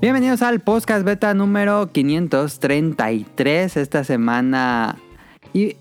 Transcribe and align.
Bienvenidos 0.00 0.40
al 0.40 0.60
podcast 0.60 1.04
beta 1.04 1.34
número 1.34 1.92
533 1.92 3.76
esta 3.76 4.02
semana. 4.02 4.96
Y 5.52 5.76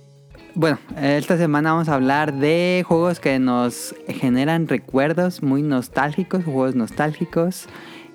bueno, 0.56 0.78
esta 1.02 1.38
semana 1.38 1.72
vamos 1.72 1.88
a 1.88 1.96
hablar 1.96 2.34
de 2.34 2.84
juegos 2.86 3.22
que 3.22 3.40
nos 3.40 3.96
generan 4.10 4.68
recuerdos 4.68 5.42
muy 5.42 5.64
nostálgicos, 5.64 6.44
juegos 6.44 6.76
nostálgicos. 6.76 7.68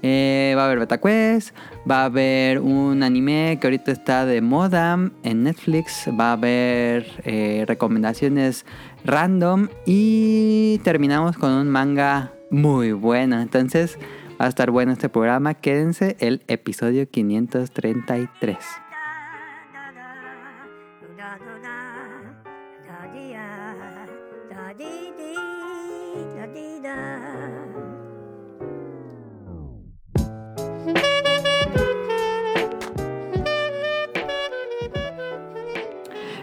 Eh, 0.03 0.53
va 0.55 0.65
a 0.65 0.67
haber 0.67 0.81
Beta 0.81 0.99
Quest, 0.99 1.57
va 1.91 2.03
a 2.03 2.05
haber 2.05 2.59
un 2.59 3.03
anime 3.03 3.57
que 3.59 3.67
ahorita 3.67 3.91
está 3.91 4.27
de 4.27 4.43
moda 4.43 5.11
en 5.23 5.43
Netflix, 5.43 6.11
va 6.21 6.29
a 6.29 6.33
haber 6.33 7.07
eh, 7.25 7.65
recomendaciones 7.67 8.67
random 9.07 9.69
y 9.87 10.83
terminamos 10.85 11.39
con 11.39 11.53
un 11.53 11.71
manga 11.71 12.31
muy 12.51 12.93
bueno. 12.93 13.41
Entonces 13.41 13.99
va 14.41 14.47
a 14.47 14.49
estar 14.49 14.71
bueno 14.71 14.93
este 14.93 15.09
programa. 15.09 15.55
Quédense 15.55 16.17
el 16.21 16.43
episodio 16.49 17.09
533. 17.09 18.57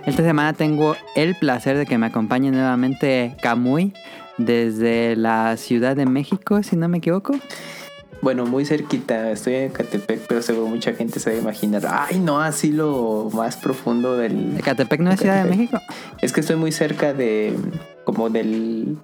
Esta 0.04 0.24
semana 0.24 0.54
tengo 0.54 0.96
el 1.16 1.36
placer 1.36 1.78
de 1.78 1.86
que 1.86 1.98
me 1.98 2.08
acompañe 2.08 2.52
nuevamente 2.52 3.38
Kamui 3.42 3.94
desde 4.38 5.16
la 5.16 5.56
Ciudad 5.58 5.96
de 5.96 6.06
México, 6.06 6.64
si 6.64 6.76
no 6.76 6.90
me 6.90 6.98
equivoco. 6.98 7.34
Bueno, 8.22 8.46
muy 8.46 8.66
cerquita, 8.66 9.32
estoy 9.32 9.56
en 9.56 9.70
Catepec, 9.72 10.28
pero 10.28 10.42
seguro 10.44 10.68
mucha 10.68 10.94
gente 10.94 11.20
se 11.20 11.32
va 11.32 11.36
a 11.36 11.40
imaginar, 11.40 11.88
ay 11.90 12.20
no, 12.20 12.40
así 12.40 12.72
lo 12.72 13.30
más 13.34 13.58
profundo 13.58 14.16
del... 14.16 14.60
¿Catepec 14.64 15.02
no 15.02 15.12
es 15.12 15.20
Ciudad 15.20 15.44
de 15.44 15.50
México? 15.50 15.80
Es 16.22 16.32
que 16.32 16.42
estoy 16.42 16.56
muy 16.56 16.72
cerca 16.72 17.14
de, 17.14 17.56
como 18.04 18.30
del... 18.30 18.98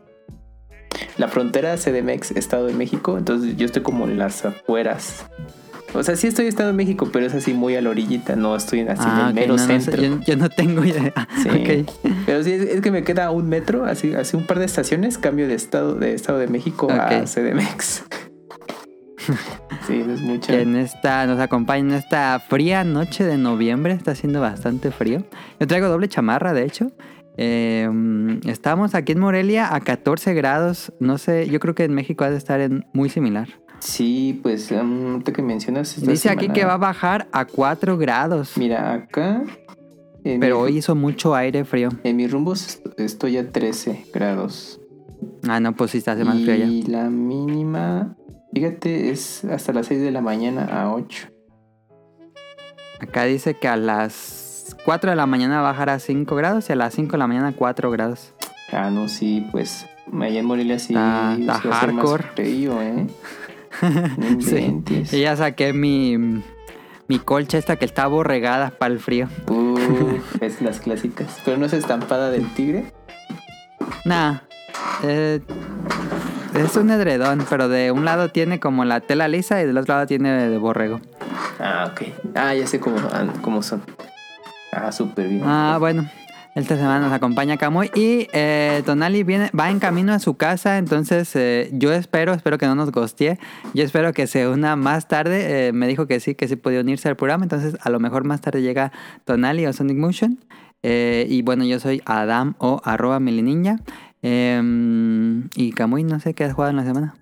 La 1.18 1.28
frontera 1.28 1.78
CDMX, 1.78 2.32
Estado 2.32 2.68
de 2.68 2.74
México, 2.74 3.18
entonces 3.18 3.58
yo 3.58 3.66
estoy 3.66 3.82
como 3.82 4.06
en 4.06 4.20
las 4.20 4.46
afueras. 4.46 5.26
O 5.94 6.04
sea, 6.04 6.16
sí 6.16 6.28
estoy 6.28 6.46
en 6.46 6.50
Estado 6.50 6.70
de 6.70 6.76
México, 6.76 7.10
pero 7.12 7.26
es 7.26 7.34
así 7.34 7.54
muy 7.54 7.76
a 7.76 7.82
la 7.82 7.90
orillita, 7.90 8.36
no 8.36 8.56
estoy 8.56 8.82
así 8.82 9.04
en 9.04 9.28
el 9.28 9.34
mero 9.34 9.58
centro. 9.58 10.02
yo, 10.26 10.36
no 10.36 10.50
tengo 10.50 10.84
idea. 10.84 11.14
Sí. 11.42 11.86
Pero 12.26 12.44
sí, 12.44 12.52
es, 12.52 12.82
que 12.82 12.92
me 12.92 13.04
queda 13.04 13.32
un 13.32 13.48
metro, 13.48 13.86
así, 13.86 14.14
así 14.14 14.36
un 14.36 14.46
par 14.46 14.60
de 14.60 14.66
estaciones, 14.66 15.18
cambio 15.18 15.48
de 15.48 15.54
Estado 15.54 15.96
de, 15.96 16.14
estado 16.14 16.40
de 16.40 16.48
México 16.48 16.88
a 16.92 17.24
CDMX. 17.26 18.04
Sí, 19.88 20.04
es 20.06 20.22
mucho. 20.22 20.52
en 20.52 20.76
esta, 20.76 21.26
nos 21.28 21.40
acompaña 21.40 21.80
en 21.80 21.94
esta 21.94 22.40
fría 22.40 22.84
noche 22.84 23.24
de 23.24 23.38
noviembre. 23.38 23.94
Está 23.94 24.12
haciendo 24.12 24.42
bastante 24.42 24.92
frío. 24.92 25.24
Yo 25.60 25.68
traigo 25.68 25.88
doble 25.88 26.10
chamarra, 26.10 26.54
de 26.54 26.66
hecho. 26.66 26.92
Eh, 27.38 27.88
estamos 28.46 28.96
aquí 28.96 29.14
en 29.14 29.20
Morelia 29.20 29.74
a 29.74 29.80
14 29.80 30.34
grados. 30.34 30.92
No 31.00 31.18
sé, 31.18 31.48
yo 31.50 31.60
creo 31.60 31.74
que 31.74 31.86
en 31.86 31.94
México 31.94 32.26
ha 32.26 32.30
de 32.30 32.38
estar 32.38 32.60
en 32.60 32.86
muy 32.94 33.10
similar. 33.10 33.48
Sí, 33.80 34.40
pues 34.42 34.72
um, 34.72 35.22
que 35.22 35.42
mencionas. 35.42 36.02
Dice 36.02 36.30
aquí 36.30 36.50
que 36.50 36.66
va 36.66 36.74
a 36.74 36.78
bajar 36.78 37.28
a 37.32 37.46
4 37.46 37.98
grados. 37.98 38.58
Mira, 38.58 38.94
acá. 38.94 39.44
Pero 40.24 40.60
hoy 40.60 40.78
hizo 40.78 40.96
mucho 40.96 41.36
aire 41.36 41.64
frío. 41.64 41.90
En 42.04 42.18
mis 42.18 42.30
rumbos 42.30 42.82
estoy 42.98 43.38
a 43.38 43.50
13 43.50 44.08
grados. 44.14 44.82
Ah, 45.48 45.60
no, 45.60 45.74
pues 45.74 45.92
sí 45.92 46.00
está 46.00 46.14
hace 46.14 46.26
más 46.26 46.42
frío 46.42 46.56
ya. 46.56 46.66
Y 46.66 46.82
la 46.84 47.10
mínima 47.10 48.18
Fíjate, 48.54 49.12
es 49.12 49.44
hasta 49.46 49.74
las 49.74 49.88
6 49.88 50.02
de 50.02 50.12
la 50.12 50.22
mañana 50.22 50.66
a 50.66 50.94
8. 50.94 51.30
Acá 53.00 53.26
dice 53.26 53.54
que 53.56 53.68
a 53.68 53.76
las 53.76 54.76
4 54.86 55.12
de 55.12 55.16
la 55.16 55.26
mañana 55.26 55.62
bajará 55.62 55.94
a 55.94 56.00
5 56.00 56.36
grados 56.36 56.70
y 56.70 56.74
a 56.74 56.76
las 56.76 56.94
5 56.94 57.12
de 57.12 57.18
la 57.18 57.28
mañana 57.28 57.50
a 57.50 57.54
4 57.54 57.92
grados. 57.92 58.34
Ah, 58.72 58.90
no, 58.90 59.08
sí, 59.08 59.48
pues 59.52 59.86
allá 60.14 60.40
en 60.40 60.46
Morelia 60.46 60.80
sí 60.80 60.94
está, 60.94 61.60
hardcore. 61.60 62.24
frío, 62.36 62.82
¿eh? 62.82 63.08
sí. 64.40 64.82
Y 65.12 65.22
ya 65.22 65.36
saqué 65.36 65.74
mi, 65.74 66.18
mi 67.08 67.20
colcha 67.20 67.58
esta 67.58 67.76
que 67.76 67.86
está 67.86 68.08
borregada 68.08 68.72
para 68.72 68.94
el 68.94 69.00
frío. 69.00 69.28
Uf, 69.50 70.42
es 70.42 70.62
las 70.62 70.80
clásicas. 70.80 71.42
¿Pero 71.46 71.58
no 71.58 71.66
es 71.66 71.74
estampada 71.74 72.32
del 72.32 72.52
tigre? 72.54 72.92
Nah. 74.06 74.40
Eh, 75.04 75.42
es 76.58 76.76
un 76.76 76.90
edredón, 76.90 77.46
pero 77.50 77.70
de 77.70 77.92
un 77.92 78.06
lado 78.06 78.30
tiene 78.30 78.60
como 78.60 78.86
la 78.86 79.00
tela 79.00 79.28
lisa 79.28 79.62
y 79.62 79.66
del 79.66 79.78
otro 79.78 79.96
lado 79.96 80.08
tiene 80.08 80.50
de 80.50 80.58
borrego. 80.58 81.00
Ah, 81.60 81.92
ok. 81.92 82.02
Ah, 82.36 82.54
ya 82.54 82.68
sé 82.68 82.80
cómo, 82.80 82.98
cómo 83.42 83.62
son. 83.62 83.84
Ah, 84.72 84.92
súper 84.92 85.28
bien. 85.28 85.44
Ah, 85.46 85.78
bueno. 85.80 86.08
Esta 86.58 86.76
semana 86.76 87.02
nos 87.02 87.14
acompaña 87.14 87.56
Camuy 87.56 87.92
y 87.94 88.28
eh, 88.34 88.82
Tonali 88.84 89.22
viene, 89.22 89.52
va 89.52 89.70
en 89.70 89.78
camino 89.78 90.12
a 90.12 90.18
su 90.18 90.38
casa, 90.38 90.80
entonces 90.80 91.36
eh, 91.36 91.70
yo 91.72 91.94
espero, 91.94 92.34
espero 92.34 92.58
que 92.58 92.66
no 92.66 92.74
nos 92.74 92.92
gostee, 92.92 93.38
yo 93.76 93.84
espero 93.84 94.12
que 94.12 94.26
se 94.26 94.48
una 94.48 94.76
más 94.76 95.08
tarde, 95.08 95.68
eh, 95.68 95.72
me 95.72 95.88
dijo 95.88 96.08
que 96.08 96.20
sí, 96.20 96.34
que 96.34 96.48
sí 96.48 96.56
podía 96.56 96.80
unirse 96.80 97.10
al 97.10 97.16
programa, 97.16 97.44
entonces 97.44 97.78
a 97.80 97.92
lo 97.92 98.00
mejor 98.00 98.24
más 98.24 98.42
tarde 98.42 98.64
llega 98.64 98.92
Tonali 99.24 99.68
o 99.68 99.74
Sonic 99.74 99.98
Motion. 99.98 100.40
y 100.82 101.44
bueno, 101.44 101.64
yo 101.64 101.80
soy 101.80 102.02
Adam 102.06 102.56
o 102.58 102.82
arroba 102.84 103.20
Niña. 103.20 103.78
Em, 104.30 105.48
y 105.56 105.72
Kamui, 105.72 106.04
no 106.04 106.20
sé 106.20 106.34
qué 106.34 106.44
has 106.44 106.54
jugado 106.54 106.72
en 106.72 106.76
la 106.76 106.84
semana. 106.84 107.16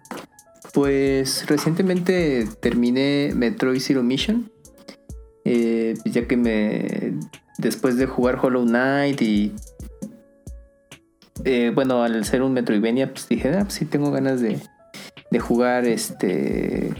Pues 0.73 1.45
recientemente 1.45 2.47
terminé 2.59 3.31
Metroid 3.35 3.79
Zero 3.79 4.01
Mission. 4.01 4.51
Eh, 5.43 5.93
ya 6.05 6.27
que 6.27 6.35
me. 6.35 7.13
Después 7.59 7.97
de 7.97 8.07
jugar 8.07 8.39
Hollow 8.41 8.65
Knight 8.65 9.21
y. 9.21 9.53
Eh, 11.43 11.71
bueno, 11.75 12.01
al 12.01 12.25
ser 12.25 12.41
un 12.41 12.53
Metroidvania, 12.53 13.13
pues 13.13 13.29
dije, 13.29 13.49
ah, 13.55 13.61
pues 13.61 13.75
sí 13.75 13.85
tengo 13.85 14.09
ganas 14.09 14.41
de, 14.41 14.57
de 15.29 15.39
jugar 15.39 15.85
este 15.85 16.91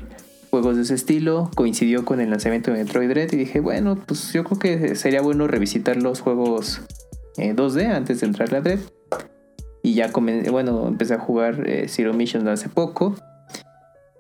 juegos 0.51 0.75
de 0.75 0.83
ese 0.83 0.93
estilo. 0.93 1.49
Coincidió 1.55 2.05
con 2.05 2.22
el 2.22 2.29
lanzamiento 2.29 2.72
de 2.72 2.83
Metroid 2.83 3.09
Dread 3.09 3.33
y 3.33 3.37
dije, 3.37 3.59
bueno, 3.59 3.97
pues 4.05 4.33
yo 4.33 4.43
creo 4.43 4.59
que 4.59 4.95
sería 4.95 5.22
bueno 5.22 5.47
revisitar 5.47 5.97
los 5.97 6.22
juegos 6.22 6.81
2D 7.37 7.81
eh, 7.81 7.87
antes 7.87 8.19
de 8.19 8.27
entrar 8.27 8.53
a 8.53 8.61
Dread. 8.61 8.79
Y 9.85 9.94
ya 9.94 10.12
comencé, 10.12 10.50
bueno, 10.50 10.88
empecé 10.88 11.13
a 11.13 11.19
jugar 11.19 11.69
eh, 11.69 11.85
Zero 11.88 12.12
Mission 12.12 12.47
hace 12.47 12.69
poco. 12.69 13.16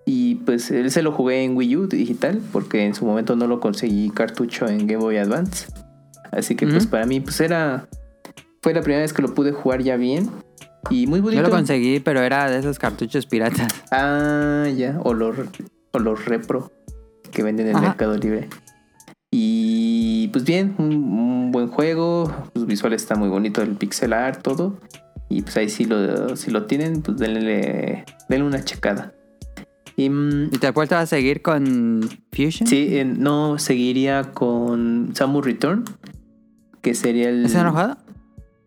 Y 0.05 0.35
pues 0.35 0.69
él 0.69 0.91
se 0.91 1.01
lo 1.01 1.11
jugué 1.11 1.43
en 1.43 1.57
Wii 1.57 1.75
U 1.75 1.87
digital, 1.87 2.39
porque 2.51 2.85
en 2.85 2.93
su 2.93 3.03
momento 3.03 3.35
no 3.35 3.47
lo 3.47 3.59
conseguí 3.59 4.11
cartucho 4.11 4.67
en 4.67 4.85
Game 4.85 5.01
Boy 5.01 5.17
Advance. 5.17 5.65
Así 6.31 6.55
que 6.55 6.67
pues 6.67 6.85
para 6.85 7.07
mí 7.07 7.19
pues 7.19 7.39
era... 7.39 7.87
Fue 8.61 8.75
la 8.75 8.81
primera 8.81 9.01
vez 9.01 9.11
que 9.11 9.23
lo 9.23 9.33
pude 9.33 9.53
jugar 9.53 9.81
ya 9.81 9.97
bien. 9.97 10.29
Y 10.91 11.07
muy 11.07 11.19
bonito. 11.19 11.41
Yo 11.41 11.47
lo 11.47 11.51
conseguí, 11.51 11.99
pero 11.99 12.21
era 12.21 12.47
de 12.47 12.59
esos 12.59 12.77
cartuchos 12.77 13.25
piratas. 13.25 13.73
Ah, 13.89 14.67
ya. 14.75 14.99
O 15.03 15.15
los, 15.15 15.35
o 15.93 15.97
los 15.97 16.25
repro 16.25 16.71
que 17.31 17.41
venden 17.41 17.69
en 17.69 17.77
el 17.77 17.81
Mercado 17.81 18.15
Libre. 18.15 18.49
Y 19.31 20.27
pues 20.27 20.43
bien, 20.43 20.75
un, 20.77 21.51
buen 21.51 21.69
juego. 21.69 22.31
Los 22.53 22.67
visuales 22.67 23.01
está 23.01 23.15
muy 23.15 23.29
bonito, 23.29 23.63
el 23.63 23.75
pixel 23.75 24.13
art, 24.13 24.43
todo. 24.43 24.77
Y 25.29 25.41
pues 25.41 25.57
ahí 25.57 25.69
si 25.69 25.85
lo, 25.85 26.35
si 26.35 26.51
lo 26.51 26.65
tienen, 26.65 27.01
pues 27.01 27.17
denle, 27.17 28.05
denle 28.29 28.45
una 28.45 28.63
checada. 28.63 29.13
¿Y, 29.97 30.09
mm, 30.09 30.53
¿Y 30.53 30.57
te 30.57 30.67
apuestas 30.67 31.03
a 31.03 31.05
seguir 31.05 31.41
con 31.41 32.01
Fusion? 32.31 32.67
Sí, 32.67 33.01
no, 33.05 33.57
seguiría 33.57 34.31
con 34.33 35.11
Samu 35.13 35.41
Return, 35.41 35.85
que 36.81 36.93
sería 36.93 37.29
el... 37.29 37.45
¿Ese 37.45 37.63
no 37.63 37.71
jugado? 37.71 37.97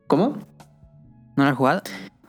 ¿Cómo? 0.06 0.38
¿No 1.36 1.44
lo 1.44 1.50
has 1.50 1.56
jugado? 1.56 1.82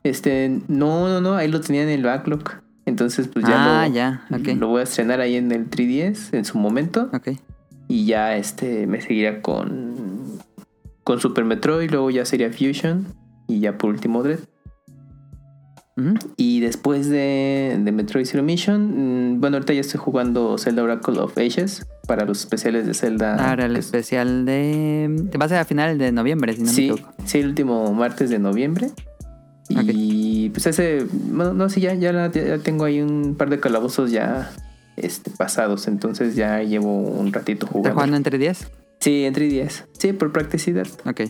Este, 0.04 0.62
no, 0.68 1.10
no, 1.10 1.22
no, 1.22 1.36
ahí 1.36 1.48
lo 1.48 1.62
tenía 1.62 1.84
en 1.84 1.90
el 1.90 2.04
backlog. 2.04 2.62
Entonces, 2.86 3.28
pues 3.28 3.46
ya, 3.46 3.84
ah, 3.84 3.88
lo, 3.88 3.94
ya. 3.94 4.28
lo 4.56 4.68
voy 4.68 4.82
a 4.82 4.84
estrenar 4.84 5.22
ahí 5.22 5.36
en 5.36 5.52
el 5.52 5.70
3DS 5.70 6.34
en 6.34 6.46
su 6.46 6.58
momento. 6.58 7.10
Ok. 7.14 7.30
Y 7.88 8.06
ya 8.06 8.36
este 8.36 8.88
me 8.88 9.02
seguiría 9.02 9.42
con, 9.42 10.40
con 11.04 11.20
Super 11.20 11.46
Metroid, 11.46 11.90
luego 11.90 12.10
ya 12.10 12.26
sería 12.26 12.52
Fusion 12.52 13.08
y 13.50 13.60
ya 13.60 13.78
por 13.78 13.90
último 13.90 14.24
Dread. 14.24 14.40
Y 16.38 16.62
después 16.62 17.10
de, 17.10 17.78
de, 17.78 17.92
Metroid 17.92 18.26
Zero 18.26 18.42
Mission, 18.42 19.34
mm, 19.34 19.42
bueno, 19.42 19.58
ahorita 19.58 19.74
ya 19.74 19.82
estoy 19.82 20.00
jugando 20.00 20.58
Zelda 20.58 20.84
Oracle 20.84 21.20
of 21.20 21.38
Ages 21.38 21.86
para 22.08 22.26
los 22.26 22.40
especiales 22.40 22.88
de 22.88 22.94
Zelda. 22.94 23.36
Ahora 23.50 23.66
el 23.66 23.76
especial 23.76 24.46
de. 24.46 25.30
Va 25.40 25.46
a 25.46 25.50
ser 25.50 25.58
a 25.58 25.66
finales 25.66 25.98
de 25.98 26.12
noviembre, 26.12 26.54
si 26.54 26.62
no 26.62 26.70
sí, 26.70 26.82
me 26.82 26.94
equivoco. 26.94 27.14
Sí, 27.26 27.40
el 27.40 27.48
último 27.48 27.94
martes 27.94 28.30
de 28.30 28.40
noviembre. 28.40 28.92
Y 29.70 30.50
pues 30.50 30.68
ese. 30.68 31.06
Bueno, 31.12 31.54
no, 31.54 31.70
sí, 31.70 31.82
ya, 31.82 31.94
ya, 31.94 32.32
tengo 32.64 32.86
ahí 32.86 33.02
un 33.02 33.36
par 33.36 33.50
de 33.50 33.60
calabozos 33.60 34.12
ya 34.12 34.52
este, 34.96 35.32
pasados. 35.32 35.88
Entonces 35.88 36.36
ya 36.36 36.64
llevo 36.64 36.98
un 36.98 37.34
ratito 37.34 37.68
jugando. 37.68 37.90
¿Estás 37.90 37.96
jugando 37.96 38.18
entre 38.18 38.38
10? 38.38 38.72
Sí, 39.00 39.26
entre 39.26 39.48
10. 39.48 39.86
Sí, 39.98 40.14
por 40.14 40.32
practicidad. 40.32 40.88
Ok. 41.06 41.22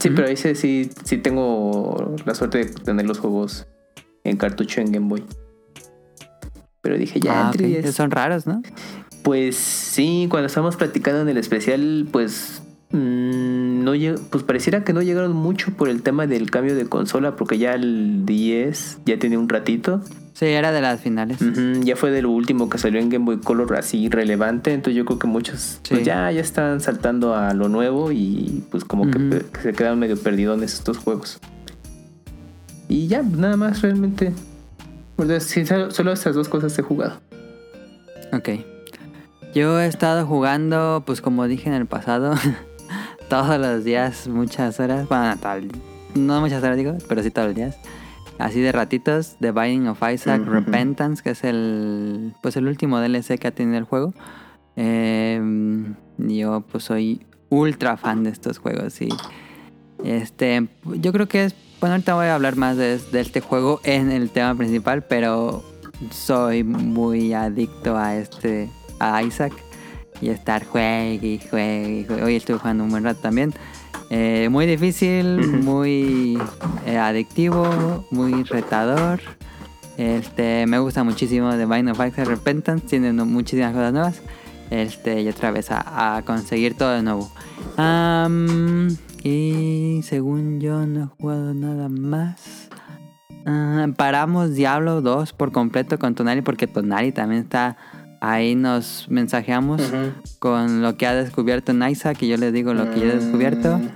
Sí, 0.00 0.10
pero 0.10 0.26
ahí 0.28 0.36
sí, 0.36 0.90
sí 1.04 1.18
tengo 1.18 2.14
la 2.24 2.34
suerte 2.34 2.58
de 2.58 2.64
tener 2.66 3.06
los 3.06 3.18
juegos 3.18 3.66
en 4.24 4.36
cartucho 4.36 4.80
en 4.80 4.92
Game 4.92 5.08
Boy. 5.08 5.24
Pero 6.80 6.98
dije, 6.98 7.20
ya, 7.20 7.48
Ah, 7.48 7.50
ok. 7.50 7.56
3DS. 7.56 7.92
Son 7.92 8.10
raros, 8.10 8.46
¿no? 8.46 8.62
Pues 9.22 9.56
sí, 9.56 10.26
cuando 10.28 10.48
estábamos 10.48 10.76
platicando 10.76 11.22
en 11.22 11.28
el 11.28 11.38
especial, 11.38 12.06
pues 12.10 12.62
mm, 12.90 13.84
no 13.84 13.92
pues 14.30 14.44
pareciera 14.44 14.84
que 14.84 14.92
no 14.92 15.00
llegaron 15.00 15.32
mucho 15.32 15.72
por 15.72 15.88
el 15.88 16.02
tema 16.02 16.26
del 16.26 16.50
cambio 16.50 16.74
de 16.74 16.86
consola, 16.86 17.36
porque 17.36 17.56
ya 17.56 17.72
el 17.72 18.26
10 18.26 18.98
ya 19.06 19.18
tenía 19.18 19.38
un 19.38 19.48
ratito. 19.48 20.02
Sí, 20.34 20.46
era 20.46 20.72
de 20.72 20.80
las 20.80 21.00
finales. 21.00 21.38
Ya 21.84 21.94
fue 21.96 22.10
de 22.10 22.20
lo 22.20 22.30
último 22.30 22.68
que 22.68 22.76
salió 22.76 23.00
en 23.00 23.08
Game 23.08 23.24
Boy 23.24 23.38
Color 23.38 23.76
así 23.76 24.08
relevante, 24.08 24.72
entonces 24.74 24.96
yo 24.96 25.04
creo 25.04 25.18
que 25.18 25.26
muchos 25.28 25.80
pues, 25.88 26.04
ya, 26.04 26.30
ya 26.32 26.40
están 26.40 26.80
saltando 26.80 27.34
a 27.36 27.54
lo 27.54 27.68
nuevo 27.68 28.10
y 28.10 28.64
pues 28.70 28.84
como 28.84 29.08
que 29.10 29.44
se 29.62 29.72
quedaron 29.72 29.98
medio 30.00 30.16
perdidones 30.18 30.74
estos 30.74 30.98
juegos. 30.98 31.38
Y 32.88 33.06
ya, 33.06 33.22
nada 33.22 33.56
más 33.56 33.80
realmente. 33.82 34.32
Sí, 35.38 35.64
solo 35.64 36.12
estas 36.12 36.34
dos 36.34 36.48
cosas 36.48 36.76
he 36.78 36.82
jugado. 36.82 37.20
Ok. 38.32 38.48
Yo 39.54 39.80
he 39.80 39.86
estado 39.86 40.26
jugando, 40.26 41.04
pues 41.06 41.20
como 41.20 41.46
dije 41.46 41.68
en 41.68 41.76
el 41.76 41.86
pasado, 41.86 42.34
todos 43.28 43.58
los 43.60 43.84
días, 43.84 44.26
muchas 44.26 44.80
horas. 44.80 45.08
Bueno, 45.08 45.36
tal- 45.40 45.68
no 46.16 46.40
muchas 46.40 46.62
horas 46.64 46.76
digo, 46.76 46.96
pero 47.08 47.22
sí 47.22 47.30
todos 47.30 47.46
los 47.48 47.54
días. 47.56 47.76
Así 48.38 48.60
de 48.60 48.72
ratitos, 48.72 49.36
The 49.40 49.52
Binding 49.52 49.88
of 49.88 50.02
Isaac. 50.12 50.42
Repentance, 50.44 51.22
que 51.22 51.30
es 51.30 51.44
el 51.44 52.34
pues 52.42 52.56
el 52.56 52.66
último 52.66 52.98
DLC 52.98 53.38
que 53.38 53.48
ha 53.48 53.52
tenido 53.52 53.78
el 53.78 53.84
juego. 53.84 54.12
Eh, 54.76 55.40
yo 56.18 56.62
pues 56.62 56.84
soy 56.84 57.24
ultra 57.48 57.96
fan 57.96 58.24
de 58.24 58.30
estos 58.30 58.58
juegos 58.58 59.00
y 59.00 59.08
este 60.02 60.66
yo 60.84 61.12
creo 61.12 61.28
que 61.28 61.44
es 61.44 61.54
bueno 61.80 61.94
ahorita 61.94 62.14
voy 62.14 62.26
a 62.26 62.34
hablar 62.34 62.56
más 62.56 62.76
de, 62.76 62.98
de 62.98 63.20
este 63.20 63.40
juego 63.40 63.80
en 63.84 64.10
el 64.10 64.30
tema 64.30 64.56
principal, 64.56 65.04
pero 65.04 65.62
soy 66.10 66.64
muy 66.64 67.32
adicto 67.32 67.96
a 67.96 68.16
este 68.16 68.68
a 68.98 69.22
Isaac 69.22 69.52
y 70.20 70.28
estar 70.30 70.64
juegue 70.64 71.26
y 71.26 71.38
juegue 71.38 72.00
y 72.00 72.04
juegue. 72.04 72.22
Hoy 72.22 72.36
estuve 72.36 72.58
jugando 72.58 72.84
un 72.84 72.90
buen 72.90 73.04
rato 73.04 73.20
también. 73.20 73.52
Eh, 74.10 74.48
muy 74.50 74.66
difícil, 74.66 75.62
muy 75.62 76.38
eh, 76.86 76.98
adictivo, 76.98 78.06
muy 78.10 78.42
retador. 78.44 79.20
Este, 79.96 80.66
me 80.66 80.78
gusta 80.78 81.04
muchísimo 81.04 81.50
The 81.56 81.66
Bind 81.66 81.90
of 81.90 81.98
Isaac 81.98 82.26
Repentance, 82.26 82.86
tiene 82.86 83.12
muchísimas 83.12 83.72
cosas 83.72 83.92
nuevas. 83.92 84.22
Este, 84.70 85.22
y 85.22 85.28
otra 85.28 85.50
vez 85.50 85.70
a, 85.70 86.16
a 86.16 86.22
conseguir 86.22 86.74
todo 86.74 86.90
de 86.90 87.02
nuevo. 87.02 87.30
Y 89.22 90.00
según 90.02 90.60
yo 90.60 90.86
no 90.86 91.04
he 91.04 91.06
jugado 91.06 91.54
nada 91.54 91.88
más. 91.88 92.68
Ah, 93.46 93.86
paramos 93.96 94.54
Diablo 94.54 95.00
2 95.02 95.32
por 95.34 95.52
completo 95.52 95.98
con 95.98 96.14
Tonali 96.14 96.42
porque 96.42 96.66
Tonali 96.66 97.12
también 97.12 97.42
está 97.42 97.76
ahí. 98.32 98.54
Nos 98.54 99.06
mensajeamos 99.08 99.82
con 100.38 100.82
lo 100.82 100.96
que 100.96 101.06
ha 101.06 101.14
descubierto 101.14 101.72
Isaac 101.88 102.22
y 102.22 102.28
yo 102.28 102.36
les 102.36 102.52
digo 102.52 102.74
lo 102.74 102.90
que 102.90 103.00
yo 103.00 103.06
he 103.06 103.16
descubierto. 103.18 103.78
Mm, 103.78 103.88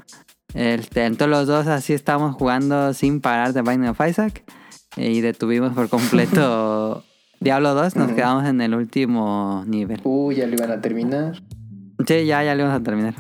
Este, 0.55 1.05
entonces 1.05 1.29
los 1.29 1.47
dos 1.47 1.67
así 1.67 1.93
estamos 1.93 2.35
jugando 2.35 2.93
sin 2.95 3.21
parar 3.21 3.53
de 3.53 3.63
Binding 3.63 3.89
of 3.91 4.01
Isaac 4.09 4.43
y 4.97 5.21
detuvimos 5.21 5.73
por 5.75 5.89
completo 5.89 7.05
Diablo 7.41 7.75
2, 7.75 7.95
nos 7.97 8.13
quedamos 8.13 8.47
en 8.47 8.61
el 8.61 8.75
último 8.75 9.63
nivel. 9.67 10.01
Uh, 10.03 10.33
ya 10.33 10.47
lo 10.47 10.55
iban 10.55 10.71
a 10.73 10.81
terminar. 10.81 11.41
Sí, 12.07 12.27
ya, 12.27 12.43
ya 12.43 12.55
le 12.55 12.65
vamos 12.65 12.81
a 12.81 12.83
terminar. 12.83 13.15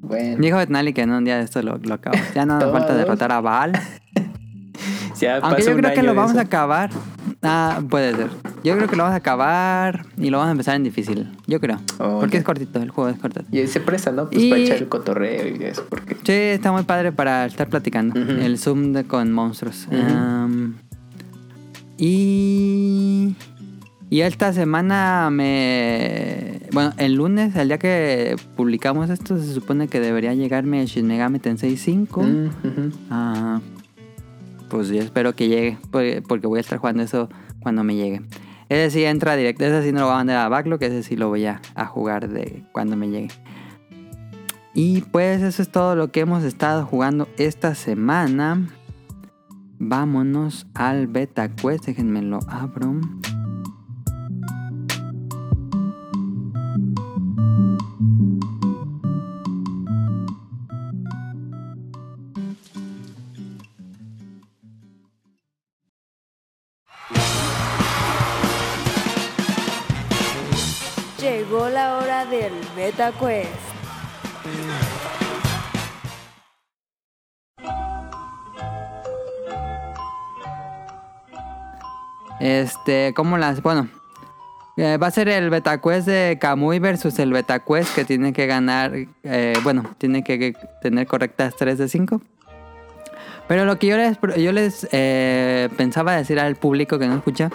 Bueno, 0.00 0.36
Dijo 0.40 0.58
Betnali 0.58 0.92
que 0.92 1.02
en 1.02 1.10
un 1.10 1.24
día 1.24 1.38
de 1.38 1.42
esto 1.44 1.60
lo, 1.62 1.76
lo 1.78 1.94
acabamos. 1.94 2.32
Ya 2.34 2.46
no 2.46 2.58
nos 2.60 2.70
falta 2.70 2.94
derrotar 2.94 3.32
a 3.32 3.40
Baal. 3.40 3.72
ya 5.20 5.38
Aunque 5.38 5.62
yo 5.64 5.74
creo 5.76 5.92
que 5.92 6.02
lo 6.04 6.14
vamos 6.14 6.32
eso. 6.32 6.40
a 6.40 6.42
acabar. 6.42 6.90
Ah, 7.42 7.80
puede 7.88 8.16
ser. 8.16 8.28
Yo 8.64 8.74
creo 8.76 8.88
que 8.88 8.96
lo 8.96 9.04
vamos 9.04 9.14
a 9.14 9.18
acabar 9.18 10.06
y 10.16 10.30
lo 10.30 10.38
vamos 10.38 10.48
a 10.48 10.52
empezar 10.52 10.74
en 10.74 10.82
difícil. 10.82 11.28
Yo 11.46 11.60
creo. 11.60 11.78
Oh, 12.00 12.18
porque 12.20 12.38
es 12.38 12.42
cortito, 12.44 12.80
el 12.82 12.90
juego 12.90 13.10
es 13.10 13.18
cortito. 13.18 13.44
Y 13.56 13.64
se 13.68 13.78
presta, 13.80 14.10
¿no? 14.10 14.28
Pues 14.28 14.42
Y- 14.42 14.50
para 14.50 14.60
echar 14.62 14.76
el 14.78 14.88
cotorreo 14.88 15.46
y 15.46 15.62
eso, 15.62 15.84
porque... 15.88 16.14
Sí, 16.24 16.32
está 16.32 16.72
muy 16.72 16.82
padre 16.82 17.12
para 17.12 17.46
estar 17.46 17.68
platicando. 17.68 18.18
El 18.20 18.58
Zoom 18.58 18.92
de- 18.92 19.04
con 19.04 19.32
monstruos. 19.32 19.86
Y. 21.96 23.34
Y 24.10 24.20
esta 24.22 24.52
semana 24.52 25.28
me. 25.30 26.60
Bueno, 26.72 26.92
el 26.96 27.14
lunes, 27.14 27.54
el 27.56 27.68
día 27.68 27.78
que 27.78 28.36
publicamos 28.56 29.10
esto, 29.10 29.36
se 29.38 29.52
supone 29.52 29.88
que 29.88 30.00
debería 30.00 30.32
llegarme 30.34 30.84
Shin 30.86 31.06
Megami 31.06 31.38
Tensei 31.40 31.76
5. 31.76 32.22
Mm, 32.22 32.46
ujú. 32.46 32.90
Pues 34.68 34.88
yo 34.88 35.00
espero 35.00 35.34
que 35.34 35.48
llegue, 35.48 35.78
porque 35.90 36.22
porque 36.26 36.46
voy 36.46 36.58
a 36.58 36.60
estar 36.60 36.78
jugando 36.78 37.02
eso 37.02 37.28
cuando 37.60 37.84
me 37.84 37.94
llegue. 37.94 38.22
Ese 38.68 38.90
sí 38.90 39.04
entra 39.04 39.34
directo, 39.34 39.64
ese 39.64 39.82
sí 39.82 39.92
no 39.92 40.00
lo 40.00 40.06
voy 40.06 40.14
a 40.14 40.18
mandar 40.18 40.36
a 40.38 40.48
Backlog, 40.48 40.82
ese 40.82 41.02
sí 41.02 41.16
lo 41.16 41.28
voy 41.28 41.46
a, 41.46 41.60
a 41.74 41.86
jugar 41.86 42.28
de 42.28 42.64
cuando 42.72 42.96
me 42.96 43.08
llegue. 43.08 43.28
Y 44.74 45.00
pues 45.00 45.42
eso 45.42 45.62
es 45.62 45.70
todo 45.70 45.96
lo 45.96 46.12
que 46.12 46.20
hemos 46.20 46.44
estado 46.44 46.84
jugando 46.84 47.28
esta 47.38 47.74
semana. 47.74 48.68
Vámonos 49.78 50.66
al 50.74 51.06
Beta 51.06 51.48
Quest, 51.48 51.86
déjenme 51.86 52.22
lo 52.22 52.40
abro. 52.48 53.00
La 71.72 71.98
hora 71.98 72.24
del 72.24 72.52
Beta 72.74 73.12
Quest. 73.12 73.50
Este, 82.40 83.12
¿cómo 83.14 83.36
las? 83.36 83.60
Bueno, 83.60 83.88
eh, 84.78 84.96
va 84.96 85.08
a 85.08 85.10
ser 85.10 85.28
el 85.28 85.50
Beta 85.50 85.78
Quest 85.82 86.06
de 86.06 86.38
Kamui 86.40 86.78
versus 86.78 87.18
el 87.18 87.32
Beta 87.32 87.58
Quest 87.58 87.94
que 87.94 88.04
tiene 88.06 88.32
que 88.32 88.46
ganar, 88.46 88.92
eh, 89.24 89.52
bueno, 89.62 89.94
tiene 89.98 90.24
que, 90.24 90.54
tener 90.80 91.06
correctas 91.06 91.54
3 91.58 91.76
de 91.76 91.88
5. 91.88 92.22
Pero 93.46 93.66
lo 93.66 93.78
que 93.78 93.88
yo 93.88 93.96
les, 93.98 94.18
yo 94.38 94.52
les 94.52 94.88
eh, 94.92 95.68
pensaba 95.76 96.16
decir 96.16 96.40
al 96.40 96.56
público 96.56 96.98
que 96.98 97.08
no 97.08 97.16
escucha, 97.16 97.50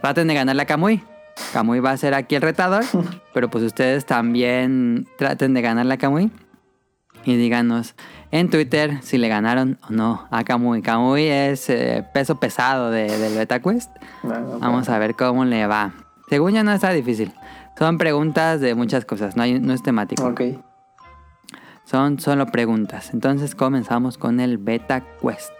traten 0.00 0.28
de 0.28 0.34
ganarle 0.34 0.62
a 0.62 0.66
Kamui. 0.66 1.02
Kamui 1.52 1.80
va 1.80 1.90
a 1.92 1.96
ser 1.96 2.14
aquí 2.14 2.34
el 2.34 2.42
retador, 2.42 2.84
pero 3.34 3.48
pues 3.50 3.64
ustedes 3.64 4.04
también 4.06 5.06
traten 5.18 5.54
de 5.54 5.62
ganarle 5.62 5.94
a 5.94 5.98
Kamui. 5.98 6.30
Y 7.24 7.36
díganos 7.36 7.94
en 8.30 8.48
Twitter 8.48 8.98
si 9.02 9.18
le 9.18 9.28
ganaron 9.28 9.78
o 9.88 9.92
no 9.92 10.26
a 10.30 10.44
Kamui. 10.44 10.82
Kamui 10.82 11.26
es 11.26 11.68
eh, 11.68 12.04
peso 12.14 12.38
pesado 12.40 12.90
de- 12.90 13.16
del 13.18 13.34
Beta 13.34 13.60
Quest. 13.60 13.90
Vamos 14.22 14.88
a 14.88 14.98
ver 14.98 15.14
cómo 15.14 15.44
le 15.44 15.66
va. 15.66 15.92
Según 16.28 16.52
yo 16.52 16.62
no 16.64 16.72
está 16.72 16.90
difícil. 16.92 17.32
Son 17.78 17.98
preguntas 17.98 18.60
de 18.60 18.74
muchas 18.74 19.04
cosas, 19.04 19.36
no, 19.36 19.42
hay- 19.42 19.60
no 19.60 19.72
es 19.72 19.82
temático. 19.82 20.24
Ok. 20.26 20.40
Son 21.84 22.20
solo 22.20 22.46
preguntas. 22.46 23.10
Entonces 23.14 23.54
comenzamos 23.54 24.18
con 24.18 24.40
el 24.40 24.58
Beta 24.58 25.02
Quest. 25.20 25.50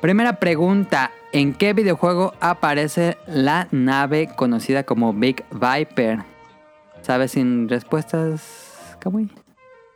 Primera 0.00 0.40
pregunta. 0.40 1.10
¿En 1.32 1.52
qué 1.52 1.74
videojuego 1.74 2.32
aparece 2.40 3.18
la 3.26 3.68
nave 3.70 4.30
conocida 4.34 4.82
como 4.82 5.12
Big 5.12 5.44
Viper? 5.52 6.20
¿Sabes 7.02 7.32
sin 7.32 7.68
respuestas, 7.68 8.96
Kamui? 8.98 9.30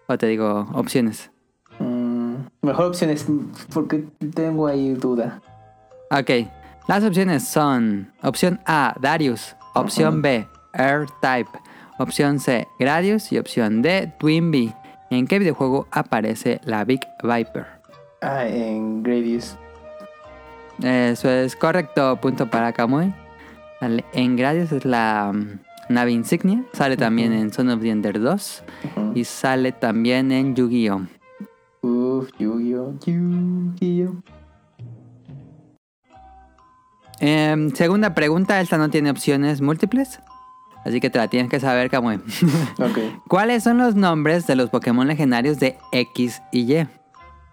O 0.07 0.19
te 0.19 0.27
digo 0.27 0.69
opciones. 0.75 1.31
Mm, 1.79 2.35
mejor 2.61 2.87
opción 2.87 3.11
es 3.11 3.27
porque 3.73 4.05
tengo 4.35 4.67
ahí 4.67 4.93
duda. 4.93 5.41
Ok. 6.11 6.49
Las 6.87 7.03
opciones 7.03 7.49
son 7.49 8.13
opción 8.23 8.61
A, 8.67 8.95
Darius. 9.01 9.57
Opción. 9.75 10.21
B, 10.21 10.47
Air-Type. 10.75 11.51
Opción 11.99 12.39
C, 12.41 12.69
Gradius. 12.79 13.33
Y 13.33 13.39
opción 13.39 13.81
D, 13.81 14.13
Twinbee. 14.19 14.75
¿En 15.09 15.27
qué 15.27 15.39
videojuego 15.39 15.89
aparece 15.91 16.61
la 16.65 16.85
Big 16.85 17.01
Viper? 17.23 17.67
Ah, 18.21 18.47
en 18.47 19.03
Gradius. 19.03 19.57
Eso 20.83 21.31
es 21.31 21.57
correcto. 21.57 22.19
Punto 22.21 22.51
para 22.51 22.73
Kamui. 22.73 23.13
Sale 23.81 24.05
En 24.13 24.37
Gradius 24.37 24.73
es 24.73 24.85
la 24.85 25.33
mm, 25.33 25.61
nave 25.89 26.13
insignia. 26.13 26.65
Sale 26.73 26.97
también 26.97 27.33
en 27.33 27.53
Son 27.53 27.69
of 27.71 27.81
the 27.81 27.91
Ender 27.91 28.21
2. 28.21 28.65
Ujú. 28.97 29.13
Y 29.15 29.25
sale 29.25 29.73
también 29.73 30.33
en 30.33 30.55
Yu-Gi-Oh! 30.55 31.03
Uf, 31.83 32.31
Yu-Gi-Oh! 32.39 32.95
Yu-Gi-Oh! 33.05 34.23
Em, 37.21 37.71
segunda 37.71 38.15
pregunta. 38.15 38.61
Esta 38.61 38.79
no 38.79 38.91
tiene 38.91 39.11
opciones 39.11 39.61
múltiples. 39.61 40.21
Así 40.85 41.01
que 41.01 41.09
te 41.09 41.19
la 41.19 41.29
tienes 41.29 41.51
que 41.51 41.61
saber, 41.61 41.91
Kamui. 41.91 42.17
Ok. 42.79 42.99
¿Cuáles 43.29 43.63
son 43.63 43.79
los 43.79 43.95
nombres 43.95 44.47
de 44.47 44.57
los 44.57 44.71
Pokémon 44.71 45.07
legendarios 45.07 45.59
de 45.59 45.79
X 45.93 46.43
y 46.53 46.73
Y? 46.73 46.89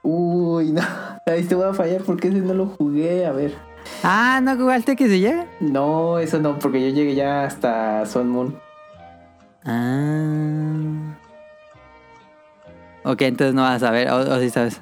Uy, 0.03 0.71
no. 0.71 0.81
Ahí 1.25 1.43
te 1.43 1.55
voy 1.55 1.69
a 1.69 1.73
fallar 1.73 2.01
porque 2.03 2.27
ese 2.29 2.39
no 2.39 2.53
lo 2.53 2.65
jugué. 2.67 3.25
A 3.25 3.31
ver. 3.31 3.53
Ah, 4.03 4.39
¿no 4.43 4.55
jugaste 4.57 4.95
que 4.95 5.07
se 5.07 5.19
llega? 5.19 5.45
No, 5.59 6.19
eso 6.19 6.39
no, 6.39 6.57
porque 6.59 6.81
yo 6.81 6.93
llegué 6.95 7.15
ya 7.15 7.43
hasta 7.45 8.05
Sun 8.05 8.29
Moon. 8.29 8.55
Ah. 9.65 11.15
Ok, 13.03 13.21
entonces 13.23 13.55
no 13.55 13.63
vas 13.63 13.81
a 13.83 13.91
ver, 13.91 14.09
o, 14.11 14.17
o 14.17 14.39
sí 14.39 14.49
sabes. 14.49 14.81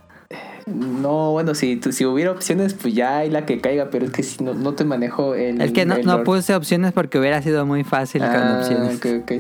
No, 0.66 1.32
bueno, 1.32 1.56
si, 1.56 1.78
tú- 1.78 1.92
si 1.92 2.06
hubiera 2.06 2.32
opciones, 2.32 2.74
pues 2.74 2.94
ya 2.94 3.18
hay 3.20 3.30
la 3.30 3.46
que 3.46 3.60
caiga, 3.62 3.90
pero 3.90 4.06
es 4.06 4.12
que 4.12 4.24
si 4.24 4.44
no, 4.44 4.54
no 4.54 4.74
te 4.74 4.84
manejo 4.84 5.34
el. 5.34 5.62
Es 5.62 5.72
que 5.72 5.86
no, 5.86 5.96
el 5.96 6.06
no 6.06 6.24
puse 6.24 6.54
opciones 6.56 6.92
porque 6.94 7.18
hubiera 7.20 7.42
sido 7.42 7.66
muy 7.66 7.84
fácil 7.84 8.22
con 8.22 8.32
Ah, 8.52 8.56
opciones. 8.60 8.98
ok, 8.98 9.06
ok. 9.24 9.32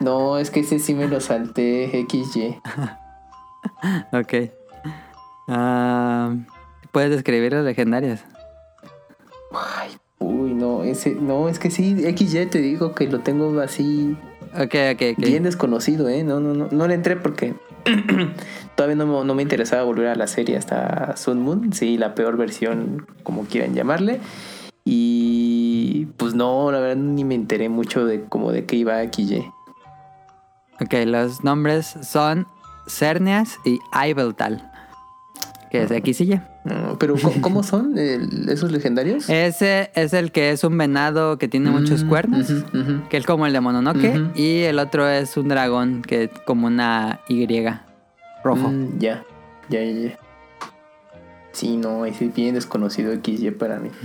No, 0.00 0.38
es 0.38 0.50
que 0.50 0.60
ese 0.60 0.78
sí 0.78 0.94
me 0.94 1.08
lo 1.08 1.20
salté, 1.20 1.90
XY. 2.08 2.60
Ok. 4.12 4.50
Ah, 5.48 6.34
¿Puedes 6.92 7.10
describir 7.10 7.52
los 7.52 7.64
legendarios? 7.64 8.20
Ay, 9.52 9.90
uy, 10.18 10.52
no, 10.54 10.84
ese, 10.84 11.14
no, 11.14 11.48
es 11.48 11.58
que 11.58 11.70
sí, 11.70 11.96
XY 12.04 12.46
te 12.46 12.58
digo 12.60 12.94
que 12.94 13.06
lo 13.08 13.20
tengo 13.20 13.58
así 13.60 14.16
Ok, 14.54 14.74
ok, 14.94 15.02
ok. 15.12 15.18
bien 15.18 15.42
desconocido, 15.42 16.08
¿eh? 16.08 16.22
No, 16.22 16.38
no, 16.40 16.54
no, 16.54 16.68
no 16.70 16.86
le 16.88 16.94
entré 16.94 17.16
porque 17.16 17.54
todavía 18.74 18.96
no, 18.96 19.06
me- 19.06 19.24
no 19.24 19.34
me 19.34 19.42
interesaba 19.42 19.82
volver 19.84 20.08
a 20.08 20.14
la 20.16 20.26
serie 20.26 20.56
hasta 20.56 21.16
Sun 21.16 21.40
Moon, 21.40 21.72
sí, 21.72 21.96
la 21.96 22.14
peor 22.14 22.36
versión, 22.36 23.06
como 23.22 23.44
quieran 23.44 23.74
llamarle. 23.74 24.20
Y 24.84 26.06
pues 26.16 26.34
no, 26.34 26.70
la 26.72 26.80
verdad 26.80 26.96
ni 26.96 27.24
me 27.24 27.34
enteré 27.34 27.68
mucho 27.68 28.04
de 28.06 28.24
como 28.24 28.52
de 28.52 28.64
qué 28.64 28.76
iba 28.76 29.02
XY. 29.02 29.50
Ok, 30.80 30.94
los 31.06 31.42
nombres 31.44 31.94
son 32.02 32.46
Cernias 32.86 33.58
y 33.64 33.78
Ibeltal. 33.92 34.67
Que 35.70 35.82
es 35.82 35.90
X 35.90 36.20
y 36.22 36.32
Y. 36.34 36.40
No, 36.64 36.96
pero 36.98 37.14
¿cómo, 37.40 37.62
son 37.62 37.98
el- 37.98 38.48
esos 38.48 38.72
legendarios? 38.72 39.28
Ese 39.28 39.90
es 39.94 40.12
el 40.12 40.32
que 40.32 40.50
es 40.50 40.64
un 40.64 40.76
venado 40.78 41.38
que 41.38 41.48
tiene 41.48 41.70
muchos 41.70 42.04
Mm, 42.04 42.08
cuernos. 42.08 42.52
Que 43.10 43.16
es 43.18 43.26
como 43.26 43.46
el 43.46 43.52
de 43.52 43.60
Mononoke. 43.60 44.30
Y 44.34 44.60
el 44.62 44.78
otro 44.78 45.08
es 45.08 45.36
un 45.36 45.48
dragón 45.48 46.02
que 46.02 46.24
es 46.24 46.30
como 46.46 46.66
una 46.66 47.20
Y 47.28 47.46
rojo. 48.44 48.68
Mm, 48.70 48.98
ya, 48.98 49.24
ya, 49.68 49.82
ya, 49.82 49.92
ya. 50.08 50.18
Sí, 51.52 51.76
no, 51.76 52.04
ese 52.06 52.26
es 52.26 52.34
bien 52.34 52.54
desconocido 52.54 53.12
XY 53.12 53.50
para 53.52 53.78
mí. 53.78 53.90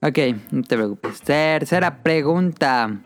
Ok, 0.00 0.16
no 0.52 0.62
te 0.62 0.76
preocupes. 0.76 1.20
Tercera 1.22 2.04
pregunta. 2.04 3.00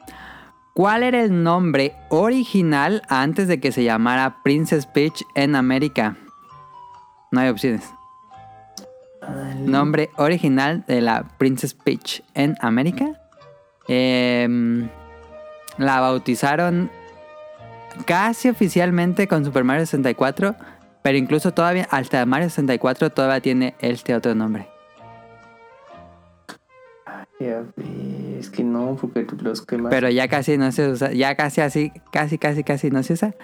¿Cuál 0.75 1.03
era 1.03 1.23
el 1.23 1.43
nombre 1.43 1.95
original 2.11 3.01
antes 3.09 3.49
de 3.49 3.61
que 3.61 3.73
se 3.73 3.83
llamara 3.83 4.43
Princess 4.45 4.85
Peach 4.85 5.23
en 5.35 5.55
América? 5.57 6.19
No 7.33 7.41
hay 7.41 7.49
opciones. 7.49 7.83
Nombre 9.59 10.11
original 10.17 10.85
de 10.87 11.01
la 11.01 11.25
Princess 11.39 11.75
Peach 11.75 12.23
en 12.35 12.57
América. 12.61 13.21
Em, 13.89 14.89
la 15.79 16.01
bautizaron 16.01 16.91
casi 18.07 18.49
oficialmente 18.49 19.27
con 19.27 19.45
Super 19.45 19.65
Mario 19.65 19.87
64. 19.87 20.55
Pero 21.03 21.19
incluso 21.19 21.53
todavía, 21.53 21.89
hasta 21.91 22.25
Mario 22.27 22.49
64 22.49 23.11
todavía 23.11 23.41
tiene 23.41 23.75
este 23.81 24.15
otro 24.15 24.35
nombre. 24.37 24.69
Es 28.39 28.51
que 28.51 28.63
no, 28.63 28.97
porque 29.01 29.27
los 29.41 29.63
que 29.67 29.77
más... 29.79 29.91
Pero 29.91 30.09
ya 30.11 30.29
casi 30.29 30.57
no 30.59 30.71
se 30.71 30.89
usa. 30.89 31.13
Ya 31.13 31.35
casi 31.35 31.61
así, 31.61 31.93
casi, 32.13 32.39
casi, 32.39 32.63
casi 32.63 32.91
no 32.91 33.03
se 33.03 33.15
usa. 33.15 33.35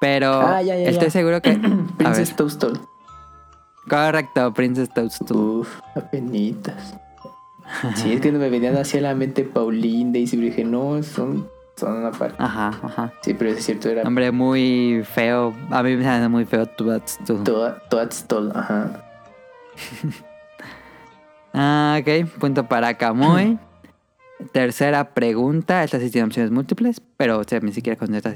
Pero 0.00 0.32
Ah, 0.40 0.60
ya, 0.62 0.76
ya, 0.76 0.90
estoy 0.90 1.06
ya. 1.06 1.12
seguro 1.12 1.40
que. 1.40 1.52
Princess 1.98 2.34
Toadstool. 2.36 2.78
Correcto, 3.88 4.52
Princess 4.54 4.88
Toadstool. 4.92 5.60
Uf, 5.60 5.80
apenitas. 5.94 6.94
Sí, 7.94 8.12
es 8.12 8.20
que 8.20 8.32
me 8.32 8.48
venían 8.50 8.76
hacia 8.76 9.00
la 9.00 9.14
mente 9.14 9.44
Pauline, 9.44 10.12
Daisy, 10.12 10.36
pero 10.36 10.48
dije, 10.48 10.64
no, 10.64 11.02
son, 11.02 11.48
son 11.76 11.96
una 11.98 12.10
parte. 12.10 12.36
Ajá, 12.38 12.68
ajá. 12.82 13.12
Sí, 13.22 13.32
pero 13.34 13.50
es 13.50 13.64
cierto, 13.64 13.88
era 13.88 14.02
Nombre 14.04 14.30
muy 14.30 15.02
feo. 15.04 15.54
A 15.70 15.82
mí 15.82 15.96
me 15.96 16.06
hace 16.06 16.28
muy 16.28 16.44
feo 16.44 16.66
Toadstool. 16.66 17.44
Toa- 17.44 17.78
Toadstool, 17.88 18.52
ajá. 18.54 19.04
Ah, 21.54 21.98
ok. 22.00 22.26
Punto 22.38 22.66
para 22.66 22.94
Kamui. 22.94 23.58
Tercera 24.52 25.12
pregunta. 25.12 25.84
Esta 25.84 26.00
sí 26.00 26.10
tiene 26.10 26.26
opciones 26.26 26.50
múltiples, 26.50 27.00
pero 27.16 27.38
o 27.38 27.44
sea, 27.44 27.60
ni 27.60 27.72
siquiera 27.72 27.98
con 27.98 28.14
estas. 28.14 28.34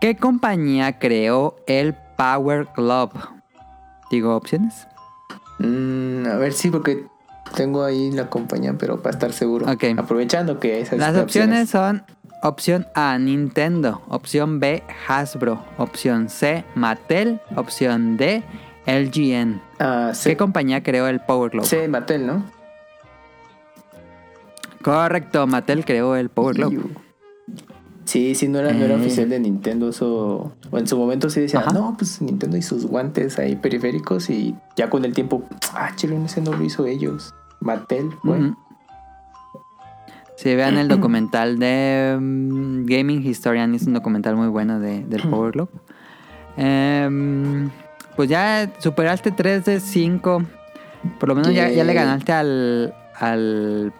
¿Qué 0.00 0.16
compañía 0.16 0.98
creó 0.98 1.56
el 1.66 1.94
Power 2.16 2.68
Glove? 2.76 3.12
Digo 4.10 4.34
opciones. 4.34 4.86
Mm, 5.58 6.26
a 6.26 6.36
ver, 6.36 6.52
sí, 6.52 6.70
porque 6.70 7.06
tengo 7.54 7.84
ahí 7.84 8.10
la 8.10 8.28
compañía, 8.28 8.74
pero 8.78 9.02
para 9.02 9.14
estar 9.14 9.32
seguro. 9.32 9.70
Ok. 9.70 9.84
Aprovechando 9.96 10.58
que 10.58 10.80
esas 10.80 10.98
Las 10.98 11.16
opciones 11.16 11.70
son 11.70 12.02
opción 12.42 12.86
A, 12.94 13.18
Nintendo, 13.18 14.02
opción 14.08 14.60
B, 14.60 14.82
Hasbro, 15.06 15.64
opción 15.78 16.28
C, 16.28 16.64
Mattel, 16.74 17.40
opción 17.56 18.16
D, 18.16 18.42
LGN. 18.86 19.60
Ah, 19.78 20.08
¿Qué 20.10 20.14
C, 20.14 20.36
compañía 20.36 20.82
creó 20.82 21.06
el 21.06 21.20
Power 21.20 21.50
Glove? 21.50 21.66
C, 21.66 21.88
Mattel, 21.88 22.26
¿no? 22.26 22.44
Correcto, 24.82 25.46
Mattel 25.46 25.84
creó 25.84 26.16
el 26.16 26.30
Power 26.30 26.56
Glove. 26.56 26.78
Sí, 28.04 28.34
sí, 28.34 28.48
no 28.48 28.58
era, 28.58 28.72
no 28.72 28.84
era 28.84 28.94
Eh. 28.94 29.00
oficial 29.00 29.28
de 29.28 29.38
Nintendo 29.40 29.88
eso. 29.90 30.52
O 30.70 30.78
en 30.78 30.86
su 30.86 30.96
momento 30.98 31.30
sí 31.30 31.40
decía, 31.40 31.60
Ajá. 31.60 31.72
no, 31.72 31.94
pues 31.96 32.20
Nintendo 32.22 32.56
y 32.56 32.62
sus 32.62 32.86
guantes 32.86 33.38
ahí 33.38 33.54
periféricos 33.56 34.30
y 34.30 34.54
ya 34.76 34.90
con 34.90 35.04
el 35.04 35.12
tiempo, 35.12 35.44
ah, 35.74 35.92
chile, 35.96 36.18
ese 36.24 36.40
no 36.40 36.52
lo 36.52 36.64
hizo 36.64 36.86
ellos. 36.86 37.34
Mattel, 37.60 38.10
fue. 38.22 38.38
Ujú. 38.38 38.56
Si 40.36 40.54
vean 40.56 40.78
el 40.78 40.88
documental 40.88 41.58
de 41.58 42.16
mm, 42.20 42.86
Gaming 42.86 43.24
Historian, 43.26 43.74
es 43.74 43.86
un 43.86 43.92
documental 43.94 44.34
muy 44.36 44.48
bueno 44.48 44.80
de, 44.80 45.04
del 45.04 45.22
Power 45.28 45.52
Glove. 45.52 45.70
Em, 46.56 47.70
pues 48.16 48.28
ya 48.28 48.72
superaste 48.78 49.30
3 49.30 49.64
de 49.64 49.80
5. 49.80 50.42
Por 51.18 51.28
lo 51.28 51.34
menos 51.34 51.54
ya, 51.54 51.68
ya 51.70 51.84
le 51.84 51.94
ganaste 51.94 52.32
al, 52.32 52.94
al, 53.18 53.92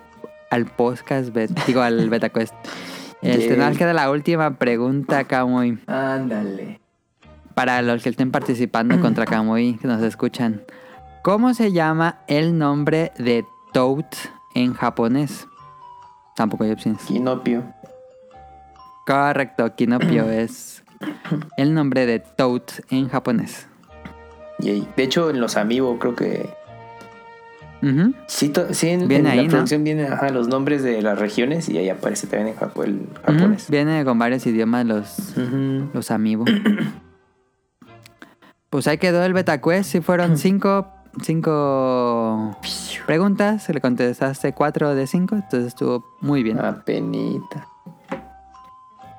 al 0.50 0.66
podcast, 0.66 1.30
bet- 1.35 1.54
digo 1.66 1.80
al 1.83 2.09
BetaQuest. 2.11 2.54
Este, 3.22 3.56
más 3.56 3.76
queda 3.76 3.92
la 3.92 4.10
última 4.10 4.54
pregunta, 4.56 5.24
Kamui. 5.24 5.78
Ándale. 5.86 6.80
Para 7.54 7.82
los 7.82 8.02
que 8.02 8.08
estén 8.08 8.30
participando 8.30 8.98
contra 9.02 9.26
Kamui, 9.26 9.76
que 9.76 9.86
nos 9.86 10.02
escuchan. 10.02 10.62
¿Cómo 11.22 11.52
se 11.52 11.72
llama 11.72 12.20
el 12.28 12.56
nombre 12.56 13.12
de 13.18 13.44
Toad 13.72 14.06
en 14.54 14.72
japonés? 14.72 15.46
Tampoco 16.34 16.64
hay 16.64 16.70
opciones. 16.70 17.02
Kinopio. 17.02 17.62
Correcto, 19.06 19.74
Kinopio 19.74 20.30
es 20.30 20.82
el 21.56 21.74
nombre 21.74 22.06
de 22.06 22.20
Toad 22.20 22.62
en 22.88 23.08
japonés. 23.08 23.66
Yay. 24.60 24.88
De 24.96 25.02
hecho, 25.02 25.30
en 25.30 25.40
los 25.40 25.56
amigos 25.56 25.98
creo 26.00 26.14
que 26.14 26.59
Ujú. 27.82 28.12
sí, 28.26 28.52
sí 28.72 28.88
en, 28.90 29.08
Viene 29.08 29.28
en 29.30 29.32
ahí, 29.32 29.37
la 29.38 29.42
¿no? 29.44 29.50
producción 29.50 29.84
vienen 29.84 30.12
ajá, 30.12 30.28
los 30.30 30.49
nombres 30.49 30.82
de 30.82 31.00
las 31.00 31.18
regiones 31.18 31.68
y 31.68 31.78
ahí 31.78 31.88
aparece 31.88 32.26
también 32.26 32.49
en 32.49 32.56
Japón 32.56 32.84
el 32.87 33.08
japonés. 33.25 33.70
Viene 33.70 34.04
con 34.04 34.18
varios 34.18 34.46
idiomas 34.46 34.84
los, 34.87 35.18
Ujú. 35.37 35.88
los 35.94 36.10
amiibo. 36.10 36.44
Pues 38.68 38.87
ahí 38.87 38.99
quedó 38.99 39.25
el 39.25 39.32
BetaQuest. 39.32 39.90
Si 39.90 40.00
fueron 40.00 40.37
cinco, 40.38 40.88
cinco 41.22 42.56
preguntas, 43.06 43.68
le 43.70 43.80
contestaste 43.80 44.52
cuatro 44.52 44.94
de 44.94 45.06
cinco, 45.06 45.34
entonces 45.37 45.68
estuvo 45.68 46.04
muy 46.20 46.42
bien. 46.42 46.58
Apenita. 46.60 47.66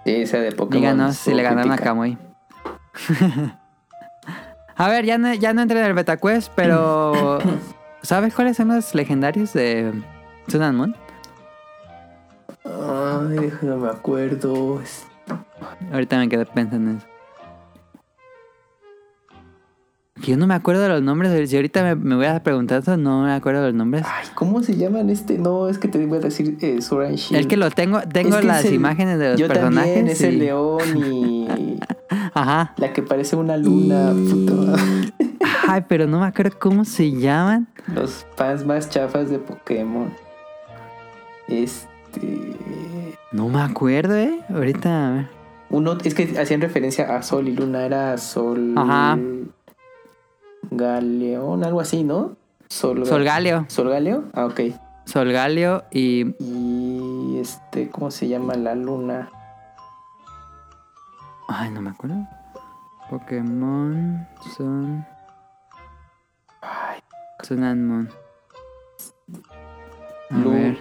Sí, 0.06 0.16
esa 0.16 0.38
de 0.38 0.52
Pokémon. 0.52 0.82
Díganos 0.82 1.16
si 1.18 1.34
le 1.34 1.44
ganaron 1.44 1.72
a. 1.72 1.78
Kamui. 1.78 2.18
a 4.78 4.88
ver, 4.90 5.06
ya 5.06 5.18
no, 5.18 5.34
ya 5.34 5.54
no 5.54 5.62
entré 5.62 5.80
en 5.80 5.86
el 5.86 5.94
BetaQuest, 5.94 6.52
pero... 6.56 7.40
¿Sabes 8.04 8.34
cuáles 8.34 8.58
son 8.58 8.70
los 8.70 8.96
legendarios 8.96 9.54
de 9.54 9.94
Sun 10.48 10.76
Moon? 10.76 10.96
Ay, 12.66 13.38
déjame 13.38 13.76
me 13.76 13.90
acuerdo. 13.90 14.82
Ahorita 15.92 16.18
me 16.18 16.28
quedé 16.28 16.46
pensando 16.46 16.92
en 16.92 16.98
eso. 16.98 17.11
Yo 20.24 20.38
no 20.38 20.46
me 20.48 20.54
acuerdo 20.54 20.82
de 20.84 20.90
los 20.90 21.02
nombres. 21.02 21.50
Si 21.50 21.56
ahorita 21.56 21.84
me, 21.84 21.96
me 21.96 22.16
voy 22.16 22.26
a 22.26 22.42
preguntar 22.44 22.82
eso, 22.82 22.96
no 22.98 23.24
me 23.24 23.34
acuerdo 23.34 23.62
de 23.62 23.68
los 23.68 23.76
nombres. 23.76 24.04
Ay, 24.06 24.28
¿cómo 24.36 24.62
se 24.62 24.76
llaman 24.78 25.10
este? 25.10 25.38
No, 25.38 25.68
es 25.68 25.78
que 25.80 25.88
te 25.88 26.06
voy 26.06 26.18
a 26.18 26.22
decir 26.22 26.58
eh, 26.62 26.80
Shield. 26.80 27.36
Es 27.36 27.48
que 27.48 27.58
lo 27.58 27.70
tengo, 27.72 28.02
tengo 28.02 28.36
Es 28.36 28.42
que 28.42 28.48
las 28.48 28.60
es 28.60 28.66
el- 28.66 28.74
imágenes 28.76 29.20
de 29.20 29.32
los 29.32 29.40
Yo 29.40 29.48
personajes. 29.48 29.94
también, 29.96 30.08
es 30.08 30.22
el 30.22 30.40
león 30.40 30.82
y 30.98 31.48
Ajá. 32.34 32.74
la 32.78 32.94
que 32.94 33.02
parece 33.02 33.36
una 33.36 33.58
luna. 33.58 34.12
puto. 34.14 34.74
Ay, 35.68 35.84
pero 35.88 36.06
no 36.08 36.20
me 36.20 36.26
acuerdo 36.28 36.58
cómo 36.60 36.86
se 36.86 37.12
llaman. 37.12 37.68
Los 37.94 38.26
fans 38.36 38.66
más 38.66 38.90
chafas 38.90 39.30
de 39.30 39.40
Pokémon. 39.40 40.12
Este. 41.48 42.56
No 43.32 43.50
me 43.50 43.62
acuerdo, 43.62 44.16
eh. 44.16 44.40
Ahorita, 44.54 45.08
a 45.08 45.12
ver. 45.14 45.28
Uno, 45.70 45.98
es 46.04 46.14
que 46.14 46.38
hacían 46.40 46.60
referencia 46.62 47.16
a 47.16 47.22
Sol 47.24 47.48
y 47.48 47.54
Luna, 47.56 47.86
era 47.86 48.18
Sol. 48.18 48.74
Ajá. 48.78 49.18
Galeón, 50.70 51.64
algo 51.64 51.82
así, 51.82 52.04
¿no? 52.04 52.36
Sol, 52.70 53.06
Solgaleo. 53.06 53.66
Solgaleo. 53.68 54.26
Ah, 54.34 54.46
ok. 54.46 54.62
Solgaleo 55.06 55.84
y 55.92 56.36
Y 56.40 57.38
este, 57.40 57.90
¿cómo 57.90 58.12
se 58.12 58.28
llama 58.28 58.54
la 58.56 58.76
luna? 58.76 59.30
Ay, 61.48 61.70
no 61.72 61.82
me 61.82 61.90
acuerdo. 61.90 62.16
Pokémon 63.10 64.26
Sun. 64.56 65.06
Sun 67.44 67.64
and 67.64 67.86
Moon. 67.88 68.10
A 70.30 70.36
Lu- 70.38 70.52
ver, 70.52 70.78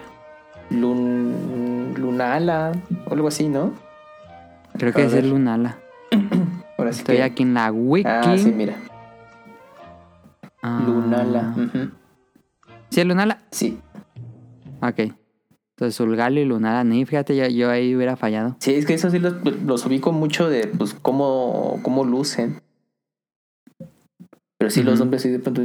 Lun, 0.69 1.93
Lunala, 1.97 2.71
o 3.09 3.13
algo 3.13 3.27
así, 3.27 3.49
¿no? 3.49 3.73
creo 4.77 4.93
que 4.93 5.03
es 5.05 5.13
el 5.13 5.29
Lunala. 5.29 5.77
Ahora 6.77 6.93
sí 6.93 6.99
Estoy 6.99 7.17
que- 7.17 7.23
aquí 7.23 7.43
en 7.43 7.53
la 7.55 7.71
wiki. 7.71 8.07
Ah, 8.07 8.35
sí, 8.37 8.51
mira. 8.51 8.75
Ah, 10.61 10.83
Lunala. 10.85 11.53
ujú. 11.57 11.89
¿Sí 12.89 13.01
es 13.01 13.05
Lunala? 13.07 13.39
Sí. 13.51 13.79
Ok. 14.81 14.99
Entonces 15.75 15.95
Solgaleo 15.95 16.43
y 16.43 16.47
Lunala. 16.47 16.83
Ni 16.83 17.05
fíjate, 17.05 17.35
yo, 17.35 17.47
yo 17.47 17.69
ahí 17.71 17.95
hubiera 17.95 18.15
fallado. 18.15 18.55
Sí, 18.59 18.73
es 18.75 18.85
que 18.85 18.93
eso 18.93 19.09
sí 19.09 19.19
los, 19.19 19.33
los 19.63 19.85
ubico 19.85 20.11
mucho 20.11 20.49
de 20.49 20.67
pues 20.67 20.93
cómo, 20.93 21.79
cómo 21.81 22.03
lucen. 22.03 22.61
Pero 24.57 24.69
sí, 24.69 24.83
los 24.83 24.95
Ujú. 24.95 24.99
nombres 25.05 25.23
sí 25.23 25.29
de 25.29 25.39
pronto 25.39 25.63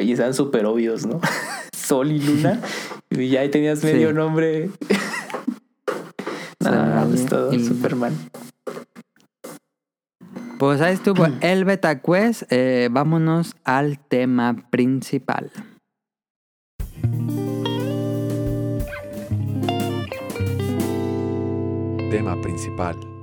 y 0.00 0.12
están 0.12 0.34
súper 0.34 0.66
obvios, 0.66 1.06
¿no? 1.06 1.20
Sol 1.76 2.10
y 2.10 2.18
Luna. 2.18 2.60
y 3.10 3.28
ya 3.28 3.40
ahí 3.42 3.50
tenías 3.50 3.78
Sí. 3.78 3.86
medio 3.86 4.12
nombre. 4.12 4.70
Solgaleo 6.60 6.94
Ah, 7.00 7.06
pues 7.08 7.26
todo 7.26 7.52
y 7.52 7.64
súper 7.64 7.94
mal. 7.94 8.12
Pues 10.58 10.80
ahí 10.80 10.94
estuvo 10.94 11.26
el 11.40 11.64
Beta 11.64 12.00
Quest. 12.00 12.44
Eh, 12.50 12.88
vámonos 12.90 13.56
al 13.64 13.98
tema 13.98 14.56
principal. 14.70 15.50
Tema 22.10 22.40
principal. 22.40 23.13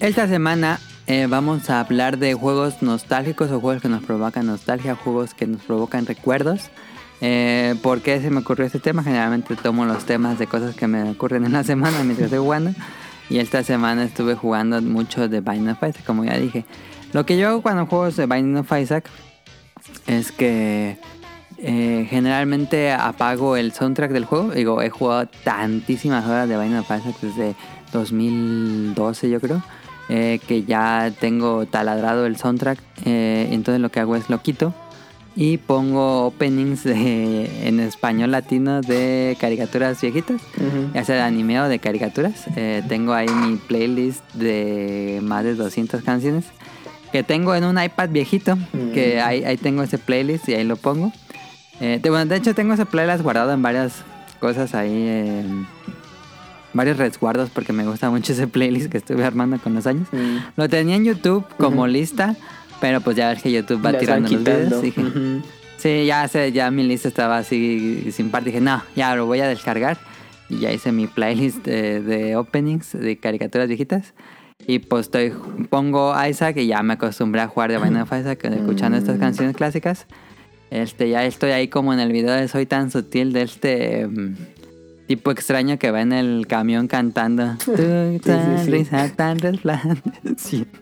Esta 0.00 0.28
semana 0.28 0.78
eh, 1.08 1.26
vamos 1.28 1.70
a 1.70 1.80
hablar 1.80 2.18
de 2.18 2.32
juegos 2.34 2.82
nostálgicos 2.82 3.50
o 3.50 3.60
juegos 3.60 3.82
que 3.82 3.88
nos 3.88 4.04
provocan 4.04 4.46
nostalgia, 4.46 4.94
juegos 4.94 5.34
que 5.34 5.48
nos 5.48 5.62
provocan 5.62 6.06
recuerdos. 6.06 6.70
Eh, 7.20 7.74
¿Por 7.82 8.00
qué 8.00 8.20
se 8.20 8.30
me 8.30 8.38
ocurrió 8.38 8.64
este 8.64 8.78
tema? 8.78 9.02
Generalmente 9.02 9.56
tomo 9.56 9.86
los 9.86 10.04
temas 10.04 10.38
de 10.38 10.46
cosas 10.46 10.76
que 10.76 10.86
me 10.86 11.02
ocurren 11.10 11.44
en 11.44 11.52
la 11.52 11.64
semana 11.64 12.04
mientras 12.04 12.26
estoy 12.26 12.38
jugando. 12.38 12.70
Y 13.28 13.38
esta 13.38 13.64
semana 13.64 14.04
estuve 14.04 14.36
jugando 14.36 14.80
mucho 14.82 15.28
de 15.28 15.40
Binding 15.40 15.70
of 15.70 15.82
Isaac, 15.82 16.04
como 16.04 16.24
ya 16.24 16.38
dije. 16.38 16.64
Lo 17.12 17.26
que 17.26 17.36
yo 17.36 17.48
hago 17.48 17.62
cuando 17.62 17.86
juego 17.86 18.08
de 18.08 18.26
Binding 18.26 18.58
of 18.58 18.72
Isaac 18.80 19.10
es 20.06 20.30
que 20.30 20.96
eh, 21.58 22.06
generalmente 22.08 22.92
apago 22.92 23.56
el 23.56 23.72
soundtrack 23.72 24.12
del 24.12 24.26
juego. 24.26 24.52
Digo, 24.52 24.80
he 24.80 24.90
jugado 24.90 25.26
tantísimas 25.42 26.24
horas 26.24 26.48
de 26.48 26.56
Binding 26.56 26.78
of 26.78 26.86
Isaac 26.86 27.16
desde 27.20 27.56
2012 27.92 29.30
yo 29.30 29.40
creo. 29.40 29.60
Eh, 30.08 30.40
que 30.46 30.64
ya 30.64 31.12
tengo 31.20 31.66
taladrado 31.66 32.26
el 32.26 32.36
soundtrack. 32.36 32.78
eh, 33.04 33.48
entonces 33.52 33.80
lo 33.80 33.90
que 33.90 34.00
hago 34.00 34.16
es 34.16 34.28
lo 34.30 34.40
quito. 34.42 34.74
Y 35.36 35.58
pongo 35.58 36.26
openings 36.26 36.82
de- 36.82 37.68
en 37.68 37.78
español 37.78 38.32
latino 38.32 38.80
de 38.80 39.36
caricaturas 39.40 40.00
viejitas. 40.00 40.40
Ujú. 40.56 40.90
Ya 40.94 41.04
sea 41.04 41.14
de 41.16 41.22
anime 41.22 41.60
o 41.60 41.68
de 41.68 41.78
caricaturas. 41.78 42.46
Eh, 42.56 42.82
tengo 42.88 43.12
ahí 43.12 43.28
mi 43.28 43.54
playlist 43.56 44.24
de 44.34 45.20
más 45.22 45.44
de 45.44 45.54
200 45.54 46.02
canciones. 46.02 46.44
Que 47.12 47.22
tengo 47.22 47.54
en 47.54 47.62
un 47.64 47.80
iPad 47.80 48.08
viejito. 48.10 48.56
Mm. 48.56 48.90
Que 48.92 49.20
ahí, 49.20 49.44
ahí 49.44 49.56
tengo 49.56 49.82
ese 49.84 49.98
playlist 49.98 50.48
y 50.48 50.54
ahí 50.54 50.64
lo 50.64 50.74
pongo. 50.76 51.12
Eh, 51.80 52.00
de, 52.02 52.10
bueno, 52.10 52.26
de 52.26 52.34
hecho 52.36 52.52
tengo 52.54 52.74
ese 52.74 52.84
playlist 52.86 53.22
guardado 53.22 53.52
en 53.52 53.62
varias 53.62 54.02
cosas 54.40 54.74
ahí. 54.74 54.90
eh, 54.92 55.44
varios 56.74 56.96
resguardos 56.98 57.50
porque 57.50 57.72
me 57.72 57.84
gusta 57.86 58.10
mucho 58.10 58.32
ese 58.32 58.46
playlist 58.46 58.90
que 58.90 58.98
estuve 58.98 59.24
armando 59.24 59.58
con 59.58 59.74
los 59.74 59.86
años. 59.86 60.08
Mm. 60.12 60.36
Lo 60.56 60.68
tenía 60.68 60.96
en 60.96 61.04
YouTube 61.04 61.44
como 61.56 61.82
Ujú. 61.82 61.86
lista. 61.86 62.36
Pero 62.80 63.00
pues 63.00 63.16
ya 63.16 63.30
ves 63.30 63.42
que 63.42 63.50
YouTube 63.50 63.84
va 63.84 63.92
tirando 63.98 64.28
los 64.30 64.38
videos. 64.44 64.82
Dije, 64.82 65.00
Ujú. 65.02 65.42
Sí, 65.78 66.06
ya, 66.06 66.26
sé, 66.28 66.52
ya 66.52 66.70
mi 66.70 66.84
lista 66.84 67.08
estaba 67.08 67.38
así 67.38 68.08
sin 68.12 68.30
par. 68.30 68.44
Dije, 68.44 68.60
no, 68.60 68.82
ya 68.94 69.16
lo 69.16 69.26
voy 69.26 69.40
a 69.40 69.48
descargar. 69.48 69.98
Y 70.48 70.58
ya 70.60 70.72
hice 70.72 70.92
mi 70.92 71.06
playlist 71.08 71.64
de, 71.64 72.00
de 72.00 72.36
openings 72.36 72.92
de 72.92 73.16
caricaturas 73.18 73.66
viejitas. 73.68 74.14
Y 74.66 74.78
pues 74.80 75.06
estoy, 75.06 75.32
pongo 75.70 76.14
Isaac 76.24 76.56
y 76.58 76.66
ya 76.68 76.82
me 76.82 76.94
acostumbré 76.94 77.40
a 77.40 77.48
jugar 77.48 77.70
de 77.72 77.78
Binding 77.78 78.02
of 78.02 78.12
Isaac 78.12 78.44
escuchando 78.44 78.96
estas 78.98 79.16
Mm. 79.16 79.20
canciones 79.20 79.56
clásicas. 79.56 80.06
Este, 80.70 81.08
ya 81.10 81.24
estoy 81.24 81.50
ahí 81.50 81.68
como 81.68 81.92
en 81.92 81.98
el 82.00 82.12
video 82.12 82.32
de 82.32 82.46
Soy 82.48 82.66
tan 82.66 82.90
sutil 82.90 83.32
de 83.32 83.42
este 83.42 84.06
mm, 84.06 84.34
tipo 85.08 85.30
extraño 85.32 85.78
que 85.78 85.90
va 85.90 86.02
en 86.02 86.12
el 86.12 86.46
camión 86.46 86.86
cantando. 86.86 87.56
Tú 87.64 87.72
tan 88.22 88.64
sí. 88.64 88.70
risa 88.70 89.10
tan 89.16 89.38
resplandeciente. 89.38 90.78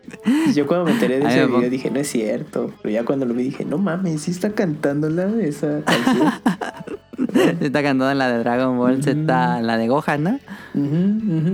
Yo 0.55 0.67
cuando 0.67 0.85
me 0.87 0.91
enteré 0.93 1.21
de 1.21 1.27
ese 1.29 1.47
video 1.47 1.71
dije, 1.71 1.91
no 1.91 2.01
es 2.01 2.09
cierto. 2.09 2.73
Pero 2.83 2.93
ya 2.93 3.05
cuando 3.05 3.25
lo 3.25 3.33
vi 3.33 3.45
dije, 3.45 3.65
no 3.65 3.79
mames, 3.79 4.23
sí 4.23 4.33
está 4.33 4.51
cantándola 4.51 5.31
esa 5.41 5.81
canción. 5.85 6.33
Está 7.63 7.83
cantando 7.83 8.13
la 8.13 8.31
de 8.31 8.39
Dragon 8.41 8.77
Ball 8.77 9.03
Z, 9.03 9.17
la 9.63 9.79
de 9.79 9.89
Gohan, 9.89 10.23
¿no? 10.23 10.39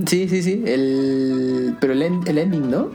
Sí, 0.07 0.29
sí, 0.29 0.43
sí. 0.43 0.61
El... 0.67 1.77
Pero 1.81 1.93
el, 1.93 2.03
en- 2.03 2.21
el 2.27 2.39
ending, 2.39 2.69
¿no? 2.69 2.91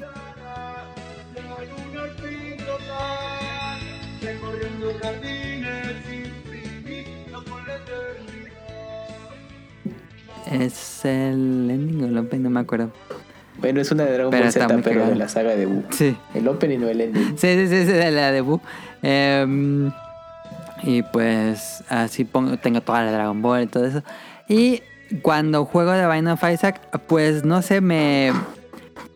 Es 10.52 11.06
el 11.06 11.70
ending 11.70 12.04
o 12.04 12.08
el 12.08 12.18
opening, 12.18 12.44
no 12.44 12.50
me 12.50 12.60
acuerdo. 12.60 12.92
Bueno, 13.60 13.82
es 13.82 13.92
una 13.92 14.06
de 14.06 14.14
Dragon 14.14 14.32
Pero 14.32 14.44
Ball 14.44 14.52
Z, 14.52 14.82
pero 14.84 15.08
de 15.08 15.16
la 15.16 15.30
saga 15.30 15.56
de 15.56 15.66
Buu. 15.66 15.84
Sí. 15.90 16.16
El 16.34 16.48
opening 16.48 16.80
o 16.80 16.90
el 16.90 17.02
ending. 17.02 17.38
Sí, 17.38 17.54
sí, 17.56 17.68
sí, 17.68 17.86
sí, 17.86 17.92
de 17.92 18.12
la 18.12 18.32
de 18.32 18.42
Buu. 18.42 18.62
Em, 19.02 19.92
y 20.84 21.02
pues 21.02 21.84
así 21.90 22.24
pongo, 22.24 22.58
tengo 22.58 22.82
toda 22.82 23.04
la 23.04 23.12
Dragon 23.12 23.42
Ball 23.42 23.64
y 23.64 23.68
todo 23.68 23.86
eso. 23.86 24.04
Y 24.48 24.82
cuando 25.22 25.66
juego 25.66 25.92
de 25.92 26.06
Binding 26.08 26.34
of 26.34 26.44
Isaac, 26.44 26.82
pues 27.08 27.44
no 27.44 27.62
sé, 27.62 27.82
me, 27.82 28.32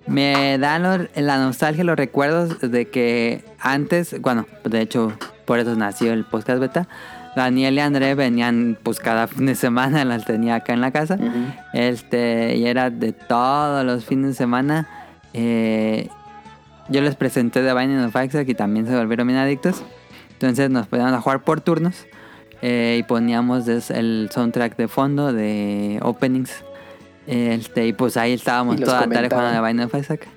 me 0.07 0.57
dan 0.57 1.09
la 1.15 1.37
nostalgia, 1.37 1.83
los 1.83 1.97
recuerdos 1.97 2.59
de 2.59 2.89
que 2.89 3.43
antes, 3.59 4.19
bueno, 4.21 4.47
de 4.63 4.81
hecho, 4.81 5.13
por 5.45 5.59
eso 5.59 5.75
nació 5.75 6.13
el 6.13 6.25
podcast 6.25 6.59
beta. 6.59 6.87
Daniel 7.35 7.75
y 7.75 7.79
André 7.79 8.13
venían 8.15 8.77
pues 8.81 8.99
cada 8.99 9.27
fin 9.27 9.45
de 9.45 9.55
semana, 9.55 10.03
las 10.05 10.25
tenía 10.25 10.55
acá 10.55 10.73
en 10.73 10.81
la 10.81 10.91
casa. 10.91 11.15
Ujú. 11.15 11.29
Este, 11.73 12.57
y 12.57 12.65
era 12.67 12.89
de 12.89 13.13
todos 13.13 13.85
los 13.85 14.05
fines 14.05 14.27
de 14.29 14.33
semana. 14.33 14.87
Eh, 15.33 16.09
yo 16.89 17.01
les 17.01 17.15
presenté 17.15 17.61
The 17.61 17.73
Binding 17.73 17.99
of 18.03 18.15
Isaac 18.23 18.47
y 18.49 18.53
también 18.53 18.85
se 18.85 18.95
volvieron 18.95 19.27
bien 19.27 19.39
adictos. 19.39 19.81
Entonces 20.33 20.69
nos 20.69 20.87
poníamos 20.87 21.13
a 21.13 21.21
jugar 21.21 21.41
por 21.43 21.61
turnos. 21.61 22.05
eh, 22.63 22.97
y 22.99 23.03
poníamos 23.03 23.67
el 23.67 24.29
soundtrack 24.31 24.75
de 24.75 24.87
fondo 24.87 25.33
de 25.33 25.99
openings. 26.01 26.63
Este, 27.27 27.87
y 27.87 27.93
pues 27.93 28.17
ahí 28.17 28.33
estábamos 28.33 28.79
toda 28.79 29.01
la 29.07 29.13
tarde 29.13 29.29
jugando 29.29 29.61
The 29.61 29.67
Binding 29.67 29.85
of 29.85 29.95
Isaac. 29.95 30.27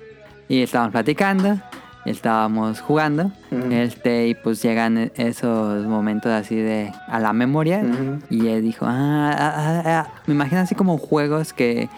Y 0.47 0.61
estábamos 0.61 0.91
platicando. 0.93 1.59
Estábamos 2.05 2.81
jugando. 2.81 3.31
Este, 3.71 4.27
y 4.27 4.35
pues 4.35 4.61
llegan 4.61 4.97
e- 4.97 5.11
esos 5.15 5.85
momentos 5.85 6.31
así 6.31 6.55
de 6.55 6.91
a 7.07 7.19
la 7.19 7.33
memoria. 7.33 7.83
Y 8.29 8.47
él 8.47 8.61
dijo, 8.61 8.85
ah, 8.87 9.31
ah, 9.37 9.53
ah, 9.55 9.83
ah". 9.85 10.21
me 10.27 10.35
imagino 10.35 10.61
así 10.61 10.75
como 10.75 10.97
juegos 10.97 11.51
que, 11.51 11.89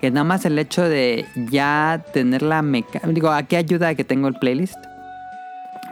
que 0.00 0.10
nada 0.10 0.24
más 0.24 0.44
el 0.44 0.58
hecho 0.58 0.88
de 0.88 1.26
ya 1.50 2.04
tener 2.12 2.42
la 2.42 2.62
mecánica, 2.62 3.08
digo, 3.08 3.30
aquí 3.30 3.54
ayuda 3.56 3.88
a 3.88 3.94
que 3.94 4.02
tengo 4.04 4.26
el 4.26 4.34
playlist, 4.34 4.76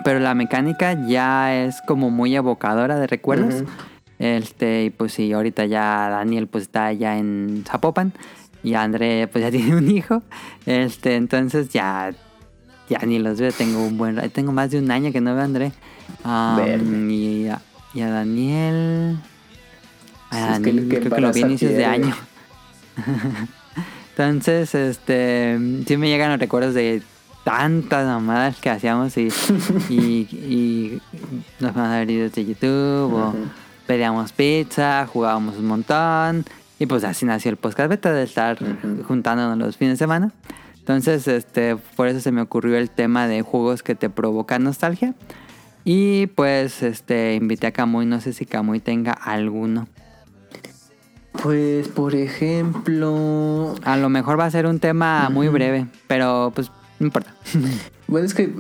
pero 0.03 0.19
la 0.19 0.35
mecánica 0.35 0.95
ya 1.07 1.55
es 1.55 1.81
como 1.83 2.11
muy 2.11 2.35
evocadora 2.35 2.99
de 2.99 3.07
recuerdos. 3.07 3.63
Este, 4.19 4.85
y 4.85 4.91
pues 4.91 5.13
sí, 5.15 5.33
ahorita 5.33 5.65
ya 5.65 6.09
Daniel 6.11 6.47
pues 6.47 6.63
está 6.65 6.87
allá 6.87 7.17
en 7.17 7.65
Zapopan 7.67 8.13
y 8.63 8.75
André 8.75 9.29
pues 9.29 9.43
ya 9.45 9.51
tiene 9.57 9.77
un 9.77 9.91
hijo. 9.91 10.23
Este, 10.67 11.17
entonces 11.17 11.69
ya 11.71 12.11
ya 12.91 12.99
ni 13.07 13.19
los 13.19 13.41
veo, 13.41 13.51
tengo 13.53 13.83
un 13.87 13.97
buen 13.97 14.17
tengo 14.31 14.53
más 14.53 14.71
de 14.71 14.79
un 14.79 14.91
año 14.91 15.11
que 15.13 15.21
no 15.23 15.33
veo 15.33 15.41
a 15.43 15.45
André. 15.45 15.73
Um, 16.25 17.09
y, 17.09 17.49
a, 17.49 17.63
y 17.95 18.01
a 18.03 18.11
Daniel 18.11 19.17
a 20.31 20.35
Sí, 20.37 20.39
es 20.39 20.45
que- 20.47 20.51
Daniel 20.73 20.89
que 20.89 20.99
creo 21.01 21.13
que 21.15 21.21
lo 21.23 21.33
vi 21.33 21.43
a 21.43 21.47
inicios 21.47 21.73
de 21.73 21.85
año. 21.87 22.15
Entonces, 24.17 24.75
este, 24.75 25.59
sí 25.87 25.97
me 25.97 26.09
llegan 26.09 26.31
los 26.31 26.41
recuerdos 26.41 26.75
de 26.75 27.03
tantas 27.45 28.05
mamadas 28.07 28.57
que 28.61 28.69
hacíamos 28.69 29.17
y, 29.17 29.29
y, 29.89 29.95
y 29.95 31.01
nos 31.59 31.73
van 31.75 31.87
a 31.91 31.99
ver 31.99 32.07
videos 32.07 32.33
de 32.33 32.45
YouTube 32.45 33.15
o 33.15 33.29
Ujú. 33.31 33.39
pedíamos 33.87 34.33
pizza, 34.33 35.07
jugábamos 35.07 35.57
un 35.57 35.67
montón 35.67 36.45
y 36.79 36.85
pues 36.87 37.03
así 37.05 37.25
nació 37.25 37.51
el 37.51 37.57
podcast 37.57 37.89
beta 37.89 38.13
de 38.13 38.25
estar 38.25 38.59
juntándonos 39.07 39.57
los 39.59 39.77
fines 39.79 39.95
de 39.95 39.99
semana. 40.05 40.33
Entonces, 40.81 41.29
este, 41.29 41.77
por 41.97 42.09
eso 42.09 42.21
se 42.21 42.33
me 42.33 42.41
ocurrió 42.41 42.77
el 42.77 42.91
tema 42.91 43.29
de 43.29 43.43
juegos 43.43 43.83
que 43.83 43.95
te 43.95 44.11
provocan 44.11 44.65
nostalgia. 44.65 45.15
Y 45.85 46.27
pues, 46.29 46.83
este, 46.83 47.35
invité 47.35 47.69
a 47.69 47.73
Camuy, 47.73 48.07
no 48.07 48.21
sé 48.21 48.33
si 48.33 48.45
Camuy 48.45 48.81
tenga 48.81 49.13
alguno. 49.13 49.89
Pues, 51.43 51.89
por 51.89 52.15
ejemplo. 52.15 53.75
A 53.85 53.97
lo 53.97 54.09
mejor 54.09 54.39
va 54.39 54.47
a 54.47 54.51
ser 54.51 54.67
un 54.67 54.79
tema 54.79 55.31
muy 55.31 55.49
breve, 55.49 55.87
pero 56.07 56.53
pues 56.55 56.71
no 56.99 57.07
importa. 57.07 57.35
Bueno, 58.11 58.27
es 58.27 58.35
que 58.35 58.53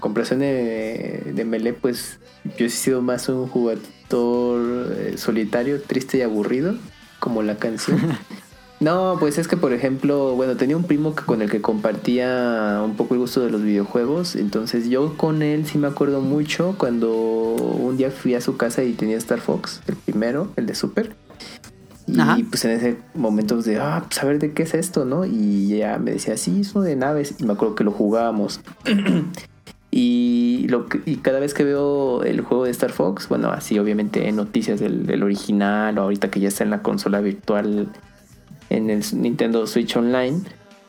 comparación 0.00 0.40
de, 0.40 1.32
de 1.34 1.44
Melee, 1.46 1.72
pues 1.72 2.18
yo 2.58 2.66
he 2.66 2.68
sido 2.68 3.00
más 3.00 3.26
un 3.30 3.48
jugador 3.48 3.78
eh, 4.12 5.14
solitario, 5.16 5.80
triste 5.80 6.18
y 6.18 6.20
aburrido, 6.20 6.76
como 7.18 7.42
la 7.42 7.56
canción. 7.56 7.98
No, 8.78 9.16
pues 9.18 9.38
es 9.38 9.48
que 9.48 9.56
por 9.56 9.72
ejemplo, 9.72 10.34
bueno, 10.34 10.56
tenía 10.56 10.76
un 10.76 10.84
primo 10.84 11.14
que 11.14 11.24
con 11.24 11.40
el 11.40 11.50
que 11.50 11.62
compartía 11.62 12.82
un 12.84 12.94
poco 12.94 13.14
el 13.14 13.20
gusto 13.20 13.40
de 13.40 13.50
los 13.50 13.62
videojuegos, 13.62 14.36
entonces 14.36 14.90
yo 14.90 15.16
con 15.16 15.40
él 15.40 15.66
sí 15.66 15.78
me 15.78 15.86
acuerdo 15.88 16.20
mucho 16.20 16.74
cuando 16.76 17.10
un 17.10 17.96
día 17.96 18.10
fui 18.10 18.34
a 18.34 18.40
su 18.42 18.58
casa 18.58 18.84
y 18.84 18.92
tenía 18.92 19.16
Star 19.16 19.40
Fox, 19.40 19.80
el 19.86 19.96
primero, 19.96 20.48
el 20.56 20.66
de 20.66 20.74
Super. 20.74 21.16
Y 22.06 22.20
Ajá. 22.20 22.36
pues 22.50 22.64
en 22.66 22.70
ese 22.72 22.98
momento 23.14 23.60
de, 23.62 23.78
ah, 23.78 24.04
pues 24.06 24.22
a 24.22 24.26
ver 24.26 24.38
de 24.38 24.52
qué 24.52 24.62
es 24.64 24.74
esto, 24.74 25.04
¿no? 25.06 25.24
Y 25.24 25.78
ya 25.78 25.98
me 25.98 26.12
decía, 26.12 26.36
sí, 26.36 26.60
es 26.60 26.72
uno 26.74 26.84
de 26.84 26.94
naves. 26.94 27.34
Y 27.40 27.44
me 27.44 27.54
acuerdo 27.54 27.74
que 27.74 27.82
lo 27.82 27.90
jugábamos. 27.90 28.60
y, 29.90 30.66
lo 30.68 30.86
que- 30.86 31.00
y 31.04 31.16
cada 31.16 31.40
vez 31.40 31.52
que 31.54 31.64
veo 31.64 32.22
el 32.22 32.42
juego 32.42 32.64
de 32.64 32.70
Star 32.70 32.92
Fox, 32.92 33.28
bueno, 33.28 33.50
así 33.50 33.78
obviamente 33.78 34.30
noticias 34.32 34.78
del, 34.78 35.06
del 35.06 35.22
original 35.22 35.98
o 35.98 36.02
ahorita 36.02 36.30
que 36.30 36.38
ya 36.40 36.48
está 36.48 36.62
en 36.62 36.70
la 36.70 36.82
consola 36.82 37.20
virtual 37.20 37.88
en 38.70 38.90
el 38.90 39.02
Nintendo 39.12 39.66
Switch 39.66 39.96
Online, 39.96 40.40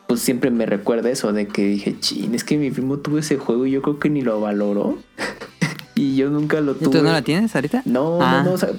pues 0.06 0.20
siempre 0.20 0.50
me 0.50 0.66
recuerda 0.66 1.10
eso 1.10 1.32
de 1.32 1.46
que 1.48 1.64
dije, 1.66 1.96
chin, 2.00 2.34
es 2.34 2.44
que 2.44 2.56
mi 2.56 2.70
primo 2.70 2.98
tuvo 2.98 3.18
ese 3.18 3.36
juego 3.36 3.66
y 3.66 3.70
yo 3.72 3.82
creo 3.82 3.98
que 3.98 4.08
ni 4.10 4.22
lo 4.22 4.40
valoró. 4.40 4.98
y 5.94 6.16
yo 6.16 6.30
nunca 6.30 6.60
lo 6.60 6.72
¿Y 6.72 6.76
tuve. 6.76 6.98
tú 6.98 7.02
no 7.04 7.12
lo 7.12 7.22
tienes 7.22 7.54
ahorita? 7.54 7.82
No, 7.84 8.18
Ah. 8.22 8.38
no, 8.42 8.50
no, 8.50 8.52
o 8.54 8.58
sea, 8.58 8.70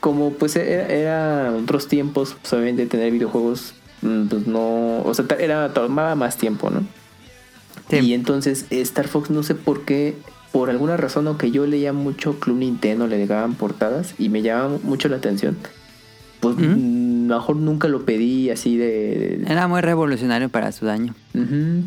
como 0.00 0.30
pues 0.32 0.56
era, 0.56 0.86
era 0.88 1.52
otros 1.52 1.88
tiempos, 1.88 2.36
pues 2.40 2.52
obviamente 2.52 2.86
tener 2.86 3.10
videojuegos, 3.12 3.74
mm, 4.02 4.26
pues 4.26 4.46
no, 4.46 5.02
o 5.02 5.14
sea, 5.14 5.24
era, 5.38 5.72
tomaba 5.72 6.14
más 6.14 6.36
tiempo, 6.36 6.70
¿no? 6.70 6.82
Sí. 7.90 7.98
Y 7.98 8.14
entonces 8.14 8.66
Star 8.70 9.08
Fox, 9.08 9.30
no 9.30 9.42
sé 9.42 9.54
por 9.54 9.84
qué, 9.84 10.14
por 10.52 10.70
alguna 10.70 10.96
razón, 10.96 11.26
aunque 11.26 11.50
yo 11.50 11.66
leía 11.66 11.92
mucho 11.92 12.38
Club 12.38 12.58
Nintendo, 12.58 13.06
le 13.06 13.18
llegaban 13.18 13.54
portadas 13.54 14.14
y 14.18 14.28
me 14.28 14.40
llamaba 14.42 14.78
mucho 14.82 15.08
la 15.08 15.16
atención, 15.16 15.56
pues 16.40 16.56
mm, 16.56 17.03
mejor 17.26 17.56
nunca 17.56 17.88
lo 17.88 18.04
pedí 18.04 18.50
así 18.50 18.76
de... 18.76 19.38
de- 19.44 19.44
Era 19.52 19.66
muy 19.68 19.80
revolucionario 19.80 20.48
para 20.48 20.70
su 20.72 20.86
daño. 20.86 21.14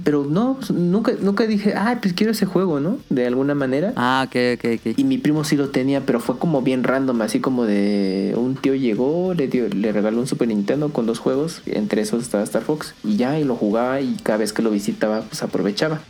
Pero 0.03 0.25
no, 0.25 0.55
pues, 0.59 0.71
nunca, 0.71 1.13
nunca 1.21 1.47
dije, 1.47 1.73
ah, 1.75 1.97
pues 2.01 2.13
quiero 2.13 2.31
ese 2.33 2.45
juego, 2.45 2.79
¿no? 2.81 2.97
De 3.09 3.25
alguna 3.25 3.55
manera. 3.55 3.93
Ah, 3.95 4.25
ok, 4.27 4.35
ok, 4.55 4.65
ok. 4.79 4.99
Y 4.99 5.03
mi 5.05 5.17
primo 5.17 5.43
sí 5.45 5.55
lo 5.55 5.69
tenía, 5.69 6.01
pero 6.01 6.19
fue 6.19 6.37
como 6.37 6.61
bien 6.61 6.83
random, 6.83 7.21
así 7.21 7.39
como 7.39 7.63
de 7.65 8.33
un 8.37 8.55
tío 8.55 8.75
llegó, 8.75 9.33
le, 9.33 9.47
dio, 9.47 9.69
le 9.69 9.91
regaló 9.93 10.19
un 10.19 10.27
Super 10.27 10.49
Nintendo 10.49 10.89
con 10.91 11.05
dos 11.05 11.19
juegos, 11.19 11.61
entre 11.65 12.01
esos 12.01 12.21
estaba 12.23 12.43
Star 12.43 12.61
Fox, 12.63 12.93
y 13.05 13.15
ya, 13.15 13.39
y 13.39 13.45
lo 13.45 13.55
jugaba 13.55 14.01
y 14.01 14.17
cada 14.21 14.37
vez 14.39 14.51
que 14.51 14.61
lo 14.61 14.69
visitaba, 14.71 15.21
pues 15.21 15.41
aprovechaba. 15.43 16.01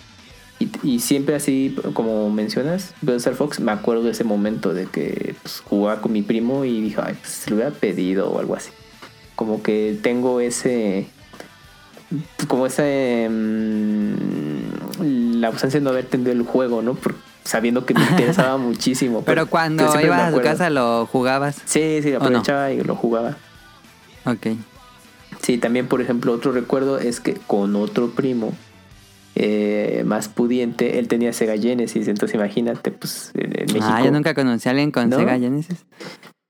Y, 0.59 0.69
y 0.81 0.99
siempre 0.99 1.35
así, 1.35 1.75
como 1.93 2.31
mencionas, 2.31 2.95
veo 3.03 3.15
Star 3.17 3.35
Fox, 3.35 3.59
me 3.59 3.71
acuerdo 3.71 4.01
de 4.01 4.09
ese 4.11 4.23
momento 4.23 4.73
de 4.73 4.87
que 4.87 5.35
pues, 5.43 5.61
jugaba 5.63 6.01
con 6.01 6.11
mi 6.11 6.23
primo 6.23 6.65
y 6.65 6.81
dije, 6.81 6.97
ay, 7.03 7.13
pues 7.21 7.31
se 7.31 7.51
lo 7.51 7.57
hubiera 7.57 7.71
pedido 7.71 8.31
o 8.31 8.39
algo 8.39 8.55
así. 8.55 8.71
Como 9.37 9.63
que 9.63 9.97
tengo 10.01 10.41
ese... 10.41 11.07
Como 12.49 12.65
esa... 12.65 12.83
mm, 12.83 14.15
la 15.39 15.47
ausencia 15.47 15.79
de 15.79 15.83
no 15.85 15.91
haber 15.91 16.05
tenido 16.05 16.31
el 16.33 16.41
juego, 16.43 16.81
¿no? 16.81 16.95
Por- 16.95 17.15
sabiendo 17.45 17.85
que 17.85 17.93
me 17.93 18.01
interesaba 18.09 18.57
muchísimo. 18.57 19.23
Pero 19.23 19.47
cuando 19.47 19.83
ibas 19.83 20.19
a 20.19 20.27
acuerdo. 20.27 20.49
casa 20.49 20.69
lo 20.69 21.05
jugabas. 21.05 21.61
Sí, 21.65 21.99
sí, 22.03 22.13
aprovechaba 22.13 22.71
y 22.71 22.81
lo 22.83 22.95
jugaba. 22.95 23.37
Ok. 24.25 24.47
Sí, 25.41 25.57
también, 25.57 25.87
por 25.87 26.01
ejemplo, 26.01 26.33
otro 26.33 26.51
recuerdo 26.51 26.99
es 26.99 27.19
que 27.21 27.35
con 27.35 27.75
otro 27.75 28.09
primo 28.09 28.51
eh, 29.35 30.03
más 30.05 30.27
pudiente, 30.27 30.99
él 30.99 31.07
tenía 31.07 31.31
Sega 31.31 31.57
Genesis, 31.57 32.07
entonces 32.07 32.35
imagínate, 32.35 32.91
pues 32.91 33.31
en, 33.35 33.51
en 33.57 33.65
México. 33.67 33.85
Ah, 33.87 34.01
yo 34.03 34.11
nunca 34.11 34.33
conocí 34.33 34.67
a 34.67 34.71
alguien 34.71 34.91
con 34.91 35.09
¿No? 35.09 35.17
Sega 35.17 35.37
Genesis. 35.37 35.85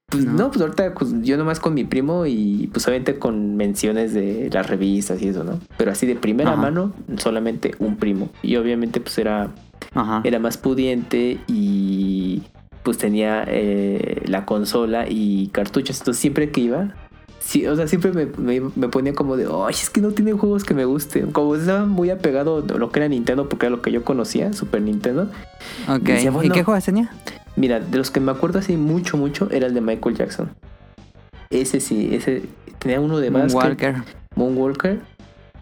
Pues 0.09 0.23
no. 0.25 0.31
no. 0.33 0.47
pues 0.51 0.61
ahorita 0.61 0.93
pues, 0.93 1.11
yo 1.23 1.35
nomás 1.35 1.59
con 1.59 1.73
mi 1.73 1.83
primo 1.83 2.25
y 2.25 2.69
pues 2.71 2.87
obviamente 2.87 3.19
con 3.19 3.57
menciones 3.57 4.13
de 4.13 4.49
las 4.53 4.67
revistas 4.69 5.21
y 5.21 5.27
eso, 5.27 5.43
¿no? 5.43 5.59
Pero 5.77 5.91
así 5.91 6.05
de 6.07 6.15
primera 6.15 6.51
Ajá. 6.53 6.61
mano, 6.61 6.93
solamente 7.17 7.75
un 7.79 7.97
primo. 7.97 8.29
Y 8.41 8.55
obviamente 8.55 9.01
pues 9.01 9.17
era, 9.17 9.49
Ajá. 9.93 10.21
era 10.23 10.39
más 10.39 10.55
pudiente 10.57 11.39
y 11.47 12.41
pues 12.83 12.97
tenía 12.97 13.43
eh, 13.49 14.21
la 14.27 14.45
consola 14.45 15.07
y 15.09 15.47
cartuchos. 15.49 15.99
Entonces 15.99 16.21
siempre 16.21 16.51
que 16.51 16.61
iba, 16.61 16.93
sí, 17.39 17.67
o 17.67 17.75
sea, 17.75 17.85
siempre 17.89 18.13
me, 18.13 18.27
me- 18.27 18.71
me 18.77 18.87
ponía 18.87 19.11
como 19.13 19.35
de, 19.35 19.43
ay, 19.45 19.73
es 19.73 19.89
que 19.89 19.99
no 19.99 20.11
tiene 20.11 20.31
juegos 20.31 20.63
que 20.63 20.73
me 20.73 20.85
gusten. 20.85 21.33
Como 21.33 21.53
estaba 21.57 21.85
muy 21.85 22.11
apegado 22.11 22.59
a 22.73 22.77
lo 22.77 22.91
que 22.91 22.99
era 22.99 23.09
Nintendo, 23.09 23.49
porque 23.49 23.65
era 23.65 23.75
lo 23.75 23.81
que 23.81 23.91
yo 23.91 24.05
conocía, 24.05 24.53
Super 24.53 24.81
Nintendo. 24.83 25.29
Ok. 25.89 25.99
decía, 26.03 26.31
¿Y 26.43 26.49
qué 26.49 26.63
juegos 26.63 26.85
tenía? 26.85 27.11
Mira, 27.57 27.79
de 27.81 27.97
los 27.97 28.09
que 28.11 28.19
me 28.21 28.31
acuerdo 28.31 28.59
así 28.59 28.77
mucho, 28.77 29.17
mucho, 29.17 29.49
era 29.51 29.67
el 29.67 29.73
de 29.73 29.81
Michael 29.81 30.15
Jackson. 30.15 30.49
Ese 31.49 31.79
sí, 31.79 32.09
ese 32.13 32.43
tenía 32.79 33.01
uno 33.01 33.19
de 33.19 33.29
básquet, 33.29 33.53
Walker. 33.55 33.95
Moonwalker, 34.35 34.99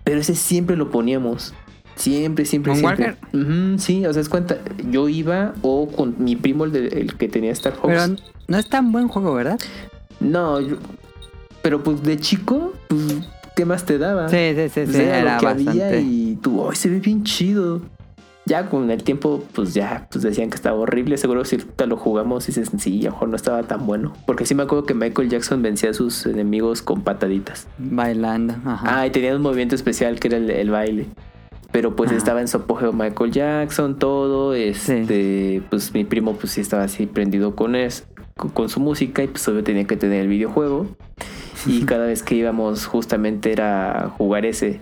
pero 0.03 0.19
ese 0.19 0.35
siempre 0.35 0.75
lo 0.75 0.91
poníamos. 0.91 1.53
Siempre, 1.95 2.43
siempre, 2.45 2.73
¿Moonwalker? 2.73 3.17
siempre. 3.31 3.41
Ujú, 3.73 3.79
sí, 3.79 4.05
o 4.05 4.11
sea, 4.11 4.21
es 4.21 4.27
cuenta, 4.29 4.57
yo 4.91 5.07
iba 5.07 5.53
o 5.61 5.87
con 5.87 6.15
mi 6.19 6.35
primo, 6.35 6.65
el, 6.65 6.71
de- 6.73 6.87
el 6.89 7.15
que 7.17 7.29
tenía 7.29 7.51
Star 7.53 7.73
Fox. 7.73 7.87
Pero 7.87 8.15
no 8.49 8.57
es 8.57 8.67
tan 8.67 8.91
buen 8.91 9.07
juego, 9.07 9.33
¿verdad? 9.33 9.57
No, 10.19 10.59
yo- 10.59 10.75
pero 11.61 11.81
pues 11.83 12.03
de 12.03 12.17
chico, 12.17 12.73
pues, 12.89 13.01
¿qué 13.55 13.63
más 13.63 13.85
te 13.85 13.97
daba? 13.97 14.27
Sí, 14.27 14.35
sí, 14.55 14.63
sí, 14.69 14.81
Pues 14.83 14.89
sí. 14.97 15.01
era, 15.03 15.19
Era 15.19 15.33
lo 15.35 15.39
que 15.39 15.47
había 15.47 15.71
bastante. 15.85 16.01
y 16.01 16.35
tú, 16.41 16.67
¡ay, 16.69 16.75
se 16.75 16.89
ve 16.89 16.99
bien 16.99 17.23
chido! 17.23 17.81
Ya 18.47 18.69
con 18.69 18.91
el 18.91 19.03
tiempo, 19.03 19.43
pues 19.53 19.73
ya, 19.73 20.07
pues 20.11 20.23
decían 20.23 20.51
que 20.51 20.55
estaba 20.55 20.77
horrible. 20.77 21.17
Seguro 21.17 21.45
si 21.45 21.57
lo 21.87 21.97
jugamos 21.97 22.43
y 22.43 22.47
dices, 22.51 22.69
sí, 22.77 23.01
a 23.01 23.05
lo 23.05 23.11
mejor 23.11 23.29
no 23.29 23.35
estaba 23.35 23.63
tan 23.63 23.87
bueno. 23.87 24.13
Porque 24.27 24.45
sí 24.45 24.53
me 24.53 24.63
acuerdo 24.63 24.85
que 24.85 24.93
Michael 24.93 25.29
Jackson 25.29 25.63
vencía 25.63 25.89
a 25.89 25.93
sus 25.93 26.27
enemigos 26.27 26.83
con 26.83 27.01
pataditas. 27.01 27.67
Bailando. 27.79 28.53
Ajá. 28.63 28.99
Ah, 29.01 29.07
y 29.07 29.09
tenía 29.09 29.35
un 29.35 29.41
movimiento 29.41 29.73
especial 29.73 30.19
que 30.19 30.27
era 30.27 30.37
el, 30.37 30.49
el 30.51 30.69
baile. 30.69 31.07
Pero 31.71 31.95
pues 31.95 32.11
Ajá. 32.11 32.17
estaba 32.17 32.41
en 32.41 32.47
su 32.47 32.57
apogeo 32.57 32.93
Michael 32.93 33.31
Jackson, 33.31 33.97
todo. 33.97 34.53
Este, 34.53 35.63
pues 35.71 35.91
mi 35.95 36.05
primo 36.05 36.33
pues 36.33 36.53
sí 36.53 36.61
estaba 36.61 36.83
así 36.83 37.07
prendido 37.07 37.55
con, 37.55 37.75
es, 37.75 38.07
con, 38.37 38.51
con 38.51 38.69
su 38.69 38.79
música 38.79 39.23
y 39.23 39.27
pues 39.27 39.47
obvio 39.47 39.63
tenía 39.63 39.85
que 39.85 39.97
tener 39.97 40.21
el 40.21 40.27
videojuego. 40.27 40.87
Y 41.65 41.81
cada 41.85 42.05
vez 42.05 42.21
que 42.21 42.35
íbamos 42.35 42.85
justamente 42.85 43.51
era 43.51 44.13
jugar 44.15 44.45
ese. 44.45 44.81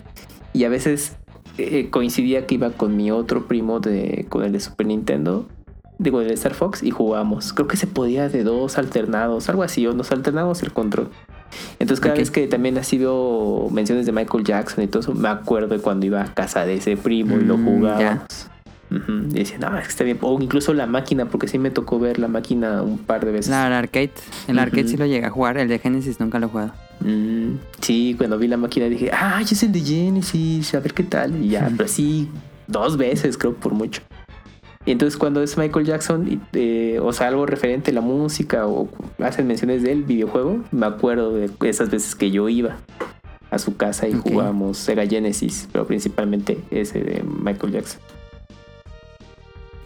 Y 0.52 0.64
a 0.64 0.68
veces 0.68 1.16
eh, 1.58 1.88
coincidía 1.90 2.46
que 2.46 2.56
iba 2.56 2.70
con 2.70 2.96
mi 2.96 3.10
otro 3.10 3.46
primo 3.46 3.80
de, 3.80 4.26
con 4.28 4.44
el 4.44 4.52
de 4.52 4.60
Super 4.60 4.86
Nintendo. 4.86 5.46
Digo, 5.98 6.20
el 6.20 6.28
de 6.28 6.34
Star 6.34 6.54
Fox 6.54 6.82
y 6.82 6.90
jugábamos. 6.90 7.52
Creo 7.52 7.68
que 7.68 7.76
se 7.76 7.86
podía 7.86 8.28
de 8.28 8.42
dos 8.42 8.78
alternados, 8.78 9.48
algo 9.48 9.62
así, 9.62 9.86
o 9.86 9.92
nos 9.92 10.10
alternamos 10.10 10.62
el 10.62 10.72
control. 10.72 11.08
Entonces 11.78 12.00
cada 12.00 12.16
vez 12.16 12.30
que 12.30 12.48
también 12.48 12.76
así 12.78 12.98
veo 12.98 13.68
menciones 13.70 14.06
de 14.06 14.12
Michael 14.12 14.44
Jackson 14.44 14.82
y 14.82 14.88
todo 14.88 15.00
eso, 15.00 15.14
me 15.14 15.28
acuerdo 15.28 15.68
de 15.68 15.80
cuando 15.80 16.04
iba 16.06 16.20
a 16.22 16.34
casa 16.34 16.66
de 16.66 16.76
ese 16.76 16.96
primo 16.96 17.36
y 17.36 17.44
lo 17.44 17.56
Mm, 17.56 18.53
jugábamos. 19.00 19.26
Ujú, 19.26 19.36
Y 19.36 19.38
decía, 19.40 19.58
no, 19.58 19.76
es 19.78 19.84
que 19.84 19.90
está 19.90 20.04
bien. 20.04 20.18
O 20.20 20.40
incluso 20.40 20.72
la 20.74 20.86
máquina, 20.86 21.26
porque 21.26 21.48
sí 21.48 21.58
me 21.58 21.70
tocó 21.70 21.98
ver 21.98 22.18
la 22.18 22.28
máquina 22.28 22.82
un 22.82 22.98
par 22.98 23.24
de 23.24 23.32
veces. 23.32 23.50
La, 23.50 23.66
el 23.66 23.72
arcade. 23.72 24.10
El 24.48 24.58
arcade 24.58 24.88
sí 24.88 24.96
lo 24.96 25.06
llegué 25.06 25.26
a 25.26 25.30
jugar. 25.30 25.58
El 25.58 25.68
de 25.68 25.78
Genesis 25.78 26.20
nunca 26.20 26.38
lo 26.38 26.46
he 26.46 26.48
jugado. 26.50 26.72
Mm, 27.00 27.54
sí, 27.80 28.14
cuando 28.16 28.38
vi 28.38 28.48
la 28.48 28.56
máquina 28.56 28.86
dije, 28.86 29.10
ah, 29.12 29.40
es 29.42 29.62
el 29.62 29.72
de 29.72 29.80
Genesis, 29.80 30.74
a 30.74 30.80
ver 30.80 30.94
qué 30.94 31.02
tal. 31.02 31.42
Y 31.44 31.48
ya, 31.50 31.70
pero 31.76 31.88
sí, 31.88 32.28
dos 32.66 32.96
veces 32.96 33.36
creo 33.36 33.54
por 33.54 33.74
mucho. 33.74 34.00
Y 34.86 34.90
entonces 34.92 35.16
cuando 35.16 35.42
es 35.42 35.56
Michael 35.56 35.86
Jackson, 35.86 36.42
eh, 36.52 36.98
o 37.02 37.10
sea, 37.14 37.28
algo 37.28 37.46
referente 37.46 37.90
a 37.90 37.94
la 37.94 38.02
música 38.02 38.66
o 38.66 38.88
hacen 39.18 39.46
menciones 39.46 39.82
del 39.82 40.02
videojuego, 40.04 40.62
me 40.72 40.84
acuerdo 40.84 41.32
de 41.34 41.50
esas 41.62 41.88
veces 41.90 42.14
que 42.14 42.30
yo 42.30 42.50
iba 42.50 42.76
a 43.50 43.58
su 43.58 43.76
casa 43.78 44.06
y 44.06 44.12
Ok. 44.14 44.22
jugábamos 44.28 44.76
Sega 44.76 45.06
Genesis, 45.06 45.68
pero 45.72 45.86
principalmente 45.86 46.58
ese 46.70 47.00
de 47.00 47.22
Michael 47.22 47.72
Jackson. 47.72 48.00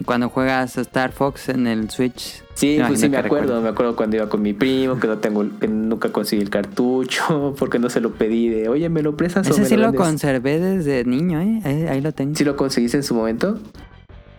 Cuando 0.05 0.29
juegas 0.29 0.77
Star 0.79 1.13
Fox 1.13 1.49
en 1.49 1.67
el 1.67 1.91
Switch. 1.91 2.43
Sí, 2.55 2.81
pues 2.87 3.01
sí 3.01 3.09
me 3.09 3.17
acuerdo, 3.19 3.37
recuerdas. 3.43 3.63
me 3.63 3.69
acuerdo 3.69 3.97
cuando 3.97 4.17
iba 4.17 4.29
con 4.29 4.43
mi 4.43 4.53
primo, 4.53 4.99
que 4.99 5.07
no 5.07 5.19
tengo, 5.19 5.45
que 5.61 5.69
nunca 5.69 6.11
conseguí 6.11 6.43
el 6.43 6.51
cartucho, 6.51 7.55
porque 7.59 7.79
no 7.79 7.89
se 7.89 8.01
lo 8.01 8.13
pedí 8.15 8.49
de, 8.49 8.69
oye, 8.69 8.89
¿me 8.89 9.03
lo 9.03 9.17
prestas 9.17 9.47
o 9.49 9.51
Ese 9.53 9.61
me 9.63 9.67
sí 9.69 9.77
lo 9.77 9.83
vendes?" 9.85 10.01
conservé 10.01 10.59
desde 10.59 11.05
niño, 11.05 11.41
¿eh? 11.41 11.61
Ahí, 11.65 11.83
ahí 11.87 12.01
lo 12.01 12.13
tengo. 12.13 12.35
¿Sí 12.35 12.45
lo 12.45 12.57
conseguiste 12.57 12.97
en 12.97 13.03
su 13.05 13.15
momento? 13.15 13.59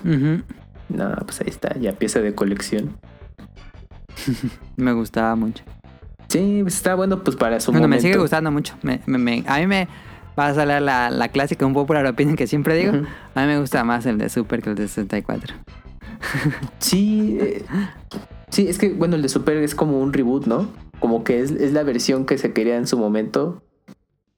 Ujú. 0.04 0.42
No, 0.90 1.16
pues 1.26 1.40
ahí 1.42 1.48
está, 1.50 1.78
ya 1.78 1.94
pieza 1.94 2.20
de 2.20 2.34
colección. 2.36 2.98
Me 4.76 4.92
gustaba 4.94 5.36
mucho. 5.36 5.64
Sí, 6.28 6.60
pues 6.62 6.76
está 6.76 6.94
bueno 6.96 7.24
pues 7.24 7.36
para 7.36 7.60
su 7.60 7.72
Bueno, 7.72 7.88
me 7.88 7.96
momento. 7.96 8.02
sigue 8.08 8.18
gustando 8.18 8.52
mucho. 8.52 8.76
Me- 8.84 9.02
me- 9.08 9.18
me- 9.18 9.44
a 9.48 9.58
mí 9.60 9.66
me 9.68 9.88
va 10.40 10.48
a 10.48 10.54
salir 10.54 10.82
la, 10.82 11.10
la 11.10 11.28
clásica, 11.28 11.66
un 11.66 11.74
popular 11.74 12.06
opinion 12.08 12.36
que 12.36 12.48
siempre 12.48 12.76
digo. 12.76 12.94
A 13.36 13.42
mí 13.42 13.48
me 13.48 13.60
gusta 13.60 13.84
más 13.84 14.06
el 14.06 14.18
de 14.18 14.30
Super 14.30 14.62
que 14.62 14.70
el 14.70 14.76
de 14.76 14.88
64. 14.88 15.56
Sí, 16.80 17.38
eh, 17.40 17.64
sí, 18.50 18.68
es 18.68 18.78
que 18.78 18.90
bueno, 18.90 19.16
el 19.16 19.22
de 19.22 19.30
Super 19.30 19.58
es 19.58 19.76
como 19.76 20.00
un 20.02 20.12
reboot, 20.14 20.46
¿no? 20.48 20.68
Como 21.00 21.24
que 21.24 21.42
es, 21.42 21.52
es 21.52 21.72
la 21.74 21.84
versión 21.84 22.26
que 22.26 22.38
se 22.38 22.52
quería 22.54 22.76
en 22.78 22.88
su 22.88 22.98
momento, 22.98 23.62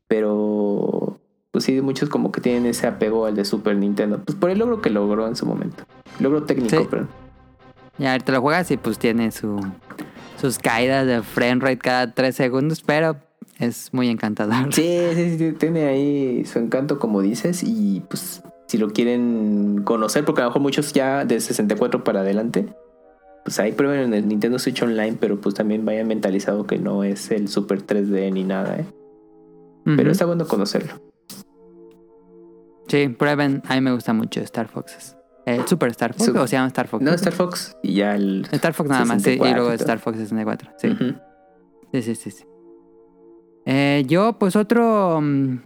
pero 0.07 1.19
pues 1.51 1.63
sí, 1.65 1.81
muchos 1.81 2.09
como 2.09 2.31
que 2.31 2.39
tienen 2.41 2.65
ese 2.65 2.87
apego 2.87 3.25
al 3.25 3.35
de 3.35 3.45
Super 3.45 3.75
Nintendo, 3.75 4.19
pues 4.23 4.37
por 4.37 4.49
el 4.51 4.59
logro 4.59 4.81
que 4.81 4.89
logró 4.89 5.27
en 5.27 5.35
su 5.35 5.45
momento. 5.45 5.83
Logro 6.19 6.43
técnico, 6.43 6.77
Sí. 6.77 6.87
pero 6.89 7.07
Y 7.97 8.05
ahorita 8.05 8.31
lo 8.31 8.41
juegas 8.41 8.69
y 8.71 8.77
pues 8.77 8.99
tiene 8.99 9.31
su, 9.31 9.59
sus 10.39 10.59
caídas 10.59 11.07
de 11.07 11.21
frame 11.23 11.61
rate 11.61 11.77
cada 11.77 12.11
3 12.13 12.35
segundos, 12.35 12.81
pero 12.83 13.17
es 13.61 13.93
muy 13.93 14.09
encantador. 14.09 14.73
sí, 14.73 14.99
sí, 15.15 15.37
sí, 15.37 15.51
tiene 15.53 15.85
ahí 15.85 16.45
su 16.45 16.59
encanto 16.59 16.99
como 16.99 17.21
dices 17.21 17.63
y 17.63 18.03
pues 18.09 18.43
si 18.67 18.77
lo 18.77 18.89
quieren 18.89 19.81
conocer, 19.83 20.23
porque 20.23 20.41
a 20.41 20.45
lo 20.45 20.49
mejor 20.49 20.61
muchos 20.61 20.93
ya 20.93 21.25
de 21.25 21.39
64 21.39 22.03
para 22.03 22.21
adelante, 22.21 22.73
pues 23.43 23.59
ahí 23.59 23.73
prueben 23.73 23.99
en 23.99 24.13
el 24.13 24.27
Nintendo 24.27 24.59
Switch 24.59 24.81
Online, 24.81 25.17
pero 25.19 25.41
pues 25.41 25.55
también 25.55 25.83
vayan 25.85 26.07
mentalizado 26.07 26.65
que 26.65 26.77
no 26.77 27.03
es 27.03 27.31
el 27.31 27.47
Super 27.49 27.85
3D 27.85 28.31
ni 28.31 28.43
nada, 28.43 28.77
¿eh? 28.77 28.85
Pero 29.83 30.11
está 30.11 30.25
bueno 30.25 30.47
conocerlo. 30.47 30.93
Sí, 32.87 33.07
prueben. 33.09 33.63
A 33.67 33.75
mí 33.75 33.81
me 33.81 33.91
gusta 33.93 34.13
mucho 34.13 34.41
Star 34.41 34.67
Foxes. 34.67 35.17
Eh, 35.47 35.59
Super 35.65 35.89
Star 35.89 36.13
Fox, 36.13 36.29
o 36.29 36.47
se 36.47 36.55
llama 36.55 36.67
Star 36.67 36.87
Fox. 36.87 37.03
No, 37.03 37.11
Star 37.13 37.33
Fox 37.33 37.75
y 37.81 37.95
ya 37.95 38.15
el. 38.15 38.47
Star 38.51 38.73
Fox 38.73 38.89
nada 38.89 39.05
más, 39.05 39.23
sí. 39.23 39.31
Y 39.31 39.33
64 39.33 39.57
luego. 39.57 39.73
Star 39.73 39.99
Fox 39.99 40.17
64. 40.17 40.71
Sí. 40.77 40.87
Ujú. 40.89 41.15
Sí, 41.93 42.01
sí, 42.03 42.15
sí. 42.15 42.31
sí. 42.31 42.43
Eh, 43.65 44.03
yo, 44.07 44.33
pues 44.39 44.55
otro. 44.55 45.19
mm, 45.21 45.57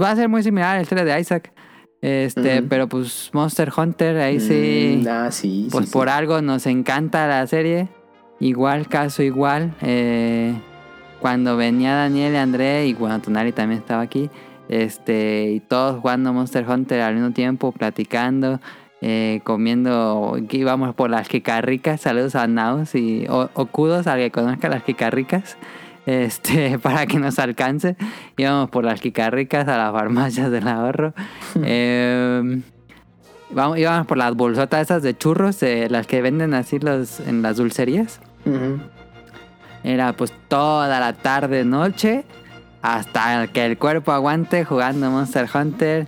va 0.00 0.10
a 0.10 0.16
ser 0.16 0.28
muy 0.28 0.42
similar 0.42 0.76
al 0.76 0.82
historia 0.82 1.04
de 1.04 1.20
Isaac. 1.20 1.52
Este, 2.00 2.62
pero 2.62 2.88
pues 2.88 3.30
Monster 3.32 3.70
Hunter, 3.76 4.16
ahí 4.18 4.40
sí. 4.40 5.00
Mm, 5.04 5.08
ah, 5.08 5.30
sí. 5.30 5.68
pues 5.70 5.86
sí, 5.86 5.92
por 5.92 6.08
sí. 6.08 6.14
algo 6.14 6.42
nos 6.42 6.66
encanta 6.66 7.26
la 7.28 7.46
serie. 7.46 7.88
Igual, 8.40 8.88
caso 8.88 9.22
igual. 9.22 9.74
eh, 9.82 10.52
cuando 11.20 11.56
venía 11.56 11.94
Daniel 11.94 12.32
y 12.34 12.36
André, 12.36 12.86
y 12.88 12.94
cuando 12.94 13.20
Tonali 13.20 13.52
también 13.52 13.80
estaba 13.80 14.02
aquí. 14.02 14.28
Este, 14.68 15.52
y 15.52 15.60
todos 15.60 16.00
jugando 16.00 16.32
Monster 16.32 16.68
Hunter 16.68 17.00
al 17.02 17.14
mismo 17.14 17.30
tiempo, 17.32 17.70
platicando. 17.72 18.60
eh, 19.04 19.40
comiendo, 19.44 20.36
íbamos 20.50 20.94
por 20.94 21.10
las 21.10 21.28
quicarricas, 21.28 22.00
saludos 22.00 22.36
a 22.36 22.46
Naus 22.46 22.94
y 22.94 23.26
o, 23.28 23.50
o 23.54 23.66
kudos 23.66 24.06
al 24.06 24.18
que 24.20 24.30
conozca 24.30 24.68
las 24.68 24.84
quicarricas, 24.84 25.56
este, 26.06 26.78
para 26.82 27.06
que 27.06 27.18
nos 27.18 27.38
alcance. 27.38 27.96
Íbamos 28.36 28.70
por 28.70 28.84
las 28.84 29.00
quicarricas 29.00 29.66
a 29.68 29.76
las 29.76 29.92
farmacias 29.92 30.50
del 30.50 30.68
ahorro. 30.68 31.14
Eh, 31.64 32.60
vamos, 33.50 33.78
íbamos 33.78 34.06
por 34.06 34.16
las 34.16 34.34
bolsotas 34.34 34.82
esas 34.82 35.02
de 35.02 35.16
churros, 35.16 35.62
eh, 35.62 35.88
las 35.90 36.06
que 36.06 36.22
venden 36.22 36.54
así 36.54 36.78
los, 36.78 37.20
en 37.20 37.42
las 37.42 37.56
dulcerías. 37.58 38.20
Era 39.84 40.12
pues 40.14 40.32
toda 40.48 41.00
la 41.00 41.12
tarde, 41.12 41.64
noche, 41.64 42.24
hasta 42.82 43.46
que 43.48 43.66
el 43.66 43.78
cuerpo 43.78 44.12
aguante 44.12 44.64
jugando 44.64 45.10
Monster 45.10 45.46
Hunter. 45.52 46.06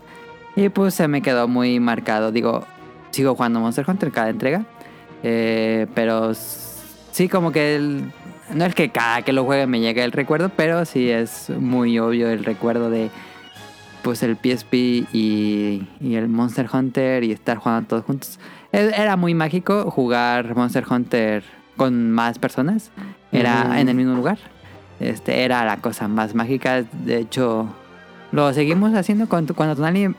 Y 0.57 0.69
pues 0.69 0.95
se 0.95 1.09
me 1.09 1.21
quedó 1.23 1.49
muy 1.49 1.81
marcado. 1.81 2.31
Digo, 2.31 2.65
sigo 3.11 3.35
jugando 3.35 3.61
Monster 3.61 3.85
Hunter 3.89 4.11
cada 4.13 4.31
entrega. 4.31 4.65
eh, 5.27 5.87
pero 5.95 6.33
sí, 6.35 7.29
como 7.29 7.51
que 7.51 7.77
el- 7.77 8.13
no 8.53 8.65
es 8.65 8.75
que 8.75 8.91
cada 8.91 9.23
que 9.23 9.33
lo 9.33 9.45
juegue 9.45 9.67
me 9.67 9.81
llegue 9.81 10.03
el 10.05 10.13
recuerdo, 10.13 10.51
pero 10.51 10.85
sí 10.85 11.09
es 11.11 11.51
muy 11.51 11.99
obvio 11.99 12.29
el 12.29 12.45
recuerdo 12.45 12.91
de 12.91 13.11
pues 14.03 14.23
el 14.23 14.37
PSP 14.37 14.75
y, 15.15 15.89
y 16.01 16.15
el 16.17 16.29
Monster 16.29 16.69
Hunter 16.73 17.25
y 17.25 17.33
estar 17.33 17.57
jugando 17.57 17.89
todos 17.89 18.05
juntos. 18.05 18.39
E- 18.73 18.93
Era 18.97 19.17
muy 19.17 19.33
mágico 19.35 19.91
jugar 19.91 20.55
Monster 20.55 20.85
Hunter 20.89 21.43
con 21.77 22.11
más 22.13 22.39
personas. 22.39 22.91
Era 23.33 23.81
en 23.81 23.89
el 23.89 23.95
mismo 23.97 24.15
lugar. 24.15 24.39
Este 25.01 25.43
era 25.43 25.65
la 25.65 25.79
cosa 25.79 26.07
más 26.07 26.35
mágica. 26.35 26.83
De 26.93 27.19
hecho, 27.19 27.67
lo 28.31 28.53
seguimos 28.53 28.95
haciendo 28.95 29.27
cuando, 29.29 29.55
cuando 29.55 29.75
Tonali 29.75 30.15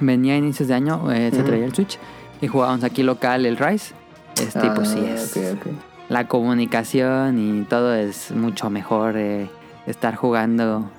venía 0.00 0.34
a 0.34 0.36
inicios 0.36 0.68
de 0.68 0.74
año, 0.74 1.10
eh, 1.10 1.30
se 1.32 1.42
traía 1.42 1.64
el 1.64 1.74
Switch 1.74 1.98
y 2.42 2.46
jugábamos 2.48 2.84
aquí 2.84 3.02
local 3.02 3.46
el 3.46 3.56
Rise. 3.56 3.94
Este, 4.36 4.66
y 4.66 4.70
pues 4.70 4.88
sí 4.88 5.00
Ah, 5.04 5.14
es 5.14 5.36
ok, 5.36 5.58
ok. 5.66 5.89
La 6.10 6.26
comunicación 6.28 7.38
y 7.38 7.62
todo 7.64 7.94
es 7.94 8.30
mucho 8.32 8.68
mejor 8.68 9.16
eh, 9.16 9.48
estar 9.86 10.14
jugando 10.16 10.90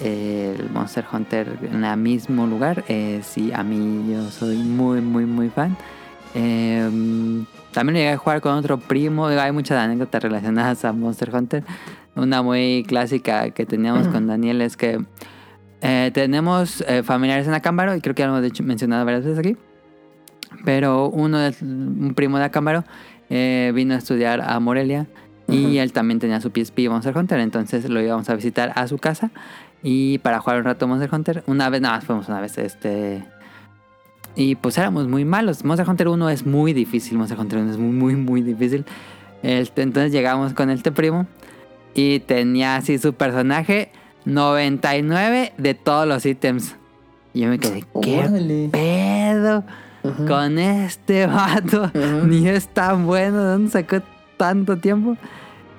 eh, 0.00 0.56
el 0.58 0.70
Monster 0.70 1.04
Hunter 1.12 1.58
en 1.62 1.84
el 1.84 1.96
mismo 1.98 2.46
lugar. 2.46 2.84
Eh, 2.88 3.20
sí, 3.22 3.52
a 3.52 3.62
mí 3.62 4.10
yo 4.12 4.30
soy 4.30 4.56
muy, 4.56 5.00
muy, 5.02 5.26
muy 5.26 5.50
fan. 5.50 5.76
Eh, 6.34 6.88
también 7.72 7.96
llegué 7.96 8.10
a 8.12 8.16
jugar 8.16 8.40
con 8.40 8.54
otro 8.54 8.78
primo. 8.78 9.26
Hay 9.26 9.52
muchas 9.52 9.78
anécdotas 9.78 10.22
relacionadas 10.22 10.84
a 10.84 10.92
Monster 10.92 11.34
Hunter. 11.34 11.64
Una 12.14 12.40
muy 12.42 12.84
clásica 12.86 13.50
que 13.50 13.66
teníamos 13.66 14.06
con 14.08 14.26
Daniel 14.28 14.62
es 14.62 14.76
que 14.76 15.04
eh, 15.82 16.10
tenemos 16.14 16.84
familiares 17.04 17.46
en 17.48 17.54
Acámbaro 17.54 17.94
y 17.96 18.00
creo 18.00 18.14
que 18.14 18.20
ya 18.22 18.28
lo 18.28 18.34
hemos 18.34 18.44
dicho- 18.44 18.62
mencionado 18.62 19.04
varias 19.04 19.24
veces 19.24 19.38
aquí. 19.38 19.56
Pero 20.64 21.08
uno 21.10 21.38
de, 21.38 21.54
un 21.62 22.14
primo 22.14 22.38
de 22.38 22.44
Acámbaro 22.44 22.84
eh, 23.30 23.72
vino 23.74 23.94
a 23.94 23.98
estudiar 23.98 24.40
a 24.40 24.58
Morelia 24.60 25.06
y 25.48 25.78
él 25.78 25.92
también 25.92 26.18
tenía 26.18 26.40
su 26.40 26.50
PSP 26.50 26.88
Monster 26.88 27.16
Hunter, 27.16 27.38
entonces 27.38 27.88
lo 27.88 28.00
íbamos 28.00 28.28
a 28.28 28.34
visitar 28.34 28.72
a 28.74 28.88
su 28.88 28.98
casa 28.98 29.30
y 29.82 30.18
para 30.18 30.40
jugar 30.40 30.58
un 30.58 30.64
rato 30.64 30.88
Monster 30.88 31.08
Hunter, 31.12 31.44
una 31.46 31.68
vez, 31.70 31.80
nada 31.80 31.96
más 31.96 32.04
fuimos 32.04 32.28
una 32.28 32.40
vez, 32.40 32.58
este... 32.58 33.24
Y 34.38 34.54
pues 34.56 34.76
éramos 34.76 35.08
muy 35.08 35.24
malos. 35.24 35.64
Monster 35.64 35.88
Hunter 35.88 36.08
1 36.08 36.28
es 36.28 36.44
muy 36.44 36.74
difícil, 36.74 37.16
Monster 37.16 37.38
Hunter 37.38 37.60
1 37.60 37.70
es 37.70 37.78
muy, 37.78 37.92
muy, 37.92 38.16
muy 38.16 38.42
difícil. 38.42 38.84
Este, 39.42 39.82
entonces 39.82 40.12
llegamos 40.12 40.52
con 40.52 40.68
este 40.68 40.92
primo 40.92 41.26
y 41.94 42.20
tenía 42.20 42.76
así 42.76 42.98
su 42.98 43.14
personaje 43.14 43.90
99 44.26 45.52
de 45.56 45.74
todos 45.74 46.06
los 46.06 46.26
ítems. 46.26 46.76
Y 47.32 47.40
yo 47.40 47.48
me 47.48 47.58
quedé, 47.58 47.84
¿qué 48.02 48.18
Órale. 48.18 48.68
pedo? 48.70 49.64
Con 50.26 50.58
este 50.58 51.26
vato. 51.26 51.90
Ni 52.26 52.48
es 52.48 52.68
tan 52.68 53.06
bueno. 53.06 53.42
¿De 53.42 53.50
dónde 53.50 53.70
sacó 53.70 54.02
tanto 54.36 54.76
tiempo? 54.76 55.16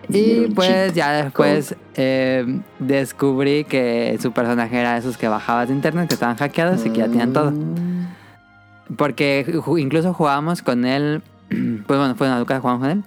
Y 0.09 0.47
pues 0.47 0.93
ya 0.93 1.11
después 1.11 1.75
eh, 1.95 2.61
descubrí 2.79 3.65
que 3.65 4.17
su 4.21 4.31
personaje 4.31 4.79
era 4.79 4.97
esos 4.97 5.17
que 5.17 5.27
bajabas 5.27 5.67
de 5.67 5.73
internet, 5.73 6.07
que 6.07 6.13
estaban 6.13 6.37
hackeados 6.37 6.85
y 6.85 6.91
que 6.91 6.99
ya 6.99 7.07
tenían 7.07 7.33
todo. 7.33 7.51
Mm. 7.51 8.07
Porque 8.95 9.45
incluso 9.77 10.13
jugábamos 10.13 10.61
con 10.61 10.85
él. 10.85 11.21
Pues 11.87 11.97
bueno, 11.97 12.15
fue 12.15 12.27
en 12.27 12.33
la 12.33 12.39
Duca, 12.39 12.59
jugamos 12.59 12.81
con 12.81 12.91
él. 12.91 13.03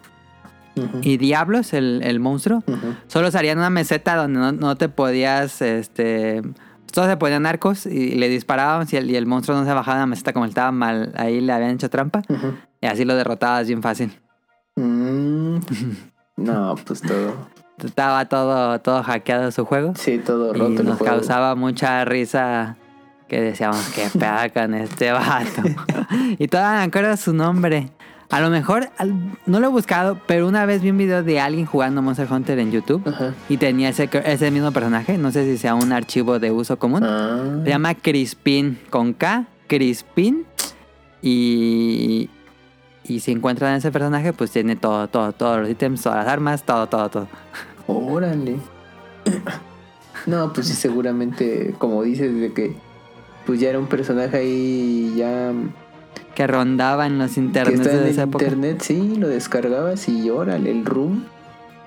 Y 1.02 1.18
Diablos, 1.18 1.74
el, 1.74 2.00
el 2.02 2.20
monstruo, 2.20 2.62
solo 3.06 3.30
salía 3.30 3.52
en 3.52 3.58
una 3.58 3.68
meseta 3.68 4.16
donde 4.16 4.38
no, 4.38 4.52
no 4.52 4.76
te 4.76 4.88
podías, 4.88 5.60
este... 5.60 6.42
Todos 6.92 7.08
se 7.08 7.16
ponían 7.16 7.46
arcos 7.46 7.86
y 7.86 8.14
le 8.16 8.28
disparábamos 8.28 8.92
y 8.92 8.96
el, 8.96 9.10
y 9.10 9.16
el 9.16 9.26
monstruo 9.26 9.56
no 9.58 9.64
se 9.64 9.72
bajaba 9.72 9.96
de 9.98 10.02
la 10.02 10.06
meseta 10.06 10.32
como 10.32 10.44
estaba 10.46 10.72
mal. 10.72 11.12
Ahí 11.16 11.40
le 11.40 11.52
habían 11.52 11.70
hecho 11.70 11.88
trampa. 11.90 12.22
Y 12.80 12.86
así 12.86 13.04
lo 13.04 13.14
derrotabas 13.14 13.66
bien 13.66 13.82
fácil. 13.82 14.12
Mm. 14.76 15.56
No, 16.36 16.74
pues 16.86 17.02
todo. 17.02 17.34
Estaba 17.84 18.24
todo, 18.26 18.80
todo 18.80 19.02
hackeado 19.02 19.50
su 19.52 19.66
juego. 19.66 19.92
Sí, 19.94 20.18
todo 20.24 20.54
Y 20.54 20.58
roto. 20.58 20.80
el 20.80 20.86
nos 20.88 20.96
juego. 20.98 21.16
causaba 21.16 21.54
mucha 21.54 22.02
risa 22.06 22.76
que 23.28 23.42
decíamos, 23.42 23.86
qué 23.94 24.08
pedo 24.18 24.50
con 24.54 24.72
este 24.72 25.12
vato. 25.12 25.62
y 26.38 26.48
todavía 26.48 26.78
me 26.78 26.84
acuerdo 26.84 27.14
su 27.18 27.34
nombre. 27.34 27.90
A 28.30 28.40
lo 28.40 28.48
mejor, 28.48 28.90
no 29.46 29.58
lo 29.58 29.66
he 29.66 29.70
buscado, 29.70 30.20
pero 30.26 30.46
una 30.46 30.64
vez 30.64 30.82
vi 30.82 30.90
un 30.90 30.98
video 30.98 31.24
de 31.24 31.40
alguien 31.40 31.66
jugando 31.66 32.00
Monster 32.00 32.28
Hunter 32.30 32.60
en 32.60 32.70
YouTube 32.70 33.02
Ajá. 33.08 33.34
y 33.48 33.56
tenía 33.56 33.88
ese, 33.88 34.08
ese 34.24 34.50
mismo 34.52 34.70
personaje. 34.70 35.18
No 35.18 35.32
sé 35.32 35.44
si 35.44 35.58
sea 35.58 35.74
un 35.74 35.92
archivo 35.92 36.38
de 36.38 36.52
uso 36.52 36.78
común. 36.78 37.02
Ah. 37.02 37.60
Se 37.64 37.70
llama 37.70 37.96
Crispin 37.96 38.78
con 38.88 39.14
K, 39.14 39.46
Crispin. 39.66 40.46
Y, 41.22 42.30
y 43.02 43.18
si 43.18 43.32
encuentran 43.32 43.74
ese 43.74 43.90
personaje, 43.90 44.32
pues 44.32 44.52
tiene 44.52 44.76
todo, 44.76 45.08
todo, 45.08 45.32
todos 45.32 45.60
los 45.62 45.68
ítems, 45.68 46.00
todas 46.00 46.24
las 46.24 46.32
armas, 46.32 46.62
todo, 46.62 46.86
todo, 46.86 47.08
todo. 47.08 47.28
Órale. 47.88 48.58
No, 50.26 50.52
pues 50.52 50.68
sí, 50.68 50.74
seguramente, 50.74 51.74
como 51.78 52.02
dices, 52.04 52.32
de 52.32 52.52
que 52.52 52.76
pues 53.44 53.58
ya 53.58 53.70
era 53.70 53.78
un 53.80 53.86
personaje 53.86 54.36
ahí 54.36 55.14
ya 55.16 55.52
que 56.40 56.46
rondaba 56.46 57.06
en 57.06 57.18
los 57.18 57.36
internets 57.36 57.86
en 57.86 58.02
de 58.02 58.10
esa 58.10 58.22
época. 58.22 58.44
internet, 58.46 58.80
sí, 58.80 59.16
lo 59.16 59.28
descargabas 59.28 60.08
y 60.08 60.30
órale, 60.30 60.70
el 60.70 60.86
room. 60.86 61.24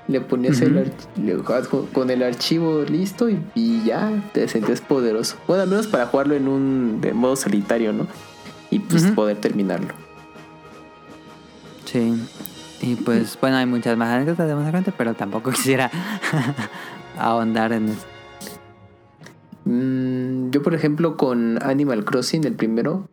Le 0.08 0.22
ponías 0.22 0.60
le- 0.60 0.92
adju- 1.38 1.88
con 1.92 2.10
el 2.12 2.22
archivo 2.22 2.84
listo 2.84 3.30
y, 3.30 3.40
y 3.56 3.84
ya 3.86 4.12
te 4.34 4.48
sentías 4.48 4.80
poderoso. 4.82 5.38
Bueno, 5.48 5.64
al 5.64 5.70
menos 5.70 5.88
para 5.88 6.06
jugarlo 6.06 6.36
en 6.36 6.48
un 6.48 7.00
de 7.02 7.14
modo 7.14 7.36
solitario, 7.36 7.94
¿no? 7.94 8.06
Y 8.70 8.78
pues 8.80 9.06
poder 9.08 9.38
terminarlo. 9.38 9.88
Sí. 11.86 12.14
Y 12.82 12.96
pues 12.96 13.38
bueno, 13.42 13.58
hay 13.58 13.66
muchas 13.66 13.98
más 13.98 14.10
anécdotas 14.10 14.48
de 14.48 14.54
Monster 14.54 14.76
Hunter, 14.76 14.94
pero 14.98 15.14
tampoco 15.16 15.50
quisiera 15.54 15.90
ahondar 17.18 17.72
en 17.74 17.90
eso. 17.90 18.06
Mm, 19.66 20.50
yo, 20.52 20.62
por 20.62 20.74
ejemplo, 20.76 21.16
con 21.18 21.58
Animal 21.64 22.04
Crossing, 22.06 22.44
el 22.44 22.54
primero. 22.54 23.08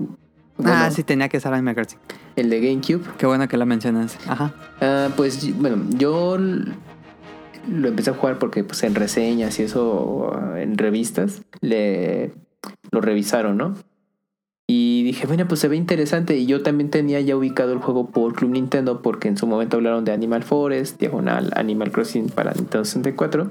Bueno, 0.60 0.76
ah, 0.76 0.90
sí, 0.90 1.02
tenía 1.02 1.28
que 1.28 1.36
estar 1.36 1.52
Animal 1.52 1.74
Crossing. 1.74 1.98
El 2.36 2.50
de 2.50 2.60
GameCube. 2.60 3.02
Qué 3.18 3.26
bueno 3.26 3.48
que 3.48 3.56
lo 3.56 3.66
mencionas. 3.66 4.16
Ajá. 4.26 4.54
Ah, 4.80 5.08
pues 5.16 5.56
bueno, 5.58 5.82
yo 5.90 6.38
lo 6.38 7.88
empecé 7.88 8.10
a 8.10 8.14
jugar 8.14 8.38
porque 8.38 8.64
pues 8.64 8.82
en 8.82 8.94
reseñas 8.94 9.58
y 9.58 9.64
eso, 9.64 10.32
en 10.56 10.78
revistas, 10.78 11.42
le 11.60 12.32
lo 12.90 13.00
revisaron, 13.00 13.56
¿no? 13.56 13.74
Y 14.72 15.02
dije, 15.02 15.26
bueno, 15.26 15.48
pues 15.48 15.60
se 15.60 15.66
ve 15.66 15.76
interesante. 15.76 16.36
Y 16.36 16.46
yo 16.46 16.62
también 16.62 16.90
tenía 16.90 17.20
ya 17.20 17.36
ubicado 17.36 17.72
el 17.72 17.78
juego 17.78 18.10
por 18.10 18.34
Club 18.34 18.52
Nintendo 18.52 19.02
porque 19.02 19.26
en 19.26 19.36
su 19.36 19.46
momento 19.48 19.76
hablaron 19.76 20.04
de 20.04 20.12
Animal 20.12 20.44
Forest, 20.44 21.00
diagonal 21.00 21.50
Animal 21.56 21.90
Crossing 21.90 22.28
para 22.28 22.52
Nintendo 22.52 22.84
64, 22.84 23.48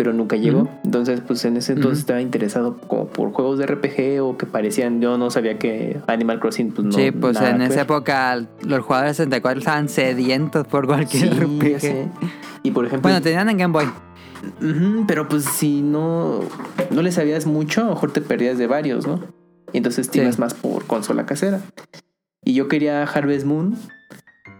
pero 0.00 0.14
nunca 0.14 0.36
llegó. 0.36 0.66
Entonces, 0.82 1.20
pues 1.20 1.44
en 1.44 1.58
ese 1.58 1.74
entonces 1.74 1.98
estaba 1.98 2.22
interesado 2.22 2.78
como 2.88 3.08
por 3.08 3.32
juegos 3.32 3.58
de 3.58 3.66
RPG 3.66 4.22
o 4.22 4.38
que 4.38 4.46
parecían, 4.46 4.98
yo 5.02 5.18
no 5.18 5.28
sabía 5.30 5.58
que 5.58 6.00
Animal 6.06 6.40
Crossing, 6.40 6.72
pues 6.72 6.86
no. 6.86 6.92
sí, 6.92 7.10
pues 7.10 7.34
nada 7.34 7.50
en 7.50 7.60
esa 7.60 7.82
época 7.82 8.42
los 8.62 8.82
jugadores 8.82 9.18
de 9.18 9.24
64 9.24 9.58
estaban 9.58 9.90
sedientos 9.90 10.66
por 10.66 10.84
Sí, 10.84 10.88
cualquier 10.88 11.34
ya 11.34 11.44
RPG. 11.44 12.08
Y 12.62 12.70
por 12.70 12.86
ejemplo, 12.86 13.10
Bueno, 13.10 13.20
tenían 13.20 13.50
en 13.50 13.58
Game 13.58 13.72
Boy. 13.74 13.90
Pero 15.06 15.28
pues 15.28 15.44
si 15.44 15.82
no, 15.82 16.40
no 16.90 17.02
le 17.02 17.12
sabías 17.12 17.44
mucho, 17.44 17.82
a 17.82 17.84
lo 17.84 17.90
mejor 17.90 18.10
te 18.10 18.22
perdías 18.22 18.56
de 18.56 18.66
varios, 18.66 19.06
¿no? 19.06 19.20
Y 19.74 19.76
entonces 19.76 20.08
te 20.08 20.14
Sí. 20.14 20.20
ibas 20.24 20.38
más 20.38 20.54
por 20.54 20.86
consola 20.86 21.26
casera. 21.26 21.60
Y 22.42 22.54
yo 22.54 22.68
quería 22.68 23.02
Harvest 23.02 23.44
Moon 23.44 23.76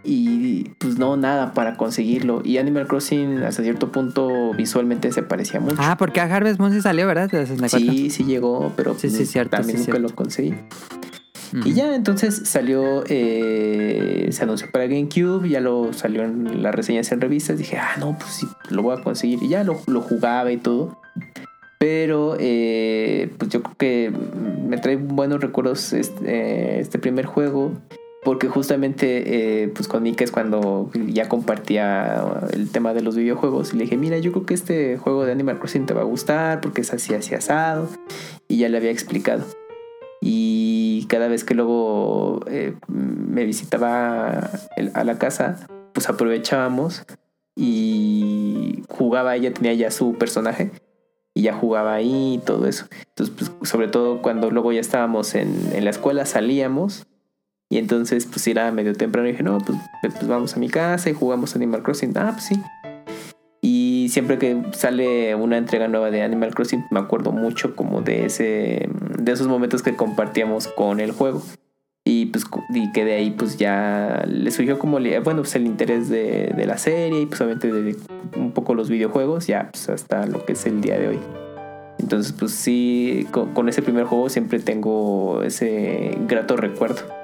y 0.04 0.70
pues 0.78 0.98
no, 0.98 1.16
nada 1.16 1.52
para 1.52 1.76
conseguirlo. 1.76 2.42
Y 2.44 2.58
Animal 2.58 2.86
Crossing 2.86 3.42
hasta 3.42 3.62
cierto 3.62 3.92
punto 3.92 4.52
visualmente 4.54 5.12
se 5.12 5.22
parecía 5.22 5.60
mucho. 5.60 5.76
Ah, 5.78 5.96
porque 5.98 6.20
a 6.20 6.24
Harvest 6.24 6.58
Moon 6.58 6.72
sí 6.72 6.80
salió, 6.80 7.06
¿verdad? 7.06 7.30
De 7.30 7.46
64. 7.46 7.92
sí, 7.92 8.10
sí 8.10 8.24
llegó, 8.24 8.72
pero 8.76 8.94
Sí, 8.98 9.10
sí, 9.10 9.26
cierto, 9.26 9.56
también 9.56 9.78
sí, 9.78 9.84
nunca 9.84 9.92
cierto. 9.98 10.08
lo 10.08 10.14
conseguí. 10.14 10.54
Y 11.64 11.72
ya 11.72 11.96
entonces 11.96 12.42
salió, 12.44 13.02
eh, 13.08 14.28
se 14.30 14.44
anunció 14.44 14.70
para 14.70 14.86
GameCube, 14.86 15.48
ya 15.48 15.60
lo 15.60 15.92
salió 15.92 16.22
en 16.22 16.62
las 16.62 16.72
reseñas 16.72 17.10
en 17.10 17.20
revistas. 17.20 17.58
Dije, 17.58 17.76
ah, 17.76 17.96
no, 17.98 18.16
pues 18.16 18.30
sí, 18.32 18.46
lo 18.68 18.82
voy 18.82 18.96
a 18.96 19.02
conseguir. 19.02 19.42
Y 19.42 19.48
ya 19.48 19.64
lo, 19.64 19.80
lo 19.88 20.00
jugaba 20.00 20.52
y 20.52 20.58
todo. 20.58 20.96
Pero, 21.78 22.36
eh, 22.38 23.32
pues 23.38 23.50
yo 23.50 23.62
creo 23.62 23.76
que 23.78 24.12
me 24.68 24.76
trae 24.78 24.96
buenos 24.96 25.40
recuerdos 25.40 25.92
este, 25.92 26.24
eh, 26.26 26.80
este 26.80 26.98
primer 27.00 27.26
juego. 27.26 27.72
Porque 28.22 28.48
justamente, 28.48 29.62
eh, 29.62 29.68
pues 29.68 29.88
con 29.88 30.02
Mika 30.02 30.24
es 30.24 30.30
cuando 30.30 30.90
ya 30.92 31.28
compartía 31.28 32.22
el 32.52 32.70
tema 32.70 32.92
de 32.92 33.00
los 33.00 33.16
videojuegos. 33.16 33.72
Y 33.72 33.76
le 33.76 33.84
dije, 33.84 33.96
mira, 33.96 34.18
yo 34.18 34.30
creo 34.32 34.44
que 34.44 34.54
este 34.54 34.98
juego 34.98 35.24
de 35.24 35.32
Animal 35.32 35.58
Crossing 35.58 35.86
te 35.86 35.94
va 35.94 36.02
a 36.02 36.04
gustar 36.04 36.60
porque 36.60 36.82
es 36.82 36.92
así, 36.92 37.14
así 37.14 37.34
asado. 37.34 37.88
Y 38.46 38.58
ya 38.58 38.68
le 38.68 38.76
había 38.76 38.90
explicado. 38.90 39.44
Y 40.20 41.06
cada 41.08 41.28
vez 41.28 41.44
que 41.44 41.54
luego 41.54 42.40
eh, 42.46 42.74
me 42.88 43.44
visitaba 43.44 44.50
a 44.92 45.04
la 45.04 45.18
casa, 45.18 45.66
pues 45.94 46.10
aprovechábamos 46.10 47.04
y 47.56 48.82
jugaba, 48.88 49.34
ella 49.34 49.52
tenía 49.52 49.72
ya 49.72 49.90
su 49.90 50.14
personaje 50.14 50.70
y 51.34 51.42
ya 51.42 51.54
jugaba 51.54 51.94
ahí 51.94 52.34
y 52.34 52.38
todo 52.38 52.66
eso. 52.66 52.86
Entonces, 53.08 53.34
pues, 53.58 53.68
sobre 53.68 53.88
todo 53.88 54.20
cuando 54.20 54.50
luego 54.50 54.72
ya 54.72 54.80
estábamos 54.80 55.34
en, 55.34 55.70
en 55.72 55.84
la 55.84 55.90
escuela, 55.90 56.26
salíamos 56.26 57.06
y 57.72 57.78
entonces 57.78 58.26
pues 58.26 58.46
era 58.48 58.72
medio 58.72 58.94
temprano 58.94 59.28
y 59.28 59.30
dije, 59.30 59.44
no, 59.44 59.58
pues, 59.58 59.78
pues 60.02 60.26
vamos 60.26 60.56
a 60.56 60.58
mi 60.58 60.68
casa 60.68 61.08
y 61.08 61.14
jugamos 61.14 61.54
Animal 61.54 61.84
Crossing. 61.84 62.12
Ah, 62.16 62.32
pues 62.32 62.46
sí. 62.46 62.60
Y 63.62 64.08
siempre 64.10 64.38
que 64.38 64.60
sale 64.72 65.36
una 65.36 65.56
entrega 65.56 65.86
nueva 65.86 66.10
de 66.10 66.22
Animal 66.22 66.52
Crossing, 66.52 66.84
me 66.90 66.98
acuerdo 66.98 67.30
mucho 67.30 67.76
como 67.76 68.02
de 68.02 68.26
ese 68.26 68.88
de 69.18 69.32
esos 69.32 69.46
momentos 69.46 69.82
que 69.82 69.94
compartíamos 69.94 70.66
con 70.66 70.98
el 70.98 71.12
juego. 71.12 71.42
Y 72.04 72.26
pues 72.26 72.44
y 72.70 72.90
que 72.90 73.04
de 73.04 73.12
ahí 73.12 73.30
pues 73.30 73.56
ya 73.56 74.24
le 74.26 74.50
surgió 74.50 74.80
como 74.80 74.98
bueno, 74.98 75.42
pues 75.42 75.54
el 75.54 75.66
interés 75.66 76.08
de, 76.08 76.52
de 76.56 76.66
la 76.66 76.76
serie 76.76 77.20
y 77.20 77.26
pues 77.26 77.40
obviamente 77.40 77.70
de 77.72 77.96
un 78.36 78.50
poco 78.50 78.74
los 78.74 78.90
videojuegos, 78.90 79.46
ya 79.46 79.68
pues 79.70 79.88
hasta 79.88 80.26
lo 80.26 80.44
que 80.44 80.54
es 80.54 80.66
el 80.66 80.80
día 80.80 80.98
de 80.98 81.06
hoy. 81.06 81.20
Entonces 82.00 82.32
pues 82.32 82.50
sí, 82.50 83.28
con, 83.30 83.54
con 83.54 83.68
ese 83.68 83.80
primer 83.82 84.06
juego 84.06 84.28
siempre 84.28 84.58
tengo 84.58 85.44
ese 85.44 86.18
grato 86.26 86.56
recuerdo. 86.56 87.19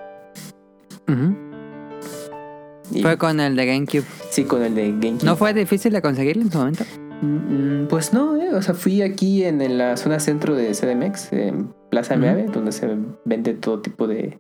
Y 2.93 3.03
Fue 3.03 3.19
con 3.19 3.41
el 3.41 3.57
de 3.57 3.67
GameCube. 3.67 4.05
sí, 4.31 4.45
con 4.45 4.63
el 4.63 4.75
de 4.75 4.93
GameCube. 4.93 5.25
¿No 5.25 5.37
fue 5.37 5.53
difícil 5.55 5.93
de 5.93 6.03
conseguirlo 6.03 6.43
en 6.43 6.53
su 6.53 6.59
momento? 6.59 6.85
Mm, 7.23 7.87
Pues 7.89 8.13
no, 8.13 8.37
eh, 8.37 8.55
o 8.55 8.63
sea, 8.63 8.75
fui 8.75 9.03
aquí 9.03 9.45
en, 9.45 9.61
en 9.61 9.79
la 9.79 9.97
zona 9.97 10.21
centro 10.21 10.55
de 10.55 10.71
CDMX, 10.73 11.33
en 11.33 11.73
Plaza. 11.91 12.17
Meave, 12.17 12.47
donde 12.53 12.73
se 12.73 12.89
vende 13.25 13.55
todo 13.55 13.81
tipo 13.81 14.07
de, 14.07 14.39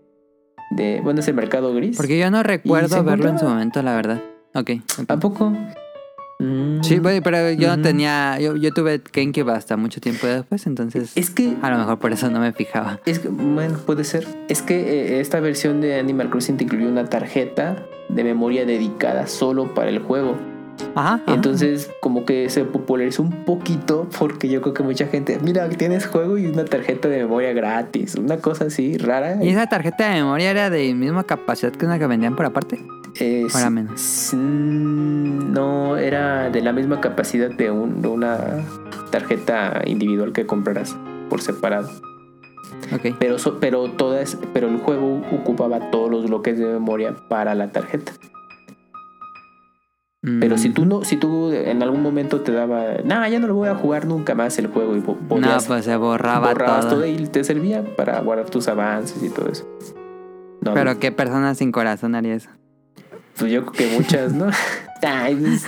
de. 0.76 1.00
Bueno, 1.02 1.20
es 1.20 1.28
el 1.28 1.34
mercado 1.34 1.74
gris. 1.74 1.96
Porque 1.96 2.18
yo 2.18 2.30
no 2.30 2.42
recuerdo 2.42 3.02
verlo 3.02 3.28
en 3.30 3.38
su 3.38 3.46
momento, 3.46 3.82
la 3.82 3.94
verdad. 3.96 4.22
Ok. 4.54 4.70
ok. 5.00 5.10
¿A 5.10 5.16
poco? 5.18 5.52
Mm, 6.38 6.82
Sí, 6.82 7.00
pero 7.00 7.50
yo 7.52 7.76
no 7.76 7.82
tenía. 7.82 8.38
Yo, 8.38 8.56
yo 8.56 8.72
tuve 8.72 9.00
GameCube 9.12 9.52
hasta 9.52 9.76
mucho 9.76 10.00
tiempo 10.00 10.26
después, 10.26 10.66
entonces. 10.66 11.16
Es 11.16 11.30
que. 11.30 11.56
A 11.62 11.70
lo 11.70 11.78
mejor 11.78 11.98
por 11.98 12.12
eso 12.12 12.30
no 12.30 12.40
me 12.40 12.52
fijaba. 12.52 13.00
Es 13.06 13.18
que, 13.18 13.28
bueno, 13.28 13.78
puede 13.78 14.04
ser. 14.04 14.26
Es 14.48 14.62
que 14.62 14.76
eh, 14.76 15.20
esta 15.20 15.40
versión 15.40 15.80
de 15.80 15.98
Animal 15.98 16.30
Crossing 16.30 16.56
te 16.56 16.64
incluye 16.64 16.86
una 16.86 17.06
tarjeta 17.06 17.86
de 18.08 18.24
memoria 18.24 18.64
dedicada 18.66 19.26
solo 19.26 19.74
para 19.74 19.90
el 19.90 19.98
juego. 20.00 20.36
Ajá. 20.94 21.14
ajá. 21.14 21.34
Entonces, 21.34 21.90
como 22.00 22.26
que 22.26 22.50
se 22.50 22.64
popularizó 22.64 23.22
un 23.22 23.44
poquito 23.44 24.08
porque 24.18 24.48
yo 24.48 24.60
creo 24.60 24.74
que 24.74 24.82
mucha 24.82 25.06
gente, 25.06 25.38
mira, 25.42 25.68
tienes 25.70 26.06
juego 26.06 26.36
y 26.36 26.46
una 26.46 26.66
tarjeta 26.66 27.08
de 27.08 27.18
memoria 27.18 27.52
gratis, 27.54 28.14
una 28.16 28.38
cosa 28.38 28.66
así 28.66 28.98
rara. 28.98 29.42
¿Y 29.42 29.48
esa 29.48 29.66
tarjeta 29.66 30.08
de 30.08 30.16
memoria 30.16 30.50
era 30.50 30.68
de 30.68 30.92
misma 30.94 31.24
capacidad 31.24 31.72
que 31.72 31.86
una 31.86 31.98
que 31.98 32.06
vendían 32.06 32.36
por 32.36 32.44
aparte? 32.44 32.78
Eh, 33.20 33.44
¿O 33.44 33.46
era 33.58 33.68
sí- 33.68 33.70
menos? 33.72 34.34
no, 34.34 35.96
era 35.96 36.50
de 36.50 36.60
la 36.60 36.72
misma 36.72 37.00
capacidad 37.00 37.50
de, 37.50 37.70
un- 37.70 38.02
de 38.02 38.08
una 38.08 38.38
tarjeta 39.10 39.82
individual 39.86 40.32
que 40.32 40.46
compraras 40.46 40.96
por 41.30 41.40
separado. 41.40 41.88
Ok. 42.92 43.16
Pero, 43.18 43.38
so- 43.38 43.58
pero, 43.60 43.90
todas, 43.92 44.36
pero 44.52 44.68
el 44.68 44.78
juego 44.78 45.22
ocupaba 45.32 45.90
todos 45.90 46.10
los 46.10 46.26
bloques 46.26 46.58
de 46.58 46.66
memoria 46.66 47.14
para 47.28 47.54
la 47.54 47.70
tarjeta. 47.72 48.12
Pero 50.40 50.58
si 50.58 50.70
Mm. 50.70 50.74
tú 50.74 50.84
no, 50.86 51.04
si 51.04 51.16
tú 51.16 51.52
en 51.52 51.82
algún 51.84 52.02
momento 52.02 52.40
te 52.40 52.50
daba, 52.50 52.94
no, 53.04 53.28
ya 53.28 53.38
no 53.38 53.46
lo 53.46 53.54
voy 53.54 53.68
a 53.68 53.76
jugar 53.76 54.06
nunca 54.06 54.34
más 54.34 54.58
el 54.58 54.66
juego 54.66 54.96
y 54.96 55.00
po- 55.00 55.16
No, 55.20 55.28
podías- 55.28 55.66
pues 55.66 55.84
se 55.84 55.96
borraba 55.96 56.48
borrabas 56.48 56.80
todo. 56.80 56.96
todo 56.96 57.06
y 57.06 57.16
te 57.28 57.44
servía 57.44 57.84
para 57.96 58.18
guardar 58.22 58.50
tus 58.50 58.66
avances 58.66 59.22
y 59.22 59.28
todo 59.30 59.48
eso. 59.50 59.64
No, 60.62 60.74
Pero 60.74 60.94
no, 60.94 60.98
qué 61.00 61.12
persona 61.12 61.54
sin 61.54 61.70
corazón 61.70 62.16
haría 62.16 62.34
eso. 62.34 62.50
Pues 63.38 63.52
yo 63.52 63.64
creo 63.66 63.72
que 63.90 63.96
muchas, 63.96 64.32
¿no? 64.32 64.46
Pues, 64.98 65.66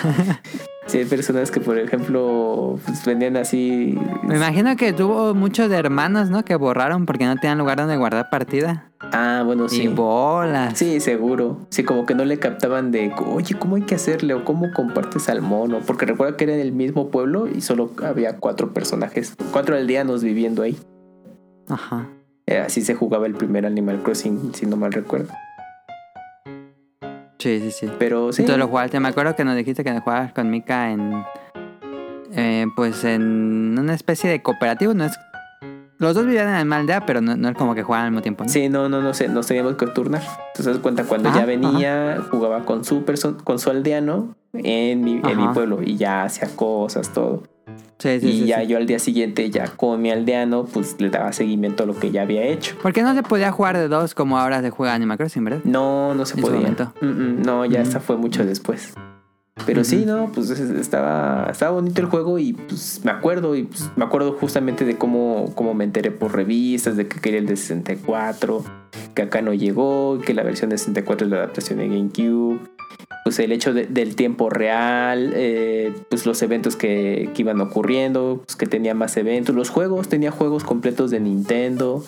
sí, 0.86 0.98
hay 0.98 1.04
personas 1.04 1.50
que, 1.50 1.60
por 1.60 1.78
ejemplo, 1.78 2.80
pues 2.86 3.04
vendían 3.04 3.36
así. 3.36 3.96
Me 4.22 4.36
imagino 4.36 4.74
que 4.74 4.92
tuvo 4.94 5.34
muchos 5.34 5.68
de 5.68 5.76
hermanos, 5.76 6.30
¿no? 6.30 6.44
Que 6.46 6.56
borraron 6.56 7.04
porque 7.04 7.26
no 7.26 7.36
tenían 7.36 7.58
lugar 7.58 7.76
donde 7.76 7.96
guardar 7.98 8.30
partida. 8.30 8.90
Ah, 9.12 9.42
bueno, 9.44 9.66
Y 9.66 9.68
sí. 9.68 9.88
bolas. 9.88 10.78
Sí, 10.78 10.98
seguro. 11.00 11.58
Sí, 11.68 11.84
como 11.84 12.06
que 12.06 12.14
no 12.14 12.24
le 12.24 12.38
captaban 12.38 12.90
de, 12.90 13.12
oye, 13.26 13.54
¿cómo 13.58 13.76
hay 13.76 13.82
que 13.82 13.94
hacerle? 13.96 14.32
O 14.34 14.44
cómo 14.44 14.72
compartes 14.72 15.28
al 15.28 15.42
mono. 15.42 15.80
Porque 15.86 16.06
recuerda 16.06 16.36
que 16.36 16.44
era 16.44 16.54
en 16.54 16.60
el 16.60 16.72
mismo 16.72 17.10
pueblo 17.10 17.46
y 17.46 17.60
solo 17.60 17.92
había 18.02 18.38
cuatro 18.38 18.72
personajes, 18.72 19.34
cuatro 19.52 19.76
aldeanos 19.76 20.24
viviendo 20.24 20.62
ahí. 20.62 20.76
Ajá. 21.68 22.08
Eh, 22.46 22.58
Así 22.58 22.80
se 22.80 22.94
jugaba 22.94 23.26
el 23.26 23.34
primer 23.34 23.66
Animal 23.66 24.02
Crossing, 24.02 24.54
si 24.54 24.64
no 24.64 24.76
mal 24.76 24.92
recuerdo. 24.92 25.32
Sí, 27.38 27.60
sí, 27.60 27.70
sí. 27.70 27.88
Pero 27.98 28.32
sí. 28.32 28.42
Entonces 28.42 28.58
lo 28.58 28.68
jugaste. 28.68 28.98
Me 29.00 29.08
acuerdo 29.08 29.34
que 29.36 29.44
nos 29.44 29.56
dijiste 29.56 29.84
que 29.84 29.98
jugabas 30.00 30.32
con 30.32 30.50
Mika 30.50 30.90
en. 30.90 31.24
eh, 32.32 32.66
pues 32.76 33.04
en 33.04 33.76
una 33.78 33.94
especie 33.94 34.28
de 34.30 34.42
cooperativo. 34.42 34.94
No 34.94 35.04
es. 35.04 35.18
Los 35.98 36.14
dos 36.14 36.26
vivían 36.26 36.46
en 36.46 36.52
la 36.52 36.58
misma 36.60 36.76
aldea, 36.76 37.06
pero 37.06 37.20
no, 37.20 37.36
no 37.36 37.48
es 37.48 37.56
como 37.56 37.74
que 37.74 37.82
juegan 37.82 38.04
al 38.04 38.10
mismo 38.12 38.22
tiempo. 38.22 38.44
¿no? 38.44 38.50
Sí, 38.50 38.68
no, 38.68 38.88
no, 38.88 39.02
no 39.02 39.14
sé, 39.14 39.28
nos 39.28 39.48
teníamos 39.48 39.74
que 39.74 39.86
turnar. 39.88 40.22
Entonces, 40.22 40.66
das 40.66 40.78
cuenta, 40.78 41.02
cuando 41.02 41.28
Ajá, 41.28 41.40
ya 41.40 41.44
venía, 41.44 42.22
jugaba 42.30 42.64
con 42.64 42.84
su, 42.84 43.04
con 43.42 43.58
su 43.58 43.70
aldeano 43.70 44.36
en 44.52 45.02
mi, 45.02 45.20
en 45.24 45.36
mi 45.36 45.48
pueblo 45.48 45.82
y 45.82 45.96
ya 45.96 46.22
hacía 46.22 46.48
cosas, 46.54 47.12
todo. 47.12 47.42
Sí, 47.98 48.20
sí, 48.20 48.26
y 48.28 48.32
sí, 48.40 48.46
ya 48.46 48.62
yo 48.62 48.76
al 48.76 48.86
día 48.86 48.98
siguiente, 49.00 49.50
ya 49.50 49.66
con 49.76 50.00
mi 50.00 50.10
aldeano, 50.10 50.64
pues 50.64 50.94
le 51.00 51.10
daba 51.10 51.32
seguimiento 51.32 51.82
a 51.82 51.86
lo 51.86 51.98
que 51.98 52.10
ya 52.12 52.22
había 52.22 52.44
hecho. 52.44 52.76
Porque 52.80 53.02
no 53.02 53.12
se 53.14 53.22
podía 53.24 53.50
jugar 53.50 53.76
de 53.76 53.88
dos 53.88 54.14
como 54.14 54.38
ahora 54.38 54.60
se 54.62 54.70
juega 54.70 54.94
Animal 54.94 55.18
Crossing, 55.18 55.44
¿verdad? 55.44 55.60
No, 55.64 56.14
no 56.14 56.24
se 56.24 56.36
En 56.36 56.40
podía. 56.42 56.70
Mm, 57.00 57.06
mm, 57.06 57.42
no, 57.42 57.64
ya 57.64 57.80
Ujú. 57.80 57.88
esta 57.88 58.00
fue 58.00 58.16
mucho 58.16 58.44
después. 58.44 58.94
Pero 59.66 59.82
sí, 59.82 60.04
no, 60.06 60.30
pues 60.32 60.50
es- 60.50 60.60
estaba, 60.70 61.48
estaba 61.50 61.72
bonito 61.72 62.00
el 62.00 62.06
juego 62.06 62.38
y 62.38 62.52
pues 62.52 63.00
me 63.04 63.10
acuerdo, 63.10 63.56
y 63.56 63.64
pues, 63.64 63.90
me 63.96 64.04
acuerdo 64.04 64.32
justamente 64.34 64.84
de 64.84 64.96
cómo, 64.96 65.52
cómo 65.56 65.74
me 65.74 65.82
enteré 65.82 66.12
por 66.12 66.32
revistas, 66.32 66.96
de 66.96 67.08
que 67.08 67.18
quería 67.20 67.40
el 67.40 67.46
de 67.46 67.56
64, 67.56 68.64
que 69.14 69.22
acá 69.22 69.42
no 69.42 69.52
llegó, 69.52 70.20
que 70.24 70.32
la 70.34 70.44
versión 70.44 70.70
de 70.70 70.78
64 70.78 71.26
es 71.26 71.30
la 71.32 71.38
adaptación 71.38 71.80
de 71.80 71.88
GameCube. 71.88 72.60
Pues 73.24 73.38
el 73.40 73.52
hecho 73.52 73.74
de- 73.74 73.86
del 73.86 74.16
tiempo 74.16 74.48
real, 74.50 75.32
eh, 75.34 75.92
pues 76.08 76.24
los 76.26 76.40
eventos 76.42 76.76
que, 76.76 77.30
que 77.34 77.42
iban 77.42 77.60
ocurriendo, 77.60 78.42
pues 78.46 78.56
que 78.56 78.66
tenía 78.66 78.94
más 78.94 79.16
eventos, 79.16 79.54
los 79.54 79.68
juegos, 79.70 80.08
tenía 80.08 80.30
juegos 80.30 80.64
completos 80.64 81.10
de 81.10 81.20
Nintendo. 81.20 82.02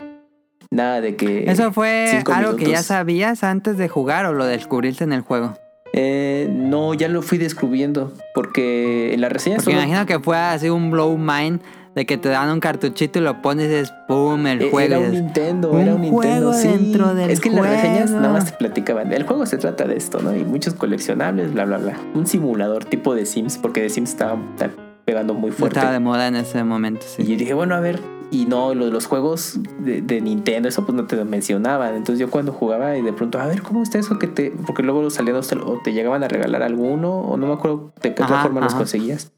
Nada 0.71 1.01
de 1.01 1.17
que... 1.17 1.51
¿Eso 1.51 1.73
fue 1.73 2.23
algo 2.33 2.57
que 2.57 2.67
ya 2.71 2.83
sabías 2.83 3.43
antes 3.45 3.77
de 3.77 3.89
jugar 3.89 4.25
o 4.27 4.33
lo 4.33 4.45
descubriste 4.47 5.05
en 5.05 5.13
el 5.13 5.21
juego? 5.23 5.55
Eh, 5.93 6.49
no, 6.51 6.95
ya 6.95 7.09
lo 7.09 7.21
fui 7.23 7.37
descubriendo. 7.39 8.13
Porque 8.35 9.13
en 9.13 9.21
la 9.21 9.29
reseña 9.29 9.57
Porque 9.57 9.73
solo- 9.73 9.83
imagino 9.83 10.07
que 10.07 10.21
fue 10.21 10.37
así 10.39 10.69
un 10.71 10.91
blow 10.93 11.19
mind 11.19 11.61
de 12.01 12.07
que 12.07 12.17
te 12.17 12.31
dan 12.31 12.49
un 12.49 12.61
cartuchito 12.61 13.19
y 13.19 13.23
lo 13.23 13.43
pones 13.43 13.71
y 13.71 13.75
es 13.75 13.93
¡pum! 14.09 14.47
el 14.47 14.63
eh, 14.63 14.71
juego. 14.71 14.95
Era 14.95 15.07
un 15.07 15.13
Nintendo, 15.13 15.71
un 15.71 15.81
era 15.81 15.95
un 15.95 16.01
Nintendo. 16.01 16.23
juego 16.23 16.53
sí. 16.55 16.69
dentro 16.69 17.15
del 17.15 17.29
es 17.31 17.41
que 17.41 17.51
en 17.51 17.57
las 17.57 17.67
reseñas 17.67 18.11
nada 18.11 18.33
más 18.33 18.47
te 18.47 18.53
platicaban. 18.53 19.13
El 19.13 19.25
juego 19.25 19.45
se 19.45 19.59
trata 19.59 19.85
de 19.85 19.97
esto, 19.97 20.19
¿no? 20.23 20.35
Y 20.35 20.43
muchos 20.43 20.73
coleccionables, 20.73 21.53
bla, 21.53 21.67
bla, 21.67 21.77
bla. 21.77 22.01
Un 22.15 22.27
simulador 22.27 22.87
tipo 22.87 23.15
de 23.15 23.27
Sims, 23.27 23.59
porque 23.59 23.83
de 23.83 23.91
Sims 23.91 24.09
estaba, 24.09 24.41
estaba 24.55 24.73
pegando 25.05 25.35
muy 25.35 25.51
fuerte. 25.51 25.79
Estaba 25.79 25.93
de 25.93 26.01
moda 26.01 26.27
en 26.27 26.37
ese 26.37 26.65
momento, 26.65 27.05
Y 27.19 27.25
yo 27.25 27.37
dije, 27.37 27.53
bueno, 27.53 27.75
a 27.75 27.81
ver. 27.81 28.01
Y 28.31 28.47
no, 28.47 28.73
los 28.73 29.05
juegos 29.05 29.59
de, 29.81 30.01
de 30.01 30.23
Nintendo, 30.23 30.71
eso 30.71 30.87
pues 30.87 30.97
no 30.97 31.07
te 31.07 31.17
lo 31.17 31.27
mencionaban. 31.27 31.97
Entonces 31.97 32.19
yo 32.19 32.31
cuando 32.31 32.53
jugaba 32.53 32.97
y 32.97 33.03
de 33.03 33.13
pronto, 33.13 33.39
a 33.39 33.47
ver, 33.47 33.61
¿cómo 33.61 33.83
está 33.83 33.99
eso 33.99 34.19
que 34.19 34.27
te...? 34.27 34.55
Porque 34.67 34.83
luego 34.83 35.03
los 35.03 35.19
aliados 35.19 35.49
te, 35.49 35.57
o 35.57 35.81
te 35.85 35.93
llegaban 35.93 36.25
a 36.25 36.29
regalar 36.29 36.63
alguno, 36.63 37.13
o 37.13 37.37
no 37.37 37.47
me 37.47 37.53
acuerdo 37.53 37.93
de 38.01 38.15
qué 38.15 38.23
otra 38.23 38.37
Ajá, 38.37 38.45
forma 38.45 38.63
los 38.63 38.75
conseguías. 38.75 39.33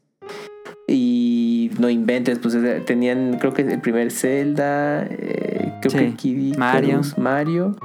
No 1.79 1.89
inventes, 1.89 2.39
pues 2.39 2.57
tenían, 2.85 3.37
creo 3.39 3.53
que 3.53 3.63
el 3.63 3.79
primer 3.81 4.11
Zelda, 4.11 5.03
eh, 5.09 5.73
creo 5.81 5.91
Sí, 5.91 5.97
que 5.97 6.13
Kid 6.15 6.57
Mario. 6.57 7.01
Mario. 7.17 7.75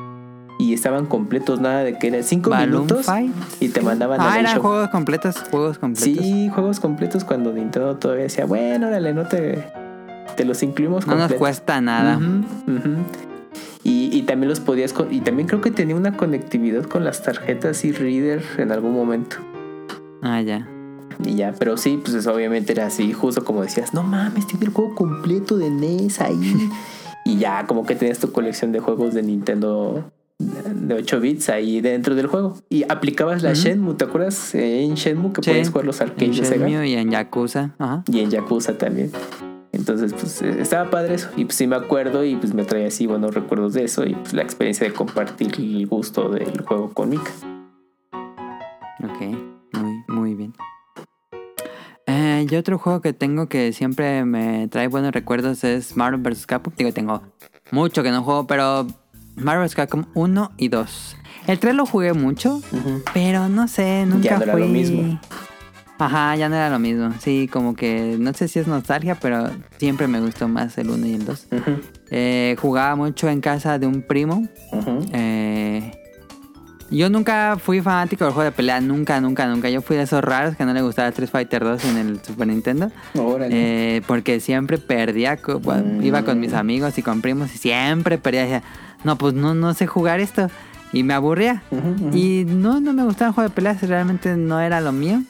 Y 0.61 0.75
estaban 0.75 1.07
completos, 1.07 1.61
nada 1.61 1.85
de 1.85 1.99
que 1.99 2.09
eran 2.09 2.25
cinco 2.25 2.51
Balloon 2.51 2.83
minutos. 2.87 3.07
Fight. 3.07 3.33
y 3.61 3.69
te 3.69 3.81
mandaban 3.81 4.21
Ah, 4.21 4.41
eran 4.41 4.59
juegos 4.61 4.89
completos, 4.89 5.37
juegos 5.51 5.79
completos. 5.79 6.25
Sí, 6.25 6.49
juegos 6.53 6.81
completos 6.81 7.25
cuando 7.25 7.53
Nintendo 7.53 7.97
todavía 7.97 8.25
decía, 8.25 8.45
bueno, 8.45 8.89
órale, 8.89 9.15
no 9.15 9.27
te, 9.27 9.65
te 10.37 10.45
los 10.45 10.63
incluimos 10.65 11.07
no 11.07 11.13
nos 11.13 11.21
completos". 11.23 11.39
cuesta 11.39 11.81
nada. 11.81 12.19
Y, 13.85 14.11
y 14.13 14.23
también 14.23 14.49
los 14.49 14.59
podías, 14.61 14.93
y 15.11 15.21
también 15.21 15.47
creo 15.49 15.61
que 15.61 15.71
tenía 15.71 15.95
una 15.95 16.17
conectividad 16.17 16.83
con 16.85 17.05
las 17.05 17.23
tarjetas 17.23 17.85
y 17.85 17.93
reader 17.93 18.43
en 18.59 18.73
algún 18.73 18.93
momento. 18.93 19.37
Ah, 20.23 20.41
ya. 20.43 20.67
Y 21.25 21.35
ya, 21.35 21.55
pero 21.59 21.77
sí, 21.77 21.99
pues 22.03 22.15
eso 22.15 22.33
obviamente 22.33 22.73
era 22.73 22.87
así, 22.87 23.13
justo 23.13 23.45
como 23.45 23.63
decías, 23.63 23.93
no 23.95 24.03
mames, 24.03 24.47
tiene 24.47 24.67
el 24.67 24.73
juego 24.73 24.95
completo 24.95 25.57
de 25.59 25.71
NES 25.71 26.21
ahí. 26.21 26.71
y 27.25 27.39
ya, 27.39 27.67
como 27.67 27.85
que 27.85 27.95
tenías 27.95 28.19
tu 28.19 28.31
colección 28.33 28.73
de 28.73 28.81
juegos 28.81 29.15
de 29.15 29.23
Nintendo 29.23 30.11
de 30.39 30.95
8 30.95 31.19
bits 31.21 31.49
ahí 31.49 31.81
dentro 31.81 32.15
del 32.15 32.29
juego. 32.29 32.57
Y 32.69 32.85
aplicabas 32.89 33.43
la 33.43 33.51
Ujú. 33.53 33.61
Shenmue, 33.61 33.95
¿te 33.95 34.05
acuerdas? 34.05 34.55
En 34.55 34.95
Shenmue 34.95 35.33
que 35.33 35.43
Sí. 35.43 35.51
podías 35.51 35.71
jugar 35.71 35.85
los 35.87 36.01
En 36.01 36.09
arcades 36.11 36.37
de 36.39 36.45
Sega. 36.45 36.87
Y 36.87 36.95
en 36.95 37.11
Yakuza. 37.11 37.75
Ajá. 37.79 38.05
Y 38.07 38.21
en 38.21 38.31
Yakuza 38.31 38.79
también. 38.79 39.11
Entonces, 39.73 40.13
pues 40.15 40.41
eh, 40.43 40.57
estaba 40.61 40.91
padre 40.91 41.15
eso. 41.15 41.29
Y 41.37 41.45
pues 41.45 41.57
sí 41.57 41.67
me 41.67 41.75
acuerdo 41.77 42.25
y 42.25 42.37
pues 42.37 42.55
me 42.55 42.65
traía 42.65 42.87
así 42.87 43.07
buenos 43.09 43.35
recuerdos 43.35 43.75
de 43.75 43.85
eso 43.85 44.05
y 44.07 44.15
pues 44.15 44.33
la 44.33 44.43
experiencia 44.43 44.87
de 44.87 44.93
compartir 44.95 45.51
el 45.59 45.87
gusto 45.89 46.29
del 46.31 46.63
juego 46.63 46.91
con 46.95 47.11
Mika. 47.11 47.31
Ok. 49.03 49.48
Eh, 52.39 52.47
y 52.51 52.57
otro 52.57 52.79
juego 52.79 53.01
que 53.01 53.13
tengo 53.13 53.49
que 53.49 53.73
siempre 53.73 54.25
me 54.25 54.69
trae 54.69 54.87
buenos 54.89 55.13
recuerdos 55.13 55.65
es 55.65 55.97
Marvel 55.97 56.21
vs. 56.21 56.47
Capcom. 56.47 56.73
Digo, 56.77 56.93
tengo 56.93 57.23
mucho 57.71 58.03
que 58.03 58.11
no 58.11 58.23
juego, 58.23 58.47
pero 58.47 58.87
Marvel 59.37 59.65
vs. 59.67 59.75
Capcom 59.75 60.05
1 60.15 60.53
y 60.57 60.69
2. 60.69 61.17
El 61.47 61.59
3 61.59 61.75
lo 61.75 61.87
jugué 61.87 62.13
mucho, 62.13 62.61
pero 63.15 63.49
no 63.49 63.69
sé, 63.69 64.05
nunca 64.07 64.23
Ya 64.29 64.37
no 64.39 64.43
era 64.45 64.53
fui... 64.53 64.61
lo 64.63 64.69
mismo. 64.69 65.21
Ajá, 66.01 66.37
ya 66.37 66.49
no 66.49 66.55
era 66.55 66.71
lo 66.71 66.79
mismo. 66.79 67.13
Sí, 67.19 67.49
como 67.53 67.75
que 67.75 68.17
no 68.21 68.33
sé 68.33 68.47
si 68.47 68.59
es 68.61 68.69
nostalgia, 68.69 69.17
pero 69.17 69.51
siempre 69.79 70.07
me 70.07 70.21
gustó 70.21 70.47
más 70.47 70.79
el 70.79 70.91
1 70.91 71.07
y 71.07 71.15
el 71.15 71.25
2. 71.25 71.47
Ujú, 71.51 71.81
Eh, 72.11 72.55
jugaba 72.61 72.95
mucho 72.95 73.29
en 73.29 73.41
casa 73.41 73.79
de 73.79 73.87
un 73.89 74.03
primo. 74.03 74.47
ujú. 74.73 75.01
Eh, 75.13 75.91
yo 76.91 77.11
nunca 77.11 77.57
fui 77.63 77.81
fanático 77.81 78.25
del 78.25 78.33
juego 78.35 78.45
de 78.51 78.53
pelea, 78.57 78.81
nunca, 78.81 79.21
nunca, 79.21 79.47
nunca. 79.47 79.69
Yo 79.71 79.83
fui 79.83 79.97
de 79.97 80.03
esos 80.05 80.23
raros 80.23 80.57
que 80.57 80.65
no 80.65 80.73
le 80.73 80.83
gustaba 80.83 81.09
Street 81.09 81.29
Fighter 81.31 81.63
2 81.65 81.85
en 81.85 81.97
el 81.99 82.25
Super 82.25 82.47
Nintendo. 82.47 82.91
Órale. 83.17 83.49
eh, 83.97 84.03
porque 84.07 84.41
siempre 84.41 84.79
perdía, 84.79 85.37
Mm. 85.37 86.03
iba 86.03 86.23
con 86.25 86.41
mis 86.41 86.55
amigos 86.55 86.97
y 86.99 87.03
con 87.03 87.21
primos 87.21 87.55
y 87.55 87.59
siempre 87.59 88.19
perdía. 88.19 88.43
Decía, 88.43 88.63
no, 89.05 89.17
pues 89.19 89.35
no, 89.35 89.55
no 89.55 89.75
sé 89.75 89.87
jugar 89.87 90.21
esto. 90.21 90.51
Y 90.93 91.03
me 91.03 91.13
aburría. 91.15 91.63
Y 92.13 92.45
no, 92.47 92.81
no 92.81 92.93
me 92.95 93.05
gustaba 93.05 93.29
el 93.29 93.35
juego 93.35 93.49
de 93.51 93.55
peleas, 93.55 93.83
realmente 93.83 94.37
no 94.37 94.59
era 94.61 94.81
lo 94.81 94.93
mío. 94.93 95.21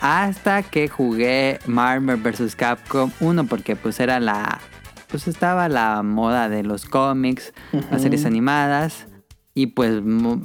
Hasta 0.00 0.62
que 0.62 0.88
jugué 0.88 1.58
Marvel 1.66 2.16
vs. 2.16 2.56
Capcom 2.56 3.10
1 3.20 3.44
porque 3.44 3.76
pues 3.76 4.00
era 4.00 4.20
la... 4.20 4.60
Pues 5.08 5.28
estaba 5.28 5.68
la 5.68 6.02
moda 6.02 6.48
de 6.48 6.62
los 6.64 6.86
cómics, 6.86 7.52
las 7.90 8.02
series 8.02 8.24
animadas. 8.24 9.06
Y 9.54 9.68
pues 9.68 10.02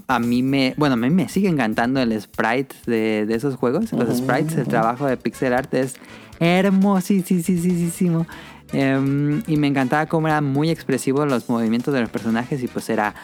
a 0.07 0.20
mí 0.20 0.43
me... 0.43 0.76
Bueno, 0.78 0.93
a 0.93 0.97
mí 0.97 1.10
me 1.10 1.30
sigue 1.30 1.49
encantando 1.49 1.99
el 1.99 2.20
sprite 2.22 2.76
de, 2.86 3.26
de 3.26 3.36
esos 3.36 3.55
juegos. 3.55 3.91
Los 3.91 4.18
sprites, 4.18 4.55
el 4.55 4.68
trabajo 4.68 5.07
de 5.07 5.18
pixel 5.18 5.53
art 5.53 5.74
es 5.74 5.95
hermosísimo. 6.39 8.28
Em, 8.72 9.41
y 9.47 9.57
me 9.57 9.68
encantaba 9.68 10.05
cómo 10.05 10.28
eran 10.28 10.45
muy 10.45 10.70
expresivos 10.70 11.28
los 11.28 11.49
movimientos 11.49 11.93
de 11.93 12.01
los 12.01 12.10
personajes 12.10 12.62
y 12.62 12.68
pues 12.68 12.88
era 12.89 13.16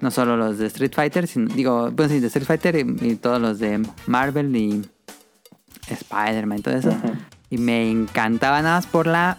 no 0.00 0.10
solo 0.10 0.36
los 0.36 0.58
de 0.58 0.66
Street 0.66 0.92
Fighter, 0.94 1.26
sino, 1.26 1.52
digo, 1.52 1.92
pues 1.96 2.10
sí, 2.10 2.20
de 2.20 2.26
Street 2.28 2.46
Fighter 2.46 2.76
y, 2.76 3.10
y 3.10 3.16
todos 3.16 3.40
los 3.40 3.58
de 3.58 3.82
Marvel 4.06 4.54
y 4.56 4.84
Spider-Man 5.88 6.58
y 6.58 6.62
todo 6.62 6.74
eso. 6.74 6.92
Y 7.50 7.58
me 7.58 7.90
encantaba 7.90 8.62
nada 8.62 8.76
más 8.76 8.86
por 8.86 9.06
la 9.06 9.38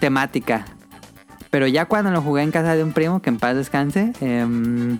temática. 0.00 0.64
Pero 1.50 1.66
ya 1.66 1.84
cuando 1.84 2.10
lo 2.10 2.22
jugué 2.22 2.42
en 2.42 2.50
casa 2.50 2.74
de 2.74 2.82
un 2.82 2.92
primo, 2.92 3.20
que 3.22 3.30
en 3.30 3.38
paz 3.38 3.56
descanse, 3.56 4.12
em, 4.20 4.98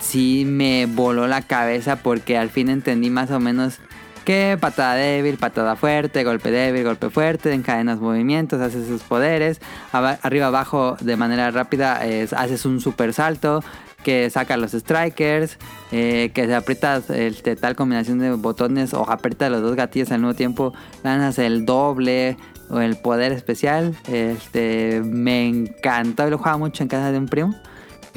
sí 0.00 0.44
me 0.46 0.86
voló 0.86 1.26
la 1.26 1.42
cabeza 1.42 1.96
porque 1.96 2.36
al 2.38 2.50
fin 2.50 2.68
entendí 2.68 3.10
más 3.10 3.30
o 3.30 3.40
menos 3.40 3.78
que 4.24 4.58
patada 4.60 4.94
débil, 4.94 5.36
patada 5.36 5.76
fuerte, 5.76 6.24
golpe 6.24 6.50
débil, 6.50 6.82
golpe 6.82 7.10
fuerte, 7.10 7.52
encadenas 7.52 8.00
movimientos, 8.00 8.60
haces 8.60 8.88
sus 8.88 9.02
poderes, 9.02 9.60
arriba 9.92 10.46
abajo 10.48 10.96
de 11.00 11.16
manera 11.16 11.50
rápida 11.52 12.04
es- 12.04 12.32
haces 12.32 12.64
un 12.66 12.80
super 12.80 13.12
salto 13.12 13.62
que 14.02 14.28
saca 14.30 14.56
los 14.56 14.72
strikers, 14.72 15.58
eh, 15.92 16.30
que 16.34 16.46
se 16.46 16.54
aprietas 16.54 17.08
este, 17.10 17.54
tal 17.56 17.76
combinación 17.76 18.18
de 18.18 18.32
botones 18.32 18.94
o 18.94 19.08
aprietas 19.08 19.50
los 19.50 19.62
dos 19.62 19.74
gatillos 19.76 20.10
al 20.12 20.18
mismo 20.20 20.34
tiempo, 20.34 20.72
lanzas 21.04 21.38
el 21.38 21.64
doble 21.64 22.36
o 22.68 22.80
el 22.80 22.96
poder 22.96 23.32
especial. 23.32 23.94
Este, 24.08 25.02
me 25.04 25.46
encantó, 25.48 26.28
lo 26.30 26.38
jugaba 26.38 26.58
mucho 26.58 26.82
en 26.82 26.88
casa 26.88 27.10
de 27.12 27.18
un 27.18 27.26
primo. 27.26 27.54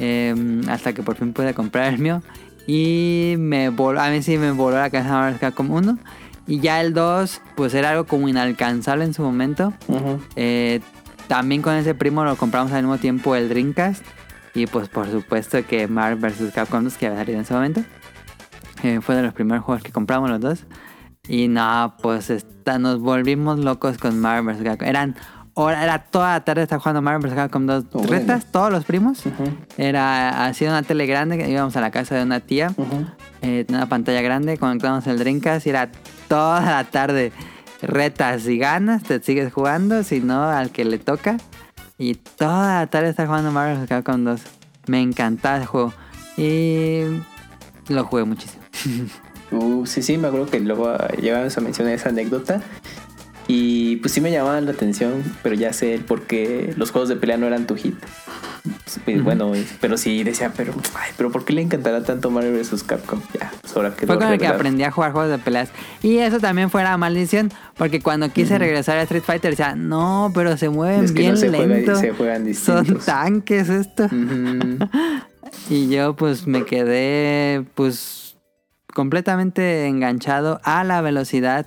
Eh, 0.02 0.34
hasta 0.68 0.92
que 0.94 1.02
por 1.02 1.14
fin 1.16 1.32
pude 1.32 1.54
comprar 1.54 1.92
el 1.92 1.98
mío. 2.00 2.22
Y 2.66 3.34
me 3.38 3.68
voló, 3.68 4.00
a 4.00 4.08
mí 4.10 4.22
sí 4.22 4.38
me 4.38 4.50
voló 4.52 4.76
la 4.78 4.90
cabeza 4.90 5.10
Marvel. 5.10 5.38
Capcom 5.38 5.70
1. 5.70 5.98
Y 6.46 6.58
ya 6.60 6.80
el 6.80 6.94
2, 6.94 7.40
pues 7.54 7.74
era 7.74 7.90
algo 7.90 8.06
como 8.06 8.28
inalcanzable 8.28 9.04
en 9.04 9.14
su 9.14 9.22
momento. 9.22 9.72
Eh, 10.36 10.80
también 11.28 11.62
con 11.62 11.74
ese 11.74 11.94
primo 11.94 12.24
lo 12.24 12.34
compramos 12.36 12.72
al 12.72 12.82
mismo 12.82 12.98
tiempo 12.98 13.36
el 13.36 13.48
Dreamcast. 13.48 14.02
Y 14.54 14.66
pues 14.66 14.88
por 14.88 15.08
supuesto 15.10 15.64
que 15.66 15.86
Marvel 15.86 16.18
vs. 16.18 16.52
Capcom 16.52 16.82
2 16.82 16.96
que 16.96 17.06
había 17.06 17.18
salido 17.18 17.36
en 17.38 17.42
ese 17.42 17.54
momento. 17.54 17.82
Eh, 18.82 19.00
fue 19.02 19.14
de 19.14 19.22
los 19.22 19.32
primeros 19.34 19.62
juegos 19.64 19.82
que 19.84 19.92
compramos 19.92 20.30
los 20.30 20.40
dos. 20.40 20.64
Y 21.28 21.48
no, 21.48 21.94
pues 22.02 22.30
esta- 22.30 22.78
nos 22.78 22.98
volvimos 23.00 23.58
locos 23.58 23.98
con 23.98 24.18
Marvel 24.18 24.54
vs. 24.56 24.64
Capcom. 24.64 24.88
Eran, 24.88 25.16
hora- 25.64 25.82
era 25.82 25.98
toda 25.98 26.32
la 26.32 26.44
tarde 26.44 26.62
estar 26.62 26.78
jugando 26.78 27.02
Marvel 27.02 27.22
vs. 27.30 27.34
Capcom 27.34 27.66
2 27.66 27.84
Órale. 27.92 28.18
retas, 28.18 28.46
todos 28.50 28.70
los 28.72 28.84
primos. 28.84 29.22
Era 29.76 30.44
así 30.46 30.64
una 30.64 30.82
tele 30.82 31.06
grande, 31.06 31.38
que 31.38 31.48
íbamos 31.50 31.76
a 31.76 31.80
la 31.80 31.90
casa 31.90 32.14
de 32.16 32.22
una 32.22 32.40
tía, 32.40 32.72
eh, 33.42 33.64
tenía 33.66 33.82
una 33.82 33.88
pantalla 33.88 34.20
grande, 34.22 34.58
conectamos 34.58 35.06
el 35.06 35.18
Dreamcast 35.18 35.66
y 35.66 35.70
era 35.70 35.90
toda 36.28 36.60
la 36.60 36.84
tarde 36.84 37.32
retas 37.82 38.46
y 38.46 38.58
ganas, 38.58 39.02
te 39.02 39.20
sigues 39.22 39.52
jugando, 39.52 40.02
si 40.04 40.20
no 40.20 40.44
al 40.44 40.70
que 40.70 40.84
le 40.84 40.98
toca. 40.98 41.36
Y 41.98 42.14
toda 42.14 42.80
la 42.80 42.86
tarde 42.86 43.10
estar 43.10 43.26
jugando 43.26 43.50
Marvel 43.52 43.78
vs. 43.78 43.88
Capcom 43.88 44.24
2. 44.24 44.40
Me 44.86 45.00
encantaba 45.00 45.58
el 45.58 45.66
juego. 45.66 45.92
Y 46.36 47.02
lo 47.88 48.04
jugué 48.04 48.24
muchísimo. 48.24 48.62
Uh, 49.52 49.84
sí, 49.84 50.00
sí, 50.00 50.16
me 50.16 50.28
acuerdo 50.28 50.46
que 50.46 50.60
luego 50.60 50.88
ah, 50.90 51.08
llegamos 51.20 51.58
a 51.58 51.60
mencionar 51.60 51.92
esa 51.94 52.10
anécdota. 52.10 52.62
Y 53.52 53.96
pues 53.96 54.12
sí 54.12 54.20
me 54.20 54.30
llamaban 54.30 54.64
la 54.66 54.70
atención, 54.70 55.24
pero 55.42 55.56
ya 55.56 55.72
sé 55.72 55.94
el 55.94 56.02
por 56.04 56.22
qué 56.22 56.72
los 56.76 56.92
juegos 56.92 57.08
de 57.08 57.16
pelea 57.16 57.36
no 57.36 57.46
eran 57.48 57.66
tu 57.66 57.74
hit. 57.74 57.96
Y 59.06 59.14
Ujú. 59.16 59.24
Bueno, 59.24 59.52
pero 59.80 59.96
sí 59.96 60.22
decía, 60.22 60.52
pero, 60.56 60.72
ay, 60.94 61.10
pero 61.16 61.32
¿por 61.32 61.44
qué 61.44 61.54
le 61.54 61.62
encantará 61.62 62.02
tanto 62.04 62.30
Mario 62.30 62.52
vs. 62.52 62.82
Capcom? 62.84 63.20
Ya, 63.40 63.50
pues 63.60 63.74
ahora 63.74 63.94
que 63.96 64.06
Fue 64.06 64.18
con 64.18 64.28
el 64.28 64.38
que 64.38 64.46
aprendí 64.46 64.84
a 64.84 64.90
jugar 64.90 65.12
juegos 65.12 65.30
de 65.30 65.38
peleas. 65.38 65.70
Y 66.02 66.18
eso 66.18 66.38
también 66.38 66.70
fue 66.70 66.84
la 66.84 66.96
maldición, 66.96 67.50
porque 67.76 68.00
cuando 68.00 68.28
quise 68.30 68.58
regresar 68.58 68.98
a 68.98 69.02
Street 69.02 69.22
Fighter 69.24 69.50
decía, 69.52 69.74
no, 69.74 70.30
pero 70.34 70.56
se 70.56 70.68
mueven 70.68 71.04
Es 71.06 71.12
que 71.12 71.20
bien 71.20 71.32
no 71.32 71.36
se, 71.38 71.48
juega- 71.48 71.66
lento. 71.66 71.96
se 71.96 72.10
juegan 72.12 72.54
Son 72.54 72.82
distintos. 72.84 73.04
tanques 73.06 73.68
esto. 73.68 74.08
Y 75.68 75.88
yo 75.88 76.14
pues 76.14 76.46
me 76.46 76.64
quedé 76.64 77.64
pues 77.74 78.36
completamente 78.94 79.86
enganchado 79.86 80.60
a 80.64 80.84
la 80.84 81.00
velocidad. 81.00 81.66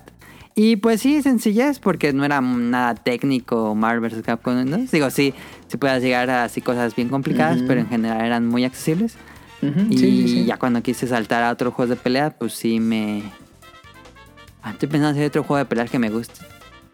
Y 0.56 0.76
pues 0.76 1.00
sí, 1.00 1.20
sencillez, 1.22 1.78
porque 1.80 2.12
no 2.12 2.24
era 2.24 2.40
nada 2.40 2.94
técnico 2.94 3.74
Marvel 3.74 4.08
vs. 4.10 4.22
Capcom. 4.22 4.64
¿no? 4.64 4.76
Digo, 4.78 5.10
sí, 5.10 5.34
sí 5.66 5.76
puedas 5.76 6.00
llegar 6.02 6.30
a 6.30 6.44
así 6.44 6.60
cosas 6.60 6.94
bien 6.94 7.08
complicadas, 7.08 7.60
pero 7.66 7.80
en 7.80 7.88
general 7.88 8.24
eran 8.24 8.46
muy 8.46 8.64
accesibles. 8.64 9.16
Y 9.62 9.96
sí, 9.96 9.98
sí, 9.98 10.28
sí. 10.28 10.44
ya 10.44 10.58
cuando 10.58 10.82
quise 10.82 11.06
saltar 11.06 11.42
a 11.42 11.50
otros 11.50 11.72
juegos 11.72 11.88
de 11.90 11.96
pelea, 11.96 12.30
pues 12.38 12.52
sí 12.52 12.80
me... 12.80 13.22
Ah, 14.62 14.72
Estoy 14.72 14.88
pensando 14.88 15.18
hay 15.18 15.26
otro 15.26 15.42
juego 15.42 15.58
de 15.58 15.64
peleas 15.64 15.90
que 15.90 15.98
me 15.98 16.10
guste. 16.10 16.40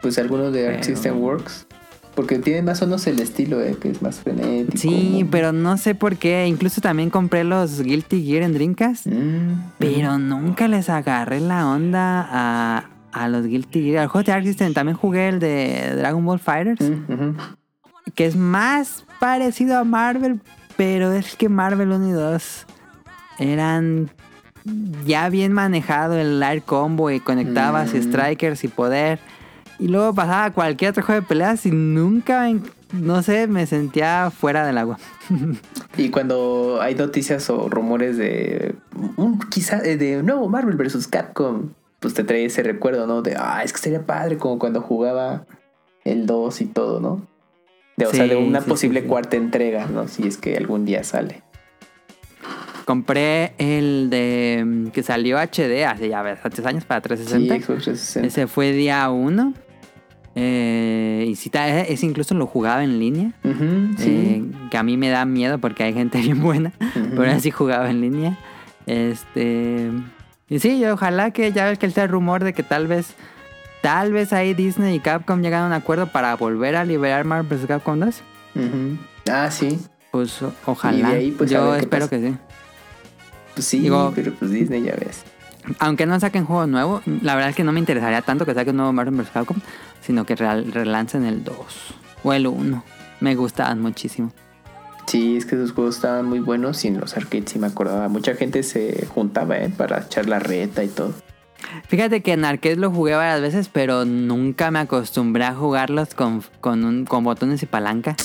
Pues 0.01 0.17
algunos 0.17 0.51
de 0.53 0.67
Arc 0.67 0.75
Pero- 0.79 0.83
System 0.85 1.17
Works. 1.19 1.67
Porque 2.15 2.39
tiene 2.39 2.61
más 2.61 2.81
o 2.81 2.85
menos 2.87 3.05
el 3.07 3.19
estilo, 3.21 3.61
eh, 3.61 3.77
que 3.79 3.89
es 3.89 4.01
más 4.01 4.19
frenético. 4.19 4.77
Sí, 4.77 5.25
pero 5.31 5.53
no 5.53 5.77
sé 5.77 5.95
por 5.95 6.17
qué. 6.17 6.45
Incluso 6.47 6.81
también 6.81 7.09
compré 7.09 7.43
los 7.45 7.81
Guilty 7.81 8.25
Gear 8.25 8.43
en 8.43 8.53
Dreamcast. 8.53 9.07
Mm, 9.07 9.53
Pero 9.77 10.17
nunca 10.17 10.67
les 10.67 10.89
agarré 10.89 11.39
la 11.39 11.67
onda 11.67 12.27
a, 12.29 12.89
a 13.11 13.27
los 13.27 13.45
Guilty 13.45 13.83
Gear. 13.83 14.03
Al 14.03 14.07
juego 14.07 14.23
de 14.25 14.31
Arc 14.31 14.45
System 14.45 14.73
también 14.73 14.97
jugué 14.97 15.29
el 15.29 15.39
de 15.39 15.93
Dragon 15.95 16.25
Ball 16.25 16.39
Fighters, 16.39 16.91
que 18.15 18.25
es 18.25 18.35
más 18.35 19.05
parecido 19.19 19.77
a 19.77 19.83
Marvel, 19.83 20.39
pero 20.77 21.11
es 21.13 21.35
que 21.35 21.49
Marvel 21.49 21.91
1 21.91 22.07
y 22.09 22.11
2 22.11 22.65
eran 23.39 24.09
ya 25.05 25.29
bien 25.29 25.53
manejado 25.53 26.17
el 26.17 26.41
air 26.43 26.61
combo 26.61 27.09
y 27.11 27.19
conectabas 27.19 27.93
Mm. 27.93 28.01
strikers 28.03 28.63
y 28.63 28.67
poder. 28.67 29.19
Y 29.79 29.87
luego 29.87 30.13
pasaba 30.13 30.45
a 30.45 30.51
cualquier 30.51 30.91
otro 30.91 31.03
juego 31.03 31.21
de 31.21 31.27
peleas 31.27 31.65
y 31.65 31.71
nunca, 31.71 32.47
no 32.93 33.23
sé, 33.23 33.47
me 33.47 33.65
sentía 33.65 34.29
fuera 34.31 34.65
del 34.65 34.77
agua. 34.77 34.97
Y 35.97 36.09
cuando 36.09 36.79
hay 36.81 36.95
noticias 36.95 37.49
o 37.49 37.67
rumores 37.67 38.15
de 38.17 38.75
un 39.17 39.39
quizá 39.39 39.79
eh, 39.83 39.97
de 39.97 40.23
nuevo 40.23 40.47
Marvel 40.47 40.77
vs. 40.77 41.05
Capcom, 41.07 41.71
pues 42.01 42.13
te 42.13 42.25
trae 42.25 42.43
ese 42.43 42.61
recuerdo, 42.63 43.07
¿no? 43.07 43.21
De, 43.21 43.35
ah, 43.37 43.61
es 43.63 43.71
que 43.71 43.79
sería 43.79 44.05
padre 44.05 44.37
como 44.37 44.59
cuando 44.59 44.81
jugaba 44.81 45.45
el 46.03 46.25
2 46.25 46.59
y 46.61 46.65
todo, 46.65 46.99
¿no? 46.99 47.25
De, 47.95 48.07
o 48.07 48.11
sea, 48.11 48.23
de 48.25 48.35
Sí, 48.35 48.35
una 48.35 48.59
sí, 48.61 48.67
posible 48.69 48.99
sí, 48.99 49.05
sí. 49.05 49.09
cuarta 49.09 49.37
entrega, 49.37 49.85
¿no? 49.85 50.07
Si 50.09 50.27
es 50.27 50.37
que 50.37 50.57
algún 50.57 50.83
día 50.83 51.03
sale. 51.05 51.43
Compré 52.85 53.53
el 53.59 54.09
de 54.09 54.63
mm, 54.65 54.87
que 54.87 55.03
salió 55.03 55.37
HD 55.37 55.85
hace 55.85 56.09
ya 56.09 56.21
bastantes 56.23 56.65
años 56.65 56.83
para 56.83 56.99
Sí, 57.01 57.07
360. 57.09 57.55
Xbox 57.55 57.83
360. 57.83 58.27
Ese 58.27 58.47
fue 58.47 58.71
día 58.73 59.07
1. 59.09 59.53
y 60.35 61.35
si 61.35 61.49
ta- 61.51 61.81
ese 61.81 62.05
incluso 62.05 62.33
lo 62.33 62.47
jugaba 62.47 62.83
en 62.83 62.99
línea. 62.99 63.33
Sí. 63.97 64.09
eh, 64.09 64.43
que 64.71 64.77
a 64.77 64.83
mí 64.83 64.97
me 64.97 65.09
da 65.09 65.25
miedo 65.25 65.59
porque 65.59 65.83
hay 65.83 65.93
gente 65.93 66.17
bien 66.21 66.41
buena. 66.41 66.73
Pero 66.93 67.31
así 67.31 67.51
jugaba 67.51 67.89
en 67.91 68.01
línea. 68.01 68.37
Este. 68.87 69.91
Y 70.51 70.59
sí, 70.59 70.83
ojalá 70.85 71.31
que 71.31 71.53
ya 71.53 71.65
ves 71.67 71.79
que 71.79 71.85
está 71.85 72.03
el 72.03 72.09
rumor 72.09 72.43
de 72.43 72.51
que 72.53 72.61
tal 72.61 72.85
vez. 72.85 73.13
Tal 73.81 74.11
vez 74.11 74.33
ahí 74.33 74.53
Disney 74.53 74.95
y 74.95 74.99
Capcom 74.99 75.41
llegan 75.41 75.63
a 75.63 75.67
un 75.67 75.71
acuerdo 75.73 76.07
para 76.07 76.35
volver 76.35 76.75
a 76.75 76.83
liberar 76.83 77.23
Marvel 77.23 77.57
vs. 77.57 77.65
Capcom 77.67 77.97
2. 77.99 78.21
Ujú. 78.55 78.97
Ah, 79.31 79.49
sí. 79.49 79.79
Pues 80.11 80.39
ojalá. 80.65 80.97
Y 80.97 81.01
de 81.13 81.17
ahí, 81.17 81.31
pues, 81.31 81.49
yo 81.49 81.73
espero 81.77 82.09
que 82.09 82.19
sí. 82.19 82.37
Pues 83.55 83.65
sí, 83.65 83.79
Digo- 83.79 84.11
pero 84.13 84.33
pues 84.33 84.51
Disney 84.51 84.83
ya 84.83 84.93
ves. 84.97 85.23
Aunque 85.79 86.05
no 86.05 86.19
saquen 86.19 86.43
juego 86.45 86.67
nuevo, 86.67 87.01
la 87.21 87.35
verdad 87.35 87.51
es 87.51 87.55
que 87.55 87.63
no 87.63 87.71
me 87.71 87.79
interesaría 87.79 88.21
tanto 88.21 88.45
que 88.45 88.53
saquen 88.53 88.71
un 88.73 88.77
nuevo 88.77 88.93
Marvel 88.93 89.15
vs. 89.15 89.29
Capcom, 89.31 89.57
sino 90.01 90.25
que 90.25 90.35
relancen 90.35 91.23
el 91.25 91.43
2 91.45 91.55
o 92.23 92.33
el 92.33 92.45
1. 92.45 92.83
Me 93.21 93.35
gustaban 93.35 93.81
muchísimo. 93.81 94.33
Sí, 95.07 95.35
es 95.37 95.45
que 95.45 95.55
esos 95.55 95.71
juegos 95.73 95.95
estaban 95.95 96.25
muy 96.27 96.39
buenos 96.39 96.83
y 96.85 96.87
en 96.87 96.99
los 96.99 97.17
arcades 97.17 97.51
sí 97.51 97.59
me 97.59 97.67
acordaba. 97.67 98.07
Mucha 98.07 98.35
gente 98.35 98.63
se 98.63 99.05
juntaba, 99.07 99.57
¿eh? 99.57 99.69
Para 99.75 100.01
echar 100.01 100.27
la 100.27 100.39
reta 100.39 100.83
y 100.83 100.87
todo. 100.87 101.13
Fíjate 101.87 102.21
que 102.21 102.33
en 102.33 102.45
arcade 102.45 102.75
lo 102.77 102.91
jugué 102.91 103.15
varias 103.15 103.41
veces, 103.41 103.69
pero 103.71 104.05
nunca 104.05 104.71
me 104.71 104.79
acostumbré 104.79 105.43
a 105.43 105.53
jugarlos 105.53 106.13
con, 106.15 106.43
con, 106.59 106.83
un- 106.85 107.05
con 107.05 107.23
botones 107.23 107.61
y 107.63 107.65
palanca. 107.65 108.15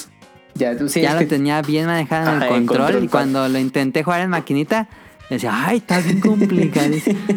Ya, 0.54 0.76
tú 0.76 0.88
sí, 0.88 1.00
ya 1.02 1.08
es 1.08 1.14
lo 1.14 1.20
que- 1.20 1.26
tenía 1.26 1.60
bien 1.62 1.86
manejado 1.86 2.28
en 2.30 2.36
el 2.36 2.42
Ajá, 2.42 2.48
control, 2.48 2.78
control 2.84 3.04
y 3.04 3.08
cuando 3.08 3.48
lo 3.48 3.58
intenté 3.58 4.02
jugar 4.04 4.22
en 4.22 4.30
maquinita, 4.30 4.88
decía, 5.28 5.52
ay, 5.66 5.78
está 5.78 6.00
bien 6.00 6.20
complicadísimo. 6.20 7.18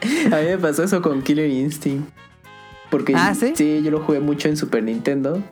A 0.32 0.36
mí 0.40 0.46
me 0.46 0.58
pasó 0.58 0.82
eso 0.84 1.00
con 1.00 1.22
Killer 1.22 1.48
Instinct. 1.48 2.08
Porque 2.90 3.14
Ah, 3.16 3.34
¿sí? 3.34 3.52
yo 3.82 3.90
lo 3.90 4.00
jugué 4.00 4.20
mucho 4.20 4.48
en 4.48 4.56
Super 4.56 4.82
Nintendo. 4.82 5.42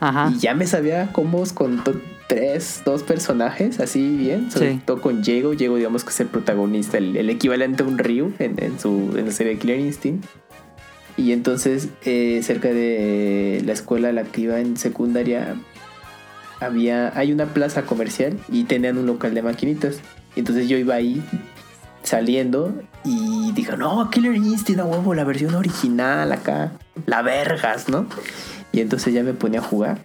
Ajá. 0.00 0.30
Y 0.34 0.38
ya 0.38 0.54
me 0.54 0.66
sabía 0.66 1.10
combos 1.12 1.52
con 1.52 1.82
tres, 2.28 2.82
dos 2.84 3.02
personajes, 3.02 3.80
así 3.80 4.16
bien. 4.16 4.50
Sobre 4.50 4.72
Sí. 4.74 4.80
todo 4.84 5.00
con 5.00 5.22
Diego. 5.22 5.54
Diego, 5.54 5.76
digamos 5.76 6.04
que 6.04 6.10
es 6.10 6.20
el 6.20 6.28
protagonista, 6.28 6.98
el, 6.98 7.16
el 7.16 7.28
equivalente 7.30 7.82
a 7.82 7.86
un 7.86 7.98
Ryu 7.98 8.32
en, 8.38 8.62
en 8.62 8.78
su, 8.80 9.14
en 9.16 9.26
la 9.26 9.32
serie 9.32 9.54
de 9.54 9.58
Killer 9.58 9.80
Instinct. 9.80 10.24
Y 11.16 11.32
entonces, 11.32 11.88
eh, 12.04 12.40
cerca 12.42 12.68
de 12.68 13.62
la 13.64 13.72
escuela 13.72 14.08
a 14.08 14.12
la 14.12 14.24
que 14.24 14.40
iba 14.42 14.58
en 14.58 14.76
secundaria, 14.76 15.54
había, 16.60 17.16
hay 17.16 17.32
una 17.32 17.46
plaza 17.46 17.82
comercial 17.82 18.36
y 18.48 18.64
tenían 18.64 18.98
un 18.98 19.06
local 19.06 19.32
de 19.34 19.42
maquinitas. 19.42 19.98
Y 20.34 20.40
entonces 20.40 20.68
yo 20.68 20.76
iba 20.76 20.94
ahí 20.94 21.22
saliendo 22.02 22.74
y 23.04 23.52
dije, 23.52 23.76
no, 23.76 24.10
Killer 24.10 24.34
Instinct, 24.34 24.80
a 24.80 24.84
huevo, 24.84 25.14
la 25.14 25.24
versión 25.24 25.54
original 25.54 26.32
acá, 26.32 26.72
la 27.06 27.22
vergas, 27.22 27.88
¿no? 27.88 28.06
Y 28.72 28.80
entonces 28.80 29.14
ya 29.14 29.22
me 29.22 29.34
ponía 29.34 29.60
a 29.60 29.62
jugar. 29.62 30.04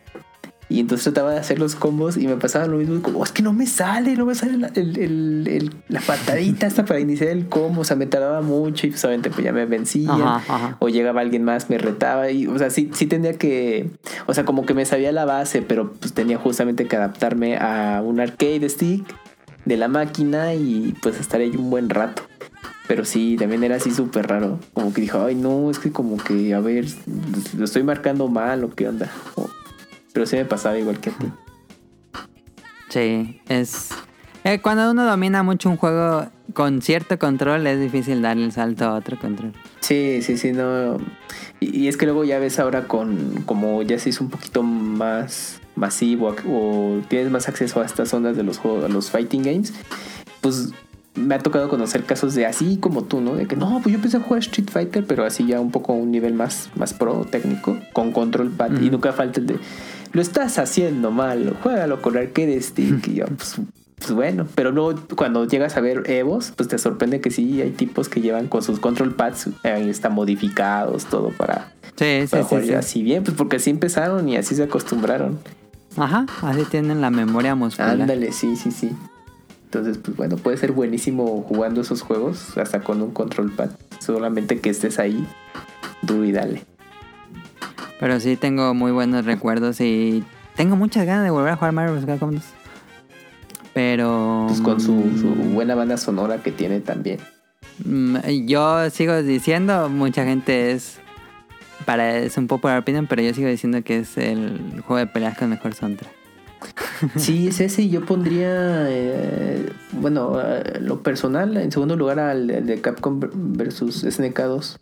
Y 0.72 0.80
entonces 0.80 1.05
trataba 1.05 1.32
de 1.34 1.39
hacer 1.39 1.57
los 1.57 1.74
combos 1.76 2.15
y 2.15 2.28
me 2.28 2.36
pasaba 2.36 2.67
lo 2.67 2.78
mismo. 2.78 3.01
Como, 3.01 3.20
"Oh, 3.20 3.24
es 3.24 3.32
que 3.32 3.41
no 3.41 3.53
me 3.53 3.65
sale, 3.65 4.15
no 4.15 4.26
me 4.28 4.36
sale 4.36 4.55
la, 4.57 4.67
el- 4.76 4.97
el- 4.99 5.47
el- 5.47 5.74
la 5.88 5.99
patadita 5.99 6.67
hasta 6.67 6.86
para 6.86 6.99
iniciar 6.99 7.30
el 7.32 7.47
combo. 7.47 7.82
O 7.82 7.84
sea, 7.84 7.95
me 7.95 8.05
tardaba 8.05 8.41
mucho 8.41 8.86
y 8.86 8.91
pues 8.91 9.03
obviamente 9.03 9.32
pues 9.32 9.43
ya 9.43 9.51
me. 9.51 9.65
Ajá, 10.07 10.36
ajá. 10.47 10.78
O 10.80 10.88
llegaba 10.89 11.22
alguien 11.22 11.43
más, 11.43 11.70
me 11.72 11.78
retaba. 11.80 12.30
Y, 12.30 12.45
o 12.45 12.57
sea, 12.59 12.70
sí, 12.70 12.91
sí 12.93 13.07
tenía 13.07 13.34
que. 13.34 13.89
O 14.28 14.34
sea, 14.36 14.45
como 14.45 14.65
que 14.67 14.74
me 14.76 14.86
sabía 14.86 15.11
la 15.11 15.26
base, 15.26 15.61
pero 15.63 15.91
pues 15.93 16.13
tenía 16.13 16.38
justamente 16.38 16.86
que 16.86 16.95
adaptarme 16.95 17.57
a 17.57 18.01
un 18.05 18.20
arcade 18.20 18.70
stick 18.70 19.03
de 19.65 19.76
la 19.78 19.88
máquina 19.88 20.53
y 20.53 20.95
pues 21.01 21.20
estar 21.20 21.41
ahí 21.41 21.49
un 21.57 21.70
buen 21.72 21.89
rato. 21.89 22.22
Pero 22.88 23.05
sí, 23.05 23.36
también 23.39 23.63
era 23.63 23.76
así 23.78 23.91
súper 23.91 24.28
raro. 24.28 24.59
Como 24.74 24.93
que 24.93 25.01
dijo, 25.01 25.24
ay, 25.24 25.36
no, 25.36 25.70
es 25.70 25.78
que 25.80 25.91
como 25.91 26.17
que, 26.17 26.53
a 26.53 26.59
ver, 26.59 26.86
lo 27.57 27.65
estoy 27.65 27.84
marcando 27.84 28.28
mal 28.28 28.63
o 28.63 28.70
qué 28.72 28.88
onda. 28.88 29.11
O- 29.36 29.49
pero 30.14 30.26
sí 30.26 30.36
me 30.36 30.45
pasaba 30.45 30.78
igual 30.78 30.99
que 30.99 31.10
a 31.10 31.14
ti. 31.14 31.28
Sí, 32.89 33.41
es... 33.47 33.89
eh, 34.43 34.60
cuando 34.62 34.89
uno 34.89 35.05
domina 35.05 35.43
mucho 35.43 35.70
un 35.70 35.78
juego 35.78 36.28
con 36.53 36.82
cierto 36.82 37.20
control, 37.20 37.68
es 37.68 37.80
difícil 37.80 38.22
darle 38.22 38.45
el 38.45 38.51
salto 38.51 38.86
a 38.86 38.95
otro 38.95 39.20
control. 39.20 39.53
Sí, 39.82 40.22
sí, 40.22 40.38
sí, 40.38 40.51
no. 40.51 40.97
Y, 41.60 41.82
y 41.82 41.88
es 41.88 41.97
que 41.97 42.05
luego 42.05 42.24
ya 42.24 42.39
ves 42.39 42.60
ahora 42.60 42.88
con, 42.88 43.43
como 43.45 43.84
ya 43.84 43.99
se 43.99 44.10
hizo 44.10 44.24
un 44.24 44.30
poquito 44.30 44.64
más 44.64 45.62
masivo 45.76 46.36
o 46.47 46.99
tienes 47.07 47.32
más 47.32 47.47
acceso 47.47 47.82
a 47.82 47.86
estas 47.86 48.14
ondas 48.14 48.36
de 48.36 48.43
los 48.43 48.57
juegos, 48.57 48.84
a 48.84 48.88
los 48.89 49.12
fighting 49.12 49.43
games, 49.43 49.74
pues 50.41 50.72
me 51.16 51.36
ha 51.36 51.39
tocado 51.39 51.70
conocer 51.70 52.03
casos 52.05 52.34
de 52.34 52.45
así 52.45 52.78
como 52.78 53.03
tú, 53.03 53.22
¿no? 53.22 53.36
De 53.36 53.45
que 53.45 53.55
no, 53.55 53.80
pues 53.82 53.93
yo 53.93 53.95
empecé 53.95 54.18
a 54.18 54.20
jugar 54.20 54.39
Street 54.39 54.70
Fighter, 54.70 55.05
pero 55.05 55.26
así 55.26 55.45
ya 55.45 55.60
un 55.60 55.72
poco 55.72 55.93
a 55.93 55.95
un 55.95 56.12
nivel 56.12 56.34
más, 56.34 56.70
más 56.76 56.93
pro 56.93 57.26
técnico, 57.30 57.78
con 57.93 58.12
control 58.12 58.51
pad, 58.51 58.80
y 58.82 58.89
nunca 58.89 59.12
falta 59.14 59.39
el 59.39 59.47
de 59.47 59.60
lo 60.14 60.22
estás 60.22 60.57
haciendo 60.60 61.12
mal, 61.12 61.55
juégalo 61.62 62.01
con 62.01 62.18
arcade 62.18 62.62
stick, 62.62 63.07
y 63.07 63.16
yo, 63.16 63.26
pues, 63.38 63.55
pues 63.97 64.12
bueno, 64.12 64.47
pero 64.55 64.72
luego 64.72 65.01
cuando 65.16 65.45
llegas 65.45 65.76
a 65.78 65.82
ver 65.82 66.10
Evos, 66.10 66.53
pues 66.55 66.70
te 66.70 66.78
sorprende 66.78 67.20
que 67.22 67.32
sí 67.32 67.62
hay 67.62 67.72
tipos 67.72 68.07
que 68.10 68.22
llevan 68.22 68.47
con 68.47 68.64
sus 68.64 68.80
control 68.80 69.14
pads, 69.16 69.47
eh, 69.64 69.86
están 69.89 70.14
modificados, 70.14 71.05
todo 71.05 71.30
para, 71.30 71.74
Sí, 71.97 72.22
sí, 72.22 72.28
para 72.30 72.43
sí, 72.43 72.49
jugar 72.49 72.66
sí. 72.66 72.74
así 72.74 73.03
bien, 73.03 73.24
pues 73.24 73.36
porque 73.36 73.57
así 73.57 73.70
empezaron 73.70 74.28
y 74.30 74.38
así 74.38 74.55
se 74.55 74.64
acostumbraron. 74.64 75.39
Ajá, 75.97 76.26
así 76.43 76.64
tienen 76.66 77.01
la 77.01 77.10
memoria 77.10 77.55
muscular. 77.55 77.99
Ándale, 77.99 78.32
sí, 78.32 78.55
sí, 78.55 78.72
sí. 78.72 78.91
Entonces, 79.66 79.97
pues 79.97 80.16
bueno, 80.16 80.38
puede 80.38 80.55
ser 80.57 80.72
buenísimo 80.72 81.43
jugando 81.47 81.82
esos 81.82 82.01
juegos 82.01 82.57
hasta 82.57 82.82
con 82.82 83.01
un 83.01 83.12
control 83.12 83.51
pad. 83.51 83.72
Solamente 83.99 84.60
que 84.60 84.70
estés 84.70 84.97
ahí, 84.97 85.28
duro 86.01 86.24
y 86.26 86.32
dale. 86.32 86.64
Pero 88.00 88.20
sí 88.20 88.36
tengo 88.36 88.74
muy 88.74 88.91
buenos 88.91 89.26
recuerdos 89.26 89.82
y 89.82 90.24
tengo 90.56 90.76
muchas 90.76 91.06
ganas 91.06 91.24
de 91.24 91.30
volver 91.32 91.54
a 91.54 91.56
jugar 91.56 91.74
Mario 91.74 91.93
Bros. 91.93 92.06
Capcom 92.06 92.32
2. 92.32 92.43
Pero... 93.74 94.45
Pues 94.47 94.62
con 94.62 94.80
su, 94.80 94.88
su 95.20 95.28
mm, 95.28 95.54
buena 95.54 95.76
banda 95.76 95.97
sonora 95.97 96.41
que 96.41 96.52
tiene 96.52 96.80
también. 96.80 97.20
mm, 97.84 98.18
Yo 98.45 98.89
sigo 98.89 99.22
diciendo, 99.22 99.89
mucha 99.89 100.24
gente 100.26 100.72
es 100.72 101.00
parece 101.86 102.39
un 102.39 102.47
popular 102.47 102.80
opinion, 102.80 103.08
pero 103.08 103.22
yo 103.22 103.34
sigo 103.34 103.47
diciendo 103.47 103.82
que 103.84 104.00
es 104.00 104.18
el 104.18 104.82
juego 104.86 104.97
de 104.97 105.08
peleas 105.08 105.38
con 105.38 105.50
mejor 105.50 105.74
soundtrack. 105.74 106.12
Sí, 107.16 107.47
es 107.47 107.62
ese. 107.62 107.84
y 107.84 107.89
Yo 107.89 108.06
pondría, 108.06 108.86
eh, 108.89 109.72
bueno, 109.93 110.39
eh, 110.41 110.80
lo 110.82 111.02
personal, 111.02 111.56
en 111.56 111.72
segundo 111.72 111.95
lugar 111.95 112.20
al 112.20 112.50
al 112.52 112.66
de 112.66 112.82
Capcom 112.82 113.22
versus 113.34 114.02
SNK 114.02 114.38
2. 114.41 114.78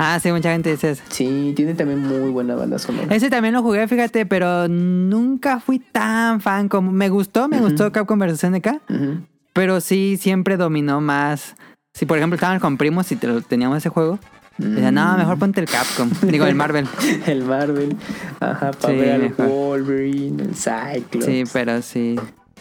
Ah, 0.00 0.18
sí, 0.22 0.30
mucha 0.30 0.52
gente 0.52 0.70
dice 0.70 0.90
eso. 0.92 1.02
Sí, 1.08 1.52
tiene 1.56 1.74
también 1.74 2.00
muy 2.00 2.30
buena 2.30 2.54
banda 2.54 2.78
sonora. 2.78 3.12
Ese 3.14 3.30
también 3.30 3.52
lo 3.52 3.62
jugué, 3.62 3.88
fíjate, 3.88 4.26
pero 4.26 4.68
nunca 4.68 5.58
fui 5.58 5.80
tan 5.80 6.40
fan 6.40 6.68
como... 6.68 6.92
Me 6.92 7.08
gustó, 7.08 7.48
me 7.48 7.58
gustó 7.60 7.90
Capcom 7.90 8.16
vs. 8.18 8.38
SNK, 8.38 8.66
Ujú. 8.88 9.20
pero 9.52 9.80
sí 9.80 10.16
siempre 10.20 10.56
dominó 10.56 11.00
más... 11.00 11.56
Si 11.94 12.06
por 12.06 12.16
ejemplo 12.18 12.36
estaban 12.36 12.60
con 12.60 12.76
primos 12.76 13.10
y 13.10 13.16
te 13.16 13.26
teníamos 13.42 13.78
ese 13.78 13.88
juego, 13.88 14.20
decían, 14.56 14.94
no, 14.94 15.14
Mm. 15.14 15.18
mejor 15.18 15.38
ponte 15.38 15.60
el 15.60 15.66
Capcom. 15.66 16.08
Digo, 16.22 16.46
el 16.46 16.54
Marvel. 16.54 16.86
El 17.26 17.42
Marvel. 17.42 17.96
Ajá, 18.38 18.70
para 18.70 18.94
Sí, 18.94 19.00
ver 19.00 19.12
al 19.14 19.20
mejor. 19.22 19.48
Wolverine, 19.48 20.42
el 20.44 20.54
Cyclops. 20.54 21.24
Sí, 21.26 21.42
pero 21.52 21.82
sí. 21.82 22.14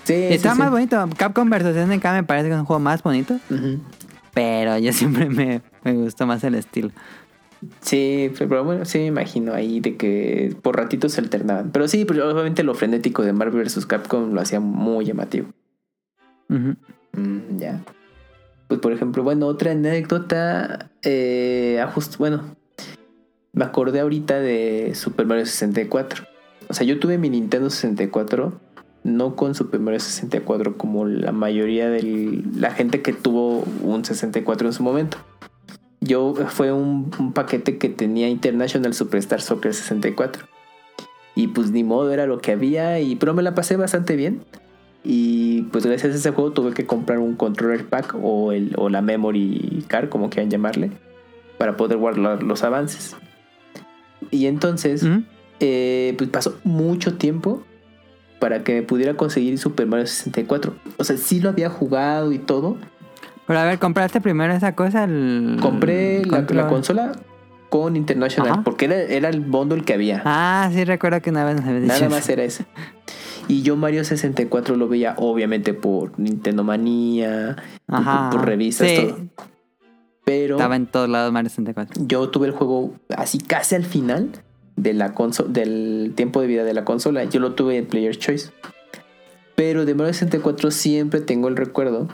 Sí, 0.06 0.14
Está 0.14 0.54
sí, 0.54 0.58
más 0.60 0.70
sí. 0.70 0.72
bonito. 0.72 1.08
Capcom 1.18 1.50
vs. 1.52 1.76
SNK 1.86 2.04
me 2.14 2.24
parece 2.24 2.48
que 2.48 2.56
es 2.56 2.60
un 2.60 2.66
juego 2.66 2.80
más 2.80 3.04
bonito, 3.04 3.40
pero 4.34 4.78
yo 4.78 4.94
siempre 4.94 5.30
me, 5.30 5.62
me 5.84 5.94
gustó 5.94 6.26
más 6.26 6.44
el 6.44 6.56
estilo. 6.56 6.90
Sí, 7.82 8.32
pero 8.38 8.64
bueno, 8.64 8.86
sí 8.86 9.00
me 9.00 9.06
imagino 9.08 9.54
ahí 9.54 9.80
de 9.80 9.96
que 9.98 10.56
por 10.62 10.78
ratitos 10.78 11.14
se 11.14 11.22
alternaban. 11.22 11.72
Pero 11.72 11.88
sí, 11.88 12.06
pues 12.06 12.20
obviamente 12.20 12.64
lo 12.64 12.74
frenético 12.76 13.24
de 13.24 13.34
Marvel 13.34 13.64
vs. 13.64 13.86
Capcom 13.86 14.34
lo 14.34 14.42
hacía 14.42 14.60
muy 14.60 15.06
llamativo. 15.06 15.48
Mm, 17.14 17.58
ya. 17.58 17.84
Pues 18.68 18.80
por 18.80 18.92
ejemplo, 18.94 19.24
bueno, 19.24 19.48
otra 19.48 19.72
anécdota. 19.72 20.92
Eh, 21.04 21.80
ajust- 21.82 22.18
bueno, 22.18 22.56
me 23.54 23.66
acordé 23.66 24.02
ahorita 24.02 24.40
de 24.40 24.92
Super 24.94 25.26
Mario 25.26 25.46
64. 25.46 26.26
O 26.70 26.74
sea, 26.74 26.86
yo 26.86 27.00
tuve 27.00 27.18
mi 27.18 27.30
Nintendo 27.30 27.70
64, 27.70 28.60
no 29.04 29.36
con 29.36 29.56
Super 29.56 29.80
Mario 29.80 30.00
64 30.02 30.78
como 30.78 31.06
la 31.06 31.32
mayoría 31.32 31.90
de 31.90 32.44
la 32.56 32.72
gente 32.72 33.02
que 33.02 33.14
tuvo 33.14 33.64
un 33.82 34.04
64 34.04 34.68
en 34.68 34.74
su 34.74 34.84
momento. 34.84 35.18
Yo 36.00 36.36
fue 36.48 36.72
un, 36.72 37.12
un 37.20 37.34
paquete 37.34 37.78
que 37.78 37.90
tenía 37.90 38.30
International 38.30 38.94
Superstar 38.94 39.42
Soccer 39.42 39.74
64. 39.74 40.46
Y 41.36 41.50
pues 41.50 41.72
ni 41.72 41.84
modo, 41.84 42.12
era 42.12 42.26
lo 42.26 42.40
que 42.40 42.52
había. 42.52 43.00
Y, 43.00 43.16
pero 43.16 43.34
me 43.34 43.44
la 43.44 43.56
pasé 43.56 43.76
bastante 43.78 44.16
bien. 44.16 44.42
Y 45.04 45.62
pues 45.72 45.86
gracias 45.86 46.14
a 46.14 46.18
ese 46.18 46.32
juego 46.32 46.52
tuve 46.52 46.74
que 46.74 46.86
comprar 46.86 47.20
un 47.20 47.36
controller 47.36 47.86
pack 47.86 48.16
o, 48.22 48.52
el, 48.52 48.74
o 48.76 48.90
la 48.90 49.02
memory 49.02 49.86
card, 49.88 50.10
como 50.10 50.30
quieran 50.30 50.50
llamarle, 50.50 50.92
para 51.58 51.78
poder 51.78 51.98
guardar 51.98 52.44
los 52.44 52.64
avances. 52.64 53.16
Y 54.32 54.48
entonces, 54.48 55.06
eh, 55.60 56.14
pues 56.18 56.30
pasó 56.30 56.60
mucho 56.64 57.16
tiempo 57.16 57.64
para 58.40 58.64
que 58.64 58.74
me 58.74 58.82
pudiera 58.82 59.16
conseguir 59.16 59.58
Super 59.58 59.88
Mario 59.88 60.08
64. 60.08 60.76
O 60.98 61.04
sea, 61.04 61.18
sí 61.18 61.40
lo 61.40 61.50
había 61.50 61.70
jugado 61.70 62.32
y 62.32 62.40
todo. 62.40 62.78
Pero 63.48 63.60
a 63.60 63.66
ver, 63.66 63.80
¿compraste 63.80 64.20
primero 64.22 64.54
esa 64.54 64.76
cosa? 64.76 65.06
El 65.06 65.58
Compré 65.62 66.24
la, 66.26 66.68
consola 66.68 67.14
con 67.70 67.96
International, 67.96 68.52
Ajá. 68.52 68.62
porque 68.64 68.86
era, 68.86 68.96
era 69.02 69.30
el 69.30 69.40
bundle 69.42 69.84
que 69.84 69.94
había. 69.94 70.22
Ah, 70.26 70.70
sí, 70.74 70.84
recuerdo 70.84 71.22
que 71.22 71.30
una 71.30 71.46
vez 71.46 71.56
nos 71.56 71.66
dicho 71.66 71.88
Nada 71.88 72.10
más 72.10 72.28
era 72.30 72.44
ese. 72.44 72.66
Y 73.48 73.62
yo 73.62 73.78
Mario 73.78 74.04
64 74.04 74.76
lo 74.76 74.90
veía 74.90 75.16
obviamente 75.18 75.74
por 75.74 76.20
Nintendo 76.20 76.64
Manía, 76.66 77.56
por- 77.86 77.96
Ajá. 77.96 78.30
por, 78.32 78.46
revistas, 78.46 78.90
Sí. 78.90 79.08
todo. 79.08 79.18
Pero 80.26 80.56
Estaba 80.58 80.76
en 80.76 80.88
todos 80.88 81.08
lados 81.08 81.32
Mario 81.32 81.50
64. 81.50 82.04
yo 82.06 82.30
tuve 82.30 82.48
el 82.48 82.54
juego 82.54 82.94
así 83.16 83.38
casi 83.38 83.76
al 83.76 83.86
final 83.86 84.30
de 84.76 84.94
la 84.94 85.16
conso- 85.16 85.48
del 85.48 86.12
tiempo 86.16 86.42
de 86.42 86.48
vida 86.48 86.66
de 86.66 86.74
la 86.74 86.84
consola. 86.84 87.24
Yo 87.24 87.40
lo 87.40 87.54
tuve 87.56 87.78
en 87.78 87.86
Player 87.86 88.18
Choice. 88.18 88.50
Pero 89.56 89.86
de 89.86 89.96
Mario 89.96 90.14
64 90.14 90.70
siempre 90.72 91.22
tengo 91.22 91.48
el 91.48 91.56
recuerdo 91.56 92.10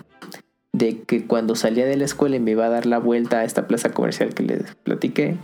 de 0.73 1.01
que 1.03 1.25
cuando 1.25 1.55
salía 1.55 1.85
de 1.85 1.95
la 1.97 2.05
escuela 2.05 2.35
y 2.35 2.39
me 2.39 2.51
iba 2.51 2.65
a 2.65 2.69
dar 2.69 2.85
la 2.85 2.97
vuelta 2.97 3.39
a 3.39 3.43
esta 3.45 3.67
plaza 3.67 3.91
comercial 3.91 4.33
que 4.33 4.43
les 4.43 4.75
platiqué, 4.83 5.37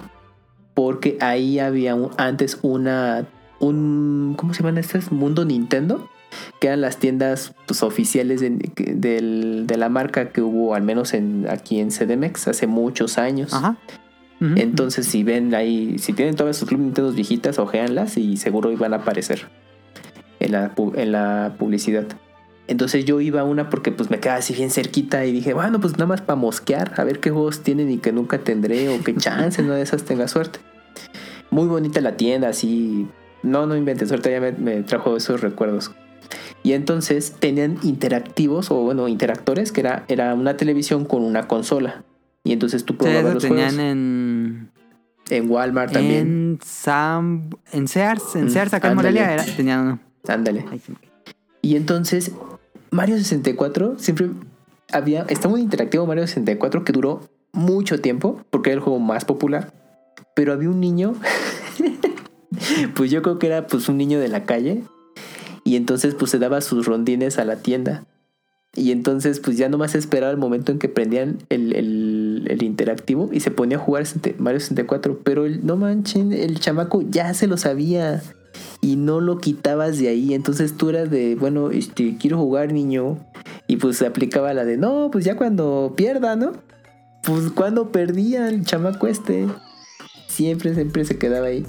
porque 0.73 1.17
ahí 1.21 1.59
había 1.59 1.95
un- 1.95 2.11
antes 2.17 2.59
una 2.61 3.27
un 3.59 4.35
¿cómo 4.37 4.53
se 4.53 4.63
llaman 4.63 4.77
estas? 4.77 5.11
Mundo 5.11 5.43
Nintendo, 5.45 6.07
que 6.61 6.67
eran 6.67 6.79
las 6.81 6.97
tiendas 6.97 7.53
pues, 7.67 7.83
oficiales 7.83 8.39
de, 8.39 8.51
del- 8.95 9.65
de 9.67 9.77
la 9.77 9.89
marca 9.89 10.29
que 10.29 10.41
hubo 10.41 10.73
al 10.75 10.81
menos 10.81 11.13
en 11.13 11.45
aquí 11.49 11.79
en 11.79 11.89
CDMX 11.91 12.47
hace 12.47 12.67
muchos 12.67 13.17
años. 13.17 13.53
Ajá. 13.53 13.77
Entonces, 14.41 15.05
si 15.05 15.23
ven 15.25 15.53
ahí, 15.53 15.97
si 15.99 16.13
tienen 16.13 16.35
todas 16.37 16.55
sus 16.55 16.69
Club 16.69 16.79
Nintendo 16.79 17.11
viejitas, 17.11 17.59
ojeanlas 17.59 18.15
y 18.15 18.37
seguro 18.37 18.71
iban 18.71 18.93
a 18.93 18.97
aparecer 18.97 19.49
en 20.39 20.53
la, 20.53 20.71
en 20.95 21.11
la 21.11 21.55
publicidad. 21.59 22.05
Entonces 22.69 23.03
yo 23.03 23.19
iba 23.19 23.41
a 23.41 23.43
una 23.43 23.69
porque 23.69 23.91
pues 23.91 24.11
me 24.11 24.19
quedaba 24.19 24.37
así 24.39 24.53
bien 24.53 24.69
cerquita 24.69 25.25
y 25.25 25.31
dije, 25.31 25.53
bueno, 25.55 25.79
pues 25.81 25.93
nada 25.93 26.05
más 26.05 26.21
para 26.21 26.35
mosquear, 26.35 26.93
a 26.97 27.03
ver 27.03 27.19
qué 27.19 27.31
juegos 27.31 27.61
tienen 27.61 27.89
y 27.89 27.97
que 27.97 28.11
nunca 28.11 28.37
tendré 28.37 28.89
o 28.89 29.01
qué 29.03 29.15
chance, 29.15 29.63
no 29.63 29.73
de 29.73 29.81
esas 29.81 30.03
tenga 30.03 30.27
suerte. 30.27 30.59
Muy 31.49 31.65
bonita 31.67 31.99
la 31.99 32.15
tienda, 32.15 32.49
así. 32.49 33.07
No, 33.41 33.65
no 33.65 33.75
inventes, 33.75 34.11
ahorita 34.11 34.29
ya 34.29 34.39
me, 34.39 34.51
me 34.51 34.83
trajo 34.83 35.17
esos 35.17 35.41
recuerdos. 35.41 35.91
Y 36.61 36.73
entonces 36.73 37.33
tenían 37.39 37.77
interactivos 37.81 38.69
o 38.69 38.75
bueno, 38.83 39.07
interactores, 39.07 39.71
que 39.71 39.81
era, 39.81 40.05
era 40.07 40.35
una 40.35 40.55
televisión 40.55 41.05
con 41.05 41.23
una 41.23 41.47
consola. 41.47 42.03
Y 42.43 42.51
entonces 42.51 42.85
tú 42.85 42.93
Sí, 42.93 42.97
probabas 42.99 43.23
eso 43.23 43.33
los 43.33 43.43
tenían 43.43 43.69
juegos. 43.75 43.83
en... 43.91 44.71
En 45.31 45.49
Walmart 45.49 45.91
también. 45.93 46.27
En 46.27 46.59
Sam... 46.63 47.49
En 47.71 47.87
Sears. 47.87 48.35
En 48.35 48.45
Mm, 48.45 48.49
Sears, 48.49 48.73
acá 48.75 48.89
en. 48.89 48.95
Morelia, 48.95 49.33
era, 49.33 49.43
tenían 49.45 49.79
uno. 49.81 49.99
Ándale. 50.27 50.65
Sí. 50.85 50.93
Y 51.61 51.75
entonces, 51.75 52.31
Mario 52.91 53.17
64 53.17 53.99
siempre 53.99 54.29
había. 54.91 55.23
Está 55.23 55.47
muy 55.47 55.61
interactivo 55.61 56.05
Mario 56.05 56.25
64 56.27 56.83
que 56.83 56.91
duró 56.93 57.21
mucho 57.51 57.99
tiempo 57.99 58.43
porque 58.49 58.69
era 58.71 58.77
el 58.77 58.83
juego 58.83 58.99
más 58.99 59.25
popular. 59.25 59.73
Pero 60.35 60.53
había 60.53 60.69
un 60.69 60.79
niño. 60.79 61.15
pues 62.95 63.11
yo 63.11 63.21
creo 63.21 63.39
que 63.39 63.47
era 63.47 63.67
pues 63.67 63.89
un 63.89 63.97
niño 63.97 64.19
de 64.19 64.27
la 64.27 64.43
calle. 64.43 64.83
Y 65.63 65.75
entonces 65.75 66.15
pues 66.15 66.31
se 66.31 66.39
daba 66.39 66.61
sus 66.61 66.85
rondines 66.85 67.37
a 67.37 67.45
la 67.45 67.57
tienda. 67.57 68.05
Y 68.75 68.91
entonces 68.91 69.39
pues 69.39 69.57
ya 69.57 69.67
nomás 69.69 69.95
esperaba 69.95 70.31
el 70.31 70.37
momento 70.37 70.71
en 70.71 70.79
que 70.79 70.89
prendían 70.89 71.39
el, 71.49 71.75
el- 71.75 72.63
interactivo 72.63 73.29
y 73.31 73.39
se 73.39 73.51
ponía 73.51 73.77
a 73.77 73.81
jugar 73.81 74.05
Mario 74.37 74.59
64. 74.59 75.19
Pero 75.23 75.45
el, 75.45 75.65
no 75.65 75.75
manchen, 75.75 76.31
el 76.33 76.59
chamaco 76.59 77.01
ya 77.01 77.33
se 77.33 77.47
lo 77.47 77.57
sabía 77.57 78.21
y 78.81 78.95
no 78.95 79.21
lo 79.21 79.37
quitabas 79.37 79.97
de 79.97 80.09
ahí. 80.09 80.33
Entonces 80.33 80.77
tú 80.77 80.89
eras 80.89 81.09
de, 81.09 81.35
bueno, 81.35 81.71
este, 81.71 82.17
quiero 82.17 82.37
jugar, 82.37 82.73
niño. 82.73 83.17
Y 83.67 83.77
pues 83.77 83.97
se 83.97 84.05
aplicaba 84.05 84.53
la 84.53 84.65
de, 84.65 84.77
no, 84.77 85.09
pues 85.11 85.25
ya 85.25 85.35
cuando 85.35 85.93
pierda, 85.95 86.35
¿no? 86.35 86.53
Pues 87.23 87.51
cuando 87.51 87.91
perdía 87.91 88.47
el 88.49 88.65
chamaco 88.65 89.07
este. 89.07 89.47
Siempre, 90.27 90.73
siempre 90.73 91.05
se 91.05 91.17
quedaba 91.17 91.47
ahí. 91.47 91.65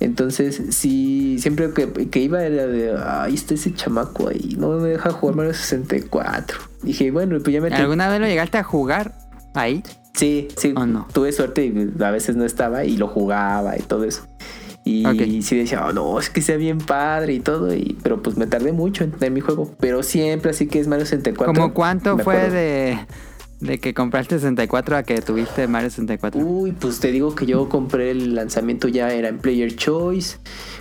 Entonces, 0.00 0.60
sí, 0.70 1.38
siempre 1.38 1.72
que, 1.72 1.90
que 2.10 2.20
iba 2.20 2.44
era 2.44 2.66
de, 2.66 2.94
ahí 2.98 3.34
está 3.34 3.54
ese 3.54 3.72
chamaco 3.72 4.28
ahí, 4.28 4.54
no 4.58 4.70
me 4.70 4.88
deja 4.88 5.10
jugar 5.10 5.36
Mario 5.36 5.54
64. 5.54 6.58
Dije, 6.82 7.10
bueno, 7.10 7.38
pues 7.42 7.54
ya 7.54 7.60
me... 7.60 7.68
¿Alguna 7.68 8.08
vez 8.10 8.20
lo 8.20 8.26
llegaste 8.26 8.58
a 8.58 8.64
jugar 8.64 9.14
ahí? 9.54 9.82
Sí, 10.14 10.48
sí. 10.56 10.74
¿O 10.76 10.86
no? 10.86 11.06
Tuve 11.12 11.32
suerte 11.32 11.64
y 11.64 12.02
a 12.02 12.10
veces 12.10 12.36
no 12.36 12.44
estaba 12.44 12.84
y 12.84 12.96
lo 12.96 13.08
jugaba 13.08 13.78
y 13.78 13.82
todo 13.82 14.04
eso. 14.04 14.26
Y 14.84 15.06
Ok. 15.06 15.42
sí 15.42 15.56
decía, 15.56 15.86
oh, 15.86 15.92
no, 15.92 16.18
es 16.20 16.28
que 16.28 16.42
sea 16.42 16.56
bien 16.56 16.78
padre 16.78 17.32
y 17.34 17.40
todo. 17.40 17.74
Y, 17.74 17.96
pero 18.02 18.22
pues 18.22 18.36
me 18.36 18.46
tardé 18.46 18.72
mucho 18.72 19.02
en 19.04 19.12
tener 19.12 19.30
mi 19.30 19.40
juego. 19.40 19.74
Pero 19.80 20.02
siempre 20.02 20.50
así 20.50 20.66
que 20.66 20.78
es 20.78 20.86
Mario 20.88 21.06
64. 21.06 21.54
¿Cómo 21.54 21.72
cuánto 21.72 22.18
fue 22.18 22.34
acuerdo. 22.36 22.54
de, 22.54 22.98
de 23.60 23.78
que 23.80 23.94
compraste 23.94 24.34
64 24.36 24.96
a 24.98 25.02
que 25.04 25.22
tuviste 25.22 25.66
Mario 25.68 25.88
64? 25.88 26.38
Uy, 26.38 26.72
pues 26.72 27.00
te 27.00 27.10
digo 27.12 27.34
que 27.34 27.46
yo 27.46 27.68
compré 27.70 28.10
el 28.10 28.34
lanzamiento 28.34 28.88
ya 28.88 29.10
era 29.10 29.28
en 29.28 29.38
Player 29.38 29.74
Choice. 29.74 30.36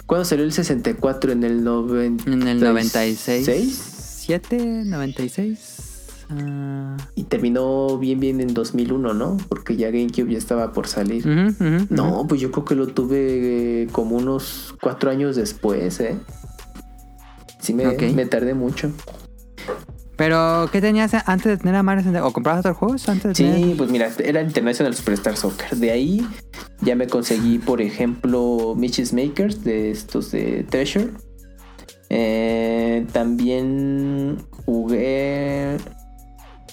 ¿Cuándo 0.06 0.26
salió 0.26 0.44
el 0.44 0.52
64? 0.52 1.32
En 1.32 1.44
el 1.46 1.64
90. 1.64 2.30
en 2.30 2.48
el 2.48 2.60
96. 2.60 3.46
¿Seis? 3.46 4.26
¿7? 4.28 4.84
¿96? 4.86 5.73
Ah, 6.36 6.98
Y 7.16 7.24
terminó 7.24 7.98
bien, 7.98 8.20
bien 8.20 8.42
en 8.42 8.54
2001, 8.54 9.14
¿no? 9.14 9.38
Porque 9.50 9.76
ya 9.76 9.92
GameCube 9.92 10.32
ya 10.32 10.38
estaba 10.38 10.72
por 10.72 10.88
salir. 10.88 11.26
No, 11.90 12.26
pues 12.28 12.42
yo 12.42 12.52
creo 12.52 12.66
que 12.66 12.76
lo 12.76 12.88
tuve 12.88 13.84
eh, 13.84 13.88
como 13.92 14.16
unos 14.16 14.76
cuatro 14.82 15.10
años 15.12 15.36
después, 15.36 16.00
¿eh? 16.00 16.16
Sí, 17.60 17.74
me, 17.74 17.86
me 17.86 18.26
tardé 18.26 18.54
mucho. 18.54 18.92
Pero, 20.16 20.70
¿qué 20.72 20.80
tenías 20.80 21.12
antes 21.26 21.46
de 21.46 21.58
tener 21.58 21.76
a 21.76 21.84
Mario 21.84 22.02
64? 22.04 22.30
¿O 22.30 22.34
comprabas 22.34 22.60
otros 22.60 22.78
juegos 22.78 23.10
antes 23.10 23.24
de 23.24 23.34
tener? 23.34 23.64
Sí, 23.64 23.76
pues 23.78 23.90
mira, 23.90 24.12
era 24.24 24.42
International 24.42 24.94
Superstar 24.94 25.36
Soccer. 25.36 25.76
De 25.78 25.92
ahí 25.92 26.28
ya 26.82 26.96
me 26.96 27.08
conseguí, 27.08 27.58
por 27.58 27.82
ejemplo, 27.82 28.76
Mitch's 28.78 29.12
Makers 29.12 29.64
de 29.64 29.90
estos 29.92 30.32
de 30.32 30.66
Treasure. 30.70 31.10
Eh, 32.10 33.08
también 33.12 34.38
jugué. 34.66 35.78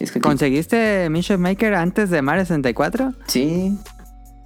Es 0.01 0.11
que 0.13 0.21
¿Conseguiste 0.21 1.09
Mission 1.11 1.41
Maker 1.41 1.75
antes 1.75 2.11
de 2.11 2.23
Mario 2.23 2.45
64? 2.45 3.13
sí, 3.27 3.79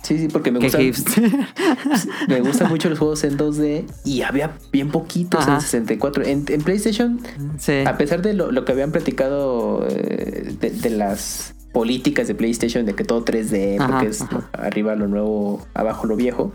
Sí, 0.03 0.19
sí, 0.19 0.29
porque 0.29 0.51
me 0.53 0.59
gusta, 0.59 0.79
me 2.29 2.41
gustan 2.43 2.69
mucho 2.69 2.91
los 2.91 2.99
juegos 2.99 3.25
en 3.25 3.39
2D 3.39 3.87
y 4.05 4.21
había 4.21 4.53
bien 4.71 4.91
poquitos 4.91 5.41
Ajá. 5.41 5.55
en 5.55 5.61
64. 5.63 6.25
En, 6.27 6.45
en 6.47 6.61
PlayStation, 6.61 7.21
sí. 7.59 7.85
a 7.87 7.97
pesar 7.97 8.21
de 8.21 8.35
lo, 8.35 8.53
lo 8.53 8.67
que 8.67 8.73
habían 8.73 8.93
platicado 8.93 9.87
eh, 9.89 10.57
de, 10.61 10.71
de 10.73 10.91
las 10.91 11.55
políticas 11.73 12.29
de 12.29 12.35
PlayStation, 12.35 12.85
de 12.85 12.95
que 12.95 13.03
todo 13.05 13.25
3D, 13.25 13.79
Ajá, 13.81 13.89
porque 13.93 14.09
es 14.09 14.21
ajá. 14.21 14.51
arriba 14.53 14.95
lo 14.95 15.09
nuevo, 15.09 15.67
abajo 15.73 16.07
lo 16.07 16.17
viejo, 16.17 16.53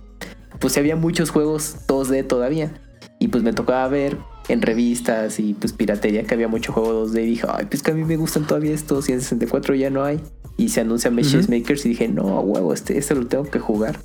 pues 0.59 0.77
había 0.77 0.95
muchos 0.95 1.31
juegos 1.31 1.75
2D 1.87 2.27
todavía. 2.27 2.71
Y 3.17 3.29
pues 3.29 3.41
me 3.43 3.51
tocaba 3.53 3.87
ver 3.87 4.17
en 4.49 4.61
revistas 4.61 5.39
y 5.39 5.53
pues 5.53 5.71
piratería 5.73 6.23
que 6.23 6.33
había 6.33 6.47
mucho 6.47 6.73
juego 6.73 7.05
2D 7.07 7.23
y 7.23 7.25
dije, 7.27 7.47
ay, 7.49 7.65
pues 7.69 7.81
que 7.83 7.91
a 7.91 7.93
mí 7.93 8.03
me 8.03 8.17
gustan 8.17 8.45
todavía 8.47 8.73
estos 8.73 9.07
y 9.09 9.13
en 9.13 9.21
64 9.21 9.75
ya 9.75 9.89
no 9.89 10.03
hay. 10.03 10.19
Y 10.57 10.69
se 10.69 10.81
anuncia 10.81 11.09
Mesh 11.11 11.35
Ujú. 11.37 11.51
Makers 11.51 11.85
y 11.85 11.89
dije, 11.89 12.07
no, 12.09 12.41
huevo, 12.41 12.73
este, 12.73 12.97
este 12.97 13.15
lo 13.15 13.25
tengo 13.27 13.45
que 13.45 13.59
jugar. 13.59 13.97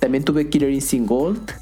También 0.00 0.24
tuve 0.24 0.48
Killer 0.48 0.70
Instinct 0.70 1.08
Gold. 1.08 1.52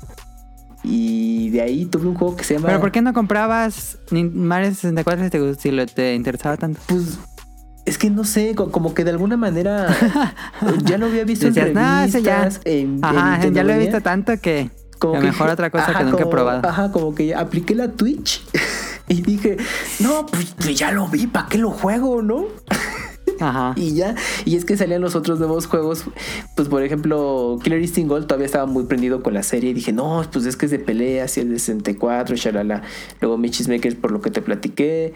Y 0.85 1.51
de 1.51 1.61
ahí 1.62 1.85
tuve 1.85 2.09
un 2.09 2.14
juego 2.14 2.35
que 2.37 2.43
se 2.45 2.55
llama... 2.55 2.66
Pero 2.68 2.81
¿por 2.81 2.91
qué 2.91 3.03
no 3.03 3.12
comprabas 3.12 3.99
Mario 4.11 4.70
64 4.70 5.25
si 5.25 5.31
te, 5.31 5.55
si 5.55 5.70
lo- 5.70 5.87
te 5.87 6.14
interesaba 6.14 6.57
tanto? 6.57 6.81
Pues 6.87 7.18
es 7.85 7.99
que 7.99 8.11
no 8.11 8.25
sé, 8.25 8.55
co- 8.55 8.70
como 8.73 8.93
que 8.95 9.05
de 9.05 9.11
alguna 9.11 9.37
manera 9.37 9.87
ya 10.85 10.99
lo 10.99 11.07
había 11.07 11.25
visto 11.25 11.47
en 11.47 11.55
Decías, 11.55 11.75
"No, 11.75 11.99
revistas, 12.01 12.23
ya". 12.25 12.61
en, 12.64 12.95
en 12.97 13.05
Ajá, 13.05 13.49
ya 13.49 13.62
lo 13.64 13.73
he 13.73 13.79
visto 13.79 13.93
Mania". 13.93 14.01
tanto 14.01 14.33
que 14.41 14.70
Como 15.03 15.20
que 15.20 15.26
mejor 15.26 15.46
dije, 15.46 15.53
otra 15.53 15.70
cosa 15.70 15.98
que 15.98 16.05
nunca 16.05 16.22
he 16.22 16.26
probado. 16.26 16.68
Ajá, 16.68 16.92
como 16.92 17.14
que 17.14 17.34
apliqué 17.34 17.74
la 17.74 17.92
Twitch 17.92 18.42
y 19.09 19.22
dije, 19.22 19.57
no, 20.00 20.26
pues, 20.26 20.55
pues 20.57 20.76
ya 20.78 20.92
lo 20.92 21.09
vi, 21.09 21.26
¿para 21.26 21.48
qué 21.48 21.59
lo 21.59 21.70
juego, 21.70 22.22
no? 22.22 22.46
Ajá. 23.40 23.72
Y 23.76 23.94
ya, 23.94 24.14
y 24.44 24.57
es 24.57 24.64
que 24.64 24.76
salían 24.76 25.00
los 25.00 25.16
otros 25.16 25.38
nuevos 25.38 25.66
juegos, 25.66 26.05
pues 26.55 26.68
por 26.68 26.82
ejemplo, 26.82 27.59
Killer 27.62 27.80
Instinct 27.80 28.09
Gold 28.09 28.26
todavía 28.26 28.46
estaba 28.46 28.66
muy 28.66 28.84
prendido 28.84 29.22
con 29.22 29.34
la 29.34 29.42
serie 29.42 29.70
y 29.70 29.74
dije, 29.74 29.92
no, 29.92 30.24
pues 30.32 30.46
es 30.46 30.57
que 30.57 30.66
es 30.66 30.70
de 30.70 30.78
peleas 30.78 31.36
y 31.36 31.40
el 31.40 31.48
de 31.48 31.59
64, 31.59 32.36
shalala. 32.36 32.82
Luego 33.20 33.38
Mitch's 33.38 33.66
Makers 33.68 33.96
por 33.96 34.12
lo 34.12 34.20
que 34.20 34.30
te 34.30 34.42
platiqué. 34.42 35.14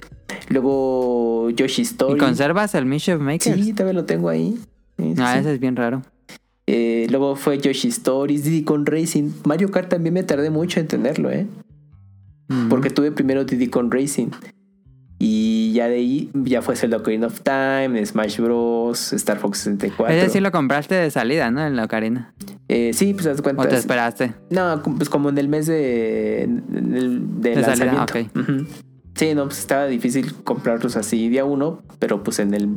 Luego 0.48 1.50
Yoshi 1.50 1.82
¿Y 1.82 1.84
Story. 1.84 2.18
conservas 2.18 2.74
el 2.74 2.86
Mischief 2.86 3.20
Maker? 3.20 3.54
Sí, 3.54 3.72
todavía 3.72 4.00
lo 4.00 4.06
tengo 4.06 4.28
ahí. 4.28 4.58
Sí, 4.98 5.14
sí. 5.14 5.22
ese 5.22 5.54
es 5.54 5.60
bien 5.60 5.76
raro. 5.76 6.02
Eh, 6.66 7.06
luego 7.10 7.36
fue 7.36 7.58
Yoshi 7.58 7.88
Stories, 7.88 8.44
Diddy 8.44 8.64
Kong 8.64 8.88
Racing. 8.88 9.30
Mario 9.44 9.70
Kart 9.70 9.88
también 9.88 10.14
me 10.14 10.22
tardé 10.24 10.50
mucho 10.50 10.80
en 10.80 10.88
tenerlo, 10.88 11.30
¿eh? 11.30 11.46
Porque 12.70 12.90
tuve 12.90 13.10
primero 13.12 13.44
Diddy 13.44 13.68
Kong 13.68 13.92
Racing. 13.92 14.28
Y 15.18 15.72
ya 15.72 15.88
de 15.88 15.94
ahí 15.96 16.30
ya 16.34 16.60
fue 16.60 16.76
Zelda 16.76 16.98
Ocarina 16.98 17.28
of 17.28 17.40
Time, 17.40 18.04
Smash 18.04 18.38
Bros, 18.38 19.12
Star 19.14 19.38
Fox 19.38 19.58
64. 19.58 20.14
Ese 20.14 20.28
sí 20.28 20.40
lo 20.40 20.52
compraste 20.52 20.94
de 20.94 21.10
salida, 21.10 21.50
¿no? 21.50 21.66
En 21.66 21.74
la 21.74 21.84
Ocarina. 21.84 22.34
Eh, 22.68 22.90
sí, 22.92 23.14
pues 23.14 23.26
haz 23.26 23.40
cuenta. 23.40 23.62
¿O 23.62 23.66
te 23.68 23.76
esperaste? 23.76 24.34
No, 24.50 24.82
pues 24.82 25.08
como 25.08 25.30
en 25.30 25.38
el 25.38 25.48
mes 25.48 25.66
de, 25.66 26.42
el- 26.42 27.40
de 27.40 27.56
De 27.56 27.64
salida. 27.64 28.06
Ujú. 28.34 28.66
Sí, 29.14 29.34
no, 29.34 29.44
pues 29.46 29.58
estaba 29.60 29.86
difícil 29.86 30.34
comprarlos 30.44 30.96
así 30.96 31.28
día 31.30 31.46
uno, 31.46 31.80
pero 31.98 32.22
pues 32.22 32.38
en 32.38 32.52
el 32.52 32.68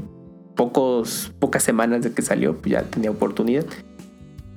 pocos, 0.60 1.32
pocas 1.40 1.64
semanas 1.64 2.04
de 2.04 2.12
que 2.12 2.22
salió, 2.22 2.58
pues 2.58 2.74
ya 2.74 2.84
tenía 2.84 3.10
oportunidad. 3.12 3.66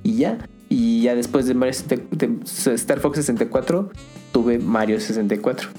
Y 0.03 0.17
ya. 0.17 0.49
Y 0.67 1.03
ya 1.03 1.15
después 1.15 1.45
de, 1.45 1.53
Mario 1.53 1.73
60 1.73 2.17
de 2.17 2.39
Star 2.75 2.99
Fox 2.99 3.15
64, 3.19 3.89
tuve 4.33 4.59
Mario 4.59 4.99
64. 4.99 5.69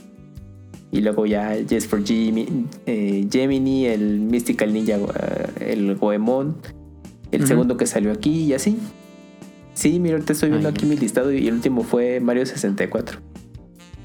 Y 0.92 1.02
luego 1.02 1.26
ya 1.26 1.54
Yes 1.58 1.86
for 1.86 2.02
Jimmy, 2.02 2.46
eh, 2.86 3.28
Gemini, 3.30 3.84
el 3.84 4.20
Mystical 4.20 4.72
Ninja, 4.72 4.96
eh, 4.96 5.72
el 5.72 5.94
Goemon, 5.96 6.56
el 7.30 7.46
segundo 7.46 7.76
que 7.76 7.84
salió 7.84 8.10
aquí 8.10 8.44
y 8.44 8.54
así. 8.54 8.78
Sí, 9.74 10.00
mira, 10.00 10.14
ahorita 10.14 10.32
estoy 10.32 10.48
viendo 10.48 10.68
Ay, 10.68 10.74
aquí 10.74 10.86
mi 10.86 10.96
listado 10.96 11.32
y 11.32 11.48
el 11.48 11.54
último 11.54 11.82
fue 11.82 12.20
Mario 12.20 12.46
64. 12.46 13.18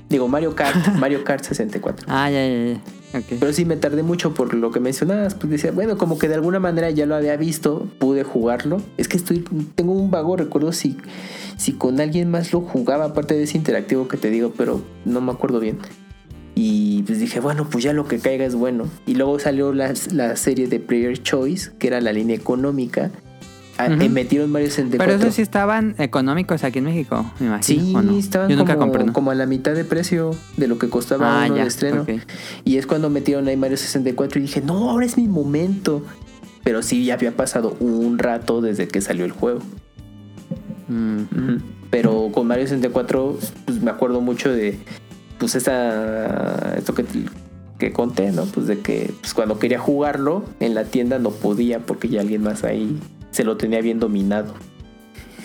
Digo, 0.09 0.27
Mario 0.27 0.53
Kart, 0.53 0.75
Mario 0.99 1.23
Kart 1.23 1.45
64. 1.45 2.07
Ah, 2.09 2.29
ya, 2.29 2.45
ya, 2.45 2.73
ya. 2.73 2.81
Pero 3.11 3.53
sí 3.53 3.65
me 3.65 3.75
tardé 3.75 4.03
mucho 4.03 4.33
por 4.33 4.53
lo 4.53 4.71
que 4.71 4.79
mencionabas. 4.79 5.35
Pues 5.35 5.49
decía, 5.49 5.71
bueno, 5.71 5.97
como 5.97 6.17
que 6.17 6.27
de 6.27 6.35
alguna 6.35 6.59
manera 6.59 6.89
ya 6.91 7.05
lo 7.05 7.15
había 7.15 7.35
visto, 7.37 7.87
pude 7.97 8.23
jugarlo. 8.23 8.81
Es 8.97 9.07
que 9.07 9.17
estoy, 9.17 9.43
tengo 9.75 9.93
un 9.93 10.11
vago 10.11 10.35
recuerdo 10.37 10.71
si, 10.71 10.97
si 11.57 11.73
con 11.73 11.99
alguien 11.99 12.29
más 12.29 12.53
lo 12.53 12.61
jugaba, 12.61 13.05
aparte 13.05 13.35
de 13.35 13.43
ese 13.43 13.57
interactivo 13.57 14.07
que 14.07 14.17
te 14.17 14.29
digo, 14.29 14.53
pero 14.55 14.81
no 15.05 15.21
me 15.21 15.31
acuerdo 15.31 15.59
bien. 15.59 15.79
Y 16.55 17.03
pues 17.03 17.19
dije, 17.19 17.39
bueno, 17.39 17.67
pues 17.69 17.83
ya 17.83 17.93
lo 17.93 18.07
que 18.07 18.19
caiga 18.19 18.45
es 18.45 18.53
bueno. 18.53 18.85
Y 19.05 19.15
luego 19.15 19.39
salió 19.39 19.73
la, 19.73 19.93
la 20.11 20.35
serie 20.35 20.67
de 20.67 20.79
Player 20.79 21.21
Choice, 21.21 21.71
que 21.79 21.87
era 21.87 22.01
la 22.01 22.11
línea 22.11 22.35
económica. 22.35 23.11
Ah, 23.81 23.87
eh, 23.87 24.09
metieron 24.09 24.51
Mario 24.51 24.67
64. 24.69 25.05
Pero 25.05 25.19
esos 25.23 25.35
sí 25.35 25.41
estaban 25.41 25.95
económicos 25.99 26.65
aquí 26.65 26.79
en 26.79 26.85
México, 26.85 27.31
me 27.39 27.45
imagino. 27.47 27.81
Sí, 28.11 28.17
estaban 28.19 28.49
Yo 28.49 28.57
nunca 28.57 28.73
como, 28.73 28.87
compré, 28.87 29.05
¿no? 29.05 29.13
como 29.13 29.31
a 29.31 29.35
la 29.35 29.45
mitad 29.45 29.73
de 29.73 29.85
precio 29.85 30.35
de 30.57 30.67
lo 30.67 30.77
que 30.77 30.89
costaba 30.89 31.43
Ah, 31.43 31.45
uno 31.45 31.55
ya. 31.55 31.61
de 31.61 31.67
estreno. 31.69 32.05
Y 32.65 32.75
es 32.75 32.85
cuando 32.85 33.09
metieron 33.09 33.47
ahí 33.47 33.55
Mario 33.55 33.77
64 33.77 34.39
y 34.39 34.41
dije, 34.41 34.61
no, 34.61 34.89
ahora 34.89 35.05
es 35.05 35.15
mi 35.15 35.29
momento. 35.29 36.03
Pero 36.65 36.83
sí, 36.83 37.05
ya 37.05 37.13
había 37.13 37.31
pasado 37.31 37.77
un 37.79 38.19
rato 38.19 38.59
desde 38.59 38.89
que 38.89 38.99
salió 38.99 39.23
el 39.23 39.31
juego. 39.31 39.61
Mm. 40.89 41.57
Pero 41.89 42.31
con 42.33 42.47
Mario 42.47 42.65
64, 42.65 43.37
pues 43.65 43.81
me 43.81 43.91
acuerdo 43.91 44.19
mucho 44.19 44.51
de, 44.51 44.77
pues 45.37 45.55
esa, 45.55 46.75
esto 46.77 46.93
que, 46.93 47.05
que 47.77 47.93
conté, 47.93 48.31
¿no? 48.33 48.43
Pues 48.43 48.67
de 48.67 48.79
que 48.79 49.13
pues, 49.21 49.33
cuando 49.33 49.57
quería 49.57 49.79
jugarlo 49.79 50.43
en 50.59 50.75
la 50.75 50.83
tienda 50.83 51.17
no 51.17 51.29
podía 51.31 51.79
porque 51.79 52.09
ya 52.09 52.19
alguien 52.21 52.43
más 52.43 52.63
ahí 52.65 52.99
se 53.31 53.43
lo 53.43 53.57
tenía 53.57 53.81
bien 53.81 53.99
dominado. 53.99 54.53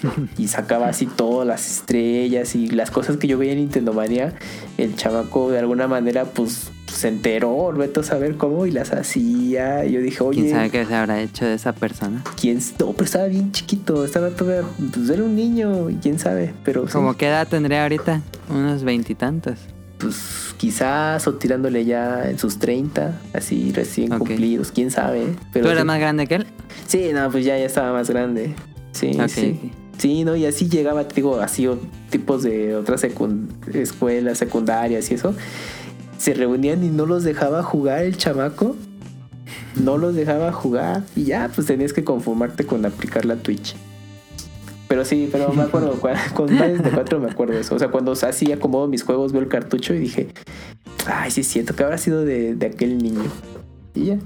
Y 0.38 0.48
sacaba 0.48 0.88
así 0.88 1.06
todas 1.06 1.46
las 1.46 1.78
estrellas 1.78 2.54
y 2.54 2.68
las 2.68 2.90
cosas 2.90 3.16
que 3.16 3.26
yo 3.26 3.38
veía 3.38 3.52
en 3.52 3.58
Nintendo 3.58 3.92
Mania. 3.92 4.34
El 4.76 4.96
chamaco 4.96 5.50
de 5.50 5.58
alguna 5.58 5.88
manera 5.88 6.24
pues 6.24 6.70
se 6.86 7.08
enteró, 7.08 7.72
vete 7.72 8.00
a 8.00 8.02
saber 8.02 8.36
cómo 8.36 8.66
y 8.66 8.70
las 8.70 8.92
hacía. 8.92 9.84
Y 9.84 9.92
yo 9.92 10.00
dije, 10.00 10.22
oye, 10.22 10.42
¿Quién 10.42 10.54
sabe 10.54 10.70
qué 10.70 10.84
se 10.84 10.94
habrá 10.94 11.20
hecho 11.20 11.44
de 11.44 11.54
esa 11.54 11.72
persona? 11.72 12.22
¿quién? 12.40 12.60
No, 12.78 12.92
pero 12.92 13.04
estaba 13.04 13.26
bien 13.26 13.52
chiquito, 13.52 14.04
estaba 14.04 14.30
todavía, 14.30 14.68
pues 14.92 15.08
era 15.08 15.22
un 15.22 15.34
niño, 15.34 15.90
y 15.90 15.96
quién 15.96 16.18
sabe, 16.18 16.54
pero 16.64 16.86
sí, 16.86 16.92
¿Cómo 16.92 17.16
qué 17.16 17.28
edad 17.28 17.48
tendría 17.48 17.82
ahorita? 17.82 18.20
Unos 18.48 18.84
veintitantos. 18.84 19.58
Pues 19.98 20.54
quizás 20.56 21.26
o 21.26 21.34
tirándole 21.34 21.84
ya 21.84 22.28
en 22.28 22.38
sus 22.38 22.58
30, 22.58 23.20
así 23.32 23.72
recién 23.72 24.10
cumplidos, 24.18 24.70
quién 24.72 24.90
sabe. 24.90 25.34
Pero 25.52 25.66
¿Tú 25.66 25.70
eras 25.70 25.82
sí, 25.82 25.86
más 25.86 25.98
grande 26.00 26.26
que 26.26 26.34
él? 26.36 26.46
sí, 26.86 27.10
no, 27.12 27.30
pues 27.30 27.44
ya, 27.44 27.56
ya 27.58 27.64
estaba 27.66 27.92
más 27.92 28.08
grande. 28.10 28.54
Sí, 28.92 29.12
Ok, 29.20 29.28
sí. 29.28 29.70
Sí, 29.98 30.24
no, 30.24 30.34
y 30.34 30.44
así 30.44 30.68
llegaba, 30.68 31.06
te 31.06 31.14
digo, 31.16 31.38
así 31.40 31.68
o- 31.68 31.78
tipos 32.10 32.42
de 32.42 32.74
otras 32.74 33.04
secund- 33.04 33.48
escuelas 33.74 34.38
secundarias 34.38 35.08
y 35.10 35.14
eso. 35.14 35.34
Se 36.18 36.34
reunían 36.34 36.82
y 36.82 36.88
no 36.88 37.06
los 37.06 37.22
dejaba 37.22 37.62
jugar 37.62 38.02
el 38.02 38.16
chamaco. 38.16 38.74
No 39.80 39.96
los 39.98 40.14
dejaba 40.14 40.50
jugar. 40.52 41.02
Y 41.14 41.24
ya, 41.24 41.50
pues 41.54 41.66
tenías 41.66 41.92
que 41.92 42.02
conformarte 42.02 42.64
con 42.66 42.84
aplicar 42.86 43.24
la 43.24 43.36
Twitch. 43.36 43.76
Pero 44.88 45.04
sí, 45.04 45.28
pero 45.30 45.52
me 45.52 45.62
acuerdo, 45.62 45.98
con 46.34 46.54
Mario 46.54 46.76
64 46.76 47.20
me 47.20 47.30
acuerdo 47.30 47.58
eso. 47.58 47.74
O 47.74 47.78
sea, 47.78 47.88
cuando 47.88 48.12
así 48.12 48.52
acomodo 48.52 48.86
mis 48.86 49.02
juegos, 49.02 49.32
veo 49.32 49.42
el 49.42 49.48
cartucho 49.48 49.94
y 49.94 49.98
dije, 49.98 50.28
ay, 51.06 51.30
sí 51.30 51.40
es 51.40 51.48
cierto, 51.48 51.74
que 51.74 51.82
habrá 51.82 51.98
sido 51.98 52.24
de, 52.24 52.54
de 52.54 52.66
aquel 52.66 52.98
niño. 52.98 53.30
Y 53.94 54.06
ya. 54.06 54.18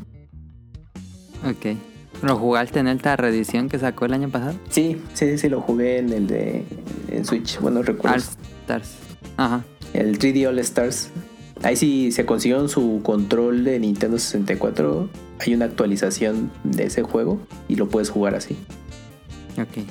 Ok. 1.48 1.76
¿Lo 2.22 2.36
jugaste 2.36 2.80
en 2.80 2.88
esta 2.88 3.16
reedición 3.16 3.68
que 3.68 3.78
sacó 3.78 4.04
el 4.06 4.12
año 4.12 4.28
pasado? 4.28 4.54
Sí, 4.70 5.00
sí, 5.14 5.38
sí, 5.38 5.48
lo 5.48 5.60
jugué 5.60 5.98
en 5.98 6.12
el 6.12 6.26
de 6.26 6.64
en 7.10 7.24
Switch. 7.24 7.60
Bueno, 7.60 7.82
recuerdo. 7.82 8.16
All 8.16 8.22
Stars. 8.62 8.94
Ajá. 9.36 9.64
El 9.92 10.18
3D 10.18 10.48
All 10.48 10.58
Stars. 10.58 11.10
Ahí 11.62 11.76
sí 11.76 12.10
se 12.12 12.24
consiguieron 12.26 12.68
su 12.68 13.00
control 13.04 13.64
de 13.64 13.78
Nintendo 13.78 14.18
64. 14.18 15.08
Hay 15.40 15.54
una 15.54 15.66
actualización 15.66 16.50
de 16.64 16.84
ese 16.84 17.02
juego 17.02 17.40
y 17.68 17.76
lo 17.76 17.88
puedes 17.88 18.10
jugar 18.10 18.34
así. 18.34 18.56
Ok. 19.56 19.84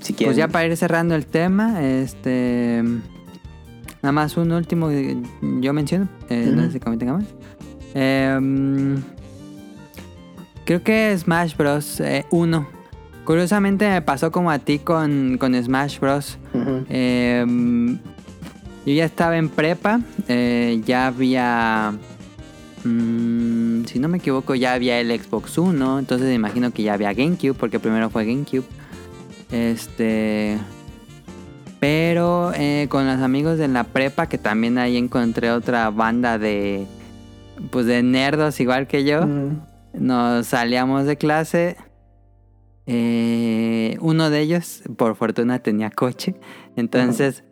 Si. 0.00 0.12
Pues 0.14 0.36
ya 0.36 0.48
para 0.48 0.66
ir 0.66 0.76
cerrando 0.76 1.14
el 1.14 1.26
tema, 1.26 1.82
este. 1.84 2.82
Nada 4.02 4.12
más 4.12 4.36
un 4.36 4.50
último 4.52 4.88
que 4.88 5.16
yo 5.60 5.72
menciono. 5.72 6.08
eh, 6.30 6.46
No 6.54 6.62
Ujú. 6.62 6.66
sé 6.66 6.72
si 6.72 6.80
Cami 6.80 6.96
tenga 6.96 7.12
más. 7.14 7.24
Em, 7.94 8.96
creo 10.64 10.82
que 10.82 11.16
Smash 11.18 11.56
Bros. 11.56 12.02
1. 12.30 12.66
Curiosamente 13.24 13.88
me 13.88 14.00
pasó 14.02 14.32
como 14.32 14.50
a 14.50 14.58
ti 14.58 14.78
con, 14.78 15.36
con 15.38 15.54
Smash 15.62 16.00
Bros. 16.00 16.38
Em, 16.88 17.98
yo 18.86 18.92
ya 18.94 19.04
estaba 19.04 19.36
en 19.36 19.50
prepa, 19.50 20.00
eh, 20.26 20.80
ya 20.86 21.08
había, 21.08 21.92
mm, 22.84 23.84
si 23.84 23.98
no 23.98 24.08
me 24.08 24.16
equivoco, 24.18 24.54
ya 24.54 24.72
había 24.72 24.98
el 24.98 25.10
Xbox 25.20 25.58
One, 25.58 25.98
entonces 25.98 26.26
me 26.28 26.34
imagino 26.34 26.70
que 26.72 26.82
ya 26.82 26.94
había 26.94 27.12
GameCube, 27.12 27.52
porque 27.54 27.78
primero 27.78 28.08
fue 28.08 28.24
GameCube. 28.24 28.64
Este, 29.52 30.58
pero 31.80 32.52
eh, 32.54 32.86
con 32.88 33.06
los 33.06 33.20
amigos 33.20 33.58
de 33.58 33.68
la 33.68 33.84
prepa, 33.84 34.28
que 34.28 34.38
también 34.38 34.78
ahí 34.78 34.96
encontré 34.96 35.50
otra 35.50 35.90
banda 35.90 36.38
de, 36.38 36.86
pues 37.70 37.86
de 37.86 38.02
nerdos 38.02 38.60
igual 38.60 38.86
que 38.86 39.04
yo 39.04 39.20
Ujú. 39.22 39.58
nos 39.94 40.46
salíamos 40.46 41.06
de 41.06 41.16
clase 41.16 41.76
Eh, 42.86 43.96
uno 44.00 44.30
de 44.30 44.40
ellos, 44.40 44.82
por 44.96 45.14
fortuna, 45.14 45.60
tenía 45.60 45.90
coche. 45.90 46.34
Entonces, 46.74 47.44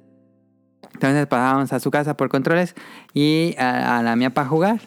entonces 0.94 1.26
pasábamos 1.28 1.72
a 1.72 1.78
su 1.78 1.90
casa 1.92 2.16
por 2.16 2.28
controles 2.28 2.74
y 3.14 3.54
a, 3.56 3.98
a 3.98 4.02
la 4.02 4.16
mía 4.16 4.30
para 4.30 4.48
jugar. 4.48 4.80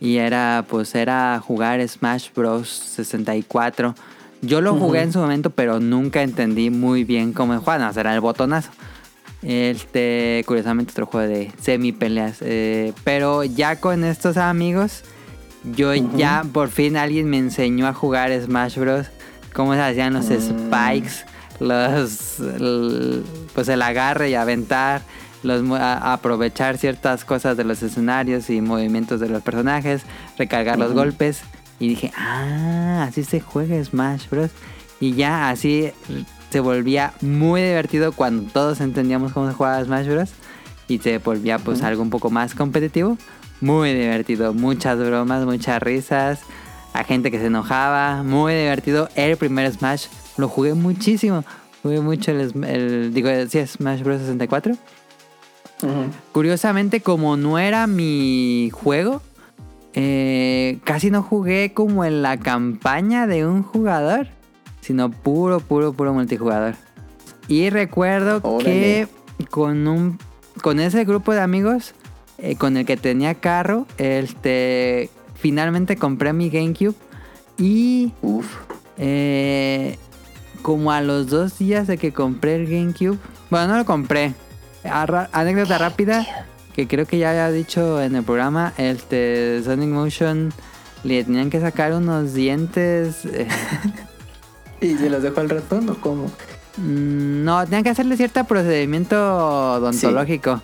Y 0.00 0.16
era, 0.16 0.64
pues, 0.66 0.94
era 0.94 1.38
jugar 1.44 1.86
Smash 1.86 2.30
Bros. 2.34 2.68
64. 2.68 3.94
Yo 4.42 4.60
lo 4.60 4.74
jugué 4.74 4.98
Ujú. 5.00 5.06
en 5.06 5.12
su 5.12 5.18
momento, 5.18 5.50
pero 5.50 5.80
nunca 5.80 6.22
entendí 6.22 6.70
muy 6.70 7.04
bien 7.04 7.32
cómo 7.32 7.58
jugar. 7.58 7.80
No, 7.80 7.90
era 8.00 8.14
el 8.14 8.20
botonazo. 8.20 8.70
Este, 9.42 10.42
curiosamente, 10.46 10.92
otro 10.92 11.06
juego 11.06 11.28
de 11.28 11.52
semi 11.60 11.92
peleas. 11.92 12.38
eh, 12.40 12.92
pero 13.04 13.44
ya 13.44 13.76
con 13.80 14.04
estos 14.04 14.36
amigos, 14.36 15.02
yo 15.76 15.90
Ujú. 15.92 16.16
ya 16.16 16.44
por 16.52 16.68
fin 16.70 16.96
alguien 16.96 17.28
me 17.30 17.38
enseñó 17.38 17.86
a 17.86 17.92
jugar 17.94 18.30
Smash 18.40 18.78
Bros. 18.78 19.06
Cómo 19.54 19.74
se 19.74 19.80
hacían 19.80 20.12
los 20.14 20.26
Mm. 20.26 20.40
spikes, 20.40 21.12
los. 21.60 22.38
el- 22.40 23.24
pues 23.54 23.68
el 23.68 23.82
agarre 23.82 24.30
y 24.30 24.34
aventar. 24.34 25.02
Los, 25.44 25.62
a- 25.70 26.12
aprovechar 26.14 26.78
ciertas 26.78 27.24
cosas 27.24 27.56
de 27.56 27.62
los 27.62 27.80
escenarios 27.84 28.50
y 28.50 28.60
movimientos 28.60 29.20
de 29.20 29.28
los 29.28 29.40
personajes, 29.42 30.02
recargar 30.36 30.78
los 30.78 30.88
Ujú. 30.88 30.98
golpes. 30.98 31.42
Y 31.80 31.88
dije, 31.88 32.12
ah, 32.16 33.04
así 33.08 33.24
se 33.24 33.40
juega 33.40 33.82
Smash 33.82 34.28
Bros. 34.30 34.50
Y 35.00 35.14
ya 35.14 35.50
así 35.50 35.90
se 36.50 36.60
volvía 36.60 37.12
muy 37.20 37.62
divertido 37.62 38.12
cuando 38.12 38.50
todos 38.50 38.80
entendíamos 38.80 39.32
cómo 39.32 39.48
se 39.48 39.54
jugaba 39.54 39.84
Smash 39.84 40.08
Bros. 40.08 40.30
Y 40.88 40.98
se 40.98 41.18
volvía 41.18 41.58
pues 41.58 41.78
Ujú. 41.78 41.86
algo 41.86 42.02
un 42.02 42.10
poco 42.10 42.30
más 42.30 42.54
competitivo. 42.54 43.16
Muy 43.60 43.92
divertido, 43.92 44.54
muchas 44.54 44.98
bromas, 44.98 45.44
muchas 45.44 45.82
risas. 45.82 46.40
A 46.94 47.04
gente 47.04 47.30
que 47.30 47.38
se 47.38 47.46
enojaba, 47.46 48.22
muy 48.22 48.54
divertido. 48.54 49.08
El 49.14 49.36
primer 49.36 49.70
Smash 49.72 50.06
lo 50.36 50.48
jugué 50.48 50.74
muchísimo. 50.74 51.44
Jugué 51.82 52.00
mucho 52.00 52.32
el, 52.32 53.12
digo, 53.14 53.28
sí, 53.48 53.64
Smash 53.66 54.02
Bros. 54.02 54.20
64. 54.20 54.72
Ujú. 55.82 55.90
Curiosamente, 56.32 57.00
como 57.02 57.36
no 57.36 57.58
era 57.58 57.86
mi 57.86 58.70
juego, 58.72 59.22
eh, 59.94 60.78
casi 60.84 61.10
no 61.10 61.22
jugué 61.22 61.72
como 61.72 62.04
en 62.04 62.22
la 62.22 62.36
campaña 62.36 63.26
de 63.26 63.46
un 63.46 63.62
jugador, 63.62 64.28
sino 64.80 65.10
puro, 65.10 65.60
puro, 65.60 65.92
puro 65.92 66.12
multijugador. 66.12 66.74
Y 67.48 67.70
recuerdo 67.70 68.40
Órale. 68.42 68.70
que 69.38 69.46
con 69.46 69.88
un 69.88 70.18
con 70.62 70.80
ese 70.80 71.04
grupo 71.04 71.32
de 71.32 71.40
amigos 71.40 71.94
eh, 72.38 72.56
con 72.56 72.76
el 72.76 72.84
que 72.84 72.96
tenía 72.96 73.34
carro, 73.34 73.86
este 73.96 75.10
finalmente 75.34 75.96
compré 75.96 76.32
mi 76.32 76.50
GameCube 76.50 76.94
y 77.58 78.12
Uf. 78.22 78.46
eh, 78.98 79.96
como 80.62 80.92
a 80.92 81.00
los 81.00 81.28
dos 81.28 81.58
días 81.58 81.86
de 81.86 81.96
que 81.98 82.12
compré 82.12 82.56
el 82.56 82.66
GameCube. 82.66 83.18
Bueno, 83.50 83.68
no 83.68 83.78
lo 83.78 83.84
compré. 83.84 84.34
Anécdota 84.84 85.78
rápida. 85.78 86.26
Que 86.74 86.86
creo 86.86 87.06
que 87.06 87.18
ya 87.18 87.30
había 87.30 87.50
dicho 87.50 88.00
en 88.00 88.14
el 88.14 88.22
programa. 88.22 88.72
Este 88.76 89.62
Sonic 89.64 89.88
Motion 89.88 90.52
le 91.04 91.24
tenían 91.24 91.50
que 91.50 91.60
sacar 91.60 91.92
unos 91.92 92.34
dientes. 92.34 93.24
eh, 93.24 93.48
¿Y 94.80 94.94
se 94.96 95.10
los 95.10 95.22
dejó 95.22 95.40
al 95.40 95.48
ratón 95.50 95.88
o 95.88 96.00
cómo? 96.00 96.26
mm, 96.76 97.44
no, 97.44 97.64
tenían 97.64 97.82
que 97.82 97.90
hacerle 97.90 98.16
cierto 98.16 98.44
procedimiento 98.44 99.16
odontológico. 99.74 100.62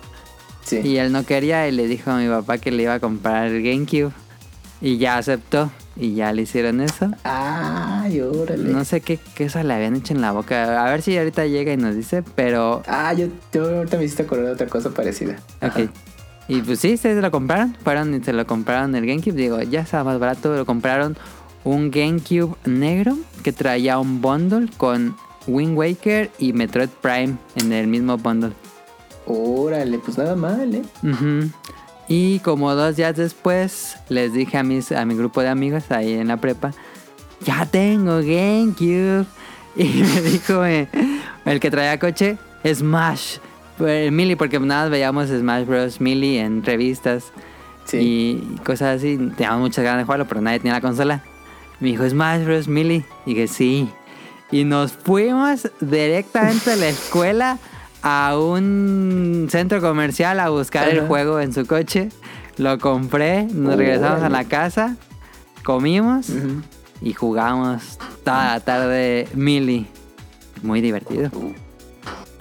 Sí. 0.63 0.79
Y 0.83 0.97
él 0.97 1.11
no 1.11 1.25
quería 1.25 1.67
y 1.67 1.71
le 1.71 1.87
dijo 1.87 2.11
a 2.11 2.17
mi 2.17 2.27
papá 2.27 2.57
que 2.57 2.71
le 2.71 2.83
iba 2.83 2.93
a 2.95 2.99
comprar 2.99 3.47
el 3.47 3.61
GameCube. 3.61 4.11
Y 4.81 4.97
ya 4.97 5.17
aceptó. 5.17 5.71
Y 5.97 6.15
ya 6.15 6.33
le 6.33 6.41
hicieron 6.41 6.81
eso. 6.81 7.09
Ay, 7.23 8.19
órale. 8.19 8.69
No 8.69 8.83
sé 8.83 8.99
qué 8.99 9.17
cosa 9.37 9.63
le 9.63 9.73
habían 9.73 9.95
hecho 9.95 10.13
en 10.13 10.21
la 10.21 10.31
boca. 10.31 10.85
A 10.85 10.89
ver 10.89 11.01
si 11.01 11.17
ahorita 11.17 11.45
llega 11.45 11.71
y 11.71 11.77
nos 11.77 11.95
dice, 11.95 12.23
pero... 12.35 12.83
Ah, 12.87 13.13
yo, 13.13 13.27
yo 13.53 13.77
ahorita 13.77 13.97
me 13.97 14.03
hiciste 14.03 14.23
acordar 14.23 14.47
de 14.47 14.51
otra 14.51 14.67
cosa 14.67 14.89
parecida. 14.89 15.37
Ok. 15.61 15.89
Y 16.47 16.61
pues 16.61 16.79
sí, 16.79 16.97
se 16.97 17.15
lo 17.15 17.31
compraron. 17.31 17.75
Fueron 17.83 18.13
y 18.13 18.21
se 18.23 18.33
lo 18.33 18.45
compraron 18.45 18.93
el 18.95 19.05
GameCube. 19.05 19.33
Digo, 19.33 19.61
ya 19.61 19.81
estaba 19.81 20.03
más 20.03 20.19
barato. 20.19 20.53
Lo 20.53 20.65
compraron 20.65 21.17
un 21.63 21.89
GameCube 21.89 22.55
negro 22.65 23.17
que 23.41 23.53
traía 23.53 23.97
un 23.97 24.21
bundle 24.21 24.69
con 24.77 25.15
Wind 25.47 25.77
Waker 25.77 26.29
y 26.37 26.53
Metroid 26.53 26.89
Prime 27.01 27.37
en 27.55 27.71
el 27.71 27.87
mismo 27.87 28.17
bundle. 28.17 28.51
Órale, 29.25 29.97
pues 29.99 30.17
nada 30.17 30.35
mal, 30.35 30.75
¿eh? 30.75 30.83
Ujú. 31.01 31.49
Y 32.07 32.39
como 32.39 32.73
dos 32.75 32.95
días 32.95 33.15
después, 33.15 33.97
les 34.09 34.33
dije 34.33 34.57
a, 34.57 34.63
mis, 34.63 34.91
a 34.91 35.05
mi 35.05 35.15
grupo 35.15 35.41
de 35.41 35.49
amigos 35.49 35.89
ahí 35.91 36.13
en 36.13 36.27
la 36.27 36.37
prepa, 36.37 36.71
ya 37.45 37.65
tengo 37.65 38.17
GameCube. 38.17 39.25
Y 39.77 39.83
me 39.83 40.21
dijo 40.21 40.63
eh, 40.65 40.87
el 41.43 41.59
que 41.59 41.69
traía 41.69 41.99
coche, 41.99 42.37
Smash. 42.65 43.39
Mili, 43.77 44.37
porque 44.37 44.57
nada 44.57 44.83
más 44.83 44.89
veíamos 44.89 45.27
Smash 45.27 45.65
Bros. 45.65 45.99
Mili 45.99 46.37
en 46.37 46.63
revistas 46.63 47.25
Sí. 47.83 47.97
y 47.97 48.57
cosas 48.63 48.97
así. 48.99 49.17
Teníamos 49.35 49.59
muchas 49.59 49.83
ganas 49.83 49.99
de 49.99 50.03
jugarlo, 50.05 50.27
pero 50.29 50.39
nadie 50.39 50.59
tenía 50.59 50.75
la 50.75 50.81
consola. 50.81 51.23
Me 51.81 51.89
dijo, 51.89 52.07
Smash 52.09 52.45
Bros. 52.45 52.69
Mili. 52.69 53.03
Y 53.25 53.33
dije, 53.33 53.49
sí. 53.49 53.89
Y 54.49 54.63
nos 54.63 54.93
fuimos 54.93 55.69
directamente 55.81 56.71
a 56.71 56.75
la 56.77 56.87
escuela 56.87 57.57
a 58.07 58.37
un 58.37 59.47
centro 59.49 59.81
comercial 59.81 60.39
a 60.39 60.49
buscar 60.49 60.87
el 60.89 61.07
juego 61.07 61.39
en 61.39 61.51
su 61.53 61.65
coche. 61.65 62.09
Lo 62.57 62.77
compré, 62.77 63.45
nos 63.45 63.75
regresamos 63.75 64.21
a 64.21 64.29
la 64.29 64.43
casa, 64.43 64.95
comimos 65.63 66.29
y 67.01 67.13
jugamos 67.13 67.97
toda 68.23 68.45
la 68.53 68.59
tarde 68.59 69.27
Mili. 69.33 69.87
Muy 70.61 70.81
divertido. 70.81 71.31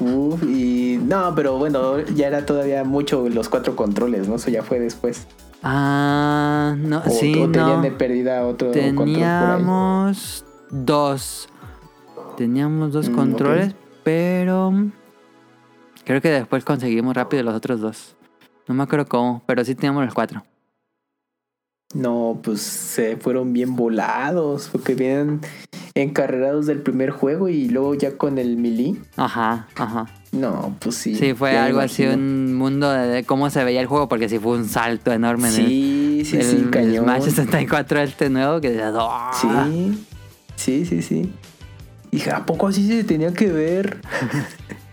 Uf, 0.01 0.43
y 0.43 0.99
no, 1.03 1.35
pero 1.35 1.57
bueno, 1.57 1.99
ya 2.01 2.27
era 2.27 2.45
todavía 2.45 2.85
mucho 2.85 3.27
los 3.31 3.49
cuatro 3.49 3.75
controles, 3.75 4.29
¿no? 4.29 4.37
Eso 4.37 4.51
ya 4.51 4.63
fue 4.63 4.79
después. 4.81 5.27
Ah, 5.63 6.75
no, 6.77 6.99
O, 7.07 7.11
sí, 7.11 7.33
o 7.41 7.51
tenían 7.51 7.77
no. 7.77 7.81
de 7.83 7.91
pérdida 7.91 8.45
otro 8.45 8.69
control 8.69 8.95
por 8.95 9.07
ahí. 9.09 9.15
Teníamos 9.15 10.45
dos. 10.71 11.49
Teníamos 12.37 12.93
dos 12.93 13.09
Mm, 13.09 13.15
controles, 13.15 13.75
pero 14.03 14.73
creo 16.05 16.21
que 16.21 16.31
después 16.31 16.65
conseguimos 16.65 17.15
rápido 17.15 17.43
los 17.43 17.55
otros 17.55 17.81
dos. 17.81 18.17
No 18.69 18.75
me 18.75 18.83
acuerdo 18.83 19.07
cómo, 19.07 19.43
pero 19.47 19.65
sí 19.65 19.75
teníamos 19.75 20.05
los 20.05 20.15
cuatro. 20.15 20.45
No, 21.95 22.41
pues 22.43 22.61
se 22.61 23.17
fueron 23.17 23.53
bien 23.53 23.77
volados, 23.77 24.69
porque 24.73 24.95
vienen 24.95 25.41
encarrerados 25.95 26.67
del 26.67 26.83
primer 26.83 27.11
juego 27.11 27.49
y 27.49 27.69
luego 27.69 27.95
ya 27.95 28.17
con 28.17 28.39
el 28.39 28.57
melee. 28.57 28.97
Ajá, 29.17 29.69
ajá. 29.77 30.07
No, 30.33 30.77
pues 30.81 30.97
sí. 30.97 31.15
Sí, 31.15 31.35
fue 31.35 31.57
algo 31.57 31.79
así, 31.79 32.05
un 32.05 32.55
mundo 32.55 32.91
de, 32.91 33.23
cómo 33.25 33.49
se 33.51 33.63
veía 33.63 33.81
el 33.81 33.87
juego, 33.87 34.09
porque 34.09 34.29
sí 34.29 34.41
fue 34.41 34.57
un 34.57 34.69
salto 34.69 35.13
enorme 35.13 35.49
en 35.49 35.55
Sí, 35.55 36.23
sí, 36.25 36.37
el, 36.39 36.43
sí, 36.43 36.57
el 36.57 36.71
cañón. 36.71 37.05
Smash 37.05 37.23
64 37.23 38.01
este 38.01 38.29
nuevo 38.29 38.61
que 38.61 38.83
"Ah". 38.83 39.31
Sí, 39.41 40.05
sí, 40.57 40.85
sí, 40.85 41.03
sí. 41.03 41.33
Dije, 42.11 42.31
¿a 42.33 42.45
poco 42.45 42.67
así 42.67 42.89
se 42.89 43.05
tenía 43.05 43.33
que 43.33 43.53
ver? 43.53 44.01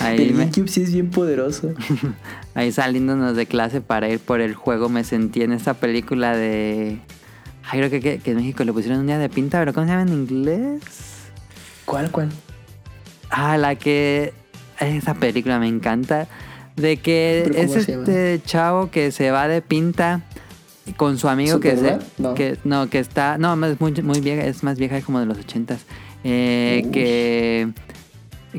Ahí, 0.00 0.22
el 0.22 0.34
me- 0.34 0.44
GameCube 0.44 0.68
sí 0.68 0.82
es 0.82 0.92
bien 0.92 1.10
poderoso. 1.10 1.72
ahí 2.54 2.72
saliéndonos 2.72 3.36
de 3.36 3.46
clase 3.46 3.80
para 3.80 4.08
ir 4.08 4.18
por 4.18 4.40
el 4.40 4.54
juego 4.54 4.88
me 4.88 5.04
sentí 5.04 5.42
en 5.42 5.52
esta 5.52 5.74
película 5.74 6.36
de... 6.36 6.98
Ay, 7.64 7.78
creo 7.78 7.90
que, 7.90 8.00
que, 8.00 8.18
que 8.18 8.30
en 8.32 8.38
México 8.38 8.64
le 8.64 8.72
pusieron 8.72 9.00
un 9.00 9.06
día 9.06 9.18
de 9.18 9.28
pinta, 9.28 9.58
pero 9.60 9.72
¿cómo 9.72 9.86
se 9.86 9.92
llama 9.92 10.02
en 10.10 10.16
inglés? 10.16 10.82
¿Cuál, 11.84 12.10
cuál? 12.10 12.30
Ah, 13.30 13.56
la 13.56 13.76
que... 13.76 14.32
Esa 14.80 15.14
película 15.14 15.58
me 15.60 15.68
encanta. 15.68 16.26
De 16.76 16.96
que 16.96 17.42
¿Pero 17.44 17.66
cómo 17.68 17.78
es 17.78 17.88
este 17.88 18.40
chavo 18.44 18.90
que 18.90 19.12
se 19.12 19.30
va 19.30 19.46
de 19.46 19.62
pinta 19.62 20.22
con 20.96 21.18
su 21.18 21.28
amigo 21.28 21.60
que 21.60 21.76
se... 21.76 21.98
No. 22.18 22.34
Que, 22.34 22.58
no, 22.64 22.88
que 22.90 22.98
está... 22.98 23.38
No, 23.38 23.54
es 23.64 23.80
muy, 23.80 23.92
muy 24.02 24.20
vieja, 24.20 24.42
es 24.44 24.64
más 24.64 24.78
vieja, 24.78 24.96
es 24.96 25.04
como 25.04 25.20
de 25.20 25.26
los 25.26 25.38
ochentas. 25.38 25.82
Eh, 26.24 26.88
que... 26.92 27.68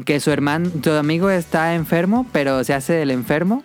Que 0.05 0.19
su 0.19 0.31
hermano, 0.31 0.69
su 0.83 0.91
amigo 0.91 1.29
está 1.29 1.75
enfermo, 1.75 2.25
pero 2.31 2.63
se 2.63 2.73
hace 2.73 3.01
el 3.01 3.11
enfermo. 3.11 3.61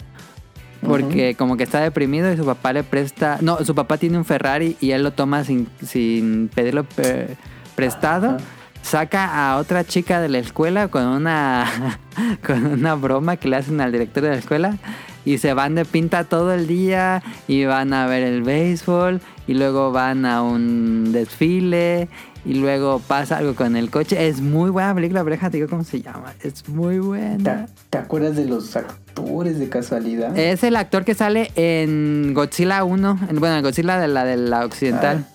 Porque 0.87 1.35
como 1.35 1.57
que 1.57 1.65
está 1.65 1.81
deprimido 1.81 2.33
y 2.33 2.37
su 2.37 2.45
papá 2.45 2.73
le 2.73 2.85
presta... 2.85 3.39
No, 3.41 3.59
su 3.65 3.75
papá 3.75 3.97
tiene 3.99 4.17
un 4.17 4.25
Ferrari 4.25 4.77
y 4.81 4.93
él 4.93 5.03
lo 5.03 5.11
toma 5.13 5.43
sin, 5.43 5.67
sin 5.85 6.49
pedirlo 6.55 6.85
pre- 6.85 7.37
prestado. 7.75 8.37
Saca 8.83 9.51
a 9.51 9.57
otra 9.57 9.83
chica 9.85 10.21
de 10.21 10.29
la 10.29 10.39
escuela 10.39 10.87
con 10.87 11.05
una, 11.05 11.99
con 12.47 12.65
una 12.67 12.95
broma 12.95 13.37
que 13.37 13.49
le 13.49 13.57
hacen 13.57 13.81
al 13.81 13.91
director 13.91 14.23
de 14.23 14.31
la 14.31 14.37
escuela. 14.37 14.77
Y 15.25 15.39
se 15.39 15.53
van 15.53 15.75
de 15.75 15.85
pinta 15.85 16.25
todo 16.25 16.55
el 16.55 16.69
día 16.69 17.23
y 17.49 17.65
van 17.65 17.93
a 17.93 18.07
ver 18.07 18.23
el 18.23 18.43
béisbol 18.43 19.21
y 19.49 19.55
luego 19.55 19.91
van 19.91 20.25
a 20.25 20.43
un 20.43 21.11
desfile 21.13 22.09
y 22.45 22.55
luego 22.55 23.01
pasa 23.01 23.39
algo 23.39 23.55
con 23.55 23.77
el 23.77 23.91
coche. 23.91 24.29
Es 24.29 24.41
muy 24.41 24.71
buena 24.71 24.95
película, 24.95 25.23
pero 25.25 25.37
déjate 25.37 25.57
digo 25.59 25.69
cómo 25.69 25.85
se 25.85 26.01
llama. 26.03 26.33
Es 26.43 26.69
muy 26.69 26.95
¿Te, 26.95 27.01
buena. 27.01 27.67
te 27.91 27.99
acuerdas 27.99 28.37
de 28.37 28.45
los 28.47 28.75
actores 28.77 29.59
de 29.59 29.69
casualidad? 29.69 30.37
Es 30.39 30.63
el 30.65 30.77
actor 30.77 31.05
que 31.05 31.15
sale 31.15 31.51
en 31.57 32.33
Godzilla 32.35 32.85
1, 32.85 33.19
en- 33.29 33.41
bueno, 33.41 33.57
en 33.57 33.63
Godzilla 33.63 33.99
de 33.99 34.09
la 34.09 34.25
de 34.25 34.37
la 34.37 34.65
occidental. 34.65 35.27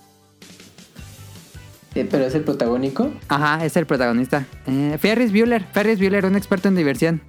Eh, 1.96 2.08
pero 2.10 2.26
es 2.26 2.34
el 2.34 2.42
protagónico. 2.44 3.12
Ajá, 3.28 3.64
es 3.64 3.78
el 3.78 3.86
protagonista. 3.86 4.46
Eh, 4.66 4.98
Ferris 5.00 5.32
Bueller, 5.32 5.64
Ferris 5.74 6.00
Bueller, 6.00 6.26
un 6.26 6.36
experto 6.36 6.68
en 6.68 6.76
diversión. 6.76 7.22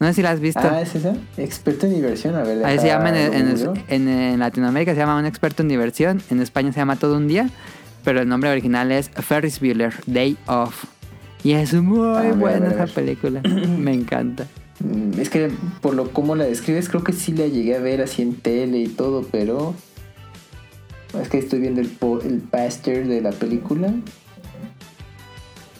No 0.00 0.06
sé 0.06 0.14
si 0.14 0.22
la 0.22 0.30
has 0.30 0.40
visto. 0.40 0.60
Ah, 0.62 0.80
¿es 0.80 0.94
esa? 0.94 1.12
Experto 1.36 1.86
en 1.86 1.94
diversión, 1.94 2.34
a 2.36 2.42
ver. 2.42 2.64
Ahí 2.64 2.78
se 2.78 2.86
llama 2.86 3.10
en- 3.10 3.74
en 3.88 4.38
Latinoamérica 4.38 4.92
se 4.92 4.98
llama 4.98 5.18
un 5.18 5.26
experto 5.26 5.62
en 5.62 5.68
diversión, 5.68 6.22
en 6.30 6.40
España 6.40 6.72
se 6.72 6.78
llama 6.78 6.96
Todo 6.96 7.16
un 7.16 7.26
día, 7.28 7.50
pero 8.04 8.20
el 8.20 8.28
nombre 8.28 8.50
original 8.50 8.90
es 8.92 9.10
Ferris 9.10 9.60
Bueller, 9.60 9.94
Day 10.06 10.36
Off. 10.46 10.84
Y 11.44 11.52
es 11.52 11.72
muy 11.74 11.98
Ah, 12.16 12.32
buena 12.34 12.68
esa 12.70 12.86
película, 12.86 13.40
me 13.78 13.92
encanta. 13.92 14.46
Mm, 14.80 15.18
Es 15.20 15.28
que 15.30 15.50
por 15.80 15.94
lo 15.94 16.10
como 16.12 16.34
la 16.36 16.44
describes, 16.44 16.88
creo 16.88 17.04
que 17.04 17.12
sí 17.12 17.32
la 17.32 17.46
llegué 17.46 17.76
a 17.76 17.80
ver 17.80 18.00
así 18.02 18.22
en 18.22 18.34
tele 18.34 18.78
y 18.78 18.88
todo, 18.88 19.26
pero. 19.30 19.74
Es 21.20 21.28
que 21.28 21.38
estoy 21.38 21.60
viendo 21.60 21.80
el, 21.80 21.88
po- 21.88 22.20
el 22.20 22.38
póster 22.40 23.06
de 23.08 23.20
la 23.22 23.30
película. 23.30 23.92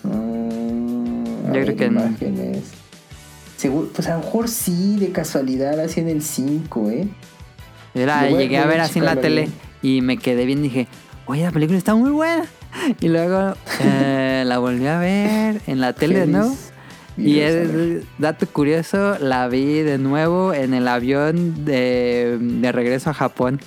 Mm, 0.05 1.25
Yo 1.47 1.53
creo 1.53 1.77
que 1.77 1.91
no. 1.91 2.01
imágenes. 2.07 2.65
Seguro, 3.57 3.89
pues 3.95 4.07
a 4.09 4.15
lo 4.17 4.21
mejor 4.25 4.49
sí, 4.49 4.97
de 4.99 5.11
casualidad, 5.11 5.79
así 5.81 6.01
en 6.01 6.09
el 6.09 6.23
5, 6.23 6.91
¿eh? 6.91 7.09
Yo 7.95 8.07
la 8.07 8.23
Lo 8.25 8.31
voy 8.31 8.39
a- 8.39 8.43
llegué 8.43 8.59
a 8.59 8.63
a 8.65 8.67
ver 8.67 8.81
así 8.81 9.01
en 9.01 9.05
la 9.05 9.17
tele 9.21 9.49
y 9.83 10.01
me 10.01 10.17
quedé 10.17 10.45
bien, 10.45 10.63
dije, 10.63 10.87
oye, 11.29 11.43
la 11.45 11.53
película 11.53 11.79
está 11.79 11.95
muy 11.95 12.11
buena. 12.11 12.45
Y 13.01 13.09
luego 13.09 13.55
eh, 13.81 14.43
la 14.47 14.59
volví 14.59 14.87
a 14.87 14.99
ver 14.99 15.61
en 15.67 15.81
la 15.81 15.93
tele 15.93 16.27
nuevo. 16.27 16.57
Y 17.17 17.41
es, 17.41 18.03
dato 18.19 18.47
curioso, 18.47 19.19
la 19.19 19.49
vi 19.49 19.81
de 19.81 19.99
nuevo 19.99 20.55
en 20.55 20.73
el 20.75 20.87
avión 20.87 21.65
de, 21.65 22.39
de 22.41 22.73
regreso 22.73 23.11
a 23.11 23.15
Japón. 23.15 23.61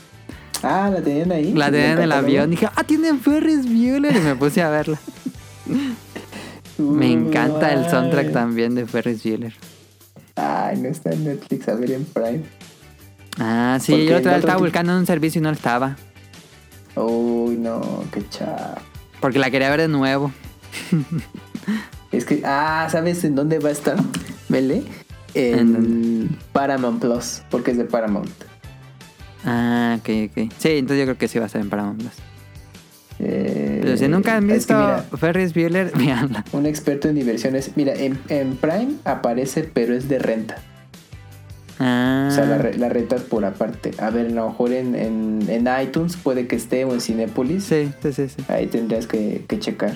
Ah, 0.64 0.89
la 0.93 1.01
tenían 1.01 1.32
ahí. 1.32 1.53
La 1.53 1.72
tenía 1.72 1.93
en 1.93 1.99
el 1.99 2.12
avión. 2.12 2.49
Dije, 2.49 2.70
ah, 2.76 2.84
tienen 2.84 3.20
Ferris 3.20 3.66
Bueller. 3.66 4.16
Y 4.16 4.20
me 4.20 4.36
puse 4.36 4.62
a 4.62 4.70
verla. 4.70 4.99
Me 6.78 7.12
encanta 7.12 7.74
el 7.74 7.89
soundtrack 7.89 8.28
Ay. 8.28 8.34
también 8.34 8.76
de 8.76 8.86
Ferris 8.86 9.24
Bueller. 9.24 9.53
Ay, 10.36 10.78
no 10.78 10.89
está 10.89 11.12
en 11.12 11.26
Netflix, 11.26 11.68
a 11.68 11.76
ver 11.76 11.91
en 11.91 12.05
Prime. 12.05 12.43
Ah, 13.38 13.78
sí, 13.82 14.05
yo 14.05 14.18
otra 14.18 14.32
el 14.32 14.38
vez 14.38 14.45
estaba 14.45 14.59
buscando 14.59 14.97
un 14.97 15.05
servicio 15.05 15.39
y 15.39 15.43
no 15.43 15.49
estaba. 15.49 15.97
Uy, 16.96 17.58
no, 17.58 18.04
qué 18.12 18.28
chato. 18.30 18.82
Porque 19.20 19.39
la 19.39 19.50
quería 19.52 19.70
ver 19.70 19.82
de 19.82 19.88
nuevo. 19.88 20.32
Es 22.12 22.26
que, 22.26 22.42
ah, 22.44 22.89
¿sabes 22.92 23.24
en 23.24 23.36
dónde 23.36 23.60
va 23.60 23.70
a 23.70 23.72
estar? 23.72 23.96
Mele. 24.50 24.84
¿En 25.34 25.76
En 25.76 26.38
Paramount 26.52 27.00
Plus, 27.00 27.42
porque 27.50 27.72
es 27.72 27.78
de 27.78 27.86
Paramount. 27.86 28.30
Ah, 29.46 29.98
ok, 30.00 30.10
ok. 30.30 30.52
Sí, 30.58 30.70
entonces 30.72 31.00
yo 31.00 31.06
creo 31.06 31.18
que 31.18 31.28
sí 31.30 31.38
va 31.39 31.46
a 31.46 31.48
estar 31.48 31.62
en 31.62 31.70
Paramount 31.70 32.00
Plus. 32.02 32.12
Eh, 33.20 33.80
Pero 33.82 33.96
si 33.98 34.08
nunca 34.10 34.36
han 34.36 34.50
es 34.50 34.58
visto 34.58 34.74
que 34.74 34.80
mira, 34.82 35.06
Ferris 35.18 35.54
Bueller, 35.54 35.92
véanla. 35.98 36.44
un 36.52 36.66
experto 36.66 37.08
en 37.08 37.16
diversiones. 37.16 37.72
Mira, 37.78 37.94
en, 37.94 38.20
en 38.28 38.58
Prime 38.58 38.96
aparece, 39.06 39.64
pero 39.64 39.94
es 39.96 40.10
de 40.10 40.20
renta. 40.20 40.58
Ah, 41.80 42.28
O 42.32 42.36
sea, 42.36 42.46
la, 42.46 42.58
la 42.78 42.90
rentas 42.90 43.22
por 43.22 43.44
aparte. 43.46 43.92
A 44.00 44.10
ver, 44.10 44.28
a 44.28 44.30
lo 44.30 44.50
mejor 44.50 44.72
en, 44.74 44.96
en, 44.96 45.40
en 45.50 45.68
iTunes 45.82 46.16
puede 46.18 46.48
que 46.48 46.56
esté 46.56 46.86
o 46.86 46.94
en 46.94 47.02
Cinepolis. 47.02 47.64
sí, 47.64 47.92
sí, 48.04 48.14
sí, 48.14 48.30
sí. 48.30 48.44
Ahí 48.48 48.68
tendrías 48.68 49.08
que, 49.08 49.46
que 49.48 49.60
checar. 49.60 49.96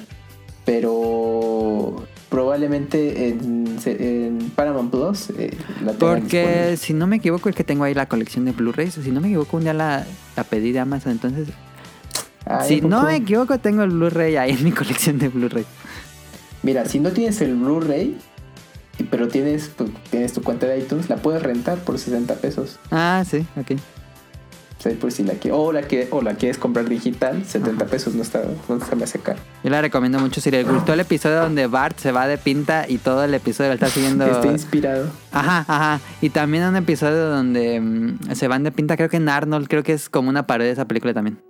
Pero 0.65 2.05
probablemente 2.29 3.29
en, 3.29 3.77
en 3.85 4.51
Paramount 4.55 4.91
Plus 4.91 5.29
eh, 5.37 5.51
la 5.83 5.93
Porque 5.93 6.39
disponible. 6.41 6.77
si 6.77 6.93
no 6.93 7.07
me 7.07 7.15
equivoco, 7.17 7.49
es 7.49 7.55
que 7.55 7.63
tengo 7.63 7.83
ahí 7.83 7.93
la 7.93 8.07
colección 8.07 8.45
de 8.45 8.51
Blu-rays. 8.51 8.93
Si 8.95 9.11
no 9.11 9.21
me 9.21 9.27
equivoco, 9.27 9.57
un 9.57 9.63
día 9.63 9.73
la, 9.73 10.05
la 10.35 10.43
pedí 10.43 10.71
de 10.71 10.79
Amazon. 10.79 11.11
Entonces, 11.13 11.47
Ah, 12.47 12.63
si 12.63 12.79
no 12.79 13.01
me 13.03 13.15
equivoco, 13.15 13.57
tengo 13.57 13.81
el 13.81 13.89
Blu-ray 13.89 14.35
ahí 14.35 14.51
en 14.51 14.63
mi 14.63 14.71
colección 14.73 15.17
de 15.17 15.29
Blu-ray. 15.29 15.65
Mira, 16.61 16.85
si 16.85 16.99
no 16.99 17.11
tienes 17.11 17.41
el 17.41 17.55
Blu-ray, 17.55 18.17
pero 19.03 19.27
tienes 19.27 19.69
tu, 19.75 19.85
tienes 20.09 20.33
tu 20.33 20.41
cuenta 20.41 20.65
de 20.67 20.79
iTunes, 20.79 21.09
la 21.09 21.17
puedes 21.17 21.43
rentar 21.43 21.77
por 21.79 21.99
60 21.99 22.35
pesos. 22.35 22.79
Ah, 22.91 23.23
sí, 23.29 23.45
ok. 23.59 23.71
O 24.77 24.81
sea, 24.81 24.93
por 24.99 25.11
si 25.11 25.23
la 25.23 25.33
quieres, 25.33 25.59
o 25.59 25.71
la, 25.71 25.81
que, 25.83 26.07
o 26.11 26.21
la 26.21 26.35
quieres 26.35 26.57
comprar 26.57 26.87
digital, 26.87 27.43
70 27.43 27.83
Ajá. 27.83 27.91
pesos 27.91 28.13
no 28.13 28.21
está, 28.21 28.43
no 28.69 28.79
se 28.79 28.95
me 28.95 29.03
hace 29.05 29.19
caro. 29.19 29.39
Yo 29.63 29.69
la 29.69 29.81
recomiendo 29.81 30.19
mucho. 30.19 30.41
Si 30.41 30.51
les 30.51 30.67
gustó 30.67 30.93
el 30.93 30.99
episodio 30.99 31.41
donde 31.41 31.65
Bart 31.67 31.97
se 31.97 32.11
va 32.11 32.27
de 32.27 32.37
pinta 32.37 32.85
y 32.87 32.97
todo 32.97 33.23
el 33.23 33.33
episodio 33.33 33.69
lo 33.69 33.73
está 33.75 33.87
siguiendo. 33.87 34.25
Está 34.31 34.47
inspirado. 34.47 35.09
Ajá, 35.31 35.65
ajá. 35.67 35.99
Y 36.21 36.29
también 36.29 36.65
un 36.65 36.75
episodio 36.75 37.29
donde 37.29 37.79
mm, 37.79 38.35
se 38.35 38.47
van 38.47 38.63
de 38.63 38.71
pinta, 38.71 38.95
creo 38.95 39.09
que 39.09 39.17
en 39.17 39.27
Arnold, 39.29 39.67
creo 39.67 39.81
que 39.81 39.93
es 39.93 40.09
como 40.09 40.29
una 40.29 40.45
pared 40.45 40.65
de 40.65 40.71
esa 40.71 40.85
película 40.85 41.13
también. 41.13 41.41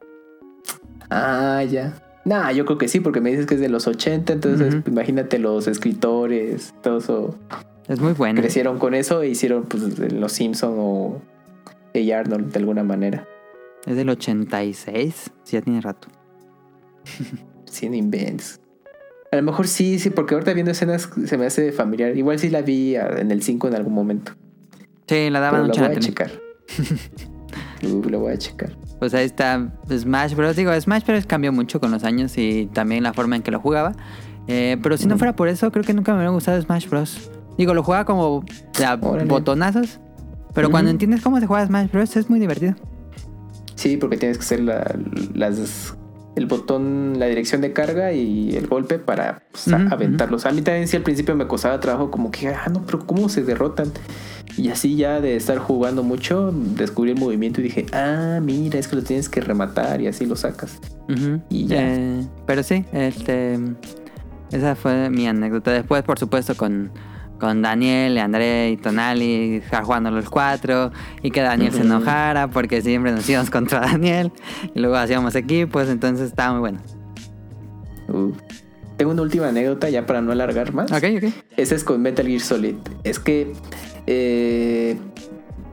Ah, 1.09 1.63
ya. 1.63 1.93
Nah, 2.25 2.51
yo 2.51 2.65
creo 2.65 2.79
que 2.79 2.87
sí, 2.87 2.99
porque 2.99 3.21
me 3.21 3.29
dices 3.29 3.45
que 3.45 3.53
es 3.53 3.61
de 3.61 3.69
los 3.69 3.85
80, 3.87 4.33
entonces 4.33 4.77
imagínate 4.87 5.37
los 5.37 5.67
escritores, 5.67 6.73
todo 6.81 6.97
eso. 6.97 7.39
Es 7.87 7.99
muy 7.99 8.13
bueno. 8.13 8.41
Crecieron 8.41 8.79
con 8.79 8.95
eso 8.95 9.21
e 9.21 9.29
hicieron 9.29 9.65
pues, 9.65 9.99
los 10.11 10.31
Simpson 10.31 10.73
o 10.77 11.21
Hey 11.93 12.11
Arnold 12.11 12.51
de 12.51 12.59
alguna 12.59 12.83
manera. 12.83 13.27
Es 13.85 13.95
del 13.95 14.09
86. 14.09 15.31
Sí, 15.43 15.55
ya 15.55 15.61
tiene 15.61 15.81
rato. 15.81 16.07
Sin 17.65 17.93
invents. 17.93 18.59
A 19.31 19.35
lo 19.35 19.43
mejor 19.43 19.67
sí, 19.67 19.99
sí, 19.99 20.09
porque 20.09 20.33
ahorita 20.33 20.53
viendo 20.53 20.71
escenas 20.71 21.09
se 21.25 21.37
me 21.37 21.45
hace 21.45 21.71
familiar. 21.71 22.17
Igual 22.17 22.39
sí 22.39 22.49
la 22.49 22.63
vi 22.63 22.95
ah, 22.95 23.17
en 23.19 23.29
el 23.29 23.43
5 23.43 23.67
en 23.67 23.75
algún 23.75 23.93
momento. 23.93 24.31
Sí, 25.07 25.29
la 25.29 25.39
daban 25.41 25.67
mucho 25.67 25.85
en 25.85 25.87
voy 25.87 25.95
la 25.95 25.99
a 25.99 26.03
checar. 26.03 26.31
Lo 27.81 28.19
voy 28.19 28.33
a 28.33 28.37
checar. 28.37 28.75
Pues 28.99 29.13
ahí 29.13 29.25
está 29.25 29.71
Smash 29.89 30.35
Bros. 30.35 30.55
Digo, 30.55 30.71
Smash 30.79 31.05
Bros. 31.05 31.25
cambió 31.25 31.51
mucho 31.51 31.79
con 31.79 31.91
los 31.91 32.03
años 32.03 32.37
y 32.37 32.67
también 32.73 33.03
la 33.03 33.13
forma 33.13 33.35
en 33.35 33.41
que 33.41 33.51
lo 33.51 33.59
jugaba. 33.59 33.93
Eh, 34.47 34.77
pero 34.81 34.95
si 34.97 35.07
no 35.07 35.17
fuera 35.17 35.35
por 35.35 35.47
eso, 35.47 35.71
creo 35.71 35.83
que 35.83 35.93
nunca 35.93 36.11
me 36.13 36.19
hubiera 36.19 36.31
gustado 36.31 36.61
Smash 36.61 36.87
Bros. 36.87 37.29
Digo, 37.57 37.73
lo 37.73 37.83
jugaba 37.83 38.05
como 38.05 38.43
a 38.85 38.95
botonazos. 39.25 39.99
Pero 40.53 40.71
cuando 40.71 40.89
entiendes 40.91 41.21
cómo 41.21 41.39
se 41.39 41.47
juega 41.47 41.65
Smash 41.65 41.91
Bros. 41.91 42.15
es 42.15 42.29
muy 42.29 42.39
divertido. 42.39 42.75
Sí, 43.75 43.97
porque 43.97 44.17
tienes 44.17 44.37
que 44.37 44.43
hacer 44.43 44.59
la- 44.61 44.95
las 45.33 45.95
el 46.35 46.47
botón, 46.47 47.17
la 47.17 47.27
dirección 47.27 47.61
de 47.61 47.71
carga 47.71 48.11
y 48.11 48.57
el 48.57 48.67
golpe 48.67 48.99
para 48.99 49.43
pues, 49.51 49.69
aventarlos. 49.69 50.45
A 50.45 50.51
mí 50.51 50.61
también 50.61 50.85
sí 50.87 50.97
al 50.97 51.03
principio 51.03 51.33
me 51.33 51.47
costaba 51.47 51.79
trabajo 51.79 52.11
como 52.11 52.29
que, 52.29 52.49
ah, 52.49 52.67
no, 52.69 52.85
pero 52.85 52.99
¿cómo 53.05 53.29
se 53.29 53.41
derrotan? 53.43 53.89
Y 54.57 54.69
así 54.69 54.95
ya 54.95 55.19
de 55.19 55.35
estar 55.35 55.57
jugando 55.57 56.03
mucho, 56.03 56.51
descubrí 56.53 57.11
el 57.11 57.19
movimiento 57.19 57.59
y 57.59 57.65
dije, 57.65 57.85
ah, 57.91 58.39
mira, 58.41 58.79
es 58.79 58.87
que 58.87 58.95
lo 58.95 59.03
tienes 59.03 59.27
que 59.27 59.41
rematar 59.41 60.01
y 60.01 60.07
así 60.07 60.25
lo 60.25 60.35
sacas. 60.35 60.79
Y 61.49 61.67
ya. 61.67 61.77
Eh, 61.81 62.25
pero 62.45 62.63
sí, 62.63 62.85
este, 62.93 63.59
esa 64.51 64.75
fue 64.75 65.09
mi 65.09 65.27
anécdota. 65.27 65.71
Después, 65.71 66.03
por 66.03 66.17
supuesto, 66.17 66.55
con, 66.55 66.91
con 67.37 67.61
Daniel, 67.61 68.17
André 68.17 68.71
y 68.71 68.77
Tonali, 68.77 69.61
jugando 69.83 70.09
los 70.09 70.29
cuatro 70.29 70.91
y 71.21 71.31
que 71.31 71.41
Daniel 71.41 71.73
se 71.73 71.81
enojara 71.81 72.49
porque 72.49 72.81
siempre 72.81 73.11
nos 73.11 73.29
íbamos 73.29 73.49
contra 73.51 73.81
Daniel 73.81 74.31
y 74.73 74.79
luego 74.79 74.95
hacíamos 74.95 75.35
equipos, 75.35 75.89
entonces 75.89 76.29
estaba 76.29 76.53
muy 76.53 76.59
bueno. 76.61 76.79
Uh. 78.07 78.31
Tengo 78.97 79.11
una 79.11 79.23
última 79.23 79.49
anécdota 79.49 79.89
ya 79.89 80.05
para 80.05 80.21
no 80.21 80.31
alargar 80.31 80.73
más. 80.73 80.89
Ok, 80.91 81.03
ok. 81.17 81.33
Ese 81.57 81.75
es 81.75 81.83
con 81.83 82.01
Metal 82.01 82.25
Gear 82.25 82.39
Solid. 82.39 82.75
Es 83.03 83.19
que 83.19 83.51
eh, 84.07 84.97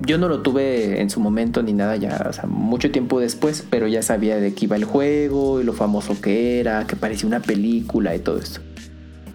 yo 0.01 0.19
no 0.19 0.29
lo 0.29 0.41
tuve 0.43 1.01
en 1.01 1.11
su 1.11 1.21
momento 1.21 1.63
ni 1.63 1.73
nada 1.73 1.97
ya, 1.97 2.27
o 2.29 2.33
sea, 2.33 2.47
mucho 2.47 2.91
tiempo 2.91 3.21
después, 3.21 3.65
pero 3.71 3.87
ya 3.87 4.03
sabía 4.03 4.37
de 4.37 4.53
qué 4.55 4.65
iba 4.65 4.77
el 4.77 4.85
juego 4.85 5.61
y 5.61 5.65
lo 5.65 5.73
famoso 5.73 6.21
que 6.21 6.59
era, 6.61 6.87
que 6.87 6.97
parecía 6.97 7.29
una 7.29 7.41
película 7.41 8.15
y 8.17 8.19
todo 8.19 8.39
esto. 8.39 8.61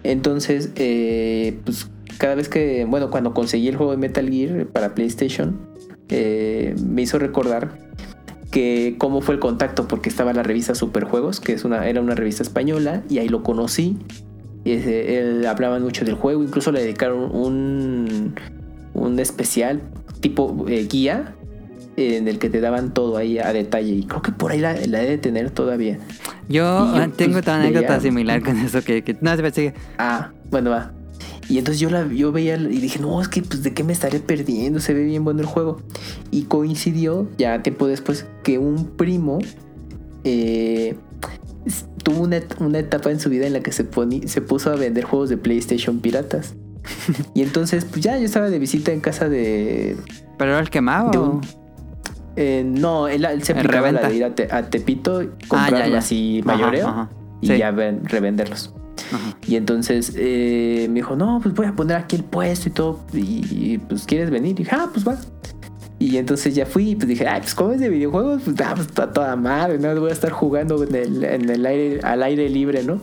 Entonces, 0.04 0.70
eh, 0.76 1.58
pues 1.64 1.88
cada 2.18 2.34
vez 2.34 2.48
que, 2.48 2.84
bueno, 2.84 3.10
cuando 3.10 3.32
conseguí 3.34 3.68
el 3.68 3.76
juego 3.76 3.92
de 3.92 3.98
Metal 3.98 4.28
Gear 4.28 4.66
para 4.66 4.94
PlayStation, 4.94 5.58
eh, 6.08 6.74
me 6.84 7.02
hizo 7.02 7.18
recordar 7.18 7.78
que 8.50 8.96
cómo 8.98 9.20
fue 9.20 9.34
el 9.34 9.40
contacto, 9.40 9.88
porque 9.88 10.08
estaba 10.08 10.32
la 10.32 10.42
revista 10.42 10.74
Superjuegos, 10.74 11.40
que 11.40 11.52
es 11.52 11.64
una, 11.64 11.88
era 11.88 12.00
una 12.00 12.14
revista 12.14 12.42
española, 12.42 13.02
y 13.08 13.18
ahí 13.18 13.28
lo 13.28 13.42
conocí. 13.42 13.96
Y 14.64 14.72
ese- 14.72 15.18
él 15.18 15.46
hablaban 15.46 15.82
mucho 15.82 16.04
del 16.04 16.14
juego, 16.14 16.42
incluso 16.42 16.72
le 16.72 16.80
dedicaron 16.80 17.30
un, 17.34 18.34
un 18.98 19.18
especial 19.18 19.80
tipo 20.20 20.66
eh, 20.68 20.86
guía 20.90 21.34
en 21.96 22.28
el 22.28 22.38
que 22.38 22.48
te 22.48 22.60
daban 22.60 22.94
todo 22.94 23.16
ahí 23.16 23.38
a 23.38 23.52
detalle. 23.52 23.92
Y 23.92 24.02
creo 24.04 24.22
que 24.22 24.30
por 24.32 24.52
ahí 24.52 24.60
la, 24.60 24.74
la 24.86 25.02
he 25.02 25.08
de 25.08 25.18
tener 25.18 25.50
todavía. 25.50 25.98
Yo, 26.48 26.62
yo, 26.94 27.02
eh, 27.02 27.10
tengo 27.16 27.32
pues, 27.32 27.42
otra 27.42 27.56
anécdota 27.56 27.88
veía- 27.88 28.00
similar 28.00 28.42
con 28.42 28.56
eso 28.58 28.82
que, 28.82 29.02
que 29.02 29.16
no 29.20 29.36
se 29.36 29.50
sigue. 29.50 29.74
Ah, 29.98 30.30
bueno, 30.50 30.70
va. 30.70 30.92
Y 31.48 31.56
entonces 31.58 31.80
yo 31.80 31.88
la 31.90 32.06
yo 32.06 32.30
veía 32.30 32.56
y 32.56 32.78
dije, 32.78 32.98
no, 33.00 33.20
es 33.22 33.28
que 33.28 33.40
pues 33.42 33.62
de 33.62 33.72
qué 33.72 33.82
me 33.82 33.92
estaré 33.94 34.20
perdiendo, 34.20 34.80
se 34.80 34.92
ve 34.94 35.02
bien 35.04 35.24
bueno 35.24 35.40
el 35.40 35.46
juego. 35.46 35.80
Y 36.30 36.42
coincidió 36.42 37.26
ya 37.38 37.62
tiempo 37.62 37.86
después 37.86 38.26
que 38.44 38.58
un 38.58 38.84
primo 38.96 39.38
eh, 40.24 40.94
tuvo 42.02 42.22
una, 42.22 42.40
una 42.60 42.78
etapa 42.78 43.10
en 43.10 43.18
su 43.18 43.30
vida 43.30 43.46
en 43.46 43.54
la 43.54 43.60
que 43.60 43.72
se, 43.72 43.90
poni- 43.90 44.26
se 44.26 44.40
puso 44.42 44.70
a 44.70 44.76
vender 44.76 45.04
juegos 45.04 45.30
de 45.30 45.36
PlayStation 45.38 46.00
piratas. 46.00 46.54
Y 47.34 47.42
entonces, 47.42 47.84
pues 47.84 48.02
ya 48.02 48.18
yo 48.18 48.24
estaba 48.24 48.50
de 48.50 48.58
visita 48.58 48.92
en 48.92 49.00
casa 49.00 49.28
de... 49.28 49.96
¿Pero 50.38 50.52
era 50.52 50.60
el 50.60 50.70
quemado? 50.70 51.40
eh, 52.36 52.62
no, 52.64 53.08
él, 53.08 53.24
él 53.24 53.42
se 53.42 53.52
En 53.52 53.58
aplicaba 53.58 53.90
la 53.92 54.08
de 54.08 54.14
ir 54.16 54.24
a, 54.24 54.34
Te- 54.34 54.48
a 54.52 54.68
Tepito 54.70 55.20
Ah, 55.20 55.26
comprarlo 55.48 55.78
ya, 55.78 55.88
ya. 55.88 55.98
así 55.98 56.40
mayoreo. 56.44 56.86
ajá. 56.88 57.10
y 57.40 57.48
Sí. 57.48 57.58
ya 57.58 57.70
ven- 57.72 58.04
revenderlos. 58.04 58.72
Ajá. 59.12 59.36
Y 59.46 59.56
entonces 59.56 60.12
eh, 60.16 60.86
me 60.88 60.96
dijo, 60.96 61.16
no, 61.16 61.40
pues 61.42 61.54
voy 61.54 61.66
a 61.66 61.72
poner 61.74 61.96
aquí 61.96 62.16
el 62.16 62.24
puesto 62.24 62.68
y 62.68 62.72
todo. 62.72 63.00
Y, 63.12 63.18
y, 63.74 63.78
pues 63.78 64.04
quieres 64.04 64.30
venir. 64.30 64.52
Y 64.52 64.62
dije, 64.64 64.70
ah, 64.76 64.88
pues 64.92 65.06
va. 65.06 65.16
Y 66.00 66.16
entonces 66.16 66.54
ya 66.54 66.64
fui 66.66 66.90
y 66.90 66.94
pues 66.94 67.08
dije, 67.08 67.26
ay, 67.26 67.40
pues 67.40 67.54
como 67.56 67.72
es 67.72 67.80
de 67.80 67.88
videojuegos, 67.88 68.42
pues, 68.44 68.56
ah, 68.60 68.72
pues 68.76 68.86
está 68.86 69.12
toda 69.12 69.34
madre, 69.34 69.78
¿no? 69.78 69.98
Voy 70.00 70.10
a 70.10 70.12
estar 70.12 70.30
jugando 70.30 70.80
en 70.84 70.94
el, 70.94 71.24
en 71.24 71.50
el 71.50 71.66
aire, 71.66 72.00
al 72.04 72.22
aire 72.22 72.48
libre, 72.48 72.84
¿no? 72.84 73.00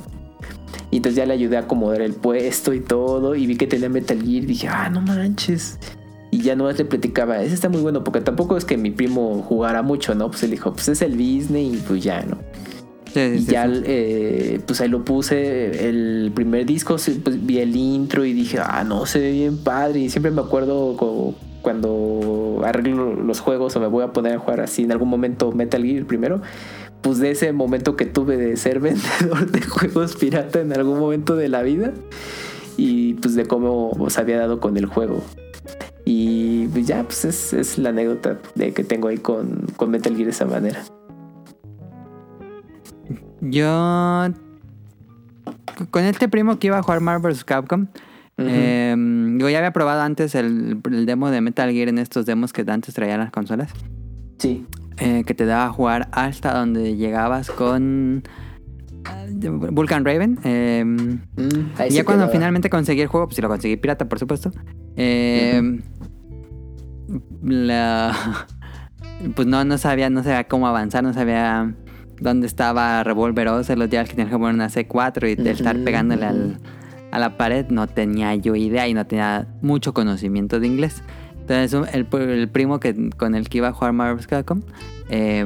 Y 0.95 0.99
entonces 0.99 1.17
ya 1.17 1.25
le 1.25 1.33
ayudé 1.33 1.57
a 1.57 1.59
acomodar 1.59 2.01
el 2.01 2.13
puesto 2.13 2.73
y 2.73 2.79
todo. 2.79 3.35
Y 3.35 3.47
vi 3.47 3.57
que 3.57 3.67
tenía 3.67 3.89
Metal 3.89 4.17
Gear. 4.17 4.43
Y 4.43 4.45
dije, 4.45 4.69
ah, 4.69 4.89
no 4.89 5.01
manches. 5.01 5.77
Y 6.31 6.39
ya 6.39 6.55
nomás 6.55 6.77
le 6.77 6.85
platicaba, 6.85 7.41
ese 7.43 7.53
está 7.53 7.67
muy 7.67 7.81
bueno, 7.81 8.01
porque 8.05 8.21
tampoco 8.21 8.55
es 8.55 8.63
que 8.63 8.77
mi 8.77 8.91
primo 8.91 9.41
jugara 9.41 9.81
mucho, 9.81 10.15
¿no? 10.15 10.29
Pues 10.29 10.43
él 10.43 10.51
dijo, 10.51 10.71
pues 10.71 10.87
es 10.87 11.01
el 11.01 11.17
Disney 11.17 11.73
y 11.75 11.77
pues 11.85 12.01
ya, 12.01 12.23
¿no? 12.23 12.37
Sí, 13.13 13.39
sí, 13.39 13.45
Y 13.49 13.51
ya, 13.51 13.67
sí. 13.67 13.81
eh, 13.85 14.61
pues 14.65 14.79
ahí 14.79 14.87
lo 14.87 15.03
puse, 15.03 15.89
el 15.89 16.31
primer 16.33 16.65
disco, 16.65 16.95
pues, 16.95 17.45
vi 17.45 17.59
el 17.59 17.75
intro 17.75 18.23
y 18.23 18.31
dije, 18.31 18.59
ah, 18.63 18.85
no, 18.85 19.05
se 19.05 19.19
ve 19.19 19.31
bien 19.33 19.57
padre. 19.57 19.99
Y 19.99 20.09
siempre 20.09 20.31
me 20.31 20.39
acuerdo 20.41 20.95
cuando 21.61 22.61
arreglo 22.63 23.15
los 23.15 23.41
juegos 23.41 23.75
o 23.75 23.81
me 23.81 23.87
voy 23.87 24.05
a 24.05 24.13
poner 24.13 24.35
a 24.35 24.39
jugar 24.39 24.61
así 24.61 24.83
en 24.83 24.93
algún 24.93 25.09
momento 25.09 25.51
Metal 25.51 25.83
Gear 25.83 26.05
primero, 26.05 26.41
pues 27.05 27.19
de 27.19 27.29
ese 27.29 27.53
momento 27.53 27.95
que 27.95 28.07
tuve 28.07 28.35
de 28.35 28.57
ser 28.57 28.79
vendedor 28.81 29.51
de 29.51 29.61
juegos 29.61 30.15
pirata 30.15 30.59
en 30.59 30.73
algún 30.73 30.99
momento 30.99 31.35
de 31.35 31.49
la 31.49 31.61
vida 31.61 31.93
y 32.77 33.13
pues 33.13 33.35
de 33.35 33.45
cómo 33.45 33.93
se 34.09 34.19
había 34.19 34.39
dado 34.39 34.59
con 34.59 34.75
el 34.75 34.87
juego. 34.87 35.23
Y 36.03 36.65
pues 36.69 36.87
ya, 36.87 37.03
pues 37.03 37.25
es, 37.25 37.53
es 37.53 37.77
la 37.77 37.89
anécdota 37.89 38.39
de 38.55 38.73
que 38.73 38.83
tengo 38.83 39.09
ahí 39.09 39.19
con, 39.19 39.67
con 39.77 39.91
Metal 39.91 40.15
Gear 40.15 40.25
de 40.25 40.31
esa 40.31 40.45
manera. 40.45 40.83
Yo. 43.39 44.33
Con 45.91 46.03
este 46.05 46.27
primo 46.27 46.57
que 46.57 46.67
iba 46.67 46.79
a 46.79 46.81
jugar 46.81 47.01
Marvel 47.01 47.33
vs. 47.33 47.43
Capcom. 47.43 47.85
Eh, 48.37 48.95
yo 49.37 49.47
ya 49.47 49.59
había 49.59 49.73
probado 49.73 50.01
antes 50.01 50.33
el, 50.33 50.81
el 50.91 51.05
demo 51.05 51.29
de 51.29 51.41
Metal 51.41 51.71
Gear 51.71 51.89
en 51.89 51.99
estos 51.99 52.25
demos 52.25 52.51
que 52.51 52.65
antes 52.67 52.95
traían 52.95 53.19
las 53.19 53.29
consolas. 53.29 53.71
Sí. 54.39 54.65
Eh, 54.97 55.23
que 55.25 55.33
te 55.33 55.45
daba 55.45 55.65
a 55.65 55.69
jugar 55.71 56.07
hasta 56.11 56.53
donde 56.57 56.95
llegabas 56.95 57.49
con. 57.51 58.23
Vulcan 59.71 60.03
Raven. 60.05 60.39
eh, 60.43 60.83
Mm, 60.85 61.19
y 61.89 61.93
ya 61.93 62.03
cuando 62.05 62.23
quedaba. 62.25 62.31
finalmente 62.31 62.69
conseguí 62.69 63.01
el 63.01 63.07
juego, 63.07 63.27
pues 63.27 63.35
si 63.35 63.41
lo 63.41 63.47
conseguí 63.49 63.77
pirata, 63.77 64.07
por 64.09 64.17
supuesto. 64.19 64.51
eh, 64.95 65.79
la- 67.43 68.47
pues 69.35 69.47
no, 69.47 69.63
no 69.65 69.77
sabía, 69.77 70.09
no 70.09 70.23
sabía 70.23 70.45
cómo 70.45 70.67
avanzar, 70.67 71.03
no 71.03 71.13
sabía 71.13 71.73
dónde 72.19 72.47
estaba 72.47 73.03
Revolver 73.03 73.47
Oz, 73.49 73.69
los 73.69 73.89
días 73.89 74.09
que 74.09 74.15
tenía 74.15 74.31
que 74.31 74.37
poner 74.37 74.55
una 74.55 74.69
C4 74.69 75.27
y 75.31 75.35
de 75.35 75.51
estar 75.51 75.77
pegándole 75.83 76.25
al, 76.25 76.57
a 77.11 77.19
la 77.19 77.37
pared, 77.37 77.67
no 77.69 77.87
tenía 77.87 78.33
yo 78.35 78.55
idea 78.55 78.87
y 78.87 78.93
no 78.93 79.05
tenía 79.05 79.47
mucho 79.61 79.93
conocimiento 79.93 80.59
de 80.59 80.67
inglés. 80.67 81.03
Entonces 81.47 81.93
el, 81.93 82.07
el 82.11 82.49
primo 82.49 82.79
que, 82.79 83.09
con 83.17 83.35
el 83.35 83.49
que 83.49 83.59
iba 83.59 83.67
a 83.67 83.73
jugar 83.73 83.93
Marvel's 83.93 84.27
Capcom, 84.27 84.61
eh, 85.09 85.45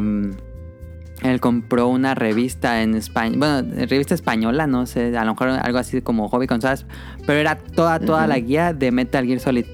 él 1.22 1.40
compró 1.42 1.88
una 1.88 2.16
revista 2.16 2.82
en 2.82 2.96
España, 2.96 3.36
bueno, 3.38 3.68
revista 3.88 4.16
española, 4.16 4.68
no 4.68 4.86
sé, 4.86 5.18
a 5.18 5.26
lo 5.26 5.34
mejor 5.34 5.50
algo 5.50 5.78
así 5.78 6.02
como 6.02 6.30
Hobby 6.30 6.48
Consolas, 6.48 6.86
pero 7.26 7.40
era 7.40 7.58
toda, 7.58 8.00
toda 8.00 8.26
la 8.28 8.40
guía 8.40 8.74
de 8.74 8.92
Metal 8.92 9.26
Gear 9.26 9.40
Solid. 9.40 9.66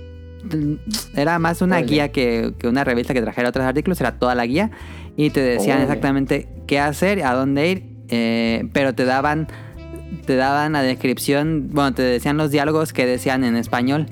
Era 1.15 1.39
más 1.39 1.61
una 1.61 1.79
guía 1.81 2.11
que, 2.11 2.53
que 2.57 2.67
una 2.67 2.83
revista 2.83 3.13
que 3.13 3.21
trajera 3.21 3.49
otros 3.49 3.65
artículos, 3.65 3.99
era 4.01 4.17
toda 4.17 4.35
la 4.35 4.45
guía 4.45 4.71
y 5.17 5.29
te 5.29 5.41
decían 5.41 5.81
exactamente 5.81 6.47
qué 6.67 6.79
hacer, 6.79 7.23
a 7.23 7.33
dónde 7.33 7.71
ir, 7.71 7.83
eh, 8.09 8.67
pero 8.73 8.93
te 8.93 9.05
daban, 9.05 9.47
te 10.25 10.35
daban 10.35 10.73
la 10.73 10.81
descripción, 10.81 11.69
bueno, 11.71 11.93
te 11.93 12.03
decían 12.03 12.37
los 12.37 12.51
diálogos 12.51 12.93
que 12.93 13.05
decían 13.05 13.43
en 13.43 13.55
español. 13.55 14.07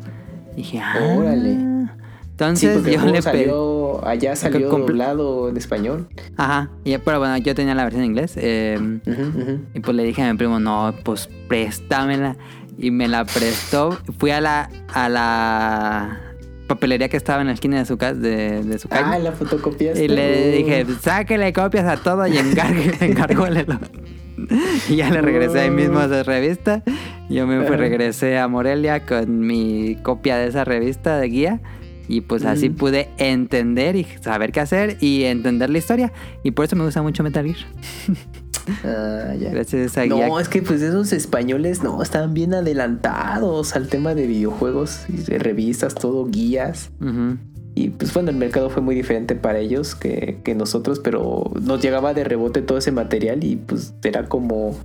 Y 0.53 0.57
dije, 0.57 0.79
ah, 0.79 1.15
Órale. 1.17 1.73
Entonces 2.33 2.83
yo 2.83 3.05
le 3.05 3.21
salió, 3.21 4.05
allá 4.05 4.35
salió 4.35 4.67
doblado 4.69 5.49
en 5.49 5.57
español. 5.57 6.07
Ajá, 6.35 6.71
y, 6.83 6.97
pero 6.97 7.19
bueno, 7.19 7.37
yo 7.37 7.53
tenía 7.53 7.75
la 7.75 7.83
versión 7.83 8.03
en 8.03 8.09
inglés. 8.11 8.33
eh, 8.37 8.77
ujú. 9.05 9.59
Y 9.75 9.79
pues 9.79 9.95
le 9.95 10.03
dije 10.03 10.23
a 10.23 10.31
mi 10.31 10.37
primo, 10.37 10.59
no, 10.59 10.93
pues 11.03 11.29
préstamela. 11.47 12.35
Y 12.77 12.89
me 12.89 13.07
la 13.07 13.23
prestó. 13.23 13.97
Fui 14.17 14.31
a 14.31 14.41
la, 14.41 14.69
a 14.91 15.09
la 15.09 16.19
papelería 16.67 17.07
que 17.07 17.17
estaba 17.17 17.41
en 17.41 17.47
la 17.47 17.53
esquina 17.53 17.77
de 17.77 17.85
su, 17.85 17.97
casa 17.97 18.15
de, 18.15 18.63
de 18.63 18.79
su 18.79 18.87
Ah, 18.89 19.01
calle. 19.11 19.23
la 19.23 19.31
fotocopiaste. 19.31 20.03
y 20.03 20.07
le 20.07 20.51
dije, 20.57 20.85
sáquele 21.01 21.53
copias 21.53 21.85
a 21.85 21.97
todo 22.01 22.25
y 22.25 22.35
encargue, 22.37 22.93
encargólelo. 23.05 23.77
y 24.89 24.95
ya 24.95 25.11
le 25.11 25.21
regresé 25.21 25.59
ahí 25.59 25.69
mismo 25.69 25.99
a 25.99 26.05
esa 26.05 26.23
revista. 26.23 26.81
Yo 27.29 27.45
me 27.45 27.63
fui, 27.67 27.75
regresé 27.75 28.39
a 28.39 28.47
Morelia 28.47 29.05
con 29.05 29.39
mi 29.41 29.97
copia 30.01 30.37
de 30.37 30.47
esa 30.47 30.65
revista 30.65 31.17
de 31.19 31.27
guía. 31.27 31.59
Y 32.07 32.21
pues 32.21 32.43
así 32.45 32.69
pude 32.69 33.09
entender 33.17 33.95
y 33.95 34.05
saber 34.21 34.51
qué 34.51 34.59
hacer 34.59 34.97
y 34.99 35.23
entender 35.23 35.69
la 35.69 35.77
historia. 35.77 36.11
Y 36.43 36.51
por 36.51 36.65
eso 36.65 36.75
me 36.75 36.83
gusta 36.83 37.01
mucho 37.01 37.23
Metal 37.23 37.45
Gear. 37.45 37.67
Ah, 38.85 39.33
ya. 39.37 39.49
Gracias 39.49 39.97
a 39.97 40.03
guía. 40.03 40.27
No, 40.27 40.39
es 40.39 40.47
que 40.47 40.61
pues 40.61 40.81
esos 40.81 41.11
españoles 41.11 41.83
no, 41.83 42.01
estaban 42.01 42.33
bien 42.33 42.53
adelantados 42.53 43.75
al 43.75 43.89
tema 43.89 44.15
de 44.15 44.25
videojuegos, 44.25 45.01
revistas, 45.27 45.95
todo, 45.95 46.25
guías. 46.27 46.89
Ujú. 47.01 47.37
Y 47.75 47.89
pues 47.89 48.13
bueno, 48.13 48.29
el 48.29 48.35
mercado 48.35 48.69
fue 48.69 48.81
muy 48.81 48.93
diferente 48.93 49.35
para 49.35 49.59
ellos 49.59 49.95
que, 49.95 50.39
que 50.43 50.53
nosotros, 50.53 50.99
pero 50.99 51.51
nos 51.59 51.81
llegaba 51.81 52.13
de 52.13 52.23
rebote 52.23 52.61
todo 52.61 52.77
ese 52.77 52.91
material 52.91 53.43
y 53.43 53.55
pues 53.55 53.95
era 54.03 54.25
como 54.25 54.77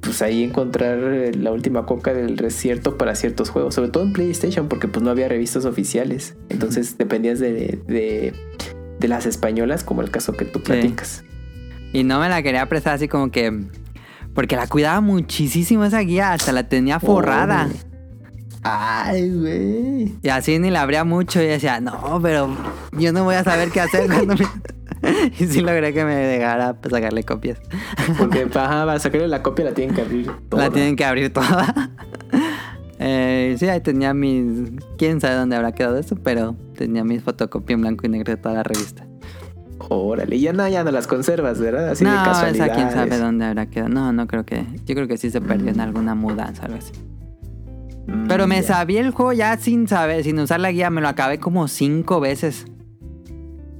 pues 0.00 0.20
ahí 0.20 0.42
encontrar 0.42 0.98
la 1.36 1.52
última 1.52 1.86
coca 1.86 2.12
del 2.12 2.36
desierto 2.36 2.98
para 2.98 3.14
ciertos 3.14 3.48
juegos, 3.48 3.74
sobre 3.74 3.88
todo 3.88 4.02
en 4.02 4.12
PlayStation, 4.12 4.68
porque 4.68 4.88
pues 4.88 5.02
no 5.02 5.10
había 5.10 5.28
revistas 5.28 5.64
oficiales. 5.64 6.36
Entonces 6.50 6.98
dependías 6.98 7.38
de, 7.38 7.80
de, 7.86 8.34
de 8.98 9.08
las 9.08 9.24
españolas, 9.24 9.82
como 9.84 10.02
el 10.02 10.10
caso 10.10 10.34
que 10.34 10.44
tú 10.44 10.62
platicas. 10.62 11.24
Y 11.92 12.04
no 12.04 12.20
me 12.20 12.28
la 12.28 12.42
quería 12.42 12.68
prestar 12.68 12.94
así 12.94 13.08
como 13.08 13.30
que. 13.30 13.64
Porque 14.34 14.56
la 14.56 14.66
cuidaba 14.66 15.00
muchísimo 15.02 15.84
esa 15.84 16.00
guía, 16.00 16.32
hasta 16.32 16.52
la 16.52 16.66
tenía 16.66 16.98
forrada. 17.00 17.66
Órale. 17.66 17.91
Ay, 18.62 19.30
güey. 19.30 20.14
Y 20.22 20.28
así 20.28 20.58
ni 20.58 20.70
la 20.70 20.82
abría 20.82 21.04
mucho 21.04 21.42
y 21.42 21.46
decía, 21.46 21.80
no, 21.80 22.20
pero 22.22 22.56
yo 22.92 23.12
no 23.12 23.24
voy 23.24 23.34
a 23.34 23.44
saber 23.44 23.70
qué 23.70 23.80
hacer 23.80 24.06
cuando 24.06 24.34
me... 24.36 24.46
y 25.38 25.46
sí 25.46 25.60
logré 25.60 25.92
que 25.92 26.04
me 26.04 26.14
dejara 26.14 26.74
pues, 26.74 26.92
sacarle 26.92 27.24
copias. 27.24 27.58
Porque 28.18 28.46
para 28.52 28.98
sacarle 29.00 29.28
la 29.28 29.42
copia 29.42 29.64
la 29.66 29.74
tienen 29.74 29.94
que 29.94 30.02
abrir. 30.02 30.30
toda. 30.48 30.64
La 30.64 30.70
tienen 30.70 30.96
que 30.96 31.04
abrir 31.04 31.32
toda. 31.32 31.90
Eh, 33.04 33.56
sí, 33.58 33.68
ahí 33.68 33.80
tenía 33.80 34.14
mis... 34.14 34.70
Quién 34.96 35.20
sabe 35.20 35.34
dónde 35.34 35.56
habrá 35.56 35.72
quedado 35.72 35.98
eso, 35.98 36.14
pero 36.14 36.54
tenía 36.76 37.02
mis 37.02 37.20
fotocopias 37.20 37.74
en 37.74 37.80
blanco 37.80 38.06
y 38.06 38.08
negro 38.08 38.32
de 38.32 38.36
toda 38.36 38.54
la 38.54 38.62
revista. 38.62 39.04
Órale, 39.88 40.36
y 40.36 40.42
ya 40.42 40.52
no, 40.52 40.68
ya 40.68 40.84
no 40.84 40.92
las 40.92 41.08
conservas, 41.08 41.58
¿verdad? 41.58 41.88
Así 41.88 42.04
de 42.04 42.12
no, 42.12 42.22
casualidad. 42.22 42.68
esa 42.68 42.76
quién 42.76 42.92
sabe 42.92 43.18
dónde 43.18 43.44
habrá 43.46 43.66
quedado. 43.66 43.88
No, 43.88 44.12
no 44.12 44.28
creo 44.28 44.44
que... 44.44 44.64
Yo 44.86 44.94
creo 44.94 45.08
que 45.08 45.16
sí 45.16 45.30
se 45.30 45.40
perdió 45.40 45.70
en 45.70 45.80
alguna 45.80 46.14
mudanza 46.14 46.62
o 46.62 46.66
algo 46.66 46.78
así. 46.78 46.92
Pero 48.28 48.46
me 48.46 48.62
sabía 48.62 49.00
el 49.00 49.10
juego 49.10 49.32
ya 49.32 49.56
sin 49.56 49.86
saber, 49.88 50.24
sin 50.24 50.38
usar 50.38 50.60
la 50.60 50.72
guía, 50.72 50.90
me 50.90 51.00
lo 51.00 51.08
acabé 51.08 51.38
como 51.38 51.68
cinco 51.68 52.20
veces. 52.20 52.66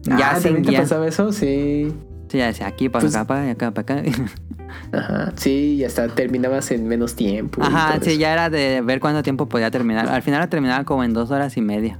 Ya 0.02 0.18
Ya, 0.18 0.34
sin 0.34 0.42
¿también 0.44 0.62
te 0.64 0.70
guía. 0.70 0.80
pasaba 0.80 1.06
eso? 1.08 1.32
Sí. 1.32 1.92
Sí, 2.28 2.38
ya 2.38 2.46
decía 2.46 2.66
aquí 2.66 2.88
para 2.88 3.02
Pues- 3.02 3.14
acá, 3.14 3.26
para 3.26 3.50
acá, 3.50 3.70
para 3.72 4.00
acá. 4.00 4.10
Ajá. 4.92 5.32
Sí, 5.36 5.74
y 5.76 5.84
hasta 5.84 6.08
terminabas 6.08 6.70
en 6.70 6.86
menos 6.88 7.14
tiempo. 7.14 7.62
Ajá, 7.62 7.98
sí, 8.00 8.10
eso. 8.12 8.20
ya 8.20 8.32
era 8.32 8.48
de 8.50 8.80
ver 8.80 9.00
cuánto 9.00 9.22
tiempo 9.22 9.46
podía 9.48 9.70
terminar. 9.70 10.08
Al 10.08 10.22
final 10.22 10.40
lo 10.40 10.48
terminaba 10.48 10.84
como 10.84 11.04
en 11.04 11.12
dos 11.12 11.30
horas 11.30 11.56
y 11.56 11.60
media. 11.60 11.98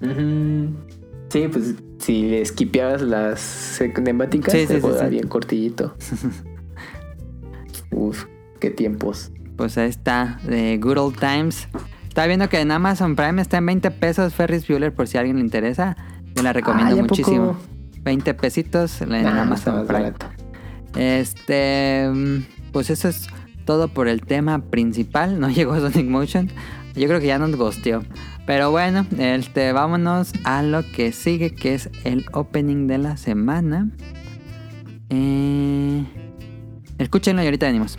Sí, 0.00 1.46
pues 1.52 1.74
si 1.98 2.22
le 2.22 2.40
esquipeabas 2.40 3.02
las 3.02 3.40
cinemáticas, 3.78 4.52
Sí, 4.52 4.66
te 4.66 4.80
sí, 4.80 4.86
bien 5.10 5.28
cortito. 5.28 5.94
Uf, 7.92 8.24
qué 8.58 8.70
tiempos. 8.70 9.30
Pues 9.60 9.76
ahí 9.76 9.90
está, 9.90 10.40
de 10.44 10.78
Good 10.78 10.96
Old 10.96 11.18
Times. 11.18 11.68
Estaba 12.08 12.26
viendo 12.26 12.48
que 12.48 12.60
en 12.60 12.70
Amazon 12.70 13.14
Prime 13.14 13.42
está 13.42 13.58
en 13.58 13.66
20 13.66 13.90
pesos 13.90 14.32
Ferris 14.32 14.66
Bueller 14.66 14.94
por 14.94 15.06
si 15.06 15.18
a 15.18 15.20
alguien 15.20 15.36
le 15.36 15.42
interesa. 15.42 15.98
Yo 16.34 16.42
la 16.42 16.54
recomiendo 16.54 16.94
Ay, 16.94 17.00
¿a 17.00 17.02
poco? 17.02 17.16
muchísimo. 17.20 17.58
20 18.00 18.32
pesitos 18.32 19.02
en 19.02 19.26
Amazon 19.26 19.86
Prime. 19.86 20.14
Este, 20.96 22.08
mm, 22.10 22.72
pues 22.72 22.88
eso 22.88 23.08
es 23.10 23.26
todo 23.66 23.88
por 23.88 24.08
el 24.08 24.22
tema 24.22 24.62
principal. 24.62 25.38
No 25.38 25.50
llegó 25.54 25.78
Sonic 25.78 26.08
Motion. 26.08 26.48
Yo 26.94 27.06
creo 27.06 27.20
que 27.20 27.26
ya 27.26 27.38
nos 27.38 27.54
gosteó. 27.54 28.02
Pero 28.46 28.70
bueno, 28.70 29.04
este, 29.18 29.72
vámonos 29.72 30.32
a 30.44 30.62
lo 30.62 30.90
que 30.90 31.12
sigue, 31.12 31.54
que 31.54 31.74
es 31.74 31.90
el 32.04 32.24
opening 32.32 32.86
de 32.86 32.96
la 32.96 33.18
semana. 33.18 33.90
Eh, 35.10 36.02
escúchenlo 36.96 37.42
y 37.42 37.44
ahorita 37.44 37.66
venimos. 37.66 37.98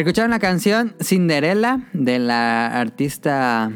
Escucharon 0.00 0.30
la 0.30 0.38
canción 0.38 0.94
Cinderella 0.98 1.86
de 1.92 2.18
la 2.18 2.68
artista, 2.68 3.70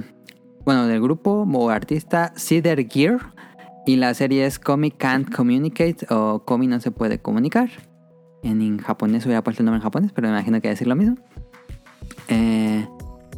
bueno, 0.65 0.87
del 0.87 1.03
grupo 1.03 1.47
o 1.53 1.69
artista 1.69 2.33
Cedar 2.35 2.79
Gear. 2.89 3.19
Y 3.85 3.97
la 3.97 4.15
serie 4.15 4.47
es 4.47 4.59
Komi 4.59 4.91
Can't 4.91 5.31
Communicate 5.35 6.07
o 6.09 6.43
Komi 6.47 6.67
no 6.67 6.81
se 6.81 6.91
puede 6.91 7.19
comunicar. 7.19 7.69
En, 8.43 8.63
en 8.63 8.79
japonés 8.79 9.27
hubiera 9.27 9.45
puesto 9.45 9.61
el 9.63 9.67
nombre 9.67 9.81
en 9.81 9.83
japonés, 9.83 10.13
pero 10.15 10.29
me 10.29 10.33
imagino 10.33 10.63
que 10.63 10.69
decir 10.69 10.87
lo 10.87 10.97
mismo. 10.97 11.17
Eh, 12.29 12.89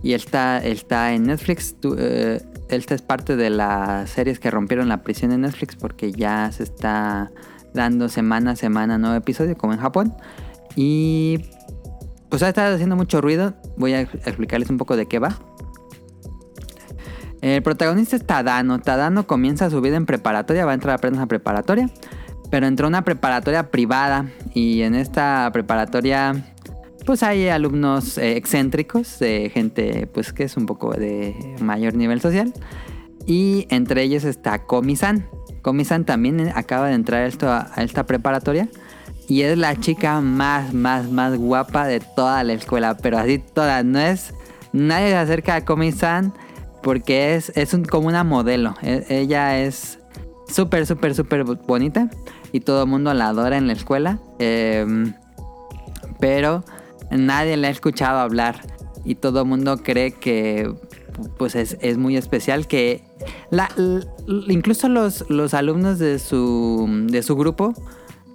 y 0.05 0.13
está, 0.13 0.65
está 0.65 1.13
en 1.13 1.25
Netflix. 1.25 1.75
Tu- 1.81 1.97
eh, 1.99 2.41
esta 2.69 2.95
es 2.95 3.03
parte 3.03 3.35
de 3.35 3.51
las 3.51 4.11
series 4.11 4.39
que 4.39 4.49
rompieron 4.49 4.89
la 4.89 5.03
prisión 5.03 5.33
en 5.33 5.41
Netflix 5.41 5.75
porque 5.75 6.13
ya 6.13 6.53
se 6.53 6.63
está 6.63 7.33
dando 7.75 8.09
semana 8.09 8.53
a 8.53 8.57
semana 8.57 8.97
nuevo 8.97 9.17
episodio, 9.17 9.57
como 9.57 9.73
en 9.73 9.81
Japón. 9.81 10.15
Y 10.77 11.41
pues 12.29 12.43
ha 12.43 12.49
estado 12.49 12.75
haciendo 12.75 12.97
mucho 12.97 13.21
ruido. 13.21 13.55
Voy 13.77 13.93
a 13.95 14.01
explicarles 14.01 14.71
un 14.71 14.79
poco 14.79 14.97
de 14.97 15.07
qué 15.07 15.19
va. 15.19 15.39
El 17.43 17.63
protagonista 17.63 18.17
es 18.17 18.27
Tadano. 18.27 18.81
Tadano 18.81 19.27
comienza 19.27 19.71
su 19.71 19.81
vida 19.81 19.97
en 19.97 20.07
preparatoria, 20.07 20.65
va 20.65 20.73
a 20.73 20.75
entrar 20.75 20.97
apenas 20.97 21.21
a 21.21 21.27
preparatoria. 21.27 21.91
Pero 22.51 22.67
entró 22.67 22.87
a 22.87 22.89
una 22.89 23.03
preparatoria 23.03 23.71
privada. 23.71 24.27
Y 24.55 24.83
en 24.83 24.95
esta 24.95 25.51
preparatoria, 25.53 26.55
pues 27.05 27.23
hay 27.23 27.49
alumnos 27.49 28.19
eh, 28.19 28.37
excéntricos, 28.37 29.19
de 29.19 29.51
gente 29.53 30.07
pues 30.07 30.33
que 30.33 30.45
es 30.45 30.57
un 30.57 30.67
poco 30.67 30.93
de 30.93 31.57
mayor 31.61 31.95
nivel 31.95 32.21
social. 32.21 32.53
Y 33.27 33.67
entre 33.71 34.03
ellos 34.03 34.25
está 34.25 34.65
Komi-san. 34.65 35.29
Komi-san 35.63 36.05
también 36.05 36.53
acaba 36.55 36.89
de 36.89 36.95
entrar 36.95 37.23
a 37.23 37.83
esta 37.83 38.07
preparatoria. 38.07 38.69
Y 39.29 39.43
es 39.43 39.59
la 39.59 39.75
chica 39.77 40.21
más, 40.21 40.73
más, 40.73 41.11
más 41.11 41.37
guapa 41.37 41.87
de 41.87 42.01
toda 42.01 42.45
la 42.45 42.53
escuela. 42.53 42.97
Pero 42.97 43.19
así 43.19 43.39
toda. 43.39 43.83
No 43.83 43.99
es... 43.99 44.33
Nadie 44.73 45.09
se 45.11 45.17
acerca 45.17 45.57
a 45.57 45.65
Komi-san 45.65 46.33
porque 46.83 47.35
es, 47.35 47.51
es 47.57 47.75
un- 47.75 47.85
como 47.85 48.07
una 48.09 48.23
modelo. 48.25 48.75
E- 48.83 49.05
ella 49.09 49.59
es 49.61 49.99
súper, 50.49 50.87
súper, 50.87 51.15
súper 51.15 51.43
bonita. 51.45 52.09
Y 52.53 52.61
todo 52.61 52.83
el 52.85 52.89
mundo 52.89 53.13
la 53.15 53.29
adora 53.29 53.57
en 53.57 53.67
la 53.67 53.73
escuela. 53.73 54.19
Em, 54.39 55.13
pero 56.21 56.65
nadie 57.11 57.57
le 57.57 57.67
ha 57.67 57.71
escuchado 57.71 58.19
hablar. 58.21 58.61
Y 59.05 59.17
todo 59.17 59.41
el 59.43 59.47
mundo 59.49 59.79
cree 59.83 60.13
que 60.13 60.73
pues 61.39 61.55
es, 61.55 61.79
es 61.81 61.97
muy 61.99 62.17
especial. 62.17 62.67
Que 62.67 63.03
la, 63.51 63.69
incluso 64.49 64.89
los, 64.89 65.29
los 65.31 65.55
alumnos 65.55 65.99
de 65.99 66.19
su, 66.19 66.87
de 67.09 67.23
su 67.23 67.37
grupo 67.37 67.73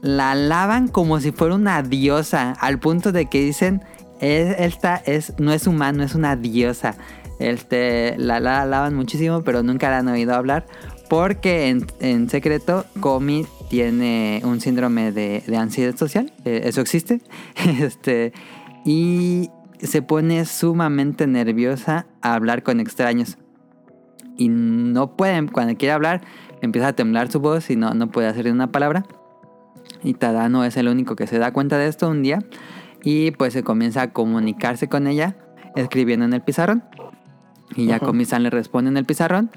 la 0.01 0.31
alaban 0.31 0.87
como 0.87 1.19
si 1.19 1.31
fuera 1.31 1.55
una 1.55 1.81
diosa. 1.83 2.53
Al 2.53 2.79
punto 2.79 3.11
de 3.11 3.27
que 3.27 3.41
dicen, 3.43 3.81
"Es- 4.19 4.55
esta 4.59 4.95
es, 4.97 5.33
no 5.39 5.51
es 5.53 5.67
humano, 5.67 6.03
es 6.03 6.15
una 6.15 6.35
diosa. 6.35 6.95
Este, 7.39 8.15
la, 8.17 8.39
la 8.39 8.61
alaban 8.61 8.93
muchísimo, 8.95 9.43
pero 9.43 9.63
nunca 9.63 9.89
la 9.89 9.99
han 9.99 10.07
oído 10.07 10.33
hablar. 10.35 10.65
Porque 11.09 11.75
en, 11.99 12.29
secreto, 12.29 12.85
Komi 13.01 13.45
tiene 13.69 14.41
un 14.45 14.61
síndrome 14.61 15.11
de, 15.11 15.43
ansiedad 15.57 15.95
social. 15.97 16.31
eh, 16.45 16.61
eso 16.65 16.79
existe. 16.81 17.21
este, 17.81 18.31
y 18.85 19.49
se 19.81 20.01
pone 20.01 20.45
sumamente 20.45 21.27
nerviosa 21.27 22.05
a 22.21 22.35
hablar 22.35 22.63
con 22.63 22.79
extraños. 22.79 23.37
Y 24.37 24.47
no 24.49 25.17
pueden, 25.17 25.47
cuando 25.47 25.75
quiere 25.75 25.91
hablar, 25.93 26.21
empieza 26.61 26.89
a 26.89 26.93
temblar 26.93 27.31
su 27.31 27.39
voz 27.39 27.69
y 27.69 27.75
no, 27.75 27.93
no 27.93 28.09
puede 28.11 28.27
hacer 28.27 28.49
una 28.51 28.71
palabra. 28.71 29.03
Y 30.03 30.13
Tadano 30.15 30.63
es 30.63 30.77
el 30.77 30.87
único 30.87 31.15
que 31.15 31.27
se 31.27 31.39
da 31.39 31.51
cuenta 31.51 31.77
de 31.77 31.87
esto 31.87 32.09
un 32.09 32.23
día. 32.23 32.39
Y 33.03 33.31
pues 33.31 33.53
se 33.53 33.63
comienza 33.63 34.03
a 34.03 34.13
comunicarse 34.13 34.87
con 34.87 35.07
ella 35.07 35.35
escribiendo 35.75 36.25
en 36.25 36.33
el 36.33 36.41
pizarrón. 36.41 36.83
Y 37.75 37.87
ya 37.87 37.95
Ajá. 37.97 38.05
Komi-san 38.05 38.43
le 38.43 38.49
responde 38.49 38.89
en 38.89 38.97
el 38.97 39.05
pizarrón. 39.05 39.49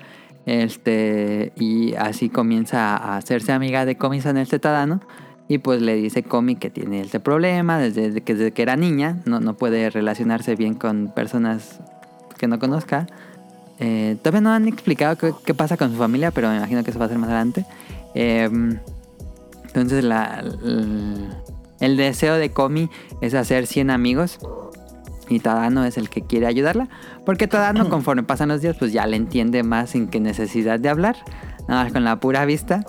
Este, 0.46 1.52
y 1.56 1.94
así 1.94 2.28
comienza 2.28 2.96
a 2.96 3.16
hacerse 3.16 3.52
amiga 3.52 3.84
de 3.84 3.96
Komi-san 3.96 4.36
este 4.36 4.58
Tadano. 4.58 5.00
Y 5.46 5.58
pues 5.58 5.82
le 5.82 5.94
dice 5.94 6.22
Komi 6.22 6.56
que 6.56 6.70
tiene 6.70 7.00
este 7.00 7.20
problema 7.20 7.78
desde 7.78 8.22
que, 8.22 8.34
desde 8.34 8.52
que 8.52 8.62
era 8.62 8.76
niña. 8.76 9.20
No, 9.26 9.40
no 9.40 9.54
puede 9.54 9.90
relacionarse 9.90 10.56
bien 10.56 10.74
con 10.74 11.12
personas 11.14 11.80
que 12.38 12.48
no 12.48 12.58
conozca. 12.58 13.06
Eh, 13.78 14.16
todavía 14.22 14.40
no 14.40 14.52
han 14.52 14.68
explicado 14.68 15.16
qué, 15.16 15.32
qué 15.44 15.52
pasa 15.52 15.76
con 15.76 15.90
su 15.90 15.96
familia, 15.96 16.30
pero 16.30 16.48
me 16.48 16.56
imagino 16.56 16.84
que 16.84 16.90
eso 16.90 16.98
va 16.98 17.06
a 17.06 17.08
ser 17.08 17.18
más 17.18 17.28
adelante. 17.28 17.66
Em, 18.14 18.78
entonces 19.74 20.04
la, 20.04 20.44
el 21.80 21.96
deseo 21.96 22.36
de 22.36 22.50
Komi 22.50 22.88
es 23.20 23.34
hacer 23.34 23.66
100 23.66 23.90
amigos. 23.90 24.38
Y 25.28 25.40
Tadano 25.40 25.84
es 25.84 25.96
el 25.96 26.10
que 26.10 26.22
quiere 26.22 26.46
ayudarla. 26.46 26.88
Porque 27.26 27.48
Tadano 27.48 27.88
conforme 27.88 28.22
pasan 28.22 28.50
los 28.50 28.60
días 28.60 28.76
pues 28.78 28.92
ya 28.92 29.06
le 29.06 29.16
entiende 29.16 29.64
más 29.64 29.90
sin 29.90 30.06
que 30.06 30.20
necesidad 30.20 30.78
de 30.78 30.90
hablar. 30.90 31.16
Nada 31.66 31.84
más 31.84 31.92
con 31.92 32.04
la 32.04 32.20
pura 32.20 32.44
vista. 32.44 32.84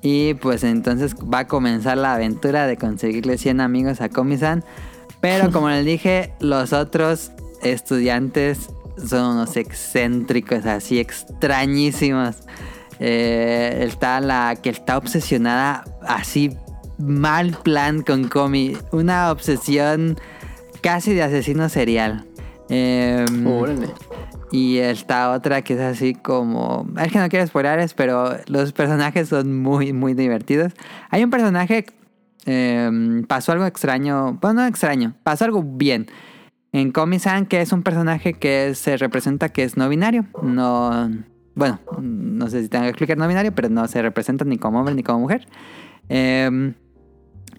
Y 0.00 0.34
pues 0.34 0.64
entonces 0.64 1.14
va 1.16 1.40
a 1.40 1.46
comenzar 1.46 1.98
la 1.98 2.14
aventura 2.14 2.66
de 2.66 2.78
conseguirle 2.78 3.36
100 3.36 3.60
amigos 3.60 4.00
a 4.00 4.08
Komi-san. 4.08 4.64
Pero 5.20 5.52
como 5.52 5.68
les 5.68 5.84
dije, 5.84 6.32
los 6.40 6.72
otros 6.72 7.32
estudiantes 7.62 8.70
son 9.06 9.36
unos 9.36 9.58
excéntricos, 9.58 10.64
así 10.64 10.98
extrañísimos. 10.98 12.36
Eh, 13.00 13.84
está 13.86 14.20
la 14.20 14.56
que 14.62 14.68
está 14.68 14.98
obsesionada 14.98 15.84
así 16.02 16.56
mal 16.98 17.56
plan 17.62 18.02
con 18.02 18.28
Komi. 18.28 18.76
Una 18.92 19.32
obsesión 19.32 20.16
casi 20.82 21.14
de 21.14 21.22
asesino 21.22 21.68
serial. 21.68 22.26
Em, 22.68 23.46
Órale. 23.46 23.88
y 24.52 24.78
está 24.78 25.32
otra 25.32 25.62
que 25.62 25.74
es 25.74 25.80
así 25.80 26.14
como... 26.14 26.86
Es 27.02 27.10
que 27.10 27.18
no 27.18 27.28
quiero 27.28 27.46
spoilers, 27.46 27.94
pero 27.94 28.36
los 28.46 28.72
personajes 28.72 29.28
son 29.28 29.60
muy, 29.60 29.92
muy 29.92 30.14
divertidos. 30.14 30.74
Hay 31.10 31.24
un 31.24 31.30
personaje... 31.30 31.86
em, 32.44 33.24
pasó 33.24 33.52
algo 33.52 33.66
extraño. 33.66 34.38
Bueno, 34.40 34.60
no 34.60 34.66
extraño. 34.66 35.14
Pasó 35.22 35.46
algo 35.46 35.62
bien. 35.64 36.06
En 36.72 36.92
Komi-san, 36.92 37.46
que 37.46 37.60
es 37.62 37.72
un 37.72 37.82
personaje 37.82 38.34
que 38.34 38.74
se 38.74 38.96
representa 38.96 39.48
que 39.48 39.64
es 39.64 39.76
no 39.76 39.88
binario. 39.88 40.26
No... 40.42 41.10
bueno, 41.60 41.78
no 42.00 42.48
sé 42.48 42.62
si 42.62 42.68
tengo 42.68 42.84
que 42.84 42.88
explicar 42.90 43.18
no 43.18 43.28
binario, 43.28 43.54
pero 43.54 43.68
no 43.68 43.86
se 43.86 44.00
representan 44.02 44.48
ni 44.48 44.56
como 44.58 44.78
hombre 44.80 44.94
ni 44.94 45.02
como 45.02 45.20
mujer. 45.20 45.46
Eh, 46.08 46.72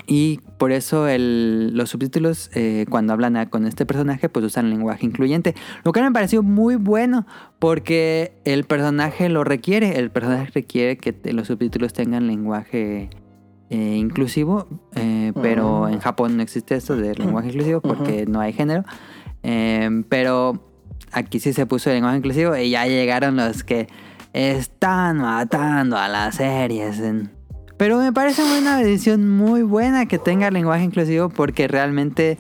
y 0.08 0.40
por 0.58 0.72
eso 0.72 1.08
el- 1.08 1.76
los 1.78 1.90
subtítulos, 1.92 2.50
eh, 2.56 2.86
cuando 2.90 3.14
hablan 3.14 3.38
a- 3.38 3.50
con 3.50 3.68
este 3.68 3.86
personaje, 3.86 4.28
pues 4.30 4.44
usan 4.46 4.70
lenguaje 4.70 5.06
incluyente. 5.06 5.54
Lo 5.84 5.92
que 5.92 6.02
me 6.02 6.12
pareció 6.12 6.42
muy 6.44 6.76
bueno, 6.76 7.28
porque 7.60 8.34
el 8.44 8.64
personaje 8.64 9.30
lo 9.30 9.44
requiere. 9.44 10.00
El 10.00 10.10
personaje 10.10 10.50
requiere 10.54 10.98
que 10.98 11.16
los 11.32 11.48
subtítulos 11.48 11.94
tengan 11.94 12.26
lenguaje 12.28 13.10
eh, 13.70 13.96
inclusivo, 13.96 14.68
eh, 14.96 15.32
pero 15.42 15.88
en 15.88 16.00
Japón 16.00 16.36
no 16.36 16.44
existe 16.44 16.76
esto 16.76 16.98
de 16.98 17.16
lenguaje 17.16 17.50
inclusivo 17.50 17.80
porque 17.80 18.26
no 18.26 18.42
hay 18.42 18.52
género. 18.52 18.84
Eh, 19.44 20.04
pero 20.10 20.71
aquí 21.12 21.40
sí 21.40 21.54
se 21.54 21.66
puso 21.66 21.90
el 21.90 21.96
lenguaje 21.98 22.18
inclusivo 22.18 22.56
y 22.58 22.70
ya 22.72 22.86
llegaron 22.86 23.36
los 23.38 23.64
que 23.64 23.88
están 24.34 25.18
matando 25.18 25.98
a 25.98 26.08
las 26.08 26.36
series. 26.36 27.02
Pero 27.78 27.98
me 27.98 28.14
parece 28.14 28.42
una 28.60 28.78
decisión 28.78 29.28
muy 29.30 29.64
buena 29.64 30.06
que 30.06 30.20
tenga 30.20 30.52
lenguaje 30.52 30.84
inclusivo 30.84 31.30
porque 31.30 31.68
realmente 31.68 32.38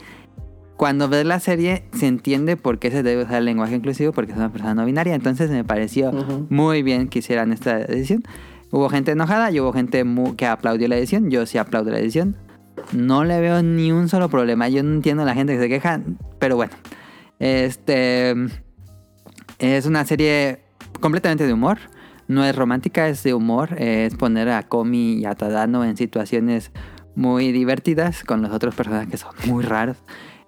cuando 0.77 1.09
ves 1.09 1.25
la 1.25 1.39
serie 1.39 1.83
se 1.93 2.07
entiende 2.07 2.57
por 2.57 2.79
qué 2.79 2.91
se 2.91 3.03
debe 3.03 3.23
usar 3.23 3.37
el 3.37 3.45
lenguaje 3.45 3.75
inclusivo 3.75 4.13
porque 4.13 4.31
es 4.31 4.37
una 4.37 4.51
persona 4.51 4.73
no 4.75 4.85
binaria. 4.85 5.15
Entonces 5.15 5.49
me 5.49 5.63
pareció 5.63 6.09
Ujú. 6.11 6.47
muy 6.49 6.83
bien 6.83 7.07
que 7.07 7.19
hicieran 7.19 7.51
esta 7.53 7.77
decisión. 7.77 8.23
Hubo 8.71 8.87
gente 8.89 9.11
enojada 9.11 9.51
y 9.51 9.59
hubo 9.59 9.73
gente 9.73 10.05
que 10.37 10.45
aplaudió 10.45 10.87
la 10.87 10.97
edición. 10.97 11.29
Yo 11.29 11.45
sí 11.45 11.57
aplaudo 11.57 11.91
la 11.91 11.99
edición. 11.99 12.35
No 12.93 13.25
le 13.25 13.39
veo 13.41 13.61
ni 13.61 13.91
un 13.91 14.09
solo 14.09 14.29
problema. 14.29 14.69
Yo 14.69 14.81
no 14.81 14.93
entiendo 14.93 15.23
a 15.23 15.25
la 15.25 15.33
gente 15.33 15.53
que 15.53 15.59
se 15.59 15.69
queja, 15.69 16.01
pero 16.39 16.55
bueno. 16.55 16.71
Este 17.41 18.35
es 19.57 19.87
una 19.87 20.05
serie 20.05 20.59
completamente 20.99 21.47
de 21.47 21.53
humor. 21.53 21.79
No 22.27 22.45
es 22.45 22.55
romántica, 22.55 23.07
es 23.09 23.23
de 23.23 23.33
humor. 23.33 23.73
Es 23.79 24.13
poner 24.13 24.47
a 24.49 24.61
Komi 24.61 25.15
y 25.15 25.25
a 25.25 25.33
Tadano 25.33 25.83
en 25.83 25.97
situaciones 25.97 26.71
muy 27.15 27.51
divertidas 27.51 28.23
con 28.23 28.43
los 28.43 28.51
otros 28.51 28.75
personajes 28.75 29.09
que 29.09 29.17
son 29.17 29.33
muy 29.47 29.63
raros. 29.63 29.97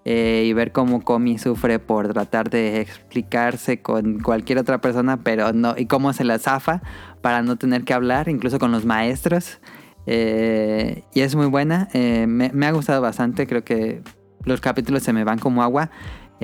Eh, 0.05 0.43
y 0.45 0.53
ver 0.53 0.71
cómo 0.71 1.01
Komi 1.01 1.39
sufre 1.39 1.79
por 1.79 2.13
tratar 2.13 2.51
de 2.51 2.81
explicarse 2.81 3.81
con 3.81 4.19
cualquier 4.19 4.59
otra 4.59 4.79
persona, 4.79 5.23
pero 5.23 5.51
no, 5.51 5.73
y 5.75 5.87
cómo 5.87 6.13
se 6.13 6.25
la 6.25 6.37
zafa 6.37 6.83
para 7.21 7.41
no 7.41 7.55
tener 7.55 7.85
que 7.85 7.93
hablar, 7.93 8.29
incluso 8.29 8.59
con 8.59 8.71
los 8.71 8.85
maestros. 8.85 9.61
Eh, 10.05 11.05
y 11.13 11.21
es 11.21 11.35
muy 11.35 11.47
buena, 11.47 11.87
eh, 11.93 12.27
me, 12.27 12.51
me 12.53 12.65
ha 12.67 12.71
gustado 12.71 13.01
bastante, 13.01 13.47
creo 13.47 13.63
que 13.63 14.01
los 14.43 14.59
capítulos 14.59 15.03
se 15.03 15.13
me 15.13 15.23
van 15.23 15.39
como 15.39 15.63
agua, 15.63 15.89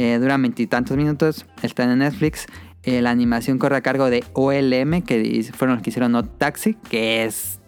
eh, 0.01 0.17
duran 0.17 0.41
veintitantos 0.41 0.95
minutos, 0.95 1.45
están 1.61 1.89
en 1.91 1.99
Netflix. 1.99 2.45
Eh, 2.83 3.01
la 3.01 3.09
animación 3.09 3.57
corre 3.57 3.75
a 3.75 3.81
cargo 3.81 4.09
de 4.09 4.23
OLM, 4.31 5.01
que 5.01 5.45
fueron 5.53 5.75
los 5.75 5.83
que 5.83 5.89
hicieron 5.89 6.13
No 6.13 6.23
Taxi, 6.23 6.75
que 6.89 7.25
es. 7.25 7.59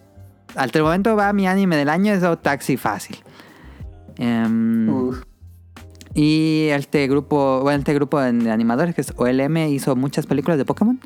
Hasta 0.56 0.78
el 0.78 0.86
momento 0.86 1.18
va 1.18 1.34
mi 1.34 1.46
anime 1.46 1.76
del 1.76 1.90
año, 1.90 2.14
es 2.14 2.22
No 2.22 2.38
Taxi 2.38 2.78
fácil. 2.78 3.18
Em, 4.18 5.12
y 6.14 6.68
este 6.72 7.06
grupo, 7.10 7.60
bueno, 7.64 7.80
este 7.80 7.94
grupo 7.94 8.22
de 8.22 8.50
animadores 8.50 8.96
que 8.96 9.02
es 9.02 9.12
OLM 9.18 9.58
hizo 9.68 9.98
muchas 9.98 10.26
películas 10.26 10.58
de 10.58 10.64
Pokémon. 10.64 11.02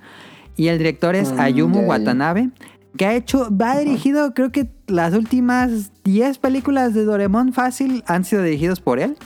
Y 0.55 0.67
el 0.67 0.77
director 0.77 1.15
es 1.15 1.33
Mm, 1.33 1.39
Ayumu. 1.39 1.79
Watanabe, 1.87 2.51
que 2.97 3.07
ha 3.07 3.15
hecho, 3.15 3.49
va 3.49 3.79
dirigido, 3.79 4.35
creo 4.35 4.51
que 4.51 4.69
las 4.85 5.15
últimas 5.15 5.91
10 6.03 6.37
películas 6.37 6.93
de 6.93 7.03
Doremon 7.03 7.51
fácil 7.51 8.03
han 8.05 8.25
sido 8.25 8.43
dirigidos 8.43 8.79
por 8.79 8.99
él. 8.99 9.17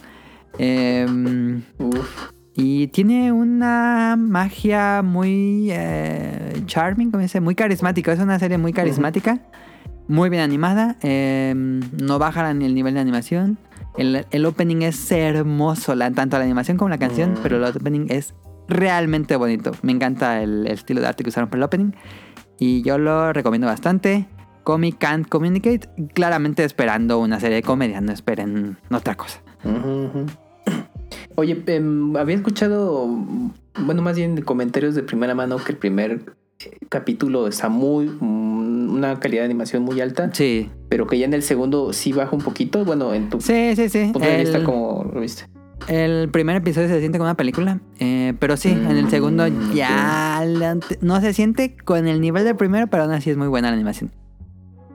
Em, 0.59 1.63
Uf. 1.77 2.31
y 2.55 2.87
tiene 2.87 3.31
una 3.31 4.15
magia 4.17 5.01
muy 5.03 5.69
eh, 5.71 6.61
charming, 6.65 7.11
como 7.11 7.21
dice, 7.23 7.39
muy 7.41 7.55
carismática. 7.55 8.11
Es 8.13 8.19
una 8.19 8.37
serie 8.39 8.57
muy 8.57 8.73
carismática, 8.73 9.39
muy 10.07 10.29
bien 10.29 10.41
animada. 10.43 10.97
eh, 11.01 11.53
no 11.55 12.19
baja 12.19 12.53
ni 12.53 12.65
el 12.65 12.75
nivel 12.75 12.93
de 12.95 12.99
animación. 12.99 13.57
El, 13.97 14.25
el 14.31 14.45
opening 14.45 14.81
es 14.83 15.11
hermoso, 15.11 15.95
la- 15.95 16.11
tanto 16.11 16.37
la 16.37 16.43
animación 16.43 16.77
como 16.77 16.89
la 16.89 16.97
canción, 16.97 17.31
Mm. 17.33 17.37
pero 17.41 17.57
el 17.57 17.63
opening 17.63 18.05
es 18.09 18.33
realmente 18.67 19.35
bonito. 19.35 19.71
Me 19.81 19.91
encanta 19.93 20.41
el, 20.43 20.67
el 20.67 20.73
estilo 20.73 21.01
de 21.01 21.07
arte 21.07 21.23
que 21.23 21.29
usaron 21.29 21.49
para 21.49 21.59
el 21.59 21.63
opening. 21.63 21.91
Y 22.59 22.81
yo 22.83 22.97
lo 22.97 23.31
recomiendo 23.33 23.67
bastante. 23.67 24.27
Comic 24.63 24.97
Can't 24.99 25.27
Communicate, 25.27 25.89
claramente 26.13 26.63
esperando 26.65 27.17
una 27.19 27.39
serie 27.39 27.55
de 27.55 27.63
comedia, 27.63 28.01
no 28.01 28.11
esperen 28.11 28.77
otra 28.91 29.15
cosa. 29.15 29.41
Ujú. 29.63 30.25
Oye, 31.39 31.61
em, 31.67 32.15
había 32.17 32.35
escuchado, 32.35 33.07
bueno, 33.79 34.01
más 34.01 34.17
bien 34.17 34.41
comentarios 34.41 34.93
de 34.95 35.03
primera 35.03 35.33
mano 35.35 35.55
que 35.57 35.71
el 35.71 35.77
primer 35.77 36.21
eh, 36.59 36.77
capítulo 36.89 37.47
está 37.47 37.69
muy, 37.69 38.07
mm, 38.07 38.93
una 38.93 39.19
calidad 39.21 39.43
de 39.43 39.45
animación 39.45 39.83
muy 39.83 40.01
alta, 40.01 40.29
Sí, 40.33 40.69
pero 40.89 41.07
que 41.07 41.17
ya 41.17 41.25
en 41.25 41.33
el 41.33 41.41
segundo 41.43 41.93
sí 41.93 42.11
baja 42.11 42.35
un 42.35 42.41
poquito. 42.41 42.83
Bueno, 42.83 43.13
en 43.13 43.29
tu 43.29 43.39
sí, 43.39 43.73
sí, 43.77 43.87
sí. 43.87 44.09
punto 44.11 44.27
de 44.27 44.37
vista, 44.39 44.57
El- 44.57 44.63
como 44.65 45.09
lo 45.13 45.21
viste? 45.21 45.43
El 45.87 46.27
primer 46.29 46.57
episodio 46.57 46.89
se 46.89 46.99
siente 46.99 47.17
como 47.17 47.29
una 47.29 47.37
película, 47.37 47.79
eh, 47.99 48.33
pero 48.37 48.57
sí, 48.57 48.69
en 48.71 48.85
el 48.97 49.09
segundo 49.09 49.47
Mm, 49.49 49.71
ya 49.73 50.43
la 50.45 50.71
ante- 50.71 50.99
no 51.01 51.21
se 51.21 51.33
siente 51.33 51.77
con 51.85 52.05
el 52.05 52.19
nivel 52.19 52.43
del 52.43 52.57
primero, 52.57 52.87
pero 52.87 53.03
aún 53.03 53.13
así 53.13 53.29
es 53.29 53.37
muy 53.37 53.47
buena 53.47 53.69
la 53.69 53.75
animación. 53.75 54.11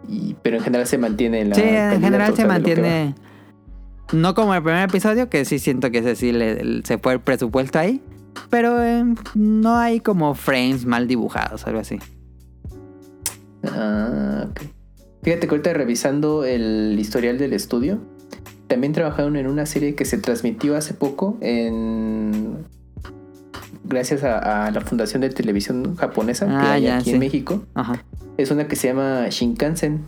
Y, 0.07 0.37
pero 0.43 0.59
en 0.59 0.63
general 0.63 0.87
se 0.87 0.99
mantiene 0.99 1.41
en 1.41 1.49
la. 1.49 1.55
sí, 1.57 1.63
en 1.63 2.03
general 2.03 2.37
se 2.37 2.45
mantiene, 2.47 3.15
no 4.13 4.35
como 4.35 4.55
el 4.55 4.63
primer 4.63 4.89
episodio, 4.89 5.29
que 5.29 5.45
sí 5.45 5.59
siento 5.59 5.91
que 5.91 5.99
ese 5.99 6.17
sí 6.17 6.33
le- 6.33 6.83
se 6.85 6.99
fue 6.99 7.15
el 7.15 7.21
presupuesto 7.21 7.79
ahí, 7.79 8.01
pero 8.51 8.83
eh, 8.83 9.05
no 9.35 9.77
hay 9.77 10.01
como 10.01 10.35
frames 10.35 10.85
mal 10.87 11.07
dibujados 11.09 11.67
algo 11.67 11.81
así. 11.81 11.99
Ah, 13.65 14.47
ok. 14.51 14.61
Fíjate 15.23 15.47
que 15.47 15.51
ahorita 15.55 15.73
revisando 15.73 16.45
el 16.45 16.97
historial 16.99 17.39
del 17.39 17.55
estudio, 17.55 17.99
también 18.67 18.93
trabajaron 18.93 19.37
en 19.37 19.47
una 19.47 19.65
serie 19.67 19.95
que 19.95 20.05
se 20.05 20.19
transmitió 20.19 20.77
hace 20.77 20.95
poco 20.95 21.39
en. 21.41 22.67
Gracias 23.87 24.23
a, 24.25 24.67
a 24.67 24.71
la 24.71 24.81
Fundación 24.81 25.21
de 25.23 25.29
Televisión 25.31 25.95
Japonesa 25.97 26.47
que 26.47 26.53
Ah, 26.53 26.73
hay 26.73 26.83
ya, 26.85 26.97
aquí 26.97 27.05
sí. 27.07 27.11
en 27.13 27.19
México. 27.19 27.65
Ajá. 27.75 28.03
Es 28.39 28.51
una 28.51 28.67
que 28.67 28.77
se 28.77 28.89
llama 28.89 29.27
Shinkansen. 29.29 30.03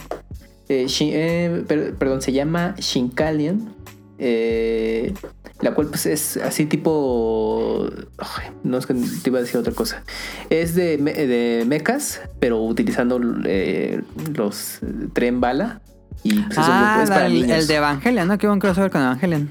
Eh, 0.68 0.85
Shin- 0.86 1.10
eh, 1.12 1.64
per- 1.68 1.94
perdón, 1.94 2.20
se 2.23 2.32
llama 2.32 2.74
Shinkalian. 2.78 3.74
Eh, 4.18 5.12
la 5.60 5.74
cual 5.74 5.88
pues 5.88 6.06
es 6.06 6.36
así 6.38 6.66
tipo... 6.66 7.88
no 8.64 8.78
es 8.78 8.86
que 8.86 8.94
te 8.94 9.30
iba 9.30 9.38
a 9.38 9.43
decir 9.43 9.59
otra 9.59 9.72
cosa. 9.72 10.02
Es 10.51 10.74
de, 10.74 10.97
de 10.98 11.64
mechas, 11.66 12.20
pero 12.40 12.62
utilizando 12.62 13.20
eh, 13.44 14.02
los 14.34 14.82
eh, 14.82 14.86
tren 15.12 15.40
bala. 15.40 15.80
Y 16.22 16.40
pues 16.40 16.56
Ah, 16.59 17.01
es 17.05 17.10
para 17.10 17.26
el, 17.26 17.34
niños. 17.34 17.51
el 17.59 17.66
de 17.66 17.74
Evangelion, 17.76 18.28
¿no? 18.28 18.38
Que 18.38 18.47
hubo 18.47 18.55
un 18.55 18.60
crossover 18.60 18.90
con 18.90 19.01
Evangelion. 19.02 19.51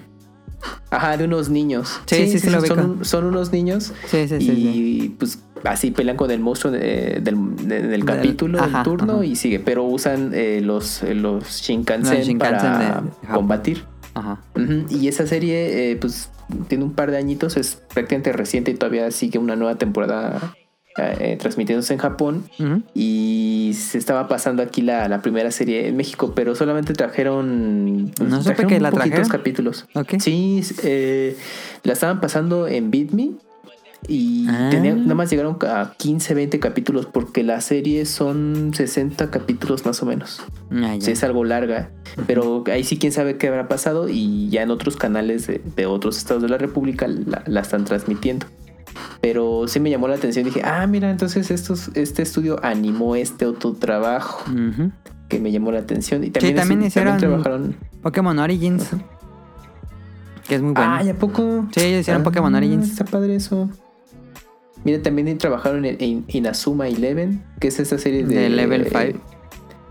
Ajá, 0.89 1.15
de 1.17 1.25
unos 1.25 1.49
niños. 1.49 1.99
Sí, 2.05 2.27
sí, 2.27 2.39
sí 2.39 2.49
lo 2.49 2.59
son, 2.65 3.05
son 3.05 3.25
unos 3.25 3.51
niños 3.51 3.93
Sí, 4.07 4.27
sí, 4.27 4.39
sí. 4.39 4.51
y 4.51 5.09
pues 5.09 5.39
así 5.63 5.91
pelean 5.91 6.17
con 6.17 6.31
el 6.31 6.39
monstruo 6.39 6.71
de- 6.73 7.19
del, 7.21 7.55
de- 7.67 7.81
del 7.81 7.89
Del- 7.91 8.05
capítulo, 8.05 8.59
ajá, 8.59 8.79
el 8.79 8.83
turno 8.83 9.13
ajá. 9.15 9.25
y 9.25 9.35
sigue. 9.35 9.59
Pero 9.59 9.83
usan 9.83 10.31
eh, 10.33 10.61
los, 10.63 11.03
los 11.03 11.43
Shinkansen, 11.61 12.21
Shinkansen 12.23 12.71
para 12.71 13.01
de 13.01 13.33
combatir. 13.33 13.83
Ajá. 14.15 14.39
Y 14.89 15.07
esa 15.07 15.27
serie 15.27 15.91
eh, 15.91 15.95
pues 15.97 16.29
tiene 16.67 16.83
un 16.83 16.93
par 16.93 17.11
de 17.11 17.17
añitos, 17.17 17.57
es 17.57 17.75
prácticamente 17.93 18.31
reciente 18.33 18.71
y 18.71 18.73
todavía 18.75 19.11
sigue 19.11 19.37
una 19.39 19.55
nueva 19.55 19.75
temporada 19.75 20.55
eh, 20.97 21.37
transmitiéndose 21.39 21.93
en 21.93 21.99
Japón. 21.99 22.45
Y 22.93 23.73
se 23.75 23.97
estaba 23.97 24.27
pasando 24.27 24.63
aquí 24.63 24.81
la, 24.81 25.07
la 25.09 25.21
primera 25.21 25.51
serie 25.51 25.87
en 25.89 25.97
México, 25.97 26.33
pero 26.35 26.55
solamente 26.55 26.93
trajeron... 26.93 28.11
pues, 28.15 28.29
No 28.29 28.37
supe 28.37 28.55
trajeron 28.55 28.69
que 28.69 28.79
la 28.79 28.91
trajeron. 28.91 29.27
capítulos. 29.27 29.85
Sí, 30.19 30.61
eh, 30.83 31.35
la 31.83 31.93
estaban 31.93 32.21
pasando 32.21 32.67
en 32.67 32.91
BitMe 32.91 33.31
y 34.07 34.45
Ah. 34.49 34.69
nada 34.73 35.15
más 35.15 35.30
llegaron 35.30 35.57
a 35.68 35.94
15, 35.98 36.34
20 36.34 36.60
capítulos 36.60 37.06
porque 37.06 37.44
la 37.44 37.61
serie 37.61 38.06
son 38.06 38.72
60 38.73 39.32
capítulos 39.32 39.86
más 39.86 40.02
o 40.02 40.06
menos. 40.06 40.41
Ah. 40.72 40.95
Sí, 40.99 41.11
es 41.11 41.23
algo 41.23 41.44
larga, 41.44 41.91
pero 42.27 42.64
ahí 42.72 42.84
sí 42.84 42.98
quién 42.98 43.11
sabe 43.11 43.38
qué 43.38 43.48
habrá 43.48 43.68
pasado 43.68 44.07
y 44.10 44.49
ya 44.49 44.61
en 44.64 44.72
otros 44.72 44.95
canales 44.98 45.48
de, 45.48 45.61
de 45.76 45.86
otros 45.86 46.18
estados 46.18 46.41
de 46.44 46.49
la 46.49 46.57
República 46.57 47.07
la, 47.07 47.44
la 47.45 47.61
están 47.61 47.86
transmitiendo. 47.86 48.45
Pero 49.22 49.68
sí 49.68 49.80
me 49.80 49.90
llamó 49.90 50.07
la 50.07 50.15
atención, 50.15 50.45
dije, 50.45 50.61
ah, 50.64 50.86
mira, 50.88 51.10
entonces 51.10 51.52
estos, 51.52 51.90
este 51.95 52.22
estudio 52.22 52.60
animó 52.64 53.15
este 53.15 53.45
otro 53.45 53.73
trabajo 53.73 54.44
que 55.27 55.40
me 55.40 55.52
llamó 55.52 55.72
la 55.72 55.80
atención. 55.80 56.23
Y 56.23 56.30
también, 56.30 56.56
también 56.56 56.82
es- 56.84 56.88
hicieron- 56.95 57.18
trabajaron... 57.18 57.76
Pokémon 58.02 58.38
Origins. 58.40 58.88
Que 60.48 60.56
es 60.56 60.61
muy 60.61 60.73
bueno. 60.73 60.91
Ah, 60.94 61.03
¿y 61.03 61.10
a 61.10 61.15
poco? 61.15 61.65
Sí, 61.73 61.82
ellos 61.82 62.02
hicieron 62.02 62.22
Ah, 62.22 62.26
Pokémon 62.26 62.53
Origins. 62.53 62.91
Está 62.91 63.03
padre 63.06 63.36
eso. 63.36 63.68
Mira, 64.86 65.02
también 65.02 65.38
trabajaron 65.38 65.84
en, 65.84 65.98
en 65.99 66.26
Inazuma 66.30 66.88
Eleven, 66.88 67.44
que 67.60 67.68
es 67.68 67.80
esta 67.80 67.98
serie 67.98 68.24
de... 68.24 68.36
De 68.36 68.49
Level 68.49 68.86
5. 68.86 69.20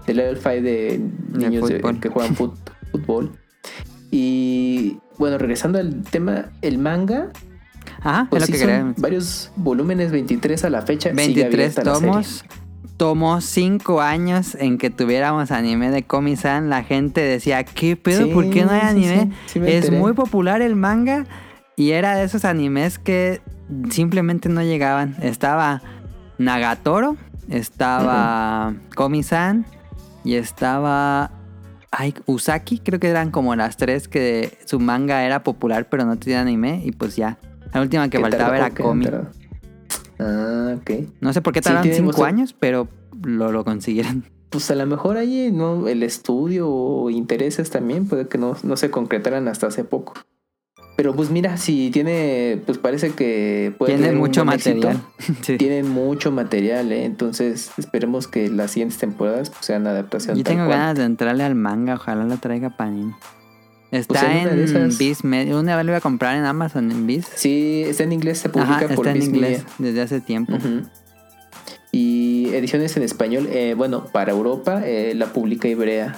De 0.07 0.15
Level 0.15 0.37
5 0.37 0.49
de 0.51 1.01
niños 1.33 1.69
de- 1.69 1.81
que 2.01 2.09
juegan 2.09 2.35
fut- 2.37 2.57
fútbol. 2.93 3.33
Y 4.11 4.99
bueno, 5.19 5.39
regresando 5.39 5.79
al 5.79 6.03
tema, 6.05 6.51
el 6.63 6.79
manga 6.79 7.31
Ajá, 8.01 8.27
Pues 8.31 8.43
es 8.43 8.47
sí, 8.47 8.53
lo 8.53 8.59
que 8.59 8.65
quería. 8.67 8.95
varios 8.99 9.51
volúmenes, 9.57 10.11
23 10.13 10.65
a 10.65 10.71
la 10.71 10.83
fecha. 10.83 11.11
sigue 11.11 11.17
23 11.45 11.53
abierta 11.79 11.85
la 11.85 11.95
serie. 11.97 12.11
tomos. 12.11 12.45
Tomó 12.97 13.41
5 13.41 14.01
años 14.01 14.55
en 14.55 14.79
que 14.79 14.89
tuviéramos 14.91 15.51
anime 15.51 15.91
de 15.91 16.05
Komi-san. 16.05 16.71
La 16.71 16.85
gente 16.85 17.21
decía, 17.23 17.65
¿qué 17.65 17.97
pedo? 17.97 18.27
Sí, 18.27 18.31
¿Por 18.33 18.51
qué 18.51 18.65
no 18.65 18.71
hay 18.71 18.83
anime? 18.83 19.33
sí, 19.47 19.59
es 19.59 19.85
enteré. 19.87 19.99
muy 19.99 20.13
popular 20.13 20.63
el 20.63 20.77
manga. 20.77 21.27
Y 21.77 21.91
era 21.91 22.15
de 22.17 22.25
esos 22.25 22.45
animes 22.45 22.99
que 23.01 23.41
simplemente 23.91 24.49
no 24.49 24.63
llegaban. 24.63 25.17
Estaba 25.21 25.83
Nagatoro, 26.39 27.17
estaba 27.49 28.75
Komi-san 28.95 29.67
y 30.25 30.35
estaba 30.35 31.31
ay, 31.91 32.15
Usaki. 32.27 32.79
Creo 32.79 33.01
que 33.01 33.09
eran 33.09 33.31
como 33.31 33.55
las 33.57 33.77
tres 33.77 34.09
que 34.09 34.59
su 34.65 34.81
manga 34.81 35.25
era 35.25 35.43
popular 35.43 35.89
pero 35.89 36.05
no 36.05 36.19
tenía 36.19 36.41
anime. 36.41 36.83
Y 36.85 36.93
pues 36.93 37.17
ya. 37.17 37.39
La 37.73 37.81
última 37.81 38.09
que 38.09 38.19
¿Qué 38.19 38.23
faltaba 38.23 38.57
era 38.57 38.71
¿Qué 38.71 38.83
Komi. 38.83 39.07
Ah, 40.19 40.77
ok. 40.77 40.91
No 41.21 41.33
sé 41.33 41.43
por 41.43 41.53
qué 41.53 41.61
tardaron 41.61 41.93
cinco 41.93 42.25
años, 42.25 42.55
pero 42.59 42.89
lo, 43.23 43.53
lo 43.53 43.65
consiguieron. 43.65 44.25
Pues 44.55 44.71
a 44.71 44.77
lo 44.77 44.87
mejor 44.87 45.17
ahí 45.17 45.51
no 45.53 45.89
el 45.89 46.05
estudio 46.05 46.71
o 46.71 47.11
intereses 47.11 47.71
también 47.71 48.07
puede 48.07 48.29
que 48.29 48.39
no, 48.39 48.57
no 48.63 48.77
se 48.77 48.89
concretaran 48.89 49.49
hasta 49.49 49.67
hace 49.67 49.83
poco. 49.83 50.15
Pero 50.97 51.13
pues 51.15 51.29
mira, 51.31 51.57
si 51.57 51.91
tiene, 51.91 52.63
pues 52.67 52.79
parece 52.79 53.11
que 53.11 53.75
puede 53.79 53.93
Tiene 53.95 54.07
tener 54.09 54.19
mucho 54.21 54.45
material. 54.45 55.03
Sí. 55.43 55.57
Tiene 55.57 55.83
mucho 55.83 56.31
material, 56.31 56.93
¿eh? 56.93 57.05
entonces 57.05 57.71
esperemos 57.79 58.29
que 58.29 58.49
las 58.49 58.71
siguientes 58.71 58.99
temporadas 58.99 59.51
pues, 59.51 59.65
sean 59.67 59.87
adaptación. 59.87 60.37
Yo 60.37 60.45
tengo 60.45 60.67
cual. 60.67 60.79
ganas 60.79 60.97
de 60.99 61.05
entrarle 61.05 61.43
al 61.43 61.55
manga, 61.57 61.95
ojalá 61.95 62.25
lo 62.25 62.37
traiga 62.37 62.77
Panini. 62.77 63.13
Está 63.91 64.21
Pues 64.21 64.23
en 64.25 64.31
una 64.41 64.51
en 64.51 64.57
de 64.57 64.65
esas- 64.65 64.99
Viz 64.99 65.25
Media. 65.25 65.57
Una 65.57 65.77
vez 65.77 65.85
lo 65.87 65.91
iba 65.93 65.99
a 65.99 66.01
comprar 66.01 66.37
en 66.37 66.45
Amazon 66.45 66.91
en 66.91 67.07
Viz. 67.07 67.27
Sí, 67.35 67.85
está 67.87 68.03
en 68.05 68.13
inglés, 68.13 68.39
se 68.39 68.49
publica 68.49 68.77
Ajá, 68.77 68.89
por 68.95 69.07
está 69.07 69.11
en 69.11 69.15
Viz 69.19 69.25
inglés 69.29 69.51
Media. 69.51 69.75
desde 69.79 70.01
hace 70.03 70.21
tiempo. 70.21 70.53
Y 71.93 72.49
ediciones 72.53 72.97
en 72.97 73.05
español, 73.05 73.49
eh, 73.53 73.75
bueno, 73.77 74.07
para 74.07 74.33
Europa 74.33 74.83
eh, 74.85 75.13
la 75.15 75.27
publica 75.33 75.69
Ibrea. 75.69 76.17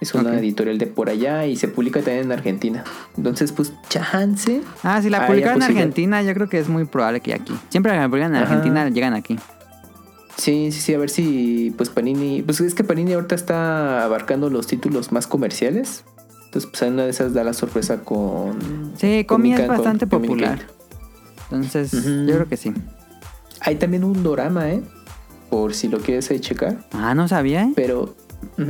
Es 0.00 0.14
una 0.14 0.38
editorial 0.38 0.78
de 0.78 0.86
por 0.86 1.10
allá 1.10 1.46
y 1.46 1.56
se 1.56 1.68
publica 1.68 2.00
también 2.00 2.24
en 2.24 2.32
Argentina. 2.32 2.84
Entonces, 3.18 3.52
pues, 3.52 3.74
chance. 3.90 4.62
Ah, 4.82 5.02
si 5.02 5.10
la 5.10 5.20
ya, 5.20 5.26
publicaron 5.26 5.62
en. 5.62 5.68
Argentina, 5.70 6.22
yo 6.22 6.32
creo 6.32 6.48
que 6.48 6.58
es 6.58 6.68
muy 6.68 6.86
probable 6.86 7.20
que 7.20 7.34
aquí. 7.34 7.52
Siempre 7.68 7.92
que 7.92 7.98
la 7.98 8.08
publican 8.08 8.34
en 8.34 8.42
Ajá. 8.42 8.54
Argentina, 8.54 8.88
llegan 8.88 9.12
aquí. 9.12 9.38
Sí, 10.36 10.72
sí, 10.72 10.80
sí, 10.80 10.94
a 10.94 10.98
ver 10.98 11.10
si, 11.10 11.74
pues, 11.76 11.90
Panini. 11.90 12.40
Pues 12.40 12.62
es 12.62 12.74
que 12.74 12.82
Panini 12.82 13.12
ahorita 13.12 13.34
está 13.34 14.04
abarcando 14.04 14.48
los 14.48 14.66
títulos 14.66 15.12
más 15.12 15.26
comerciales. 15.26 16.04
Entonces, 16.46 16.70
pues, 16.70 16.90
una 16.90 17.04
de 17.04 17.10
esas 17.10 17.34
da 17.34 17.44
la 17.44 17.52
sorpresa 17.52 18.00
con. 18.00 18.94
Sí, 18.96 19.24
Comi 19.28 19.52
es 19.52 19.60
con 19.60 19.68
bastante 19.68 20.06
popular. 20.06 20.60
Entonces, 21.50 21.92
yo 21.92 22.34
creo 22.34 22.48
que 22.48 22.56
sí. 22.56 22.72
Hay 23.60 23.76
también 23.76 24.04
un 24.04 24.22
dorama, 24.22 24.70
¿eh? 24.70 24.82
Por 25.50 25.74
si 25.74 25.88
lo 25.88 25.98
quieres 25.98 26.30
ahí 26.30 26.40
checar. 26.40 26.78
Ah, 26.92 27.14
no 27.14 27.28
sabía, 27.28 27.64
¿eh? 27.64 27.72
Pero 27.76 28.14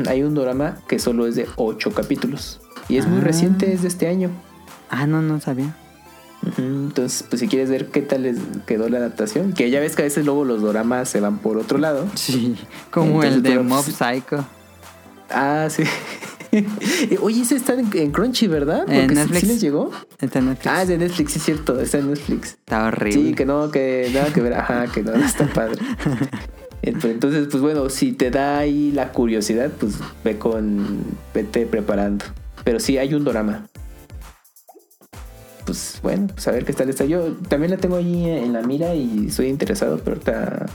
hay 0.08 0.22
un 0.22 0.34
drama 0.34 0.78
que 0.88 0.98
solo 0.98 1.26
es 1.26 1.34
de 1.36 1.46
8 1.56 1.92
capítulos. 1.92 2.60
Y 2.88 2.96
es 2.96 3.06
muy 3.06 3.18
Ah. 3.20 3.24
reciente, 3.24 3.72
es 3.72 3.82
de 3.82 3.88
este 3.88 4.08
año. 4.08 4.30
Ah, 4.90 5.06
no, 5.06 5.22
no 5.22 5.40
sabía. 5.40 5.76
Entonces, 6.56 7.24
pues 7.28 7.40
si 7.40 7.48
quieres 7.48 7.68
ver 7.68 7.88
qué 7.88 8.00
tal 8.00 8.22
les 8.22 8.38
quedó 8.66 8.88
la 8.88 8.96
adaptación, 8.98 9.52
que 9.52 9.70
ya 9.70 9.78
ves 9.78 9.94
que 9.94 10.02
a 10.02 10.04
veces 10.06 10.24
luego 10.24 10.44
los 10.46 10.62
doramas 10.62 11.08
se 11.08 11.20
van 11.20 11.38
por 11.38 11.58
otro 11.58 11.78
lado. 11.78 12.06
Sí, 12.16 12.56
como 12.90 13.22
el 13.22 13.42
de 13.42 13.58
Mob 13.60 13.84
Psycho. 13.84 14.44
Ah, 15.28 15.68
sí. 15.70 15.82
Oye, 17.22 17.42
ese 17.42 17.54
está 17.56 17.74
en, 17.74 17.88
en 17.92 18.10
Crunchy, 18.10 18.48
¿verdad? 18.48 18.80
En 18.88 19.02
Porque 19.02 19.08
sí- 19.08 19.14
Netflix. 19.14 19.40
sí 19.40 19.46
les 19.46 19.60
llegó. 19.60 19.90
Está 20.18 20.38
en 20.40 20.46
Netflix. 20.46 20.66
Ah, 20.74 20.82
es 20.82 20.88
de 20.88 20.98
Netflix, 20.98 21.32
sí 21.32 21.38
es 21.38 21.44
cierto, 21.44 21.80
está 21.80 21.98
en 21.98 22.08
Netflix. 22.08 22.48
Está 22.50 22.86
horrible. 22.86 23.28
Sí, 23.28 23.34
que 23.34 23.44
no, 23.46 23.70
que 23.70 24.10
nada 24.12 24.32
que 24.32 24.40
ver, 24.40 24.54
ajá, 24.54 24.86
que 24.88 25.02
no 25.02 25.12
está 25.14 25.46
padre. 25.46 25.80
Eh, 26.82 26.94
pero 27.00 27.12
Entonces, 27.12 27.48
pues 27.50 27.62
bueno, 27.62 27.88
si 27.90 28.12
te 28.12 28.30
da 28.30 28.58
ahí 28.58 28.90
la 28.92 29.12
curiosidad, 29.12 29.70
pues 29.78 29.94
ve 30.24 30.38
con, 30.38 31.04
vete 31.34 31.66
preparando. 31.66 32.24
Pero 32.64 32.80
sí 32.80 32.98
hay 32.98 33.14
un 33.14 33.24
drama. 33.24 33.66
Pues 35.64 36.00
bueno, 36.02 36.28
pues 36.28 36.48
a 36.48 36.52
ver 36.52 36.64
qué 36.64 36.72
tal 36.72 36.88
está. 36.88 37.04
Yo 37.04 37.32
también 37.48 37.70
la 37.70 37.76
tengo 37.76 37.96
ahí 37.96 38.28
en 38.28 38.52
la 38.52 38.62
mira 38.62 38.94
y 38.94 39.26
estoy 39.28 39.48
interesado, 39.48 39.98
pero 39.98 40.16
ahorita... 40.16 40.66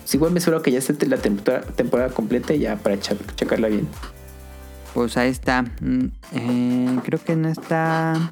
pues 0.00 0.14
igual 0.14 0.32
me 0.32 0.38
espero 0.38 0.62
que 0.62 0.72
ya 0.72 0.78
esté 0.78 1.06
la 1.06 1.18
temporada, 1.18 1.66
temporada 1.72 2.10
completa 2.10 2.54
ya 2.54 2.76
para 2.76 2.98
checarla 2.98 3.68
bien. 3.68 3.86
Pues 4.94 5.16
ahí 5.16 5.28
está. 5.28 5.62
Mm, 5.80 6.06
eh, 6.32 6.98
creo 7.04 7.22
que 7.22 7.36
no 7.36 7.48
está. 7.48 8.30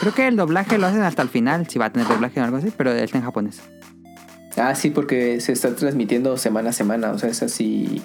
Creo 0.00 0.14
que 0.14 0.26
el 0.28 0.36
doblaje 0.36 0.78
lo 0.78 0.86
hacen 0.86 1.02
hasta 1.02 1.22
el 1.22 1.28
final, 1.28 1.68
si 1.68 1.78
va 1.78 1.86
a 1.86 1.92
tener 1.92 2.08
doblaje 2.08 2.40
o 2.40 2.44
algo 2.44 2.56
así, 2.56 2.72
pero 2.76 2.92
está 2.92 3.18
en 3.18 3.24
japonés. 3.24 3.60
Ah, 4.56 4.74
sí, 4.74 4.90
porque 4.90 5.40
se 5.40 5.52
está 5.52 5.74
transmitiendo 5.74 6.36
semana 6.38 6.70
a 6.70 6.72
semana, 6.72 7.10
o 7.10 7.18
sea, 7.18 7.28
es 7.28 7.42
así 7.42 8.02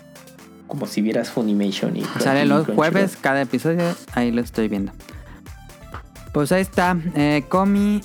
como 0.67 0.85
si 0.85 1.01
vieras 1.01 1.29
Funimation 1.29 1.97
y... 1.97 2.03
Sale 2.19 2.45
los 2.45 2.65
Crunchyroll. 2.65 2.75
jueves 2.75 3.17
cada 3.19 3.41
episodio, 3.41 3.95
ahí 4.13 4.31
lo 4.31 4.41
estoy 4.41 4.67
viendo. 4.67 4.91
Pues 6.33 6.51
ahí 6.51 6.61
está. 6.61 6.97
Eh, 7.15 7.43
Comi. 7.49 8.01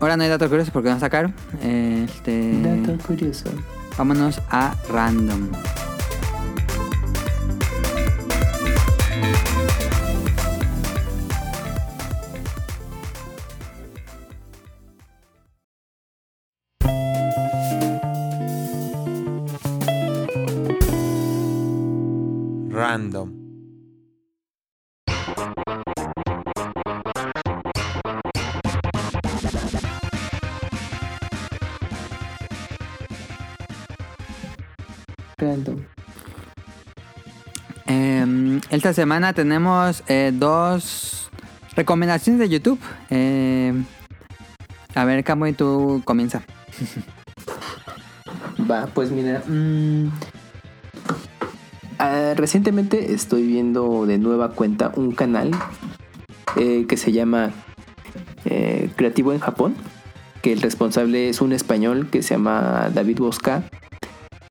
Ahora 0.00 0.16
no 0.16 0.22
hay 0.22 0.28
dato 0.28 0.48
curioso 0.48 0.70
porque 0.72 0.90
no 0.90 0.98
sacaron. 0.98 1.34
Eh, 1.62 2.06
este, 2.08 2.60
Dato 2.62 2.96
curioso. 3.04 3.48
vámonos 3.96 4.40
a. 4.50 4.74
Random. 4.90 5.48
Esta 38.88 39.02
semana 39.02 39.34
tenemos 39.34 40.02
eh, 40.08 40.32
dos 40.32 41.28
recomendaciones 41.76 42.40
de 42.40 42.48
YouTube. 42.48 42.78
Eh, 43.10 43.74
a 44.94 45.04
ver, 45.04 45.22
Camuy, 45.24 45.52
tú 45.52 46.00
comienza. 46.06 46.42
Va, 48.70 48.86
pues 48.86 49.10
mira. 49.10 49.42
mm, 49.46 50.06
ah, 51.98 52.32
recientemente 52.34 53.12
estoy 53.12 53.46
viendo 53.46 54.06
de 54.06 54.16
nueva 54.16 54.52
cuenta 54.52 54.90
un 54.96 55.12
canal 55.12 55.50
eh, 56.56 56.86
que 56.88 56.96
se 56.96 57.12
llama 57.12 57.50
Creativo 58.96 59.34
en 59.34 59.40
Japón. 59.40 59.74
Que 60.40 60.54
el 60.54 60.62
responsable 60.62 61.28
es 61.28 61.42
un 61.42 61.52
español 61.52 62.08
que 62.10 62.22
se 62.22 62.36
llama 62.36 62.88
David 62.94 63.18
Bosca. 63.18 63.64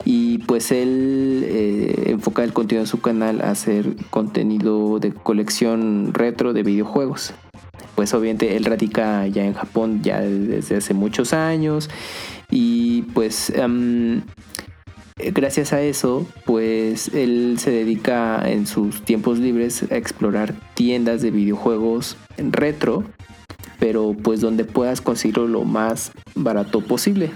Y 0.09 0.37
pues 0.37 0.71
él 0.71 1.43
eh, 1.45 2.03
enfoca 2.11 2.45
el 2.45 2.53
contenido 2.53 2.85
de 2.85 2.89
su 2.89 3.01
canal 3.01 3.41
a 3.41 3.51
hacer 3.51 3.97
contenido 4.09 4.99
de 4.99 5.11
colección 5.11 6.13
retro 6.13 6.53
de 6.53 6.63
videojuegos. 6.63 7.33
Pues 7.93 8.13
obviamente 8.13 8.55
él 8.55 8.63
radica 8.63 9.27
ya 9.27 9.43
en 9.43 9.53
Japón 9.53 10.01
ya 10.03 10.21
desde 10.21 10.77
hace 10.77 10.93
muchos 10.93 11.33
años. 11.33 11.89
Y 12.49 13.01
pues 13.13 13.49
em, 13.49 14.21
gracias 15.17 15.73
a 15.73 15.81
eso, 15.81 16.25
pues 16.45 17.09
él 17.09 17.57
se 17.59 17.71
dedica 17.71 18.49
en 18.49 18.65
sus 18.65 19.01
tiempos 19.01 19.39
libres 19.39 19.83
a 19.91 19.97
explorar 19.97 20.53
tiendas 20.73 21.21
de 21.21 21.31
videojuegos 21.31 22.15
retro, 22.37 23.03
pero 23.77 24.15
pues 24.23 24.39
donde 24.39 24.63
puedas 24.63 25.01
conseguirlo 25.01 25.49
lo 25.49 25.65
más 25.65 26.13
barato 26.33 26.79
posible. 26.79 27.29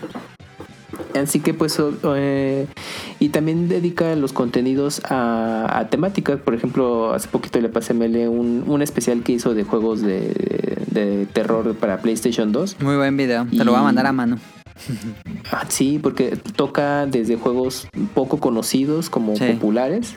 Así 1.19 1.39
que 1.39 1.53
pues 1.53 1.77
eh, 2.15 2.67
y 3.19 3.29
también 3.29 3.67
dedica 3.67 4.15
los 4.15 4.33
contenidos 4.33 5.01
a, 5.05 5.79
a 5.79 5.89
temáticas. 5.89 6.39
Por 6.39 6.53
ejemplo, 6.55 7.13
hace 7.13 7.27
poquito 7.27 7.59
le 7.59 7.69
pasé 7.69 7.93
a 7.93 7.95
Mele 7.95 8.27
un, 8.27 8.63
un 8.67 8.81
especial 8.81 9.23
que 9.23 9.33
hizo 9.33 9.53
de 9.53 9.63
juegos 9.63 10.01
de, 10.01 10.77
de 10.91 11.27
terror 11.33 11.75
para 11.75 11.99
PlayStation 12.01 12.51
2. 12.51 12.77
Muy 12.81 12.95
buen 12.95 13.17
video. 13.17 13.45
Te 13.49 13.63
lo 13.63 13.71
voy 13.71 13.79
a 13.81 13.83
mandar 13.83 14.05
a 14.07 14.11
mano. 14.13 14.37
Ah, 15.51 15.65
sí, 15.67 15.99
porque 16.01 16.37
toca 16.55 17.05
desde 17.05 17.35
juegos 17.35 17.87
poco 18.15 18.39
conocidos 18.39 19.09
como 19.09 19.35
Sí. 19.35 19.45
populares. 19.53 20.15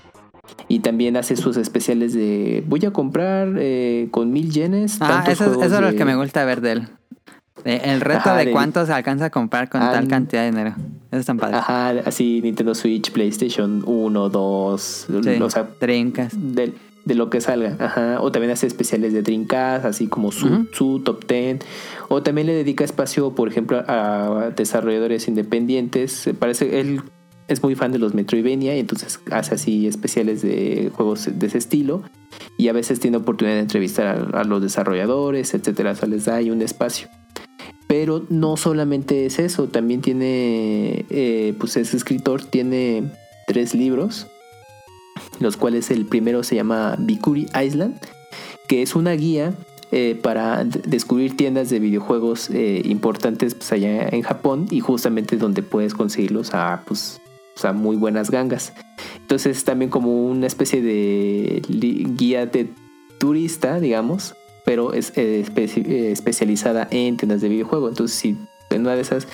Y 0.69 0.79
también 0.81 1.17
hace 1.17 1.37
sus 1.37 1.57
especiales 1.57 2.15
de 2.15 2.63
voy 2.67 2.85
a 2.87 2.91
comprar 2.93 3.49
eh, 3.59 4.09
con 4.11 4.33
mil 4.33 4.51
yenes. 4.51 4.99
Ah, 5.01 5.25
eso, 5.29 5.53
eso 5.63 5.65
es 5.65 5.81
lo 5.81 5.95
que 5.97 6.05
me 6.05 6.17
gusta 6.17 6.45
ver 6.45 6.61
de 6.61 6.73
él. 6.73 6.89
Eh, 7.65 7.81
El 7.85 8.01
reto 8.01 8.21
Ajá, 8.21 8.37
de 8.37 8.45
del- 8.47 8.53
cuánto 8.53 8.85
se 8.87 8.93
alcanza 8.93 9.27
a 9.27 9.31
comprar 9.31 9.69
con 9.69 9.81
tal 9.81 10.07
cantidad 10.09 10.43
de 10.43 10.51
dinero. 10.51 10.75
Eso 11.11 11.21
es 11.21 11.27
tan 11.27 11.39
padre. 11.39 11.57
Ajá, 11.57 11.91
así 12.05 12.41
Nintendo 12.43 12.75
Switch, 12.75 13.11
PlayStation 13.13 13.83
1, 13.87 14.29
2, 14.29 15.07
Sí, 15.23 15.43
o 15.43 15.51
sea, 15.51 15.69
trincas. 15.79 16.33
del, 16.37 16.75
de 17.05 17.15
lo 17.15 17.31
que 17.31 17.41
salga. 17.41 17.77
Ajá. 17.79 18.19
O 18.21 18.31
también 18.33 18.53
hace 18.53 18.67
especiales 18.67 19.13
de 19.13 19.23
Dreamcast, 19.23 19.85
así 19.85 20.07
como 20.09 20.33
su, 20.33 20.67
su 20.73 21.01
top 21.01 21.27
10. 21.27 21.61
O 22.09 22.23
también 22.23 22.47
le 22.47 22.55
dedica 22.55 22.85
espacio, 22.85 23.35
por 23.35 23.49
ejemplo, 23.49 23.83
a 23.87 24.51
desarrolladores 24.57 25.29
independientes. 25.29 26.29
Parece 26.39 26.81
él 26.81 27.01
es 27.47 27.63
muy 27.63 27.75
fan 27.75 27.93
de 27.93 27.99
los 27.99 28.15
Metroidvania 28.15 28.75
y 28.77 28.81
entonces 28.81 29.21
hace 29.31 29.55
así 29.55 29.87
especiales 29.87 30.41
de 30.43 30.91
juegos 30.95 31.29
de 31.31 31.47
ese 31.47 31.59
estilo. 31.59 32.03
Y 32.57 32.69
a 32.69 32.73
veces 32.73 33.01
tiene 33.01 33.17
oportunidad 33.19 33.57
de 33.57 33.61
entrevistar 33.63 34.31
a, 34.35 34.41
a 34.41 34.45
los 34.45 34.61
desarrolladores, 34.63 35.55
etcétera. 35.55 35.93
O 35.93 35.95
sea, 35.95 36.09
les 36.09 36.25
da 36.25 36.37
ahí 36.37 36.51
un 36.51 36.63
espacio. 36.63 37.09
Pero 37.87 38.25
no 38.29 38.57
solamente 38.57 39.27
es 39.27 39.39
eso, 39.39 39.69
también 39.69 40.01
tiene, 40.01 41.05
eh, 41.11 41.55
pues 41.59 41.77
es 41.77 41.95
escritor, 41.95 42.43
tiene 42.43 43.11
tres 43.47 43.75
libros, 43.75 44.27
los 45.39 45.57
cuales 45.57 45.91
el 45.91 46.07
primero 46.07 46.43
se 46.43 46.57
llama 46.57 46.97
Bikuri 46.99 47.47
Island, 47.63 48.01
que 48.69 48.83
es 48.83 48.95
una 48.95 49.13
guía 49.13 49.55
eh, 49.93 50.19
para 50.21 50.65
descubrir 50.65 51.37
tiendas 51.37 51.71
de 51.71 51.79
videojuegos 51.79 52.51
eh, 52.51 52.83
importantes 52.85 53.55
pues, 53.55 53.71
allá 53.71 54.09
en 54.09 54.23
Japón 54.23 54.67
y 54.71 54.81
justamente 54.81 55.37
donde 55.37 55.63
puedes 55.63 55.95
conseguirlos 55.95 56.55
a, 56.55 56.83
pues, 56.87 57.21
sea, 57.55 57.73
muy 57.73 57.97
buenas 57.97 58.31
gangas. 58.31 58.73
Entonces 59.21 59.59
es 59.59 59.65
también 59.65 59.91
como 59.91 60.27
una 60.27 60.47
especie 60.47 60.83
de 60.83 61.63
guía 62.17 62.47
de 62.47 62.71
turista, 63.19 63.81
digamos, 63.81 64.35
pero 64.65 64.93
es 64.93 65.13
eh, 65.17 65.45
eh, 65.57 66.09
especializada 66.11 66.89
en 66.91 67.17
tiendas 67.17 67.41
de 67.41 67.49
videojuegos. 67.49 67.91
Entonces 67.91 68.17
si 68.17 68.37
en 68.71 68.81
una 68.83 68.95
de 68.95 69.03
esas 69.03 69.29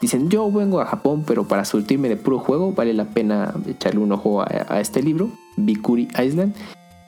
dicen 0.00 0.28
yo 0.28 0.50
vengo 0.50 0.80
a 0.80 0.86
Japón, 0.86 1.24
pero 1.26 1.48
para 1.48 1.64
surtirme 1.64 2.08
de 2.08 2.16
puro 2.16 2.38
juego 2.38 2.72
vale 2.72 2.94
la 2.94 3.06
pena 3.06 3.54
echarle 3.66 4.00
un 4.00 4.12
ojo 4.12 4.42
a, 4.42 4.80
este 4.80 5.02
libro, 5.02 5.30
Bikuri 5.56 6.08
Island. 6.22 6.54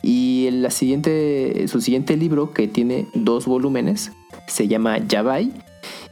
Y 0.03 0.49
la 0.51 0.71
siguiente, 0.71 1.67
su 1.69 1.83
siguiente 1.83 2.17
libro, 2.17 2.53
que 2.53 2.67
tiene 2.69 3.07
dos 3.13 3.45
volúmenes, 3.45 4.13
se 4.47 4.67
llama 4.67 4.97
Yabai. 4.97 5.53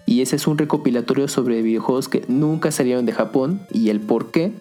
Y 0.05 0.21
ese 0.21 0.37
es 0.37 0.47
un 0.47 0.59
recopilatorio 0.59 1.27
sobre 1.27 1.63
videojuegos 1.63 2.09
que 2.09 2.25
nunca 2.29 2.71
salieron 2.71 3.07
de 3.07 3.13
Japón 3.13 3.67
y 3.73 3.89
el 3.89 4.01
por 4.01 4.31
qué. 4.31 4.53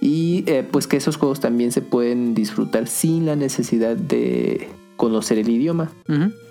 Y 0.00 0.44
eh, 0.46 0.66
pues 0.70 0.86
que 0.86 0.98
esos 0.98 1.16
juegos 1.16 1.40
también 1.40 1.72
se 1.72 1.80
pueden 1.80 2.34
disfrutar 2.34 2.88
sin 2.88 3.24
la 3.24 3.36
necesidad 3.36 3.96
de 3.96 4.68
conocer 4.98 5.38
el 5.38 5.48
idioma. 5.48 5.90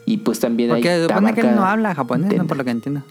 Y 0.06 0.18
pues 0.18 0.40
también 0.40 0.70
Porque 0.72 0.90
hay 0.90 1.04
supone 1.08 1.36
que 1.36 1.42
él 1.42 1.56
no 1.56 1.66
habla 1.66 1.94
japonés, 1.94 2.36
¿no? 2.36 2.48
Por 2.48 2.58
lo 2.58 2.64
que 2.64 2.72
entiendo. 2.72 3.04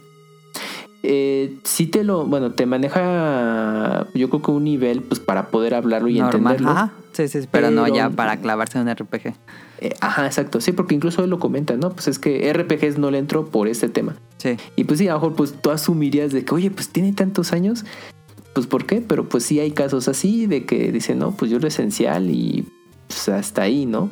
eh, 1.05 1.57
sí 1.63 1.87
te 1.87 2.03
lo, 2.03 2.25
bueno, 2.27 2.51
te 2.53 2.67
maneja, 2.67 4.07
yo 4.15 4.29
creo 4.29 4.43
que 4.43 4.51
un 4.51 4.65
nivel, 4.65 5.03
pues 5.03 5.21
para 5.21 5.49
poder 5.51 5.75
hablarlo 5.75 6.09
y 6.09 6.15
Normal. 6.19 6.35
entenderlo. 6.35 6.71
Ajá. 6.71 6.93
Sí, 7.13 7.29
sí, 7.29 7.41
pero, 7.51 7.71
no 7.71 7.87
ya 7.89 8.11
para 8.11 8.39
clavarse 8.39 8.79
en 8.79 8.89
un 8.89 8.95
RPG. 8.95 9.35
Eh, 9.81 9.95
ajá, 10.01 10.27
exacto. 10.27 10.61
Sí, 10.61 10.73
porque 10.73 10.95
incluso 10.95 11.23
él 11.25 11.31
lo 11.31 11.39
comenta, 11.39 11.77
¿no? 11.77 11.91
Pues 11.91 12.09
es 12.09 12.19
que 12.19 12.53
RPGs 12.53 12.99
no 12.99 13.11
le 13.11 13.19
entró 13.19 13.47
por 13.47 13.69
este 13.69 13.89
tema. 13.89 14.17
Sí. 14.39 14.57
Y 14.75 14.85
pues 14.85 14.99
sí, 14.99 15.09
a 15.09 15.13
lo 15.13 15.19
mejor 15.19 15.35
pues 15.35 15.55
tú 15.63 15.71
asumirías 15.71 16.33
de 16.33 16.45
que, 16.45 16.55
oye, 16.55 16.71
pues 16.71 16.89
tiene 16.89 17.13
tantos 17.13 17.53
años. 17.53 17.85
Pues 18.55 18.67
¿por 18.67 18.85
qué? 18.87 19.03
Pero 19.07 19.29
pues 19.29 19.45
sí 19.45 19.61
hay 19.61 19.71
casos 19.71 20.09
así 20.09 20.47
de 20.47 20.65
que 20.65 20.91
dicen, 20.93 21.19
no, 21.19 21.33
pues 21.33 21.51
yo 21.51 21.59
lo 21.59 21.69
esencial 21.69 22.31
y 22.31 22.67
pues 23.07 23.29
hasta 23.29 23.63
ahí, 23.63 23.87
¿no? 23.87 24.11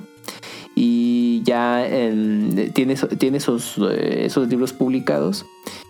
Y 0.77 1.43
ya 1.45 1.87
em, 1.87 2.73
tiene, 2.73 2.97
tiene 2.97 3.37
esos, 3.39 3.77
eh, 3.79 4.25
esos 4.27 4.49
libros 4.49 4.73
publicados. 4.73 5.47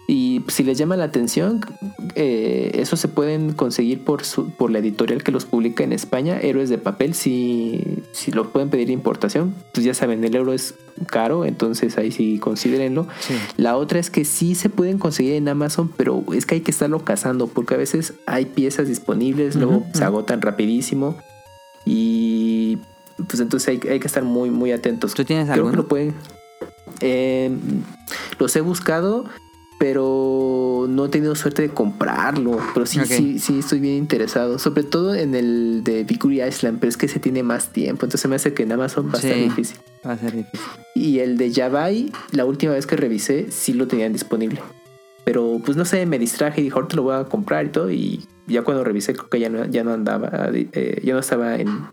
Y 0.06 0.42
si 0.48 0.62
les 0.64 0.76
llama 0.76 0.98
la 0.98 1.04
atención, 1.04 1.62
eh, 2.14 2.72
esos 2.74 3.00
se 3.00 3.08
pueden 3.08 3.54
conseguir 3.54 4.04
por, 4.04 4.22
su- 4.24 4.50
por 4.50 4.70
la 4.70 4.80
editorial 4.80 5.22
que 5.22 5.32
los 5.32 5.46
publica 5.46 5.82
en 5.82 5.94
España, 5.94 6.38
Héroes 6.38 6.68
de 6.68 6.76
Papel, 6.76 7.14
si, 7.14 7.80
si 8.12 8.30
lo 8.30 8.50
pueden 8.52 8.68
pedir 8.68 8.90
importación. 8.90 9.54
Pues 9.72 9.86
ya 9.86 9.94
saben, 9.94 10.22
el 10.22 10.34
euro 10.36 10.52
es 10.52 10.74
caro, 11.06 11.46
entonces 11.46 11.96
ahí 11.96 12.10
sí 12.12 12.38
considérenlo. 12.38 13.06
Sí. 13.20 13.32
La 13.56 13.78
otra 13.78 13.98
es 13.98 14.10
que 14.10 14.26
sí 14.26 14.54
se 14.54 14.68
pueden 14.68 14.98
conseguir 14.98 15.32
en 15.32 15.48
Amazon, 15.48 15.90
pero 15.96 16.22
es 16.34 16.44
que 16.44 16.56
hay 16.56 16.60
que 16.60 16.70
estarlo 16.72 17.02
cazando 17.02 17.46
porque 17.46 17.72
a 17.72 17.78
veces 17.78 18.12
hay 18.26 18.44
piezas 18.44 18.88
disponibles, 18.88 19.56
luego 19.56 19.86
se 19.94 20.04
agotan 20.04 20.42
rapidísimo 20.42 21.16
y 21.86 22.76
pues 23.16 23.40
entonces 23.40 23.68
hay, 23.68 23.80
hay 23.90 24.00
que 24.00 24.06
estar 24.06 24.22
muy 24.24 24.50
muy 24.50 24.72
atentos. 24.72 25.14
¿Tú 25.14 25.24
tienes 25.24 25.44
Creo 25.46 25.54
que 25.56 25.60
alguno? 25.60 25.76
lo 25.82 25.88
pueden. 25.88 26.14
Eh, 27.00 27.50
los 28.38 28.54
he 28.56 28.60
buscado, 28.60 29.24
pero 29.78 30.86
no 30.88 31.06
he 31.06 31.08
tenido 31.08 31.34
suerte 31.34 31.62
de 31.62 31.68
comprarlo. 31.68 32.58
Pero 32.72 32.86
sí, 32.86 33.00
sí, 33.06 33.38
sí 33.38 33.58
estoy 33.58 33.80
bien 33.80 33.94
interesado. 33.96 34.58
Sobre 34.58 34.82
todo 34.84 35.14
en 35.14 35.34
el 35.34 35.82
de 35.84 36.04
Bikuri 36.04 36.42
Island, 36.42 36.78
pero 36.80 36.88
es 36.88 36.96
que 36.96 37.08
se 37.08 37.18
tiene 37.20 37.42
más 37.42 37.72
tiempo. 37.72 38.06
Entonces 38.06 38.28
me 38.28 38.36
hace 38.36 38.54
que 38.54 38.62
en 38.62 38.72
Amazon 38.72 39.08
va 39.08 39.14
a 39.14 39.16
estar 39.16 39.34
Sí. 39.34 39.40
difícil. 39.42 39.78
Va 40.06 40.12
a 40.12 40.18
ser 40.18 40.32
difícil. 40.36 40.60
Y 40.94 41.18
el 41.20 41.36
de 41.36 41.50
Yabai, 41.50 42.12
la 42.32 42.44
última 42.44 42.72
vez 42.72 42.86
que 42.86 42.96
revisé, 42.96 43.50
sí 43.50 43.72
lo 43.72 43.86
tenían 43.86 44.12
disponible. 44.12 44.60
Pero 45.24 45.58
pues 45.64 45.76
no 45.76 45.84
sé, 45.84 46.04
me 46.06 46.18
distraje 46.18 46.60
y 46.60 46.64
dije, 46.64 46.74
ahorita 46.76 46.96
lo 46.96 47.02
voy 47.04 47.14
a 47.16 47.24
comprar 47.24 47.64
y 47.66 47.68
todo. 47.70 47.90
Y 47.90 48.24
ya 48.46 48.62
cuando 48.62 48.84
revisé, 48.84 49.14
creo 49.14 49.28
que 49.28 49.40
ya 49.40 49.48
no, 49.48 49.64
ya 49.64 49.82
no 49.82 49.92
andaba, 49.92 50.30
eh, 50.52 51.00
ya 51.02 51.14
no 51.14 51.20
estaba 51.20 51.56
en, 51.56 51.86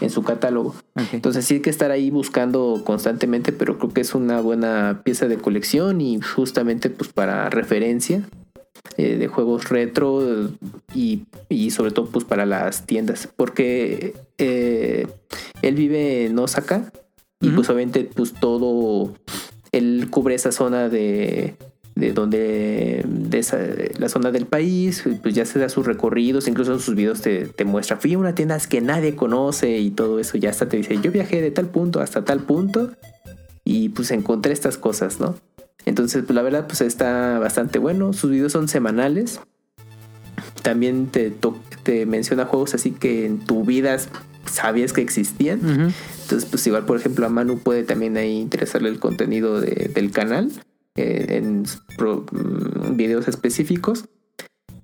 en 0.00 0.10
su 0.10 0.22
catálogo. 0.22 0.74
Entonces 1.12 1.44
sí 1.44 1.54
hay 1.54 1.60
que 1.60 1.70
estar 1.70 1.90
ahí 1.90 2.10
buscando 2.10 2.82
constantemente, 2.84 3.52
pero 3.52 3.78
creo 3.78 3.92
que 3.92 4.00
es 4.00 4.14
una 4.14 4.40
buena 4.40 5.02
pieza 5.04 5.26
de 5.26 5.38
colección 5.38 6.00
y 6.00 6.20
justamente 6.20 6.90
pues 6.90 7.12
para 7.12 7.50
referencia 7.50 8.28
eh, 8.96 9.16
de 9.16 9.28
juegos 9.28 9.68
retro 9.68 10.50
y, 10.94 11.24
y 11.48 11.70
sobre 11.70 11.90
todo 11.90 12.06
pues 12.06 12.24
para 12.24 12.46
las 12.46 12.86
tiendas. 12.86 13.28
Porque 13.34 14.14
eh, 14.38 15.06
él 15.62 15.74
vive 15.74 16.26
en 16.26 16.38
Osaka 16.38 16.92
y 17.40 17.48
Ujú. 17.48 17.56
pues 17.56 17.70
obviamente 17.70 18.08
pues 18.14 18.34
todo, 18.34 19.14
él 19.72 20.08
cubre 20.10 20.34
esa 20.34 20.52
zona 20.52 20.88
de 20.88 21.54
de 21.98 22.12
donde 22.12 23.04
de 23.08 23.38
esa, 23.38 23.58
la 23.98 24.08
zona 24.08 24.30
del 24.30 24.46
país, 24.46 25.02
pues 25.22 25.34
ya 25.34 25.44
se 25.44 25.58
da 25.58 25.68
sus 25.68 25.84
recorridos, 25.86 26.46
incluso 26.46 26.72
en 26.72 26.80
sus 26.80 26.94
videos 26.94 27.20
te, 27.20 27.46
te 27.46 27.64
muestra, 27.64 27.96
fui 27.96 28.14
a 28.14 28.18
una 28.18 28.34
tienda 28.34 28.56
que 28.68 28.80
nadie 28.80 29.16
conoce 29.16 29.78
y 29.78 29.90
todo 29.90 30.20
eso, 30.20 30.38
ya 30.38 30.50
hasta 30.50 30.68
te 30.68 30.76
dice, 30.76 30.98
yo 31.02 31.10
viajé 31.10 31.40
de 31.42 31.50
tal 31.50 31.66
punto 31.66 32.00
hasta 32.00 32.24
tal 32.24 32.40
punto 32.40 32.92
y 33.64 33.88
pues 33.88 34.10
encontré 34.12 34.52
estas 34.52 34.78
cosas, 34.78 35.18
¿no? 35.20 35.34
Entonces, 35.86 36.22
pues 36.24 36.34
la 36.34 36.42
verdad, 36.42 36.66
pues 36.66 36.80
está 36.82 37.38
bastante 37.38 37.78
bueno, 37.78 38.12
sus 38.12 38.30
videos 38.30 38.52
son 38.52 38.68
semanales, 38.68 39.40
también 40.62 41.06
te, 41.08 41.32
te 41.82 42.06
menciona 42.06 42.44
juegos 42.44 42.74
así 42.74 42.90
que 42.92 43.26
en 43.26 43.38
tu 43.40 43.64
vida 43.64 43.96
sabías 44.46 44.92
que 44.92 45.00
existían, 45.02 45.58
Ujú. 45.60 45.92
entonces, 46.22 46.44
pues 46.50 46.66
igual, 46.66 46.84
por 46.84 46.96
ejemplo, 46.96 47.26
a 47.26 47.28
Manu 47.28 47.58
puede 47.58 47.82
también 47.84 48.16
ahí 48.16 48.38
interesarle 48.38 48.88
el 48.88 48.98
contenido 48.98 49.60
de- 49.60 49.90
del 49.94 50.10
canal 50.10 50.50
eh, 50.98 51.36
en 51.36 51.62
mm, 51.62 52.96
videos 52.96 53.28
específicos. 53.28 54.06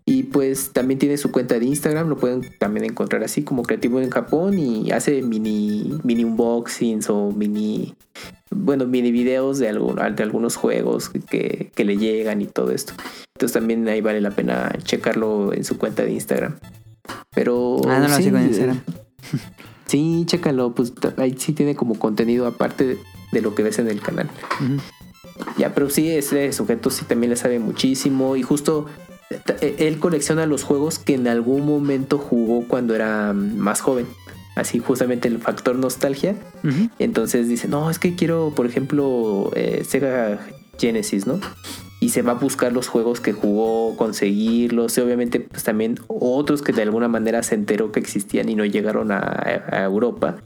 Y 0.07 0.25
pues 0.25 0.73
también 0.75 0.99
tiene 0.99 1.17
su 1.17 1.31
cuenta 1.31 1.59
de 1.59 1.65
Instagram, 1.65 2.09
lo 2.11 2.19
pueden 2.19 2.43
también 2.59 2.85
encontrar 2.85 3.25
así 3.25 3.43
como 3.43 3.63
creativo 3.63 4.01
en 4.03 4.11
Japón 4.11 4.59
y 4.59 4.91
hace 4.91 5.23
mini, 5.23 5.99
mini 6.05 6.25
unboxings 6.25 7.09
o 7.09 7.33
mini, 7.33 7.95
bueno, 8.51 8.85
mini 8.87 9.11
videos 9.13 9.59
de, 9.59 9.71
algún- 9.71 9.97
de 9.97 10.23
algunos 10.23 10.57
juegos 10.57 11.09
que, 11.09 11.71
que 11.75 11.85
le 11.87 11.97
llegan 11.97 12.43
y 12.43 12.47
todo 12.47 12.71
esto. 12.71 12.93
Entonces 13.35 13.55
también 13.55 13.89
ahí 13.89 14.03
vale 14.03 14.21
la 14.21 14.31
pena 14.31 14.71
checarlo 14.83 15.55
en 15.55 15.65
su 15.65 15.79
cuenta 15.79 16.03
de 16.05 16.13
Instagram. 16.13 16.57
Pero... 17.35 17.79
Ah, 17.89 17.99
no 18.01 18.09
lo 18.09 18.15
sí, 18.17 18.25
sigo 18.25 18.37
en 18.37 18.43
eh, 18.45 18.47
Instagram. 18.49 18.81
Sí, 19.87 20.25
chécalo, 20.27 20.75
pues 20.75 20.93
ahí 21.19 21.35
sí 21.39 21.53
tiene 21.53 21.77
como 21.77 21.99
contenido 21.99 22.47
aparte 22.47 22.85
de, 22.87 22.99
de 23.33 23.41
lo 23.43 23.55
que 23.55 23.63
ves 23.63 23.79
en 23.79 23.89
el 23.89 24.01
canal. 24.01 24.29
Ujú. 24.61 24.81
Ya, 25.59 25.75
pero 25.75 25.91
sí, 25.91 26.11
ese 26.11 26.53
sujeto 26.53 26.91
sí 26.91 27.05
también 27.05 27.31
le 27.31 27.37
sabe 27.37 27.59
muchísimo 27.59 28.37
y 28.37 28.43
justo 28.43 28.87
ta- 29.45 29.57
e- 29.61 29.75
él 29.79 29.99
colecciona 29.99 30.47
los 30.47 30.63
juegos 30.63 30.99
que 30.99 31.15
en 31.15 31.27
algún 31.29 31.67
momento 31.67 32.19
jugó 32.19 32.67
cuando 32.69 32.95
era 32.95 33.33
más 33.33 33.81
joven. 33.81 34.07
Así 34.57 34.79
justamente 34.79 35.27
el 35.27 35.39
factor 35.39 35.75
nostalgia. 35.77 36.37
Entonces 37.01 37.49
dice, 37.49 37.67
no, 37.67 37.91
es 37.91 37.99
que 37.99 38.15
quiero, 38.15 38.53
por 38.55 38.67
ejemplo, 38.67 39.51
eh, 39.57 39.83
Sega 39.85 40.39
Genesis, 40.79 41.27
¿no? 41.27 41.41
Y 41.99 42.11
se 42.11 42.23
va 42.23 42.33
a 42.33 42.35
buscar 42.35 42.73
los 42.73 42.87
juegos 42.87 43.19
que 43.21 43.33
jugó, 43.33 43.97
conseguirlos. 43.97 44.97
Y 44.97 45.01
obviamente, 45.01 45.41
pues 45.41 45.65
también 45.65 45.99
otros 46.07 46.63
que 46.63 46.73
de 46.73 46.83
alguna 46.83 47.09
manera 47.09 47.43
se 47.43 47.57
enteró 47.57 47.91
que 47.91 47.99
existían 47.99 48.49
y 48.49 48.55
no 48.55 48.65
llegaron 48.65 49.11
a, 49.11 49.19
a 49.73 49.83
Europa. 49.85 50.37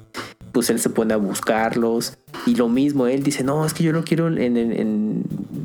Pues 0.53 0.71
él 0.71 0.81
se 0.81 0.91
pone 0.91 1.15
a 1.15 1.17
buscarlos. 1.17 2.19
Y 2.47 2.55
lo 2.55 2.69
mismo, 2.69 3.07
él 3.07 3.23
dice, 3.23 3.45
no, 3.45 3.65
es 3.65 3.75
que 3.75 3.85
yo 3.85 3.93
lo 3.93 4.05
quiero 4.05 4.29
en, 4.29 4.57
en- 4.57 4.73
en 4.73 5.25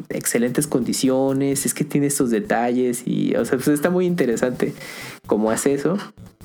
excelentes 0.10 0.68
condiciones. 0.68 1.65
Es 1.65 1.73
que 1.73 1.84
tiene 1.84 2.07
estos 2.07 2.30
detalles. 2.30 3.03
Y, 3.05 3.35
o 3.35 3.45
sea, 3.45 3.57
pues 3.57 3.68
está 3.69 3.89
muy 3.89 4.05
interesante 4.05 4.73
cómo 5.27 5.51
hace 5.51 5.73
eso. 5.73 5.97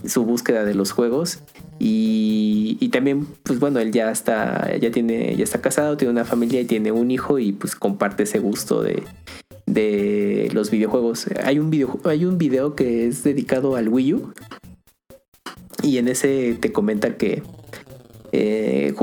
Su 0.06 0.24
búsqueda 0.24 0.65
de 0.65 0.74
los 0.74 0.93
juegos. 0.93 1.40
Y, 1.81 2.77
y 2.81 2.89
también, 2.89 3.27
pues 3.43 3.59
bueno, 3.60 3.81
él 3.81 3.93
ya 3.93 4.10
está, 4.10 4.77
ya 4.78 4.90
tiene, 4.90 5.36
ya 5.36 5.44
está 5.44 5.60
casado, 5.60 5.97
tiene 5.97 6.12
una 6.12 6.24
familia 6.24 6.60
y 6.60 6.65
tiene 6.65 6.93
un 6.93 7.10
hijo 7.10 7.39
y 7.39 7.52
pues 7.52 7.74
comparte 7.77 8.24
ese 8.24 8.39
gusto 8.40 8.82
de, 8.82 9.02
de 9.66 10.51
los 10.52 10.70
videojuegos. 10.70 11.27
Hay 11.44 11.59
un 11.59 11.70
video, 11.70 12.01
hay 12.05 12.24
un 12.24 12.36
video 12.39 12.74
que 12.74 13.06
es 13.06 13.23
dedicado 13.23 13.77
al 13.77 13.89
Wii 13.89 14.15
U 14.15 14.32
y 15.82 15.98
en 15.98 16.09
ese 16.09 16.56
te 16.60 16.73
comenta 16.73 17.16
que 17.16 17.43
eh, 18.33 18.95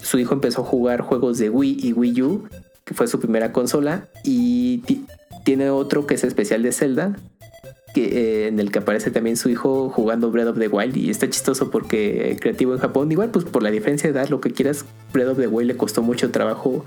su 0.00 0.18
hijo 0.18 0.34
empezó 0.34 0.62
a 0.62 0.64
jugar 0.64 1.00
juegos 1.02 1.38
de 1.38 1.50
Wii 1.50 1.78
y 1.82 1.92
Wii 1.92 2.22
U, 2.22 2.48
que 2.84 2.94
fue 2.94 3.06
su 3.08 3.18
primera 3.20 3.52
consola, 3.52 4.08
y 4.24 4.78
ti- 4.78 5.04
tiene 5.44 5.70
otro 5.70 6.06
que 6.06 6.14
es 6.14 6.24
especial 6.24 6.62
de 6.62 6.72
Zelda, 6.72 7.16
que, 7.94 8.04
eh, 8.44 8.46
en 8.48 8.60
el 8.60 8.70
que 8.70 8.78
aparece 8.78 9.10
también 9.10 9.36
su 9.36 9.48
hijo 9.48 9.90
jugando 9.90 10.30
Breath 10.30 10.48
of 10.48 10.58
the 10.58 10.68
Wild 10.68 10.96
y 10.96 11.10
está 11.10 11.28
chistoso 11.28 11.70
porque 11.70 12.36
creativo 12.40 12.72
en 12.72 12.78
Japón, 12.78 13.10
igual 13.10 13.30
pues 13.30 13.44
por 13.44 13.62
la 13.64 13.70
diferencia 13.72 14.10
de 14.12 14.18
edad, 14.18 14.28
lo 14.28 14.40
que 14.40 14.50
quieras, 14.52 14.84
Breath 15.12 15.30
of 15.30 15.38
the 15.38 15.48
Wild 15.48 15.66
le 15.68 15.76
costó 15.76 16.00
mucho 16.02 16.30
trabajo 16.30 16.84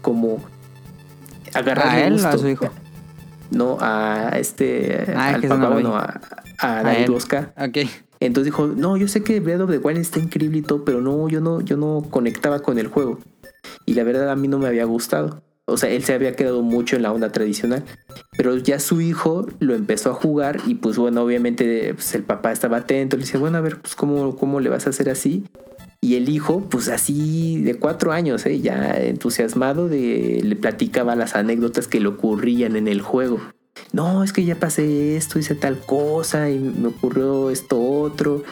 como 0.00 0.38
agarrarle 1.52 2.02
¿A 2.02 2.06
él 2.06 2.14
o 2.14 2.16
a 2.16 2.20
gusto. 2.30 2.38
su 2.38 2.48
hijo? 2.48 2.70
No, 3.50 3.76
a 3.80 4.30
este, 4.38 5.12
Ah, 5.14 5.34
al 5.34 5.42
papá, 5.42 5.68
bueno, 5.70 5.96
a, 5.96 6.20
a 6.58 6.82
David. 6.84 7.10
Oscar. 7.10 7.52
Entonces 8.20 8.52
dijo, 8.52 8.66
no, 8.66 8.96
yo 8.96 9.08
sé 9.08 9.22
que 9.22 9.40
Breath 9.40 9.62
of 9.62 9.70
the 9.70 9.78
Wild 9.78 9.98
está 9.98 10.18
increíble 10.18 10.58
y 10.58 10.62
todo, 10.62 10.84
pero 10.84 11.00
no, 11.00 11.28
yo 11.28 11.40
no, 11.40 11.62
yo 11.62 11.76
no 11.76 12.06
conectaba 12.10 12.60
con 12.60 12.78
el 12.78 12.88
juego. 12.88 13.18
Y 13.86 13.94
la 13.94 14.04
verdad 14.04 14.30
a 14.30 14.36
mí 14.36 14.46
no 14.46 14.58
me 14.58 14.68
había 14.68 14.84
gustado. 14.84 15.42
O 15.64 15.76
sea, 15.76 15.88
él 15.90 16.02
se 16.02 16.14
había 16.14 16.34
quedado 16.34 16.62
mucho 16.62 16.96
en 16.96 17.02
la 17.02 17.12
onda 17.12 17.30
tradicional. 17.32 17.84
Pero 18.36 18.56
ya 18.56 18.78
su 18.78 19.00
hijo 19.00 19.46
lo 19.60 19.74
empezó 19.74 20.10
a 20.10 20.14
jugar 20.14 20.60
y 20.66 20.74
pues 20.74 20.98
bueno, 20.98 21.22
obviamente 21.22 21.94
pues, 21.94 22.14
el 22.14 22.24
papá 22.24 22.52
estaba 22.52 22.78
atento. 22.78 23.16
Le 23.16 23.22
dice, 23.22 23.38
bueno, 23.38 23.58
a 23.58 23.60
ver, 23.60 23.80
pues 23.80 23.94
¿cómo, 23.94 24.36
cómo 24.36 24.60
le 24.60 24.68
vas 24.68 24.86
a 24.86 24.90
hacer 24.90 25.08
así? 25.08 25.44
Y 26.02 26.16
el 26.16 26.28
hijo, 26.28 26.62
pues 26.68 26.88
así 26.88 27.62
de 27.62 27.74
cuatro 27.74 28.12
años, 28.12 28.44
¿eh? 28.46 28.60
ya 28.60 28.98
entusiasmado, 28.98 29.88
de, 29.88 30.40
le 30.42 30.56
platicaba 30.56 31.14
las 31.14 31.36
anécdotas 31.36 31.88
que 31.88 32.00
le 32.00 32.08
ocurrían 32.08 32.76
en 32.76 32.88
el 32.88 33.02
juego. 33.02 33.40
No, 33.92 34.22
es 34.22 34.32
que 34.32 34.44
ya 34.44 34.54
pasé 34.56 35.16
esto, 35.16 35.38
hice 35.38 35.54
tal 35.54 35.78
cosa 35.78 36.50
y 36.50 36.58
me 36.58 36.88
ocurrió 36.88 37.50
esto 37.50 37.80
otro. 37.80 38.42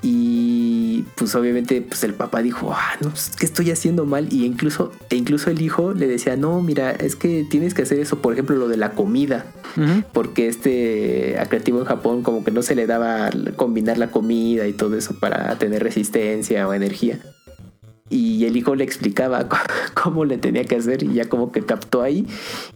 Y 0.00 1.04
pues 1.16 1.34
obviamente 1.34 1.82
pues 1.82 2.04
el 2.04 2.14
papá 2.14 2.42
dijo, 2.42 2.72
ah, 2.72 2.96
no, 3.00 3.10
pues, 3.10 3.30
¿qué 3.36 3.44
estoy 3.46 3.70
haciendo 3.70 4.06
mal? 4.06 4.32
Y 4.32 4.44
incluso, 4.44 4.92
e 5.10 5.16
incluso 5.16 5.50
el 5.50 5.60
hijo 5.60 5.92
le 5.92 6.06
decía, 6.06 6.36
no, 6.36 6.60
mira, 6.62 6.92
es 6.92 7.16
que 7.16 7.44
tienes 7.48 7.74
que 7.74 7.82
hacer 7.82 7.98
eso, 7.98 8.20
por 8.20 8.32
ejemplo, 8.32 8.56
lo 8.56 8.68
de 8.68 8.76
la 8.76 8.92
comida 8.92 9.46
porque 10.12 10.48
este 10.48 11.38
a 11.38 11.46
creativo 11.46 11.78
en 11.78 11.84
Japón 11.84 12.22
como 12.22 12.44
que 12.44 12.50
no 12.50 12.62
se 12.62 12.74
le 12.74 12.86
daba 12.86 13.30
combinar 13.56 13.98
la 13.98 14.10
comida 14.10 14.66
y 14.66 14.72
todo 14.72 14.96
eso 14.96 15.18
para 15.18 15.56
tener 15.58 15.82
resistencia 15.82 16.66
o 16.68 16.74
energía. 16.74 17.18
Y 18.10 18.44
el 18.44 18.56
hijo 18.56 18.74
le 18.74 18.84
explicaba 18.84 19.48
cómo 19.94 20.24
le 20.24 20.36
tenía 20.38 20.64
que 20.64 20.76
hacer 20.76 21.02
y 21.02 21.14
ya 21.14 21.28
como 21.28 21.50
que 21.52 21.62
captó 21.62 22.02
ahí 22.02 22.26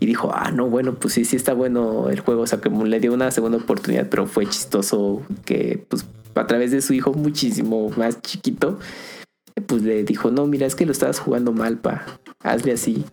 y 0.00 0.06
dijo, 0.06 0.30
ah, 0.32 0.50
no, 0.50 0.68
bueno, 0.70 0.94
pues 0.94 1.14
sí, 1.14 1.24
sí 1.24 1.36
está 1.36 1.52
bueno 1.52 2.08
el 2.08 2.20
juego. 2.20 2.42
O 2.42 2.46
sea, 2.46 2.60
que 2.60 2.70
le 2.70 3.00
dio 3.00 3.12
una 3.12 3.30
segunda 3.30 3.58
oportunidad, 3.58 4.08
pero 4.08 4.26
fue 4.26 4.46
chistoso 4.46 5.22
que 5.44 5.84
pues 5.88 6.06
a 6.34 6.46
través 6.46 6.70
de 6.70 6.80
su 6.82 6.92
hijo 6.94 7.12
muchísimo 7.14 7.90
más 7.96 8.20
chiquito, 8.22 8.78
pues 9.66 9.82
le 9.82 10.04
dijo, 10.04 10.30
no, 10.30 10.46
mira, 10.46 10.66
es 10.66 10.74
que 10.74 10.86
lo 10.86 10.92
estabas 10.92 11.18
jugando 11.18 11.52
mal, 11.52 11.78
pa, 11.78 12.04
hazle 12.42 12.72
así. 12.72 13.04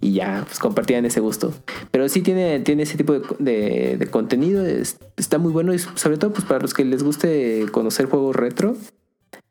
Y 0.00 0.12
ya, 0.12 0.44
pues 0.46 0.60
compartían 0.60 1.04
ese 1.06 1.18
gusto. 1.18 1.52
Pero 1.90 2.08
sí 2.08 2.22
tiene, 2.22 2.60
tiene 2.60 2.84
ese 2.84 2.96
tipo 2.96 3.14
de, 3.40 4.08
contenido, 4.12 4.64
es- 4.64 4.96
está 5.16 5.38
muy 5.38 5.50
bueno 5.52 5.74
y 5.74 5.78
sobre 5.80 6.18
todo 6.18 6.32
pues 6.32 6.44
para 6.44 6.60
los 6.60 6.72
que 6.72 6.84
les 6.84 7.02
guste 7.02 7.66
conocer 7.72 8.06
juegos 8.06 8.36
retro, 8.36 8.76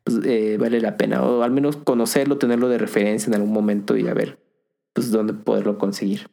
pues 0.08 0.26
eh, 0.26 0.56
vale 0.58 0.80
la 0.80 0.96
pena. 0.96 1.22
O 1.22 1.42
al 1.42 1.50
menos 1.50 1.76
conocerlo, 1.76 2.38
tenerlo 2.38 2.68
de 2.68 2.78
referencia 2.78 3.28
en 3.28 3.34
algún 3.34 3.52
momento 3.52 3.96
y 3.96 4.08
a 4.08 4.14
ver 4.14 4.38
pues 4.92 5.10
dónde 5.10 5.34
poderlo 5.34 5.78
conseguir. 5.78 6.28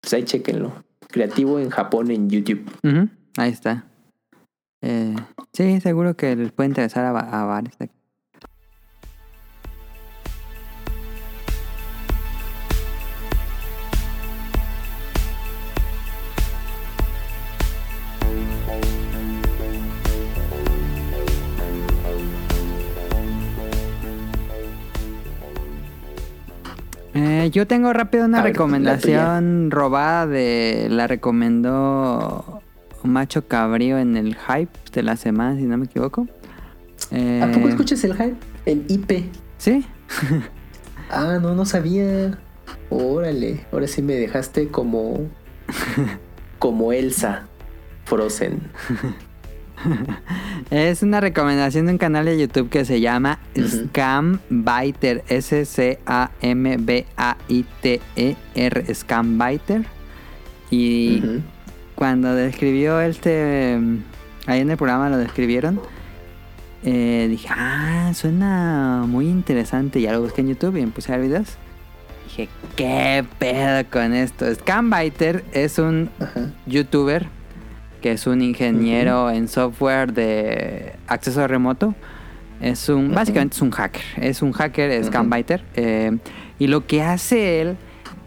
Pues 0.00 0.14
ahí 0.14 0.24
chequenlo. 0.24 0.84
Creativo 1.08 1.58
en 1.58 1.70
Japón 1.70 2.10
en 2.10 2.30
YouTube. 2.30 2.70
Ahí 3.36 3.50
está. 3.50 3.86
Eh, 4.82 5.14
sí, 5.52 5.80
seguro 5.80 6.16
que 6.16 6.34
les 6.34 6.52
puede 6.52 6.68
interesar 6.70 7.04
a, 7.04 7.10
a 7.18 7.44
varios. 7.44 7.76
Eh, 27.14 27.50
yo 27.52 27.66
tengo 27.66 27.92
rápido 27.92 28.24
una 28.24 28.38
A 28.38 28.42
ver, 28.42 28.52
recomendación 28.52 29.70
robada 29.70 30.26
de... 30.26 30.88
La 30.90 31.06
recomendó 31.06 32.62
Macho 33.02 33.46
Cabrío 33.46 33.98
en 33.98 34.16
el 34.16 34.36
hype 34.36 34.72
de 34.92 35.02
la 35.02 35.16
semana, 35.16 35.56
si 35.56 35.64
no 35.64 35.76
me 35.76 35.84
equivoco. 35.86 36.26
Eh, 37.10 37.42
¿A 37.42 37.52
poco 37.52 37.68
escuchas 37.68 38.02
el 38.04 38.14
hype? 38.14 38.36
El 38.64 38.84
IP. 38.88 39.30
Sí, 39.58 39.84
Ah, 41.10 41.38
no, 41.40 41.54
no 41.54 41.66
sabía. 41.66 42.38
Órale, 42.88 43.66
ahora 43.70 43.86
sí 43.86 44.00
me 44.00 44.14
dejaste 44.14 44.68
como. 44.68 45.28
como 46.58 46.92
Elsa 46.92 47.46
Frozen. 48.04 48.60
es 50.70 51.02
una 51.02 51.20
recomendación 51.20 51.86
de 51.86 51.92
un 51.92 51.98
canal 51.98 52.24
de 52.24 52.38
YouTube 52.38 52.68
que 52.68 52.84
se 52.84 53.00
llama. 53.00 53.38
Scambiter, 53.56 55.24
S-C-A-M-B-A-I-T-E-R, 55.28 56.24
Scambiter. 58.94 59.84
Y 60.70 61.22
cuando 61.94 62.34
describió 62.34 63.00
este, 63.00 63.78
ahí 64.46 64.60
en 64.60 64.70
el 64.70 64.76
programa 64.76 65.10
lo 65.10 65.18
describieron, 65.18 65.80
eh, 66.84 67.26
dije, 67.28 67.48
ah, 67.50 68.12
suena 68.14 69.04
muy 69.06 69.28
interesante. 69.28 70.00
Ya 70.00 70.12
lo 70.12 70.22
busqué 70.22 70.40
en 70.40 70.48
YouTube 70.48 70.76
y 70.76 70.86
me 70.86 70.92
puse 70.92 71.12
a 71.12 71.16
ver 71.18 71.26
videos. 71.26 71.56
Dije, 72.24 72.48
¿qué 72.76 73.24
pedo 73.38 73.84
con 73.90 74.14
esto? 74.14 74.52
Scambiter 74.54 75.44
es 75.52 75.78
un 75.78 76.08
Ajá. 76.18 76.50
youtuber 76.66 77.28
que 78.02 78.12
es 78.12 78.26
un 78.26 78.42
ingeniero 78.42 79.30
en 79.30 79.48
software 79.48 80.12
de 80.12 80.92
acceso 81.06 81.46
remoto. 81.48 81.94
Es 82.60 82.88
un, 82.88 83.06
Ujú. 83.06 83.14
básicamente 83.14 83.56
es 83.56 83.62
un 83.62 83.70
hacker. 83.70 84.02
Es 84.20 84.42
un 84.42 84.52
hacker, 84.52 84.90
es. 84.90 85.06
Scambiter. 85.06 85.64
eh, 85.74 86.18
y 86.58 86.66
lo 86.66 86.86
que 86.86 87.02
hace 87.02 87.60
él 87.62 87.76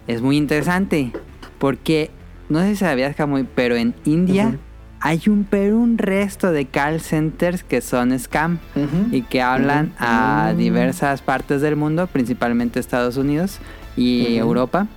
es 0.07 0.21
muy 0.21 0.35
interesante. 0.37 1.11
Porque, 1.59 2.09
no 2.49 2.59
sé 2.59 2.71
si 2.71 2.75
sabías, 2.77 3.15
Camuy, 3.15 3.45
pero 3.55 3.75
en 3.75 3.93
India 4.05 4.57
hay 4.99 5.21
un, 5.27 5.45
pero 5.49 5.77
un 5.77 5.97
resto 5.97 6.51
de 6.51 6.65
call 6.65 6.99
centers 6.99 7.63
que 7.63 7.79
son 7.81 8.17
scam 8.19 8.59
Ujú. 8.75 9.15
y 9.15 9.21
que 9.21 9.41
hablan 9.41 9.93
a 9.99 10.51
Mm. 10.53 10.57
diversas 10.57 11.21
partes 11.21 11.61
del 11.61 11.75
mundo, 11.75 12.07
principalmente 12.07 12.79
Estados 12.79 13.15
Unidos 13.17 13.59
y. 13.95 14.35
Europa, 14.37 14.87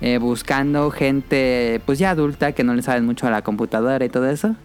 eh, 0.00 0.18
buscando 0.18 0.90
gente 0.90 1.80
pues 1.86 1.98
ya 1.98 2.10
adulta 2.10 2.52
que 2.52 2.64
no 2.64 2.74
le 2.74 2.82
saben 2.82 3.04
mucho 3.04 3.26
a 3.26 3.30
la 3.30 3.42
computadora 3.42 4.04
y 4.04 4.08
todo 4.08 4.28
eso. 4.28 4.56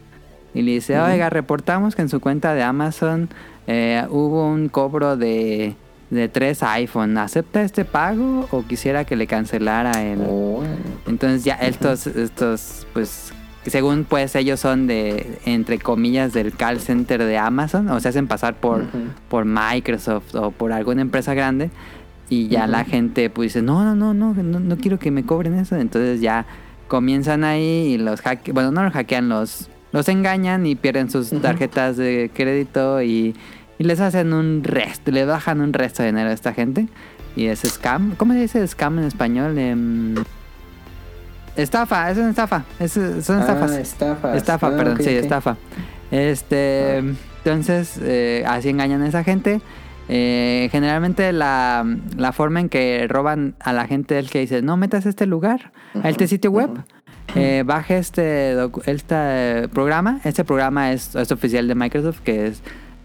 Y 0.54 0.62
le 0.62 0.72
dice, 0.72 1.00
oiga, 1.00 1.30
reportamos 1.30 1.96
que 1.96 2.02
en 2.02 2.10
su 2.10 2.22
cuenta 2.22 2.54
de 2.54 2.64
Amazon 2.64 3.30
eh, 3.68 4.06
hubo 4.10 4.48
un 4.48 4.70
cobro 4.70 5.18
de, 5.18 5.76
de 6.10 6.30
tres 6.30 6.64
iPhone. 6.64 7.18
¿Acepta 7.18 7.62
este 7.62 7.86
pago 7.86 8.48
o 8.52 8.64
quisiera 8.64 9.04
que 9.04 9.16
le 9.16 9.28
cancelara 9.28 10.04
el, 10.04 10.22
Órale. 10.22 10.78
entonces 11.08 11.44
ya 11.44 11.56
estos, 11.56 12.08
estos, 12.08 12.88
pues, 12.94 13.34
según 13.66 14.06
pues 14.06 14.36
ellos 14.36 14.60
son 14.60 14.88
de, 14.88 15.40
entre 15.46 15.80
comillas, 15.80 16.34
del 16.34 16.54
call 16.54 16.80
center 16.80 17.24
de 17.24 17.38
Amazon, 17.38 17.90
o 17.90 18.00
se 18.00 18.10
hacen 18.10 18.28
pasar 18.28 18.56
por, 18.56 18.86
por 19.28 19.46
Microsoft 19.46 20.36
o 20.36 20.52
por 20.52 20.72
alguna 20.72 21.02
empresa 21.02 21.34
grande, 21.34 21.72
y 22.30 22.48
ya 22.48 22.68
la 22.68 22.84
gente 22.84 23.30
pues 23.30 23.54
dice, 23.54 23.62
no, 23.62 23.84
no, 23.84 23.96
no, 23.96 24.14
no, 24.14 24.34
no, 24.34 24.60
no 24.60 24.78
quiero 24.78 25.00
que 25.00 25.12
me 25.12 25.26
cobren 25.26 25.54
eso, 25.56 25.76
entonces 25.76 26.22
ya 26.22 26.46
comienzan 26.88 27.44
ahí 27.44 27.94
y 27.94 27.98
los 27.98 28.22
hackean, 28.22 28.54
bueno, 28.54 28.72
no 28.72 28.84
los 28.84 28.94
hackean, 28.94 29.30
los, 29.30 29.70
los 29.92 30.08
engañan 30.10 30.66
y 30.66 30.76
pierden 30.76 31.10
sus 31.10 31.30
tarjetas 31.42 31.98
de 31.98 32.32
crédito 32.34 33.02
y, 33.02 33.36
y 33.78 33.84
les 33.84 34.00
hacen 34.00 34.34
un 34.34 34.64
resto, 34.64 35.12
le 35.12 35.26
bajan 35.26 35.62
un 35.62 35.74
resto 35.74 36.04
de 36.04 36.10
dinero 36.10 36.30
a 36.30 36.34
esta 36.34 36.54
gente. 36.54 36.88
Y 37.36 37.48
es 37.48 37.60
scam. 37.62 38.16
¿Cómo 38.16 38.32
se 38.34 38.40
dice 38.40 38.66
scam 38.66 38.98
en 38.98 39.06
español? 39.06 39.58
Em, 39.58 40.16
estafa, 41.58 42.10
es 42.10 42.18
una 42.18 42.30
estafa. 42.30 42.64
Es, 42.80 42.94
son 42.94 43.40
estafas. 43.42 43.72
Ah, 43.72 43.80
estafas. 43.80 44.38
estafa, 44.38 44.68
Ah, 44.68 44.78
perdón, 44.78 44.98
sí, 45.02 45.10
estafa. 45.10 45.58
Este, 46.12 46.98
entonces, 47.44 48.00
eh, 48.02 48.46
así 48.48 48.70
engañan 48.70 49.02
a 49.02 49.08
esa 49.08 49.24
gente. 49.24 49.60
Eh, 50.08 50.70
generalmente 50.72 51.32
la, 51.34 51.84
la 52.16 52.32
forma 52.32 52.60
en 52.60 52.70
que 52.70 53.08
roban 53.10 53.56
a 53.60 53.74
la 53.74 53.88
gente 53.88 54.20
es 54.20 54.30
que 54.30 54.40
dice, 54.40 54.62
no 54.62 54.78
metas 54.78 55.06
a 55.06 55.10
este 55.10 55.26
lugar, 55.26 55.72
a 56.04 56.10
este 56.10 56.28
sitio 56.28 56.52
web, 56.52 56.70
eh, 57.36 57.64
baje 57.66 57.98
este, 57.98 58.56
este 58.86 59.68
programa. 59.70 60.20
Este 60.24 60.44
programa 60.44 60.92
es, 60.92 61.16
es 61.16 61.32
oficial 61.32 61.68
de 61.68 61.76
Microsoft, 61.76 62.20
que 62.20 62.48
es, 62.48 62.62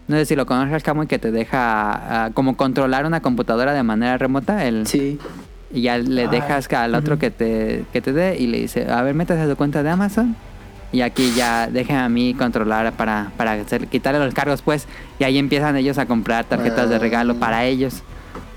no 0.07 0.15
sé 0.17 0.25
si 0.25 0.35
lo 0.35 0.45
conoces, 0.45 0.83
Camuy, 0.83 1.07
que 1.07 1.17
te 1.19 1.31
deja 1.31 2.25
ah, 2.25 2.29
como 2.33 2.55
controlar 2.55 3.05
una 3.05 3.21
computadora 3.21 3.73
de 3.73 3.83
manera 3.83 4.17
remota. 4.17 4.65
El, 4.65 4.85
Sí. 4.85 5.17
y 5.73 5.81
ya 5.81 5.97
le 5.97 6.23
Ay, 6.23 6.27
dejas 6.29 6.71
al 6.73 6.93
otro 6.95 7.17
que 7.17 7.31
te, 7.31 7.85
que 7.93 8.01
te 8.01 8.13
dé 8.13 8.37
y 8.37 8.45
le 8.47 8.59
dice, 8.59 8.91
a 8.91 9.01
ver, 9.01 9.15
métase 9.15 9.41
a 9.41 9.49
tu 9.49 9.55
cuenta 9.55 9.81
de 9.83 9.89
Amazon 9.89 10.35
y 10.91 11.01
aquí 11.01 11.33
ya 11.35 11.67
déjenme 11.67 12.01
a 12.01 12.09
mí 12.09 12.33
controlar 12.33 12.91
para, 12.93 13.31
para 13.37 13.53
hacer- 13.53 13.87
quitarle 13.87 14.19
los 14.23 14.33
cargos 14.33 14.61
pues. 14.61 14.87
Y 15.19 15.23
ahí 15.23 15.37
empiezan 15.37 15.75
ellos 15.77 15.97
a 15.97 16.05
comprar 16.05 16.45
tarjetas 16.45 16.89
de 16.89 16.99
regalo 16.99 17.35
para 17.35 17.65
ellos. 17.65 18.03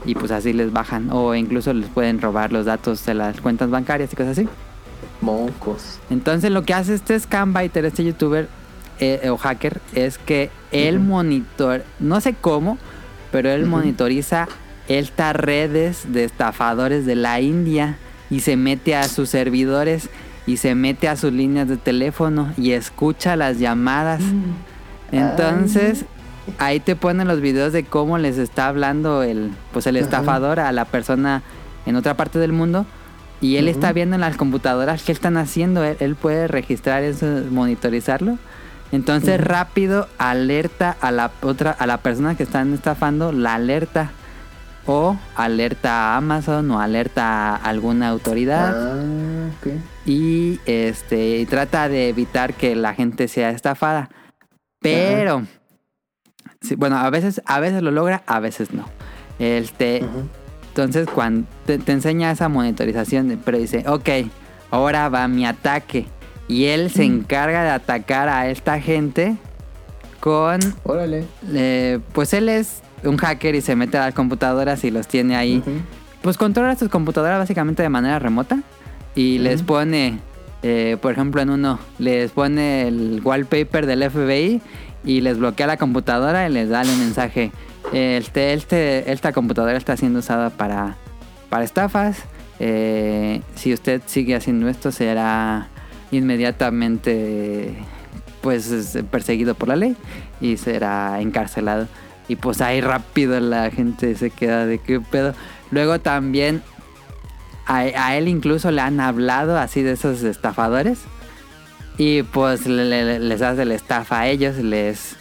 Y 0.07 0.15
pues 0.15 0.31
así 0.33 0.53
les 0.53 0.73
bajan. 0.73 1.09
O 1.11 1.35
incluso 1.35 1.73
les 1.73 1.89
pueden 1.89 2.21
robar 2.21 2.53
los 2.53 2.67
datos 2.67 3.07
de 3.07 3.15
las 3.15 3.41
cuentas 3.41 3.71
bancarias 3.71 4.13
y 4.13 4.17
cosas 4.17 4.39
así. 4.39 4.49
Mocos. 5.21 5.99
Entonces 6.11 6.51
lo 6.51 6.63
que 6.65 6.75
hace 6.75 6.95
este 6.95 7.19
scambiter, 7.19 7.85
este 7.85 8.05
youtuber 8.05 8.49
eh, 9.01 9.29
o 9.31 9.37
hacker, 9.37 9.81
es 9.95 10.19
que 10.19 10.51
él 10.73 11.01
monitor, 11.01 11.85
no 12.01 12.21
sé 12.21 12.35
cómo, 12.39 12.79
pero 13.33 13.51
él 13.51 13.67
monitoriza 13.67 14.49
estas 14.89 15.35
redes 15.35 16.13
de 16.13 16.25
estafadores 16.25 17.07
de 17.07 17.15
la 17.17 17.41
India 17.41 17.97
y 18.31 18.41
se 18.41 18.57
mete 18.57 18.95
a 18.97 19.05
sus 19.05 19.31
servidores 19.31 20.11
y 20.47 20.59
se 20.59 20.75
mete 20.75 21.09
a 21.09 21.17
sus 21.17 21.33
líneas 21.33 21.69
de 21.69 21.77
teléfono 21.77 22.53
y 22.57 22.73
escucha 22.73 23.37
las 23.37 23.59
llamadas. 23.59 24.23
Entonces, 25.13 26.05
ahí 26.59 26.81
te 26.81 26.97
ponen 26.97 27.29
los 27.29 27.41
videos 27.41 27.73
de 27.73 27.85
cómo 27.85 28.19
les 28.19 28.39
está 28.39 28.69
hablando 28.69 29.23
el, 29.23 29.53
pues 29.73 29.87
el 29.87 29.97
estafador 29.97 30.61
a 30.61 30.73
la 30.73 30.85
persona 30.85 31.43
en 31.87 31.97
otra 31.97 32.17
parte 32.17 32.39
del 32.39 32.53
mundo. 32.53 32.87
Y 33.41 33.57
él 33.57 33.69
está 33.69 33.93
viendo 33.93 34.15
en 34.15 34.21
las 34.21 34.37
computadoras 34.37 35.03
qué 35.03 35.13
están 35.13 35.37
haciendo. 35.37 35.85
Él, 35.85 35.97
él 36.01 36.15
puede 36.15 36.49
registrar 36.49 37.03
eso, 37.03 37.27
monitorizarlo. 37.51 38.39
Entonces 38.93 39.41
rápido 39.41 40.09
alerta 40.19 40.97
a 41.01 41.11
la 41.11 41.33
otra, 41.43 41.73
a 41.73 41.87
la 41.87 41.99
persona 41.99 42.37
que 42.37 42.45
están 42.45 42.73
estafando, 42.73 43.33
la 43.33 43.55
alerta. 43.55 44.13
O 44.87 45.17
alerta 45.35 46.13
a 46.13 46.17
Amazon 46.19 46.71
o 46.71 46.79
alerta 46.81 47.55
a 47.55 47.57
alguna 47.57 48.09
autoridad 48.11 48.75
Ah, 48.77 49.49
ok. 49.59 49.73
y 50.05 50.61
este 50.67 51.39
y 51.39 51.47
trata 51.47 51.89
de 51.89 52.11
evitar 52.11 52.53
que 52.55 52.77
la 52.77 52.93
gente 52.95 53.29
sea 53.29 53.51
estafada. 53.51 54.11
Pero 54.81 55.47
sí, 56.61 56.75
bueno, 56.75 56.99
a 56.99 57.09
veces 57.09 57.41
a 57.47 57.61
veces 57.61 57.83
lo 57.83 57.91
logra, 57.91 58.23
a 58.27 58.41
veces 58.41 58.73
no. 58.75 58.85
Este, 59.39 60.05
entonces 60.69 61.09
cuando 61.09 61.49
te, 61.65 61.79
te 61.79 61.93
enseña 61.93 62.31
esa 62.31 62.49
monitorización, 62.51 63.41
pero 63.45 63.57
dice, 63.59 63.85
ok, 63.89 64.09
ahora 64.71 65.09
va 65.09 65.27
mi 65.29 65.47
ataque 65.47 66.07
y 66.47 66.67
él 66.67 66.91
se 66.91 67.05
encarga 67.05 67.65
de 67.65 67.71
atacar 67.71 68.29
a 68.29 68.49
esta 68.51 68.79
gente 68.81 69.37
con 70.21 70.61
Órale. 70.85 71.25
eh, 71.55 72.01
pues 72.13 72.35
él 72.35 72.49
es 72.51 72.83
un 73.07 73.17
hacker 73.17 73.55
y 73.55 73.61
se 73.61 73.77
mete 73.77 73.99
a 73.99 74.07
las 74.07 74.15
computadoras 74.15 74.85
y 74.85 74.91
los 74.91 75.07
tiene 75.07 75.37
ahí 75.37 75.63
pues 76.25 76.39
controla 76.39 76.75
sus 76.75 76.89
computadoras 76.89 77.39
básicamente 77.39 77.83
de 77.83 77.91
manera 77.91 78.19
remota 78.19 78.61
y 79.15 79.39
les 79.39 79.63
pone, 79.63 80.21
eh, 80.63 80.97
por 81.03 81.13
ejemplo, 81.13 81.43
en 81.43 81.51
uno, 81.51 81.79
les 81.99 82.31
pone 82.31 82.89
el 82.89 83.21
wallpaper 83.23 83.85
del 83.85 84.11
FBI 84.11 84.63
y 85.05 85.21
les 85.21 85.39
bloquea 85.39 85.67
la 85.67 85.77
computadora 85.77 86.49
y 86.49 86.53
les 86.53 86.71
da 86.71 86.81
el 86.81 86.89
mensaje. 86.97 87.53
Este, 87.93 88.55
este, 88.55 89.13
esta 89.13 89.33
computadora 89.33 89.77
está 89.77 89.99
siendo 89.99 90.21
usada 90.21 90.49
para, 90.49 90.97
para 91.51 91.63
estafas. 91.63 92.23
eh, 92.59 93.43
si 93.55 93.75
usted 93.75 94.01
sigue 94.07 94.35
haciendo 94.35 94.69
esto, 94.69 94.93
será 94.93 95.69
inmediatamente 96.11 97.75
pues 98.41 98.71
es 98.71 98.99
perseguido 99.11 99.55
por 99.55 99.69
la 99.69 99.77
ley 99.77 99.95
y 100.41 100.57
será 100.57 101.21
encarcelado. 101.21 101.87
Y 102.29 102.37
pues 102.37 102.61
ahí 102.61 102.81
rápido 102.81 103.39
la 103.41 103.71
gente 103.71 104.15
se 104.17 104.31
queda 104.31 104.67
de 104.67 104.79
qué 104.79 105.01
pedo. 105.01 105.35
Luego 105.71 105.99
también 106.01 106.63
a, 107.67 108.17
él 108.17 108.29
incluso 108.29 108.71
le 108.71 108.81
han 108.81 109.01
hablado 109.01 109.59
así 109.59 109.83
de 109.83 109.93
esos 109.93 110.23
estafadores. 110.23 111.01
Y 111.99 112.23
pues 112.23 112.67
le- 112.67 112.85
le- 112.85 113.19
les 113.21 113.43
hace 113.43 113.65
la 113.65 113.75
estafa 113.75 114.21
a 114.21 114.29
ellos. 114.29 114.57
Les 114.57 115.17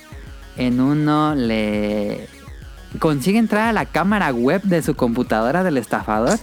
en 0.58 0.80
uno 0.80 1.36
le 1.36 2.28
consigue 3.00 3.38
entrar 3.40 3.68
a 3.70 3.74
la 3.74 3.86
cámara 3.86 4.32
web 4.32 4.62
de 4.64 4.82
su 4.82 4.96
computadora 4.96 5.64
del 5.64 5.78
estafador. 5.78 6.40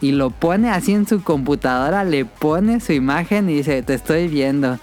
Y 0.00 0.12
lo 0.12 0.30
pone 0.30 0.70
así 0.70 0.92
en 0.92 1.06
su 1.06 1.22
computadora, 1.22 2.04
le 2.04 2.24
pone 2.24 2.80
su 2.80 2.92
imagen 2.94 3.50
y 3.50 3.54
dice, 3.56 3.82
te 3.82 3.92
estoy 3.94 4.28
viendo. 4.28 4.78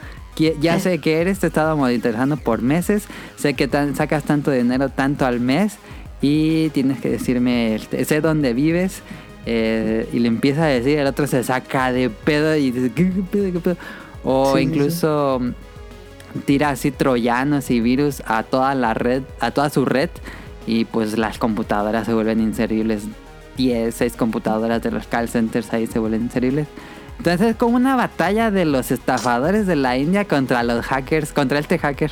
Ya 0.60 0.80
sé 0.80 1.00
que 1.00 1.20
eres, 1.22 1.40
te 1.40 1.48
he 1.48 1.50
estado 1.50 1.76
monitorizando 1.78 2.38
por 2.38 2.62
meses. 2.62 3.06
Sé 3.38 3.54
que 3.56 3.68
tan- 3.68 3.96
sacas 3.96 4.24
tanto 4.24 4.52
dinero, 4.52 4.90
tanto 4.90 5.26
al 5.26 5.40
mes. 5.40 5.78
Y 6.22 6.70
tienes 6.70 7.00
que 7.00 7.10
decirme, 7.10 7.76
este, 7.76 8.04
sé 8.06 8.22
dónde 8.22 8.54
vives. 8.54 9.02
eh, 9.50 10.10
y 10.12 10.20
le 10.20 10.28
empieza 10.28 10.64
a 10.64 10.68
decir, 10.68 11.00
el 11.00 11.08
otro 11.08 11.26
se 11.26 11.42
saca 11.44 11.94
de 11.94 12.10
pedo 12.10 12.56
y 12.58 12.72
dice, 12.72 12.92
¿qué, 12.94 13.10
qué 13.10 13.22
pedo, 13.32 13.52
qué 13.54 13.60
pedo? 13.60 13.78
O 14.26 14.52
Sí, 14.54 14.58
sí, 14.58 14.64
incluso 14.70 15.40
tira 16.46 16.70
así 16.72 16.92
troyanos 16.92 17.72
y 17.72 17.80
virus 17.80 18.22
a 18.26 18.44
toda 18.44 18.76
la 18.76 18.94
red, 18.94 19.24
a 19.40 19.52
toda 19.52 19.70
su 19.70 19.86
red. 19.86 20.10
Y 20.66 20.84
pues 20.84 21.18
las 21.18 21.38
computadoras 21.38 22.06
se 22.08 22.14
vuelven 22.14 22.42
inservibles. 22.42 23.04
10, 23.56 23.96
6 23.96 24.16
computadoras 24.18 24.82
de 24.84 24.92
los 24.92 25.08
call 25.08 25.30
centers 25.30 25.72
ahí 25.74 25.88
se 25.88 25.98
vuelven 26.00 26.24
inservibles. 26.24 26.68
Entonces 27.18 27.50
es 27.50 27.56
como 27.56 27.76
una 27.76 27.96
batalla 27.96 28.52
de 28.52 28.66
los 28.66 28.92
estafadores 28.92 29.66
de 29.68 29.76
la 29.76 29.98
India 29.98 30.26
contra 30.26 30.64
los 30.64 30.86
hackers, 30.86 31.34
contra 31.34 31.60
este 31.60 31.80
hacker. 31.80 32.12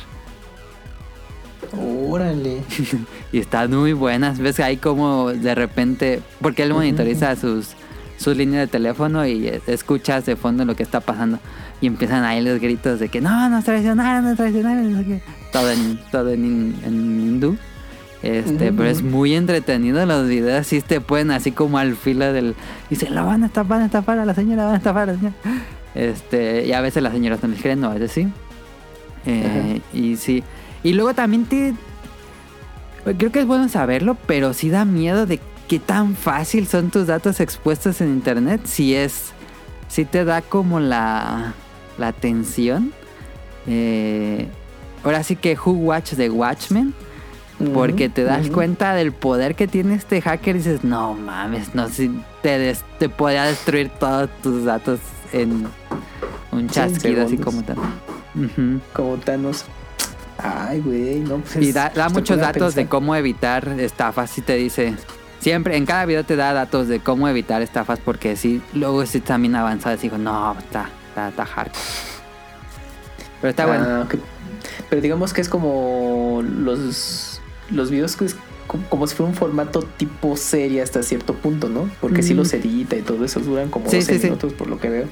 Órale. 1.72 2.62
Y 3.32 3.38
están 3.38 3.70
muy 3.74 3.92
buenas. 3.92 4.38
Ves 4.38 4.60
ahí 4.60 4.76
como 4.76 5.32
de 5.32 5.54
repente, 5.54 6.22
porque 6.40 6.62
él 6.62 6.72
monitoriza 6.72 7.34
sus, 7.36 7.74
sus 8.16 8.36
líneas 8.36 8.62
de 8.62 8.66
teléfono 8.68 9.26
y 9.26 9.48
escuchas 9.66 10.24
de 10.24 10.36
fondo 10.36 10.64
lo 10.64 10.74
que 10.74 10.82
está 10.82 11.00
pasando. 11.00 11.38
Y 11.80 11.86
empiezan 11.86 12.24
ahí 12.24 12.42
los 12.42 12.60
gritos 12.60 13.00
de 13.00 13.08
que 13.08 13.20
no, 13.20 13.48
nos 13.50 13.64
traicionaron, 13.64 14.24
nos 14.24 14.36
traicionaron. 14.36 15.20
Todo 15.52 15.70
en, 15.70 16.00
todo 16.10 16.30
en 16.30 16.74
hindú. 16.84 17.58
Este, 18.26 18.72
pero 18.72 18.88
es 18.88 19.02
muy 19.02 19.34
entretenido 19.34 20.04
los 20.04 20.26
videos, 20.26 20.66
sí 20.66 20.80
te 20.80 21.00
pueden 21.00 21.30
así 21.30 21.52
como 21.52 21.78
al 21.78 21.94
filo 21.96 22.32
del... 22.32 22.56
Dice, 22.90 23.08
la 23.08 23.22
van 23.22 23.44
a 23.44 23.46
estafar, 23.46 23.68
van 23.68 23.82
a 23.82 23.86
estafar 23.86 24.18
a 24.18 24.24
la 24.24 24.34
señora, 24.34 24.64
van 24.64 24.74
a 24.74 24.78
estafar 24.78 25.02
a 25.04 25.12
la 25.12 25.18
señora. 25.18 25.34
Este, 25.94 26.66
y 26.66 26.72
a 26.72 26.80
veces 26.80 27.02
las 27.02 27.12
señoras 27.12 27.42
no 27.42 27.48
les 27.48 27.62
creen, 27.62 27.80
no, 27.80 27.90
a 27.90 27.94
veces 27.94 28.10
sí. 28.12 28.28
Eh, 29.26 29.80
y 29.92 30.16
sí. 30.16 30.42
Y 30.82 30.92
luego 30.94 31.14
también 31.14 31.44
te... 31.44 31.74
Creo 33.16 33.30
que 33.30 33.40
es 33.40 33.46
bueno 33.46 33.68
saberlo, 33.68 34.16
pero 34.26 34.52
sí 34.52 34.70
da 34.70 34.84
miedo 34.84 35.26
de 35.26 35.38
qué 35.68 35.78
tan 35.78 36.16
fácil 36.16 36.66
son 36.66 36.90
tus 36.90 37.06
datos 37.06 37.38
expuestos 37.38 38.00
en 38.00 38.08
internet. 38.08 38.62
Si 38.64 38.94
es... 38.94 39.32
Si 39.88 40.04
te 40.04 40.24
da 40.24 40.42
como 40.42 40.80
la... 40.80 41.54
La 41.96 42.12
tensión. 42.12 42.92
Eh, 43.66 44.48
ahora 45.04 45.22
sí 45.22 45.36
que 45.36 45.56
Who 45.56 45.72
Watch 45.72 46.14
the 46.14 46.28
Watchmen. 46.28 46.92
Porque 47.72 48.08
te 48.10 48.22
das 48.24 48.50
cuenta 48.50 48.92
del 48.94 49.12
poder 49.12 49.54
que 49.54 49.66
tiene 49.66 49.94
este 49.94 50.20
hacker 50.20 50.56
y 50.56 50.58
dices, 50.58 50.84
no 50.84 51.14
mames, 51.14 51.74
no 51.74 51.88
si 51.88 52.10
te, 52.42 52.58
des- 52.58 52.84
te 52.98 53.08
podría 53.08 53.44
destruir 53.44 53.88
todos 53.88 54.28
tus 54.42 54.64
datos 54.64 55.00
en 55.32 55.66
un 56.52 56.68
chasquido 56.68 57.24
así 57.24 57.38
como 57.38 57.60
segundos. 57.62 57.76
tal. 58.34 58.44
Ujú. 58.44 58.80
Como 58.92 59.16
Thanos. 59.16 59.64
Ay, 60.38 60.80
güey, 60.80 61.20
no, 61.20 61.38
pues 61.38 61.56
Y 61.66 61.72
da, 61.72 61.90
muchos 62.12 62.38
datos 62.38 62.74
de 62.74 62.86
cómo 62.88 63.16
evitar 63.16 63.66
estafas. 63.80 64.36
Y 64.36 64.42
te 64.42 64.56
dice, 64.56 64.94
siempre, 65.40 65.78
en 65.78 65.86
cada 65.86 66.04
video 66.04 66.24
te 66.24 66.36
da 66.36 66.52
datos 66.52 66.88
de 66.88 67.00
cómo 67.00 67.26
evitar 67.26 67.62
estafas. 67.62 67.98
Porque 68.04 68.36
sí, 68.36 68.60
luego 68.74 69.06
sí 69.06 69.20
también 69.20 69.56
avanzadas. 69.56 70.02
Digo, 70.02 70.18
no, 70.18 70.54
está, 70.58 70.90
está, 71.08 71.28
está 71.30 71.46
hardcore. 71.46 71.80
Pero 73.40 73.50
está 73.50 73.64
bueno. 73.66 73.84
Ah, 73.88 74.02
ok. 74.04 74.14
Pero 74.90 75.00
digamos 75.02 75.32
que 75.32 75.40
es 75.40 75.48
como 75.48 76.42
los, 76.46 77.35
los 77.70 77.90
videos 77.90 78.16
que 78.16 78.24
es 78.26 78.36
co- 78.66 78.78
como 78.88 79.06
si 79.06 79.14
fuera 79.16 79.30
un 79.30 79.36
formato 79.36 79.82
tipo 79.82 80.36
serie 80.36 80.82
hasta 80.82 81.02
cierto 81.02 81.34
punto, 81.34 81.68
¿no? 81.68 81.88
Porque 82.00 82.22
si 82.22 82.34
Mm. 82.34 82.36
los 82.38 82.52
edita 82.52 82.96
y 82.96 83.02
todo 83.02 83.24
eso 83.24 83.40
duran 83.40 83.70
como 83.70 83.88
Sí, 83.90 83.96
12 83.98 84.12
sí, 84.14 84.18
sí. 84.20 84.24
minutos 84.26 84.52
por 84.52 84.68
lo 84.68 84.78
que 84.78 84.88
veo. 84.88 85.06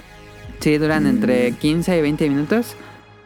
Sí, 0.60 0.78
duran 0.78 1.06
entre 1.06 1.52
Mm. 1.52 1.56
15 1.56 1.98
y 1.98 2.01
20 2.02 2.28
minutos. 2.28 2.76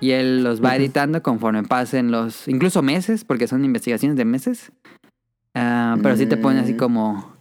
Y 0.01 0.13
él 0.13 0.45
los 0.45 0.63
va 0.63 0.69
Ujú. 0.69 0.77
editando 0.77 1.23
conforme 1.23 1.65
pasen 1.65 2.11
los, 2.13 2.47
incluso 2.47 2.83
meses, 2.83 3.25
porque 3.25 3.49
son 3.49 3.65
investigaciones 3.65 4.17
de 4.17 4.25
meses. 4.25 4.71
Ah, 5.55 5.97
pero 6.03 6.17
sí 6.17 6.27
te 6.27 6.37
pone 6.37 6.61
así 6.61 6.75
Mm. 6.75 6.77
como, 6.77 7.33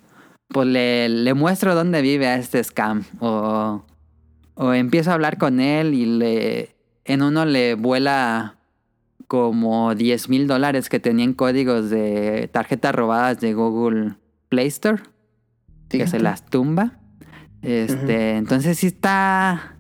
pues 0.49 0.67
le, 0.67 1.07
le 1.07 1.33
muestro 1.35 1.75
dónde 1.75 2.01
vive 2.01 2.27
a 2.27 2.35
este 2.37 2.63
scam. 2.63 3.03
O, 3.19 3.83
o 4.55 4.73
empiezo 4.73 5.11
a 5.11 5.13
hablar 5.13 5.37
con 5.37 5.59
él 5.59 5.93
y 5.93 6.05
le, 6.05 6.75
en 7.05 7.21
uno 7.21 7.45
le 7.45 7.75
vuela 7.75 8.56
como 9.27 9.93
10 9.95 10.29
mil 10.29 10.47
dólares 10.47 10.89
que 10.89 10.99
tenían 10.99 11.33
códigos 11.33 11.89
de 11.89 12.49
tarjetas 12.51 12.95
robadas 12.95 13.39
de 13.39 13.53
Google 13.53 14.15
Play 14.49 14.67
Store 14.67 15.01
que 15.89 16.07
se 16.07 16.19
las 16.19 16.45
tumba. 16.45 16.99
Este, 17.61 18.37
entonces 18.37 18.77
sí 18.79 18.87
está. 18.87 19.75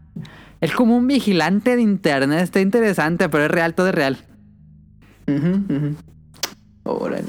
Es 0.61 0.71
como 0.73 0.97
un 0.97 1.07
vigilante 1.07 1.75
de 1.75 1.81
internet, 1.81 2.39
está 2.41 2.59
interesante, 2.61 3.29
pero 3.29 3.45
es 3.45 3.51
real, 3.51 3.73
todo 3.75 3.87
es 3.89 3.95
real. 3.95 4.17
Ujú, 5.27 5.73
ujú. 5.73 5.95
Órale. 6.83 7.27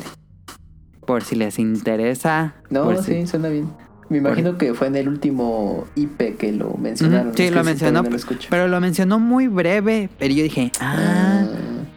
Por 1.06 1.22
si 1.24 1.36
les 1.36 1.58
interesa. 1.58 2.54
No, 2.70 2.96
sí, 3.02 3.12
si- 3.22 3.26
suena 3.26 3.48
bien. 3.48 3.68
Me 4.08 4.18
imagino 4.18 4.56
que 4.56 4.72
fue 4.72 4.86
en 4.86 4.96
el 4.96 5.06
último 5.08 5.84
IP 5.94 6.36
que 6.38 6.52
lo 6.52 6.74
mencionaron. 6.78 7.34
Sí, 7.36 7.42
Es 7.42 7.50
que 7.50 7.56
lo 7.56 7.64
mencionó, 7.64 8.02
no 8.02 8.08
lo 8.10 8.16
pero 8.48 8.66
lo 8.68 8.80
mencionó 8.80 9.18
muy 9.18 9.48
breve, 9.48 10.08
pero 10.18 10.32
yo 10.32 10.42
dije, 10.42 10.72
ah, 10.80 11.44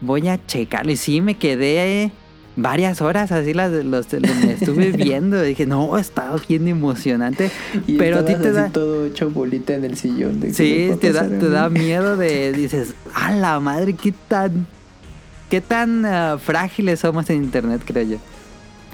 voy 0.02 0.28
a 0.28 0.44
checarlo. 0.46 0.92
Y 0.92 0.96
sí, 0.96 1.20
me 1.20 1.38
quedé 1.38 2.12
varias 2.54 3.00
horas 3.00 3.32
así 3.32 3.54
las 3.54 3.72
los, 3.72 4.12
me 4.12 4.52
estuve 4.52 4.90
viendo. 4.96 5.40
Dije, 5.40 5.64
no, 5.66 5.96
estaba 5.96 6.36
bien 6.46 6.68
emocionante. 6.68 7.50
Y 7.86 7.96
pero 7.96 8.18
a 8.18 8.24
ti 8.24 8.34
te 8.34 8.52
da... 8.52 8.68
todo 8.68 9.06
hecho 9.06 9.30
bolita 9.30 9.74
en 9.74 9.84
el 9.84 9.96
sillón. 9.96 10.40
de 10.40 10.52
Sí, 10.52 10.90
te 11.00 11.12
da, 11.12 11.26
te 11.26 11.48
da 11.48 11.70
miedo 11.70 12.16
de... 12.16 12.52
Dices, 12.56 12.94
a 13.14 13.32
la 13.32 13.58
madre, 13.60 13.94
qué 13.94 14.12
tan... 14.28 14.66
Qué 15.48 15.60
tan 15.60 16.06
ah, 16.06 16.38
frágiles 16.42 17.00
somos 17.00 17.28
en 17.28 17.36
internet, 17.44 17.82
creo 17.84 18.04
yo. 18.04 18.16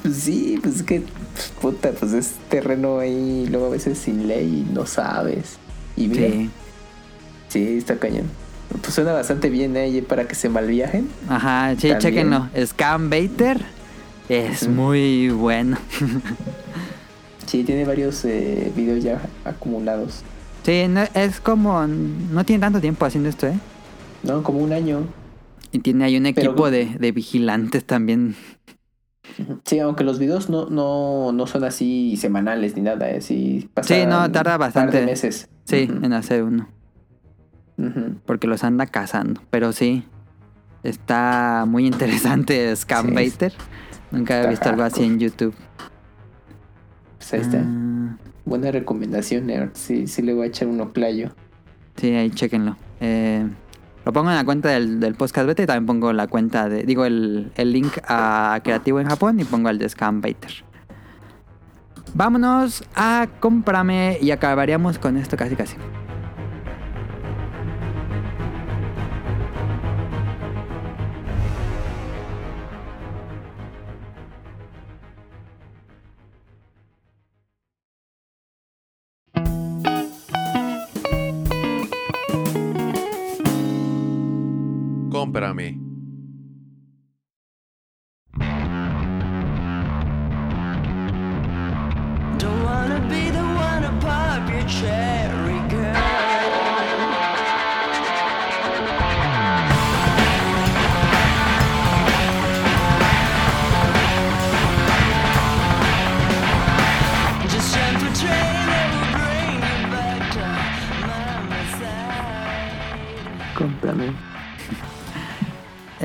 Pues 0.03 0.17
sí, 0.17 0.59
pues 0.61 0.77
es 0.77 0.83
que, 0.83 1.03
pues, 1.33 1.53
puta, 1.61 1.91
pues 1.93 2.13
es 2.13 2.33
terreno 2.49 2.99
ahí, 2.99 3.47
luego 3.49 3.67
a 3.67 3.71
veces 3.71 3.97
sin 3.99 4.27
ley 4.27 4.65
y 4.69 4.75
no 4.75 4.85
sabes. 4.85 5.57
Y 5.97 6.09
mira, 6.09 6.29
sí, 6.29 6.51
Sí. 7.49 7.79
está 7.79 7.97
cañón. 7.97 8.25
Pues 8.83 8.95
suena 8.95 9.13
bastante 9.13 9.49
bien, 9.51 9.77
¿eh? 9.77 10.03
Para 10.07 10.27
que 10.29 10.35
se 10.35 10.49
malviajen. 10.49 11.09
Ajá, 11.29 11.71
sí, 11.71 11.89
También. 11.89 11.99
chequenlo. 11.99 12.49
Scam 12.67 13.09
Baiter 13.11 13.59
es 14.29 14.69
muy 14.69 15.31
bueno. 15.31 15.79
Sí, 17.47 17.65
tiene 17.65 17.85
varios 17.87 18.25
eh, 18.27 18.71
videos 18.77 19.03
ya 19.03 19.21
acumulados. 19.45 20.23
Sí, 20.65 20.85
no- 20.89 21.05
es 21.15 21.41
como... 21.41 21.87
No 21.87 22.45
tiene 22.45 22.61
tanto 22.61 22.79
tiempo 22.81 23.07
haciendo 23.07 23.31
esto, 23.31 23.47
¿eh? 23.47 23.59
¿No? 24.23 24.43
Como 24.43 24.59
un 24.59 24.73
año. 24.73 25.07
Y 25.73 25.79
tiene 25.79 26.05
ahí 26.05 26.17
un 26.19 26.25
Pero- 26.35 26.51
equipo 26.51 26.71
de, 26.71 26.97
de 26.99 27.13
vigilantes 27.13 27.85
también. 27.85 28.37
Sí, 29.65 29.79
aunque 29.79 30.05
los 30.05 30.19
videos 30.19 30.51
no, 30.51 30.67
no, 30.69 31.33
no 31.33 31.47
son 31.47 31.65
así 31.65 32.17
semanales 32.19 32.75
ni 32.77 32.83
nada, 32.83 33.09
¿eh? 33.11 33.21
Sí, 33.21 33.69
Sí, 33.83 34.05
no, 34.07 34.31
tarda 34.31 34.53
par 34.53 34.59
bastante. 34.59 35.01
de 35.01 35.07
meses. 35.07 35.49
Sí, 35.65 35.89
en 36.03 36.13
hacer 36.13 36.43
uno. 36.43 36.69
Porque 38.27 38.47
los 38.49 38.65
anda 38.65 38.87
cazando. 38.87 39.41
Pero 39.51 39.73
sí, 39.73 40.05
está 40.83 41.65
muy 41.67 41.87
interesante 41.87 42.75
Scam 42.77 43.09
Sí, 43.09 43.15
Baiter. 43.15 43.53
Nunca 44.11 44.39
está 44.39 44.51
visto 44.51 44.69
algo 44.71 44.83
así 44.83 45.05
en. 45.05 45.19
YouTube. 45.21 45.55
Pues 47.19 47.35
ahí 47.35 47.41
está. 47.41 47.63
Ah, 47.65 48.17
Buena 48.45 48.71
recomendación, 48.71 49.47
nerd. 49.47 49.71
Sí, 49.75 50.07
sí 50.07 50.23
le 50.23 50.33
voy 50.35 50.45
a 50.45 50.47
echar 50.49 50.69
un 50.69 50.81
oclayo. 50.81 51.31
sí, 51.97 52.15
ahí 52.15 52.31
chequenlo. 52.31 52.77
Eh, 53.01 53.47
lo 54.07 54.13
pongo 54.13 54.31
en 54.31 54.37
la 54.37 54.45
cuenta 54.45 54.71
del, 54.71 55.01
del 55.01 55.15
podcast 55.15 55.47
beta 55.47 55.63
y 55.63 55.67
también 55.67 55.87
pongo 55.87 56.13
la 56.15 56.27
cuenta 56.27 56.69
de. 56.69 56.83
Digo, 56.85 57.05
el, 57.05 57.53
el 57.57 57.73
link 57.73 57.99
a 58.09 58.59
Creativo 58.65 59.01
en 59.01 59.09
Japón 59.09 59.39
y 59.39 59.45
pongo 59.45 59.69
el 59.69 59.79
de 59.79 59.89
Scam 59.89 60.21
Baiter. 60.23 60.51
Vámonos 62.15 62.83
a 62.97 63.29
cómprame 63.39 64.17
y 64.23 64.31
acabaríamos 64.31 64.99
con 64.99 65.19
esto 65.19 65.37
casi 65.37 65.55
casi. 65.55 65.77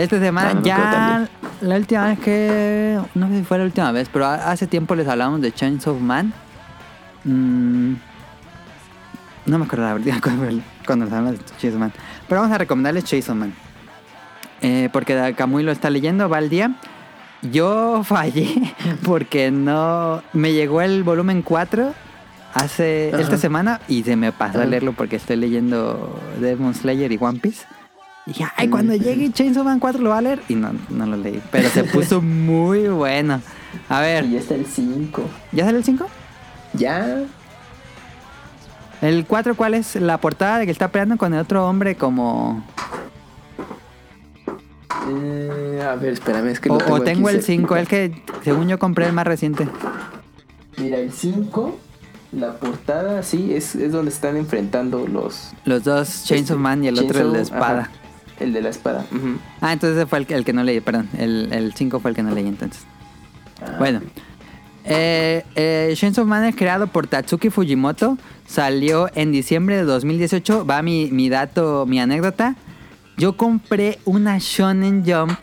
Esta 0.04 0.20
semana 0.20 0.50
Ah, 0.50 0.54
no, 0.54 0.62
ya 0.62 1.30
la 1.62 1.76
última 1.78 2.08
vez 2.08 2.20
que 2.20 3.00
no 3.16 3.28
sé 3.30 3.38
si 3.40 3.44
fue 3.44 3.58
la 3.58 3.64
última 3.66 3.92
vez, 3.92 4.10
pero 4.12 4.26
ha- 4.26 4.52
hace 4.52 4.68
tiempo 4.68 4.96
les 4.96 5.08
hablamos 5.08 5.42
de 5.42 5.52
Chains 5.52 5.88
of 5.88 6.00
Man. 6.02 6.34
Mm, 7.24 7.94
no 9.46 9.60
me 9.60 9.66
acuerdo 9.66 9.86
la 9.86 9.94
verdad 9.94 10.18
cuando, 10.86 11.06
les 11.06 11.14
hablamos 11.14 11.40
de 11.40 11.46
Chains 11.58 11.76
of 11.76 11.80
Man, 11.80 11.94
pero 12.28 12.42
vamos 12.42 12.54
a 12.54 12.58
recomendarles 12.58 13.04
Chains 13.06 13.30
of 13.30 13.36
Man. 13.38 13.54
Eh, 14.62 14.90
porque 14.94 15.34
Camuy 15.38 15.64
lo 15.64 15.72
está 15.72 15.90
leyendo, 15.90 16.30
va 16.30 16.38
al 16.38 16.50
día. 16.50 16.76
Yo 17.42 18.04
fallé 18.06 18.74
porque 19.04 19.52
no 19.52 20.22
me 20.34 20.54
llegó 20.54 20.82
el 20.82 21.04
volumen 21.04 21.42
4 21.42 21.94
hace 22.54 23.10
Ajá. 23.14 23.22
esta 23.22 23.38
semana 23.38 23.82
y 23.88 24.04
se 24.04 24.16
me 24.16 24.32
pasó 24.32 24.62
a 24.62 24.66
leerlo 24.66 24.94
porque 24.94 25.16
estoy 25.18 25.36
leyendo 25.38 26.20
Demon 26.40 26.74
Slayer 26.74 27.12
y 27.12 27.18
One 27.20 27.40
Piece. 27.40 27.66
Y 28.26 28.30
dije, 28.32 28.46
ay, 28.56 28.70
cuando 28.70 28.96
llegue 28.96 29.32
Chainsaw 29.32 29.64
Man 29.66 29.80
4 29.80 30.02
lo 30.02 30.10
va 30.12 30.20
a 30.20 30.22
leer. 30.22 30.42
Y 30.48 30.56
no, 30.56 30.72
no 30.90 31.06
lo 31.06 31.18
leí. 31.18 31.42
Pero 31.52 31.70
se 31.70 31.84
puso 31.94 32.22
muy 32.22 32.88
bueno. 32.88 33.42
A 33.90 34.00
ver, 34.02 34.26
Y 34.26 34.32
ya 34.32 34.40
está 34.40 34.56
el 34.56 34.66
5. 34.66 35.22
¿ya 35.52 35.66
salió 35.66 35.78
el 35.80 35.84
5? 35.84 36.06
Ya. 36.74 37.24
¿El 39.02 39.26
4 39.26 39.56
cuál 39.56 39.74
es? 39.74 39.96
La 39.98 40.18
portada 40.20 40.60
de 40.60 40.66
que 40.66 40.72
está 40.72 40.88
peleando 40.90 41.18
con 41.18 41.34
el 41.34 41.40
otro 41.42 41.68
hombre 41.68 41.96
como... 41.96 42.64
Eh, 45.10 45.86
a 45.86 45.96
ver, 45.96 46.14
espérame, 46.14 46.48
es 46.48 46.60
que 46.62 46.70
O, 46.70 46.80
lo 46.80 46.86
o 46.86 46.96
aquí 46.96 47.06
tengo 47.06 47.28
el 47.30 47.42
cerquita. 47.44 47.76
5, 47.76 47.76
el 47.76 47.88
que 47.88 48.24
según 48.44 48.70
yo 48.70 48.80
compré 48.80 49.06
el 49.08 49.14
más 49.14 49.28
reciente. 49.28 49.68
Mira, 50.78 50.98
el 50.98 51.12
5, 51.12 51.78
la 52.32 52.54
portada, 52.54 53.22
sí, 53.22 53.54
es, 53.54 53.76
es 53.76 53.92
donde 53.92 54.12
están 54.12 54.38
enfrentando 54.38 55.06
los. 55.08 55.52
Los 55.66 55.84
dos 55.84 56.24
Chainsaw 56.24 56.58
Man 56.58 56.86
y 56.86 56.88
el 56.88 56.98
otro 57.00 57.20
el 57.20 57.34
de 57.34 57.42
espada. 57.42 57.82
ajá, 57.82 57.92
el 58.40 58.54
de 58.54 58.62
la 58.62 58.70
espada. 58.70 59.06
Ah, 59.62 59.74
entonces 59.74 60.06
fue 60.10 60.20
el, 60.20 60.26
que- 60.26 60.36
el 60.36 60.44
que 60.46 60.54
no 60.54 60.64
leí, 60.64 60.80
perdón. 60.82 61.10
El 61.18 61.74
5 61.76 62.00
fue 62.00 62.12
el 62.12 62.16
que 62.16 62.24
no 62.24 62.32
leí 62.34 62.48
entonces. 62.48 62.84
Ah, 63.62 63.76
Bueno. 63.80 64.02
Eh, 64.86 65.46
eh, 65.56 65.94
Chainsaw 65.96 66.26
Man 66.26 66.44
es 66.44 66.56
creado 66.56 66.88
por 66.88 67.08
Tatsuki 67.08 67.50
Fujimoto. 67.50 68.18
Salió 68.46 69.10
en 69.16 69.32
diciembre 69.32 69.78
de 69.78 69.84
2018. 69.84 70.66
Va 70.66 70.82
mi, 70.82 71.10
mi 71.12 71.30
dato, 71.30 71.86
mi 71.88 72.00
anécdota. 72.00 72.56
Yo 73.18 73.38
compré 73.38 74.00
una 74.06 74.38
Shonen 74.40 75.04
Jump 75.06 75.38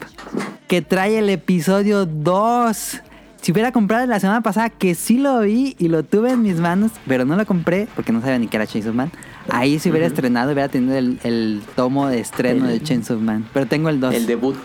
que 0.68 0.82
trae 0.82 1.18
el 1.18 1.30
episodio 1.30 2.04
2. 2.04 3.00
Si 3.40 3.52
hubiera 3.52 3.72
comprado 3.72 4.04
la 4.06 4.20
semana 4.20 4.42
pasada, 4.42 4.68
que 4.68 4.94
sí 4.94 5.16
lo 5.18 5.40
vi 5.40 5.74
y 5.78 5.88
lo 5.88 6.02
tuve 6.02 6.32
en 6.32 6.42
mis 6.42 6.56
manos, 6.56 6.90
pero 7.06 7.24
no 7.24 7.36
lo 7.36 7.46
compré 7.46 7.88
porque 7.96 8.12
no 8.12 8.20
sabía 8.20 8.38
ni 8.38 8.48
que 8.48 8.56
era 8.58 8.66
Chainsaw 8.66 8.92
Man. 8.92 9.10
Ahí 9.52 9.78
se 9.78 9.90
hubiera 9.90 10.06
estrenado, 10.06 10.52
hubiera 10.52 10.68
tenido 10.68 10.96
el, 10.96 11.18
el 11.24 11.62
tomo 11.76 12.08
de 12.08 12.20
estreno 12.20 12.66
El- 12.68 12.78
de 12.78 12.84
Chainsaw 12.84 13.18
Man. 13.18 13.46
Pero 13.52 13.66
tengo 13.66 13.88
el 13.88 14.00
2. 14.00 14.14
El 14.14 14.26
debut. 14.26 14.56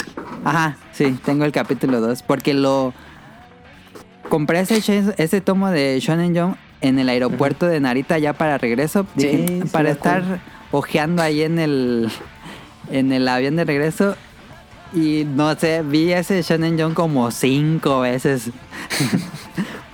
Ajá, 0.43 0.77
sí, 0.91 1.17
tengo 1.25 1.43
el 1.45 1.51
capítulo 1.51 2.01
2 2.01 2.21
porque 2.23 2.53
lo 2.53 2.93
compré 4.29 4.59
ese, 4.61 4.77
ese 5.17 5.41
tomo 5.41 5.69
de 5.71 5.99
Shonen 5.99 6.35
Jump 6.37 6.57
en 6.81 6.99
el 6.99 7.09
aeropuerto 7.09 7.65
de 7.67 7.79
Narita 7.79 8.17
ya 8.19 8.33
para 8.33 8.57
regreso, 8.57 9.07
Sí, 9.17 9.27
dije, 9.27 9.47
sí 9.63 9.69
para 9.71 9.89
estar 9.91 10.21
acuerdo. 10.21 10.39
ojeando 10.71 11.21
ahí 11.23 11.41
en 11.41 11.57
el 11.59 12.09
en 12.91 13.11
el 13.11 13.27
avión 13.27 13.55
de 13.55 13.65
regreso 13.65 14.15
y 14.93 15.25
no 15.25 15.55
sé, 15.55 15.81
vi 15.81 16.11
ese 16.13 16.41
Shonen 16.43 16.79
Jump 16.79 16.93
como 16.93 17.31
cinco 17.31 18.01
veces. 18.01 18.51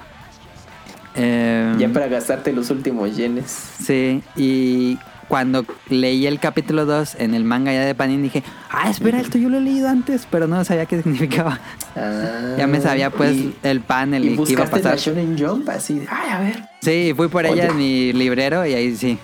Em, 1.15 1.77
Ya 1.77 1.89
para 1.89 2.07
gastarte 2.07 2.53
los 2.53 2.69
últimos 2.69 3.15
yenes. 3.15 3.45
Sí, 3.83 4.21
y 4.35 4.97
cuando 5.27 5.65
leí 5.89 6.27
el 6.27 6.39
capítulo 6.39 6.85
2 6.85 7.15
en 7.19 7.33
el 7.33 7.43
manga 7.45 7.71
ya 7.73 7.81
de 7.85 7.95
Panini 7.95 8.23
dije, 8.23 8.43
ah, 8.69 8.89
espera, 8.89 9.19
esto 9.21 9.37
yo 9.37 9.47
lo 9.49 9.57
he 9.57 9.61
leído 9.61 9.87
antes, 9.89 10.27
pero 10.29 10.47
no 10.47 10.63
sabía 10.65 10.85
qué 10.85 11.01
significaba. 11.01 11.59
Ah, 11.95 12.55
Ya 12.57 12.67
me 12.67 12.81
sabía 12.81 13.09
pues 13.09 13.33
y- 13.33 13.55
el 13.63 13.81
panel 13.81 14.23
Y 14.25 14.33
y, 14.33 14.37
qué 14.43 14.51
iba 14.53 14.61
a 14.63 14.65
la 14.65 14.71
pasar. 14.71 14.97
Shonen 14.97 15.37
Jump 15.37 15.67
así, 15.69 15.99
de, 15.99 16.07
ay, 16.09 16.29
a 16.31 16.39
ver. 16.39 16.63
Sí, 16.81 17.13
fui 17.15 17.27
por 17.27 17.45
ella 17.45 17.67
en 17.67 17.77
mi 17.77 18.11
librero 18.13 18.65
y 18.65 18.73
ahí 18.73 18.95
sí. 18.95 19.17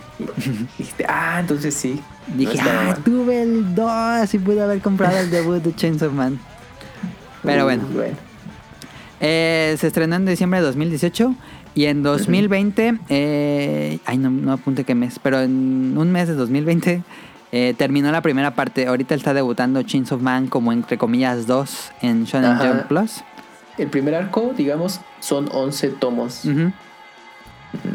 Dijiste, 0.78 1.06
ah, 1.08 1.38
entonces 1.40 1.74
sí. 1.74 2.00
Dije, 2.36 2.60
ah, 2.62 2.84
mal. 2.88 3.04
tuve 3.04 3.42
el 3.42 3.74
2 3.76 4.34
y 4.34 4.40
pude 4.40 4.62
haber 4.62 4.80
comprado 4.82 5.18
el 5.18 5.30
debut 5.32 5.62
de 5.64 5.74
Chainsaw 5.76 6.12
Man. 6.12 6.40
Pero 7.44 7.64
bueno, 7.66 7.84
Uh, 7.90 7.96
bueno. 7.96 8.16
eh, 9.20 9.76
se 9.80 9.88
estrenó 9.88 10.16
en 10.18 10.26
diciembre 10.26 10.60
de 10.60 10.66
2018 10.68 11.34
y 11.78 11.86
en 11.86 12.02
2020, 12.02 13.02
eh, 13.08 14.00
ay 14.08 14.18
no, 14.18 14.32
no 14.32 14.54
apunte 14.54 14.84
qué 14.84 14.96
mes, 14.96 15.20
pero 15.22 15.42
en 15.42 15.96
un 15.96 16.12
mes 16.12 16.28
de 16.28 16.34
2020 16.34 17.04
eh, 17.52 17.76
terminó 17.78 18.12
la 18.12 18.22
primera 18.22 18.56
parte. 18.56 18.88
Ahorita 18.88 19.14
está 19.14 19.36
debutando 19.36 19.84
Chainsaw 19.84 20.18
Man 20.18 20.48
como 20.48 20.72
entre 20.72 20.98
comillas 20.98 21.46
2 21.46 21.92
en 22.02 22.24
Shonen 22.24 22.50
Ajá. 22.50 22.68
Jump 22.68 22.88
Plus. 22.88 23.24
El 23.78 23.90
primer 23.90 24.16
arco, 24.16 24.56
digamos, 24.58 25.02
son 25.20 25.50
11 25.52 25.90
tomos. 25.90 26.46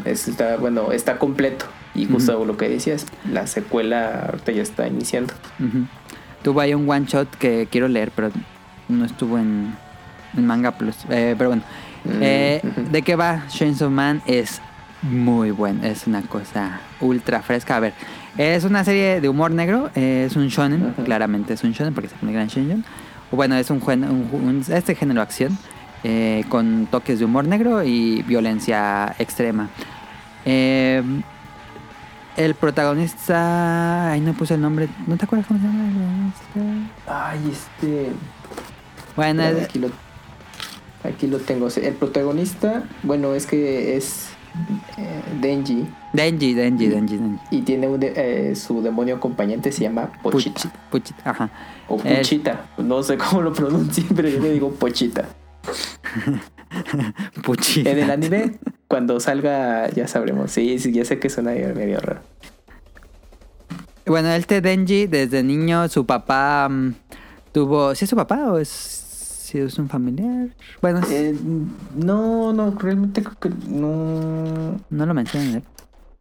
Está, 0.05 0.55
bueno, 0.55 0.93
está 0.93 1.19
completo. 1.19 1.65
Y 1.93 2.05
justo 2.05 2.45
lo 2.45 2.55
que 2.55 2.69
decías, 2.69 3.05
la 3.29 3.47
secuela 3.47 4.27
ahorita 4.29 4.53
ya 4.53 4.61
está 4.61 4.87
iniciando. 4.87 5.33
Ujú. 5.59 5.87
Tuvo 6.41 6.61
ahí 6.61 6.73
un 6.73 6.89
one 6.89 7.05
shot 7.05 7.29
que 7.35 7.67
quiero 7.69 7.89
leer, 7.89 8.13
pero 8.15 8.31
no 8.87 9.03
estuvo 9.03 9.37
en, 9.37 9.75
en 10.37 10.47
Manga 10.47 10.71
Plus. 10.71 10.95
Eh, 11.09 11.35
pero 11.37 11.49
bueno, 11.49 11.63
Mm, 12.05 12.09
Eh. 12.21 12.61
¿de 12.91 13.01
qué 13.01 13.15
va? 13.15 13.43
Chainsaw 13.47 13.89
Man 13.89 14.21
es 14.25 14.61
muy 15.01 15.51
bueno, 15.51 15.83
es 15.85 16.07
una 16.07 16.21
cosa 16.21 16.79
ultra 17.01 17.41
fresca. 17.41 17.75
A 17.75 17.79
ver, 17.79 17.93
es 18.37 18.63
una 18.63 18.83
serie 18.83 19.19
de 19.21 19.29
humor 19.29 19.51
negro, 19.51 19.89
eh, 19.95 20.25
es 20.27 20.35
un 20.35 20.47
shonen, 20.47 20.93
claramente 21.05 21.53
es 21.53 21.63
un 21.63 21.71
shonen 21.73 21.93
porque 21.93 22.09
se 22.09 22.15
pone 22.15 22.31
gran 22.33 22.47
shonen. 22.47 22.83
O 23.31 23.35
bueno, 23.35 23.55
es 23.55 23.69
un, 23.69 23.81
juen- 23.81 24.07
un- 24.09 24.29
un- 24.31 24.65
este 24.73 24.95
género 24.95 25.19
de 25.19 25.23
acción 25.23 25.57
eh, 26.03 26.43
con 26.49 26.85
toques 26.91 27.19
de 27.19 27.25
humor 27.25 27.45
negro 27.47 27.83
y 27.83 28.21
violencia 28.23 29.15
extrema. 29.19 29.69
Eh, 30.45 31.01
el 32.35 32.55
protagonista, 32.55 34.11
ay 34.11 34.19
no 34.21 34.33
puse 34.33 34.55
el 34.55 34.61
nombre, 34.61 34.87
¿no 35.07 35.15
te 35.17 35.25
acuerdas 35.25 35.47
cómo 35.47 35.59
se 35.59 35.65
llama? 35.67 36.33
Ay, 37.07 37.39
este. 37.51 38.11
Bueno, 39.15 39.43
es- 39.43 39.63
Aquí 39.65 39.79
lo, 39.79 39.89
aquí 41.03 41.27
lo 41.27 41.39
tengo. 41.39 41.67
El 41.75 41.93
protagonista, 41.95 42.83
bueno, 43.03 43.33
es 43.35 43.45
que 43.45 43.95
es 43.97 44.29
eh, 44.97 45.21
Denji. 45.41 45.87
Denji, 46.13 46.53
Denji, 46.53 46.87
Denji, 46.87 47.17
Denji. 47.17 47.39
Y 47.51 47.61
tiene 47.61 47.87
un 47.87 47.99
de- 47.99 48.13
eh, 48.51 48.55
su 48.55 48.81
demonio 48.81 49.15
acompañante, 49.15 49.71
se 49.71 49.81
llama 49.83 50.11
Pochita. 50.21 50.59
Puchi- 50.61 50.71
Puchita, 50.91 51.29
ajá. 51.29 51.49
O 51.87 51.99
El- 52.03 52.17
Puchita. 52.17 52.65
No 52.77 53.01
sé 53.03 53.17
cómo 53.17 53.41
lo 53.41 53.51
pronuncié, 53.53 54.05
pero 54.15 54.29
yo 54.29 54.39
le 54.39 54.51
digo 54.51 54.71
Pochita. 54.71 55.25
Puchita. 57.43 57.89
En 57.89 57.99
el 57.99 58.11
anime, 58.11 58.59
cuando 58.87 59.19
salga, 59.19 59.89
ya 59.89 60.07
sabremos. 60.07 60.51
Sí, 60.51 60.79
sí, 60.79 60.91
ya 60.91 61.05
sé 61.05 61.19
que 61.19 61.29
suena 61.29 61.51
medio 61.51 61.99
raro. 61.99 62.21
Bueno, 64.05 64.29
este 64.33 64.59
Denji, 64.61 65.07
desde 65.07 65.43
niño, 65.43 65.87
su 65.87 66.05
papá 66.05 66.67
mm, 66.69 66.93
tuvo. 67.53 67.95
¿Sí 67.95 68.03
es 68.05 68.09
su 68.09 68.15
papá 68.15 68.51
o 68.51 68.59
es, 68.59 69.02
si 69.53 69.59
es 69.59 69.77
un 69.77 69.87
familiar? 69.87 70.47
Bueno, 70.81 70.99
Eh, 71.09 71.35
no, 71.95 72.51
no, 72.53 72.71
realmente 72.71 73.21
creo 73.23 73.37
que 73.39 73.49
no, 73.69 74.79
no 74.89 75.05
lo 75.05 75.13
mencionan. 75.13 75.55
¿eh? 75.57 75.63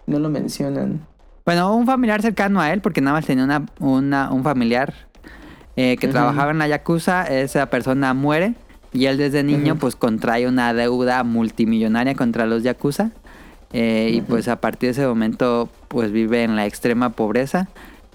no 0.06 0.18
lo 0.18 0.28
mencionan. 0.28 1.00
Bueno, 1.46 1.74
un 1.74 1.86
familiar 1.86 2.20
cercano 2.22 2.60
a 2.60 2.72
él, 2.72 2.80
porque 2.82 3.00
nada 3.00 3.16
más 3.16 3.24
tenía 3.26 3.44
una, 3.44 3.64
una- 3.80 4.30
un 4.30 4.42
familiar 4.44 4.92
eh, 5.76 5.96
que 5.96 6.08
trabajaba 6.08 6.50
en 6.50 6.58
la 6.58 6.68
Yakuza. 6.68 7.24
Esa 7.24 7.66
persona 7.70 8.12
muere 8.12 8.54
y 8.92 9.06
él 9.06 9.16
desde 9.16 9.42
niño, 9.42 9.76
pues 9.76 9.96
contrae 9.96 10.46
una 10.46 10.74
deuda 10.74 11.24
multimillonaria 11.24 12.14
contra 12.14 12.44
los 12.46 12.62
Yakuza. 12.62 13.10
Eh, 13.72 14.10
Y 14.14 14.20
pues 14.20 14.48
a 14.48 14.60
partir 14.60 14.88
de 14.88 14.90
ese 14.90 15.06
momento, 15.06 15.70
pues 15.88 16.12
vive 16.12 16.42
en 16.44 16.54
la 16.56 16.66
extrema 16.66 17.10
pobreza 17.10 17.68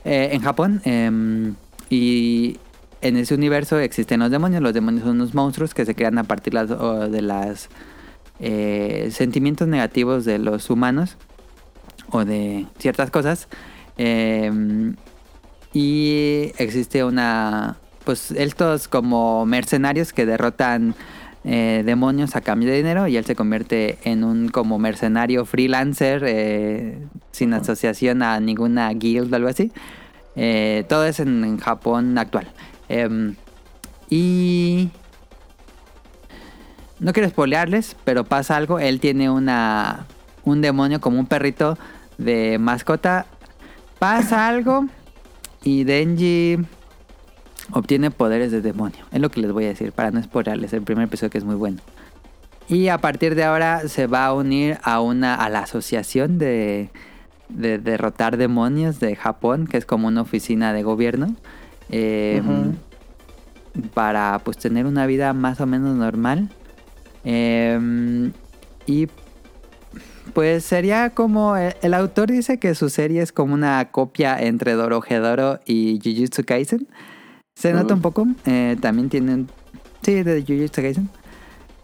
eh, 0.06 0.30
en 0.34 0.42
Japón. 0.42 0.82
em, 0.86 1.56
y 1.90 2.58
en 3.02 3.18
ese 3.18 3.34
universo 3.36 3.80
existen 3.80 4.20
los 4.20 4.32
demonios. 4.32 4.62
Los 4.62 4.74
demonios 4.74 5.04
son 5.04 5.16
unos 5.16 5.34
monstruos 5.34 5.74
que 5.74 5.86
se 5.86 5.96
crean 5.96 6.18
a 6.18 6.24
partir 6.24 6.54
de 6.54 7.22
las 7.22 7.70
eh, 8.40 9.10
sentimientos 9.12 9.68
negativos 9.68 10.26
de 10.26 10.40
los 10.40 10.70
humanos 10.70 11.18
o 12.10 12.26
de 12.26 12.66
ciertas 12.80 13.12
cosas. 13.12 13.48
Em, 13.98 14.96
y 15.74 16.52
existe 16.58 17.04
una. 17.04 17.78
Pues 18.06 18.32
estos 18.32 18.88
como 18.88 19.46
mercenarios 19.46 20.14
que 20.14 20.26
derrotan 20.26 20.96
eh, 21.44 21.84
demonios 21.86 22.36
a 22.36 22.42
cambio 22.42 22.70
de 22.70 22.76
dinero 22.78 23.08
y 23.08 23.18
él 23.18 23.26
se 23.26 23.36
convierte 23.36 23.98
en 24.04 24.24
un 24.24 24.50
como 24.50 24.80
mercenario 24.80 25.46
freelancer 25.46 26.24
eh, 26.26 26.98
sin 27.32 27.54
asociación 27.54 28.22
a 28.22 28.40
ninguna 28.40 28.90
guild 28.90 29.32
o 29.32 29.36
algo 29.36 29.50
así. 29.50 29.72
Eh, 30.36 30.86
todo 30.88 31.06
es 31.06 31.20
en 31.20 31.58
Japón 31.58 32.18
actual. 32.18 32.48
Em, 32.90 33.36
y 34.10 34.90
no 37.00 37.14
quiero 37.14 37.30
spoilearles, 37.30 37.96
pero 38.04 38.24
pasa 38.24 38.56
algo. 38.56 38.80
Él 38.80 39.00
tiene 39.00 39.30
una 39.30 40.06
un 40.44 40.62
demonio 40.62 41.02
como 41.02 41.20
un 41.20 41.26
perrito 41.26 41.78
de 42.18 42.58
mascota. 42.60 43.26
Pasa 44.00 44.48
algo 44.48 44.86
y 45.64 45.84
Denji 45.84 46.58
obtiene 47.72 48.12
poderes 48.12 48.52
de 48.52 48.62
demonio. 48.62 49.06
Es 49.12 49.20
lo 49.20 49.30
que 49.30 49.42
les 49.42 49.52
voy 49.52 49.66
a 49.66 49.70
decir 49.70 49.92
para 49.92 50.12
no 50.12 50.22
spoilearles 50.22 50.74
el 50.74 50.84
primer 50.84 51.06
episodio 51.06 51.30
que 51.30 51.38
es 51.38 51.44
muy 51.44 51.56
bueno. 51.56 51.80
Y 52.70 52.90
a 52.90 52.98
partir 52.98 53.36
de 53.36 53.44
ahora 53.44 53.88
se 53.88 54.08
va 54.08 54.26
a 54.26 54.34
unir 54.34 54.78
a 54.84 55.00
una 55.02 55.36
a 55.36 55.50
la 55.50 55.60
asociación 55.60 56.38
de, 56.38 56.90
de 57.50 57.78
derrotar 57.78 58.38
demonios 58.38 59.00
de 59.00 59.16
Japón, 59.16 59.68
que 59.68 59.78
es 59.78 59.86
como 59.86 60.08
una 60.08 60.22
oficina 60.22 60.74
de 60.74 60.84
gobierno. 60.84 61.36
Eh. 61.90 62.42
Para 63.94 64.40
pues 64.44 64.58
tener 64.58 64.86
una 64.86 65.06
vida 65.06 65.34
más 65.34 65.62
o 65.62 65.68
menos 65.68 65.96
normal. 65.96 66.50
Eh, 67.24 68.32
y 68.86 69.08
pues 70.34 70.64
sería 70.64 71.12
como 71.12 71.58
el, 71.58 71.76
el 71.82 71.94
autor 71.94 72.32
dice 72.32 72.60
que 72.60 72.76
su 72.76 72.90
serie 72.90 73.22
es 73.22 73.32
como 73.32 73.54
una 73.54 73.92
copia 73.92 74.40
entre 74.40 74.74
Dorohedoro 74.74 75.60
y 75.66 76.00
Jujutsu 76.04 76.44
Kaisen. 76.44 76.88
Se 77.56 77.74
nota 77.74 77.94
un 77.94 78.02
poco. 78.02 78.28
eh, 78.46 78.78
también 78.80 79.10
tienen 79.10 79.48
sí 80.02 80.24
de 80.24 80.42
Jujutsu 80.42 80.82
Kaisen. 80.82 81.10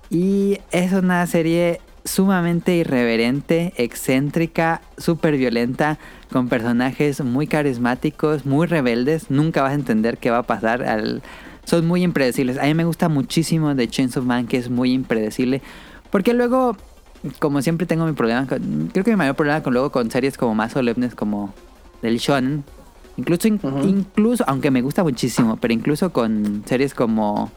Y 0.09 0.59
es 0.71 0.93
una 0.93 1.25
serie 1.27 1.81
sumamente 2.05 2.75
irreverente, 2.75 3.73
excéntrica, 3.77 4.81
súper 4.97 5.37
violenta, 5.37 5.97
con 6.31 6.49
personajes 6.49 7.21
muy 7.23 7.47
carismáticos, 7.47 8.45
muy 8.45 8.67
rebeldes. 8.67 9.29
Nunca 9.29 9.61
vas 9.61 9.71
a 9.71 9.75
entender 9.75 10.17
qué 10.17 10.29
va 10.31 10.39
a 10.39 10.43
pasar. 10.43 10.83
Al... 10.83 11.21
Son 11.65 11.87
muy 11.87 12.03
impredecibles. 12.03 12.57
A 12.57 12.63
mí 12.63 12.73
me 12.73 12.83
gusta 12.85 13.07
muchísimo 13.09 13.73
de 13.73 13.87
Chainsaw 13.87 14.23
Man, 14.23 14.47
que 14.47 14.57
es 14.57 14.69
muy 14.69 14.91
impredecible. 14.91 15.61
Porque 16.09 16.33
luego, 16.33 16.75
como 17.39 17.61
siempre 17.61 17.87
tengo 17.87 18.05
mi 18.05 18.11
problema, 18.13 18.45
con- 18.47 18.89
creo 18.91 19.05
que 19.05 19.11
mi 19.11 19.17
mayor 19.17 19.35
problema 19.35 19.63
con 19.63 19.73
luego 19.73 19.91
con 19.91 20.11
series 20.11 20.37
como 20.37 20.53
más 20.55 20.73
solemnes 20.73 21.15
como 21.15 21.53
del 22.01 22.17
shonen. 22.17 22.65
Incluso, 23.15 23.47
in- 23.47 23.59
incluso, 23.83 24.43
aunque 24.47 24.71
me 24.71 24.81
gusta 24.81 25.03
muchísimo, 25.03 25.55
pero 25.57 25.73
incluso 25.73 26.11
con 26.11 26.63
series 26.65 26.93
como 26.93 27.49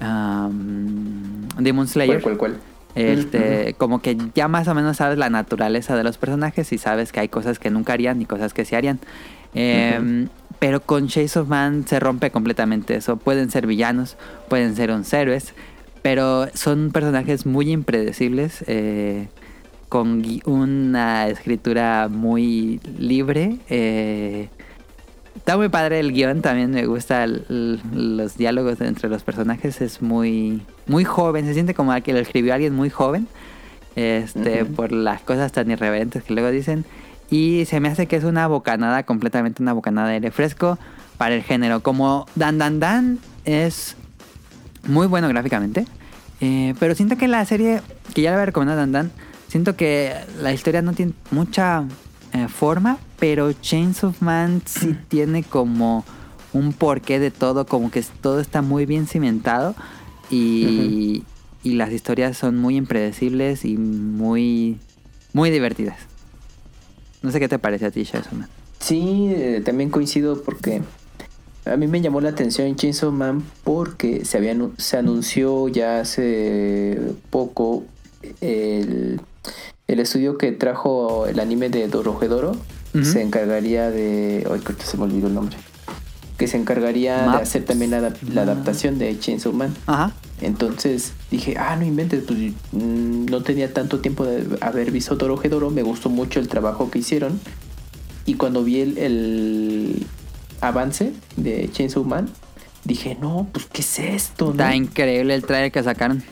um, 0.00 1.48
Demon 1.58 1.88
Slayer. 1.88 2.20
¿Cuál, 2.22 2.36
cuál, 2.36 2.52
cuál? 2.52 2.71
Este, 2.94 3.74
como 3.78 4.02
que 4.02 4.16
ya 4.34 4.48
más 4.48 4.68
o 4.68 4.74
menos 4.74 4.98
sabes 4.98 5.18
la 5.18 5.30
naturaleza 5.30 5.96
de 5.96 6.04
los 6.04 6.18
personajes 6.18 6.72
y 6.72 6.78
sabes 6.78 7.12
que 7.12 7.20
hay 7.20 7.28
cosas 7.28 7.58
que 7.58 7.70
nunca 7.70 7.94
harían 7.94 8.20
y 8.20 8.26
cosas 8.26 8.52
que 8.52 8.64
sí 8.64 8.74
harían. 8.74 9.00
Eh, 9.54 10.26
Pero 10.58 10.80
con 10.80 11.08
Chase 11.08 11.40
of 11.40 11.48
Man 11.48 11.84
se 11.88 11.98
rompe 11.98 12.30
completamente 12.30 12.94
eso. 12.94 13.16
Pueden 13.16 13.50
ser 13.50 13.66
villanos, 13.66 14.16
pueden 14.48 14.76
ser 14.76 14.90
unos 14.92 15.12
héroes, 15.12 15.54
pero 16.02 16.46
son 16.54 16.90
personajes 16.92 17.46
muy 17.46 17.72
impredecibles, 17.72 18.64
eh, 18.68 19.28
con 19.88 20.22
una 20.44 21.26
escritura 21.28 22.08
muy 22.08 22.80
libre. 22.96 23.58
eh, 23.68 24.48
Está 25.36 25.56
muy 25.56 25.68
padre 25.68 25.98
el 26.00 26.12
guion, 26.12 26.40
también 26.42 26.70
me 26.70 26.86
gusta 26.86 27.24
el- 27.24 27.44
el- 27.48 28.16
los 28.16 28.36
diálogos 28.36 28.80
entre 28.80 29.08
los 29.08 29.22
personajes, 29.22 29.80
es 29.80 30.00
muy 30.02 30.62
muy 30.86 31.04
joven, 31.04 31.46
se 31.46 31.54
siente 31.54 31.74
como 31.74 31.94
que 32.02 32.12
lo 32.12 32.18
escribió 32.18 32.54
alguien 32.54 32.74
muy 32.74 32.90
joven, 32.90 33.26
este, 33.96 34.64
por 34.64 34.92
las 34.92 35.20
cosas 35.22 35.52
tan 35.52 35.70
irreverentes 35.70 36.22
que 36.22 36.34
luego 36.34 36.50
dicen, 36.50 36.84
y 37.30 37.64
se 37.66 37.80
me 37.80 37.88
hace 37.88 38.06
que 38.06 38.16
es 38.16 38.24
una 38.24 38.46
bocanada, 38.46 39.04
completamente 39.04 39.62
una 39.62 39.72
bocanada 39.72 40.08
de 40.08 40.14
aire 40.14 40.30
fresco 40.30 40.78
para 41.18 41.34
el 41.34 41.42
género, 41.42 41.82
como 41.82 42.26
Dan 42.34 42.58
Dan 42.58 42.78
Dan 42.80 43.18
es 43.44 43.96
muy 44.86 45.06
bueno 45.06 45.28
gráficamente, 45.28 45.86
eh, 46.40 46.74
pero 46.78 46.94
siento 46.94 47.16
que 47.16 47.26
la 47.28 47.44
serie, 47.46 47.80
que 48.14 48.22
ya 48.22 48.30
le 48.30 48.34
había 48.36 48.46
recomendado 48.46 48.78
a 48.78 48.82
Dan 48.82 48.92
Dan, 48.92 49.10
siento 49.48 49.76
que 49.76 50.12
la 50.42 50.52
historia 50.52 50.82
no 50.82 50.92
tiene 50.92 51.12
mucha 51.30 51.84
eh, 52.32 52.48
forma, 52.48 52.98
pero 53.22 53.52
Chains 53.52 54.02
of 54.02 54.20
Man 54.20 54.62
sí 54.66 54.96
tiene 55.08 55.44
como 55.44 56.04
un 56.52 56.72
porqué 56.72 57.20
de 57.20 57.30
todo, 57.30 57.66
como 57.66 57.88
que 57.88 58.02
todo 58.20 58.40
está 58.40 58.62
muy 58.62 58.84
bien 58.84 59.06
cimentado 59.06 59.76
y, 60.28 61.22
y 61.62 61.74
las 61.74 61.92
historias 61.92 62.36
son 62.36 62.58
muy 62.58 62.74
impredecibles 62.74 63.64
y 63.64 63.76
muy, 63.76 64.76
muy 65.32 65.50
divertidas. 65.50 65.98
No 67.22 67.30
sé 67.30 67.38
qué 67.38 67.48
te 67.48 67.60
parece 67.60 67.86
a 67.86 67.90
ti, 67.92 68.04
Chainsaw 68.04 68.34
Man. 68.34 68.48
Sí, 68.80 69.28
eh, 69.30 69.62
también 69.64 69.90
coincido 69.90 70.42
porque 70.42 70.82
a 71.64 71.76
mí 71.76 71.86
me 71.86 72.00
llamó 72.00 72.20
la 72.20 72.30
atención 72.30 72.74
Chainsaw 72.74 73.12
Man 73.12 73.44
porque 73.62 74.24
se, 74.24 74.38
había, 74.38 74.56
se 74.78 74.96
anunció 74.96 75.68
ya 75.68 76.00
hace 76.00 76.98
poco 77.30 77.84
el, 78.40 79.20
el 79.86 80.00
estudio 80.00 80.38
que 80.38 80.50
trajo 80.50 81.28
el 81.28 81.38
anime 81.38 81.68
de 81.68 81.86
Dorohedoro 81.86 82.56
Se 82.92 83.22
encargaría 83.22 83.90
de... 83.90 84.46
Ay, 84.52 84.60
que 84.60 84.74
se 84.84 84.96
me 84.98 85.04
olvidó 85.04 85.28
el 85.28 85.34
nombre. 85.34 85.56
que 86.36 86.46
se 86.48 86.56
encargaría 86.56 87.24
Maps. 87.26 87.36
de 87.38 87.42
hacer 87.44 87.64
también 87.64 87.92
la, 87.92 88.00
adap- 88.00 88.20
la 88.28 88.40
Ah. 88.40 88.44
adaptación 88.44 88.98
de 88.98 89.18
Chainsaw 89.18 89.52
Man. 89.52 89.74
Ajá. 89.86 90.12
Entonces 90.40 91.12
dije, 91.30 91.54
ah, 91.56 91.76
no 91.76 91.84
inventes, 91.86 92.24
pues 92.26 92.38
mm, 92.72 93.26
no 93.26 93.42
tenía 93.42 93.72
tanto 93.72 94.00
tiempo 94.00 94.24
de 94.26 94.58
haber 94.60 94.90
visto 94.90 95.14
Dorohedoro, 95.16 95.70
me 95.70 95.82
gustó 95.82 96.10
mucho 96.10 96.40
el 96.40 96.48
trabajo 96.48 96.90
que 96.90 96.98
hicieron. 96.98 97.38
Y 98.26 98.34
cuando 98.34 98.62
vi 98.64 98.80
el, 98.80 98.98
el 98.98 100.06
avance 100.60 101.12
de 101.36 101.70
Chainsaw 101.72 102.04
Man, 102.04 102.28
dije, 102.84 103.16
no, 103.20 103.48
pues 103.52 103.66
¿qué 103.72 103.82
es 103.82 103.98
esto? 104.00 104.46
no?". 104.46 104.50
Está 104.52 104.74
increíble 104.74 105.34
el 105.34 105.44
trailer 105.44 105.70
que 105.72 105.82
sacaron. 105.82 106.22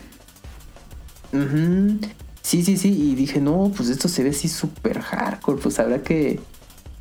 Ujú. 1.32 1.98
Sí, 2.42 2.62
sí, 2.64 2.76
sí, 2.76 2.88
y 2.88 3.14
dije, 3.14 3.40
no, 3.40 3.70
pues 3.76 3.88
esto 3.90 4.08
se 4.08 4.22
ve 4.24 4.30
así 4.30 4.48
súper 4.48 5.00
hardcore, 5.00 5.60
pues 5.60 5.78
habrá 5.78 6.02
que, 6.02 6.40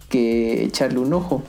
que 0.09 0.63
echarle 0.63 0.99
un 0.99 1.13
ojo. 1.13 1.43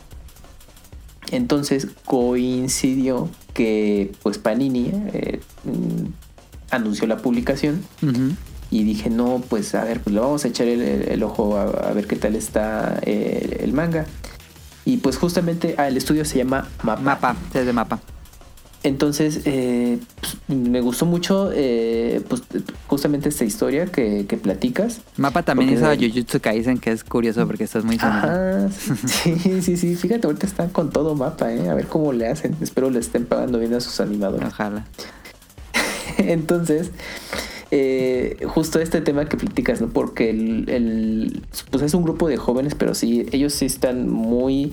Entonces 1.30 1.86
coincidió 2.06 3.28
que 3.54 4.12
pues 4.22 4.38
Panini 4.38 4.90
eh, 5.12 5.40
mm, 5.64 6.06
anunció 6.70 7.06
la 7.06 7.18
publicación 7.18 7.82
y 8.70 8.84
dije, 8.84 9.10
no, 9.10 9.42
pues 9.48 9.74
a 9.74 9.84
ver, 9.84 10.00
pues 10.00 10.14
le 10.14 10.20
vamos 10.20 10.44
a 10.44 10.48
echar 10.48 10.66
el, 10.68 10.80
el- 10.80 11.08
el 11.08 11.22
ojo 11.22 11.56
a, 11.56 11.64
a 11.64 11.92
ver 11.92 12.06
qué 12.06 12.16
tal 12.16 12.34
está 12.36 12.98
eh, 13.02 13.58
el 13.62 13.72
manga. 13.72 14.06
Y 14.84 14.96
pues 14.98 15.18
justamente 15.18 15.74
ah, 15.78 15.86
el 15.88 15.96
estudio 15.96 16.24
se 16.24 16.38
llama 16.38 16.68
Mapa. 16.82 17.00
Mapa, 17.02 17.36
es 17.54 17.66
de 17.66 17.72
mapa. 17.72 18.00
Entonces, 18.82 19.43
eh, 19.44 19.98
pues, 20.20 20.39
me 20.59 20.81
gustó 20.81 21.05
mucho 21.05 21.51
eh, 21.52 22.23
pues, 22.28 22.43
justamente 22.86 23.28
esta 23.28 23.44
historia 23.44 23.85
que, 23.86 24.24
que 24.27 24.39
platicas. 24.39 25.02
Mapa 25.19 25.43
también 25.43 25.70
hizo 25.74 25.86
de- 25.86 25.98
Jujutsu 26.09 26.40
Kaisen, 26.40 26.78
que 26.78 26.90
es 26.93 27.05
curioso 27.05 27.47
porque 27.47 27.65
esto 27.65 27.78
es 27.78 27.85
muy 27.85 27.98
similar. 27.98 28.70
Sí, 29.07 29.61
sí, 29.61 29.77
sí. 29.77 29.97
Fíjate, 29.97 30.27
ahorita 30.27 30.47
están 30.47 30.70
con 30.70 30.89
todo 30.90 31.15
mapa, 31.15 31.52
¿eh? 31.52 31.69
A 31.69 31.74
ver 31.74 31.86
cómo 31.89 32.12
le 32.15 32.27
hacen. 32.28 32.57
Espero 32.62 32.89
le 32.89 33.01
estén 33.01 33.27
pagando 33.27 33.59
bien 33.59 33.74
a 33.74 33.81
sus 33.81 34.01
animadores. 34.01 34.48
Ojalá. 34.48 34.86
Entonces, 36.19 36.90
eh, 37.70 38.39
justo 38.48 38.81
este 38.81 39.01
tema 39.01 39.27
que 39.27 39.36
platicas, 39.36 39.81
¿no? 39.81 39.89
Porque 39.89 40.31
el, 40.31 40.69
el- 40.70 41.43
pues 41.70 41.82
es 41.82 41.94
un 41.94 42.02
grupo 42.02 42.28
de 42.28 42.36
jóvenes, 42.39 42.74
pero 42.74 42.94
sí, 42.94 43.27
ellos 43.32 43.52
sí 43.52 43.66
están 43.66 44.09
muy 44.09 44.73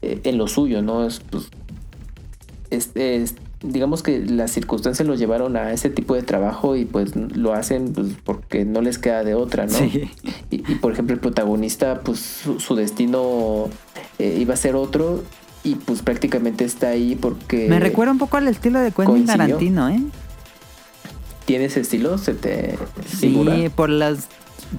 eh, 0.00 0.20
en 0.24 0.38
lo 0.38 0.48
suyo, 0.48 0.80
¿no? 0.82 1.06
Es, 1.06 1.20
pues, 1.20 1.48
es- 2.76 2.90
es- 2.94 3.34
digamos 3.62 4.02
que 4.02 4.18
las 4.18 4.50
circunstancias 4.50 5.06
los 5.06 5.18
llevaron 5.20 5.56
a 5.56 5.72
ese 5.72 5.88
tipo 5.88 6.14
de 6.14 6.22
trabajo 6.22 6.74
y 6.74 6.84
pues 6.84 7.14
lo 7.14 7.52
hacen 7.54 7.92
pues, 7.92 8.08
porque 8.24 8.64
no 8.64 8.80
les 8.82 8.98
queda 8.98 9.22
de 9.22 9.34
otra, 9.34 9.66
¿no? 9.66 9.78
Sí. 9.78 10.10
Y, 10.50 10.56
y, 10.56 10.74
por 10.76 10.92
ejemplo 10.92 11.14
el 11.14 11.20
protagonista, 11.20 12.00
pues 12.00 12.18
su, 12.18 12.58
su 12.58 12.74
destino 12.74 13.68
eh, 14.18 14.36
iba 14.40 14.54
a 14.54 14.56
ser 14.56 14.74
otro 14.74 15.22
y 15.62 15.76
pues 15.76 16.02
prácticamente 16.02 16.64
está 16.64 16.88
ahí 16.88 17.14
porque... 17.14 17.68
Me 17.68 17.78
recuerda 17.78 18.10
un 18.12 18.18
poco 18.18 18.36
al 18.36 18.48
estilo 18.48 18.80
de 18.80 18.86
Quentin 18.90 19.04
coincidió. 19.04 19.36
Tarantino, 19.38 19.88
¿eh? 19.90 20.00
¿Tiene 21.44 21.66
ese 21.66 21.80
estilo? 21.80 22.18
¿Se 22.18 22.34
te 22.34 22.76
Sí, 23.06 23.68
por 23.76 23.90
las 23.90 24.28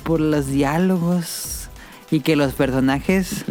por 0.04 0.20
los 0.20 0.48
diálogos 0.48 1.70
y 2.10 2.22
que 2.22 2.36
los 2.36 2.54
personajes 2.54 3.46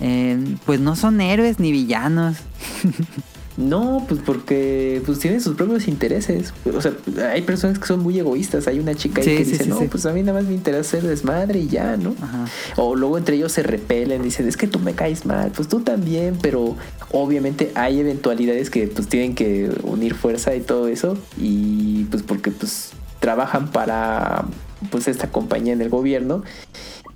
eh, 0.00 0.38
pues 0.64 0.80
no 0.80 0.94
son 0.96 1.20
héroes 1.20 1.58
ni 1.58 1.70
villanos. 1.72 2.36
No, 3.56 4.04
pues 4.08 4.20
porque 4.24 5.00
pues 5.06 5.20
tienen 5.20 5.40
sus 5.40 5.56
propios 5.56 5.86
intereses. 5.86 6.52
O 6.74 6.80
sea, 6.80 6.92
hay 7.30 7.42
personas 7.42 7.78
que 7.78 7.86
son 7.86 8.00
muy 8.00 8.18
egoístas. 8.18 8.66
Hay 8.66 8.80
una 8.80 8.94
chica 8.94 9.20
ahí 9.20 9.28
Sí, 9.28 9.36
que 9.36 9.44
sí, 9.44 9.50
dice, 9.52 9.64
sí, 9.64 9.70
no, 9.70 9.78
pues 9.80 10.06
a 10.06 10.12
mí 10.12 10.22
nada 10.22 10.40
más 10.40 10.48
me 10.48 10.54
interesa 10.54 10.80
hacer 10.98 11.08
desmadre 11.08 11.60
y 11.60 11.68
ya, 11.68 11.96
¿no? 11.96 12.14
Ajá. 12.20 12.46
O 12.76 12.96
luego 12.96 13.16
entre 13.16 13.36
ellos 13.36 13.52
se 13.52 13.62
repelen, 13.62 14.22
dicen, 14.22 14.48
es 14.48 14.56
que 14.56 14.66
tú 14.66 14.80
me 14.80 14.94
caes 14.94 15.24
mal, 15.24 15.52
pues 15.54 15.68
tú 15.68 15.80
también, 15.80 16.36
pero 16.42 16.76
obviamente 17.12 17.70
hay 17.74 18.00
eventualidades 18.00 18.70
que 18.70 18.88
pues 18.88 19.08
tienen 19.08 19.34
que 19.34 19.70
unir 19.84 20.14
fuerza 20.14 20.54
y 20.56 20.60
todo 20.60 20.88
eso. 20.88 21.16
Y 21.38 22.04
pues 22.04 22.22
porque 22.24 22.50
pues 22.50 22.90
trabajan 23.20 23.70
para 23.70 24.46
pues 24.90 25.08
esta 25.08 25.30
compañía 25.30 25.72
en 25.72 25.80
el 25.80 25.88
gobierno 25.88 26.42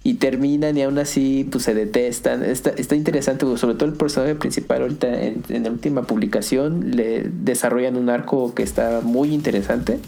y 0.05 0.15
terminan 0.15 0.77
y 0.77 0.83
aún 0.83 0.99
así 0.99 1.47
pues 1.51 1.65
se 1.65 1.75
detestan. 1.75 2.45
Está, 2.45 2.71
está 2.71 2.95
interesante, 2.95 3.45
pues, 3.45 3.61
sobre 3.61 3.75
todo 3.75 3.89
el 3.89 3.95
personaje 3.95 4.35
principal 4.35 4.83
ahorita 4.83 5.23
en, 5.23 5.43
en 5.49 5.65
la 5.65 5.71
última 5.71 6.03
publicación 6.03 6.93
le 6.97 7.25
desarrollan 7.25 7.97
un 7.97 8.09
arco 8.09 8.55
que 8.55 8.63
está 8.63 9.01
muy 9.03 9.35
interesante 9.35 9.99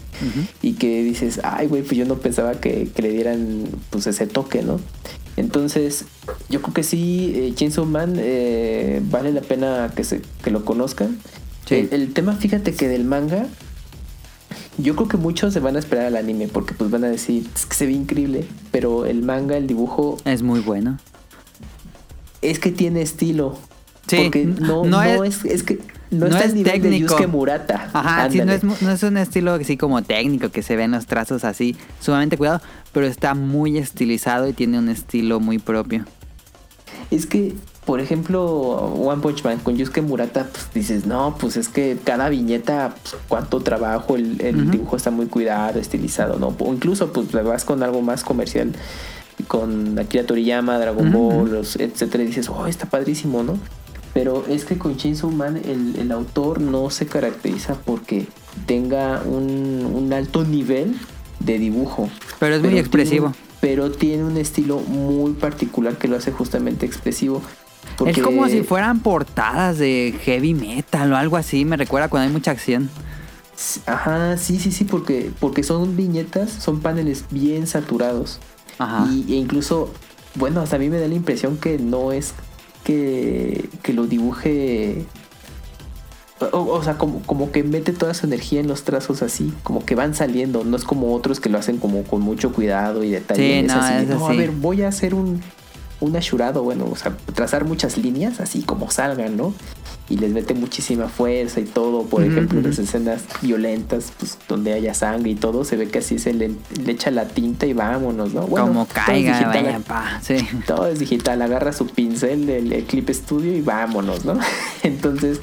y 0.61 0.73
que 0.73 1.03
dices, 1.03 1.41
ay 1.43 1.67
güey, 1.67 1.83
pues 1.83 1.97
yo 1.97 2.05
no 2.05 2.15
pensaba 2.17 2.53
que, 2.55 2.89
que 2.93 3.01
le 3.01 3.09
dieran 3.09 3.65
pues 3.89 4.07
ese 4.07 4.27
toque, 4.27 4.61
¿no? 4.61 4.79
Entonces, 5.37 6.05
yo 6.49 6.61
creo 6.61 6.73
que 6.73 6.83
sí, 6.83 7.31
eh, 7.35 7.53
Chainsaw 7.55 7.85
Man 7.85 8.15
eh, 8.17 9.01
vale 9.09 9.31
la 9.31 9.41
pena 9.41 9.91
que, 9.95 10.03
se, 10.03 10.21
que 10.43 10.51
lo 10.51 10.65
conozcan. 10.65 11.17
Sí. 11.67 11.75
El, 11.75 11.89
el 11.93 12.13
tema, 12.13 12.35
fíjate 12.35 12.73
que 12.73 12.87
del 12.87 13.05
manga, 13.05 13.47
yo 14.77 14.95
creo 14.95 15.07
que 15.07 15.17
muchos 15.17 15.53
se 15.53 15.59
van 15.59 15.75
a 15.75 15.79
esperar 15.79 16.05
al 16.05 16.15
anime 16.17 16.47
porque 16.47 16.73
pues 16.73 16.89
van 16.89 17.03
a 17.03 17.07
decir, 17.09 17.47
es 17.55 17.65
que 17.65 17.75
se 17.75 17.85
ve 17.85 17.91
increíble, 17.93 18.45
pero 18.71 19.05
el 19.05 19.21
manga, 19.23 19.57
el 19.57 19.67
dibujo, 19.67 20.17
Es 20.25 20.41
muy 20.43 20.59
bueno. 20.61 20.97
es 22.41 22.59
que 22.59 22.71
tiene 22.71 23.01
estilo. 23.01 23.57
Sí, 24.07 24.17
porque 24.23 24.45
no, 24.45 24.83
no 24.83 25.03
no, 25.03 25.23
es- 25.23 25.43
es, 25.43 25.45
es 25.45 25.63
que 25.63 25.79
no, 26.09 26.21
no 26.21 26.25
está 26.27 26.39
es 26.39 26.45
al 26.45 26.55
nivel 26.55 26.73
de 26.81 26.89
técnico. 26.89 27.13
Yusuke 27.13 27.27
Murata. 27.27 27.89
Ajá, 27.93 28.29
sí, 28.29 28.39
no 28.39 28.51
es, 28.51 28.63
no 28.63 28.91
es 28.91 29.03
un 29.03 29.15
estilo 29.17 29.53
así 29.53 29.77
como 29.77 30.01
técnico 30.01 30.49
que 30.49 30.63
se 30.63 30.75
ven 30.75 30.91
los 30.91 31.05
trazos 31.05 31.43
así, 31.45 31.75
sumamente 32.01 32.37
cuidado, 32.37 32.61
pero 32.91 33.05
está 33.05 33.35
muy 33.35 33.77
estilizado 33.77 34.49
y 34.49 34.53
tiene 34.53 34.79
un 34.79 34.89
estilo 34.89 35.39
muy 35.39 35.59
propio. 35.59 36.05
Es 37.11 37.25
que, 37.25 37.53
por 37.85 37.99
ejemplo, 37.99 38.41
One 38.41 39.21
Punch 39.21 39.43
Man 39.43 39.59
con 39.59 39.75
Yusuke 39.75 40.01
Murata, 40.01 40.47
pues 40.51 40.69
dices, 40.73 41.05
no, 41.05 41.35
pues 41.39 41.57
es 41.57 41.67
que 41.67 41.97
cada 42.03 42.29
viñeta, 42.29 42.95
pues, 43.01 43.15
cuánto 43.27 43.61
trabajo, 43.61 44.15
el, 44.15 44.69
dibujo 44.69 44.95
está 44.95 45.09
muy 45.09 45.25
cuidado, 45.25 45.79
estilizado, 45.79 46.37
¿no? 46.37 46.55
O 46.59 46.73
incluso, 46.73 47.11
pues 47.11 47.33
le 47.33 47.41
vas 47.41 47.65
con 47.65 47.81
algo 47.81 48.01
más 48.01 48.23
comercial, 48.23 48.71
con 49.47 49.97
Akira 49.97 50.25
Toriyama, 50.25 50.77
Dragon. 50.77 51.11
Ball, 51.11 51.55
etcétera, 51.55 52.23
y 52.23 52.27
dices, 52.27 52.49
oh, 52.49 52.67
está 52.67 52.87
padrísimo, 52.87 53.41
¿no? 53.41 53.57
Pero 54.13 54.45
es 54.47 54.65
que 54.65 54.77
con 54.77 54.97
Chainsaw 54.97 55.31
Man 55.31 55.57
el, 55.57 55.95
el 55.97 56.11
autor 56.11 56.59
no 56.59 56.89
se 56.89 57.07
caracteriza 57.07 57.75
porque 57.85 58.27
tenga 58.65 59.21
un, 59.25 59.89
un 59.93 60.13
alto 60.13 60.43
nivel 60.43 60.97
de 61.39 61.57
dibujo. 61.57 62.09
Pero 62.39 62.55
es 62.55 62.61
muy 62.61 62.77
expresivo. 62.77 63.33
pero 63.59 63.91
tiene 63.91 64.23
un 64.23 64.37
estilo 64.37 64.79
muy 64.79 65.33
particular 65.33 65.97
que 65.97 66.07
lo 66.07 66.17
hace 66.17 66.31
justamente 66.31 66.85
expresivo. 66.85 67.41
Es 68.07 68.17
como 68.19 68.47
si 68.47 68.63
fueran 68.63 68.99
portadas 69.01 69.77
de 69.77 70.13
heavy 70.23 70.53
metal 70.53 71.11
o 71.13 71.17
algo 71.17 71.37
así, 71.37 71.65
me 71.65 71.77
recuerda 71.77 72.09
cuando 72.09 72.27
hay 72.27 72.33
mucha 72.33 72.51
acción. 72.51 72.89
Ajá, 73.85 74.37
sí, 74.37 74.59
sí, 74.59 74.71
sí, 74.71 74.85
porque, 74.85 75.31
porque 75.39 75.63
son 75.63 75.95
viñetas, 75.95 76.49
son 76.49 76.79
paneles 76.79 77.25
bien 77.29 77.67
saturados. 77.67 78.39
Ajá. 78.79 79.07
Y, 79.11 79.33
e 79.33 79.35
incluso, 79.35 79.91
bueno, 80.35 80.61
hasta 80.61 80.77
a 80.77 80.79
mí 80.79 80.89
me 80.89 80.99
da 80.99 81.07
la 81.07 81.13
impresión 81.13 81.57
que 81.57 81.77
no 81.77 82.11
es 82.11 82.33
que, 82.83 83.69
que 83.83 83.93
lo 83.93 84.07
dibuje. 84.07 85.05
O, 86.53 86.57
o 86.57 86.83
sea, 86.83 86.97
como, 86.97 87.21
como 87.21 87.51
que 87.51 87.61
mete 87.63 87.93
toda 87.93 88.15
su 88.15 88.25
energía 88.25 88.61
en 88.61 88.67
los 88.67 88.83
trazos 88.83 89.21
así, 89.21 89.53
como 89.61 89.85
que 89.85 89.93
van 89.93 90.15
saliendo. 90.15 90.63
No 90.63 90.75
es 90.75 90.83
como 90.83 91.13
otros 91.13 91.39
que 91.39 91.49
lo 91.49 91.59
hacen 91.59 91.77
como 91.77 92.03
con 92.03 92.21
mucho 92.21 92.51
cuidado 92.51 93.03
y 93.03 93.11
detalle. 93.11 93.59
Sí, 93.61 93.65
Es 93.67 93.75
no, 93.75 93.79
así, 93.79 93.93
es 93.93 94.07
no, 94.07 94.25
a 94.25 94.29
así. 94.29 94.37
ver, 94.37 94.49
voy 94.49 94.81
a 94.81 94.87
hacer 94.87 95.13
un, 95.13 95.39
un 96.01 96.15
ashurado, 96.15 96.63
bueno, 96.63 96.87
o 96.91 96.95
sea, 96.95 97.15
trazar 97.33 97.63
muchas 97.63 97.97
líneas 97.97 98.39
así 98.39 98.63
como 98.63 98.89
salgan, 98.89 99.37
¿no? 99.37 99.53
Y 100.09 100.17
les 100.17 100.31
mete 100.31 100.53
muchísima 100.53 101.07
fuerza 101.07 101.61
y 101.61 101.63
todo. 101.63 102.03
Por 102.03 102.23
ejemplo, 102.23 102.59
ujú. 102.59 102.67
las 102.67 102.79
escenas 102.79 103.23
violentas, 103.41 104.11
pues 104.17 104.37
donde 104.49 104.73
haya 104.73 104.93
sangre 104.93 105.29
y 105.29 105.35
todo, 105.35 105.63
se 105.63 105.77
ve 105.77 105.87
que 105.87 105.99
así 105.99 106.19
se 106.19 106.33
le, 106.33 106.51
le 106.83 106.91
echa 106.91 107.11
la 107.11 107.25
tinta 107.25 107.65
y 107.65 107.73
vámonos, 107.73 108.33
¿no? 108.33 108.47
Bueno, 108.47 108.67
como 108.67 108.85
todo 108.85 108.95
caiga, 109.05 109.37
digital, 109.37 109.63
vaya, 109.63 109.79
pa. 109.79 110.19
Sí. 110.21 110.37
todo 110.67 110.87
es 110.87 110.99
digital, 110.99 111.41
agarra 111.41 111.71
su 111.71 111.85
pincel 111.87 112.47
del 112.47 112.73
el 112.73 112.83
Clip 112.83 113.09
Studio 113.09 113.55
y 113.55 113.61
vámonos, 113.61 114.25
¿no? 114.25 114.37
Entonces, 114.83 115.39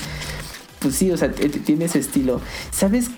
pues 0.80 0.96
sí, 0.96 1.10
o 1.12 1.16
sea, 1.16 1.30
tiene 1.30 1.86
ese 1.86 2.00
estilo. 2.00 2.40
¿Sabes? 2.70 3.10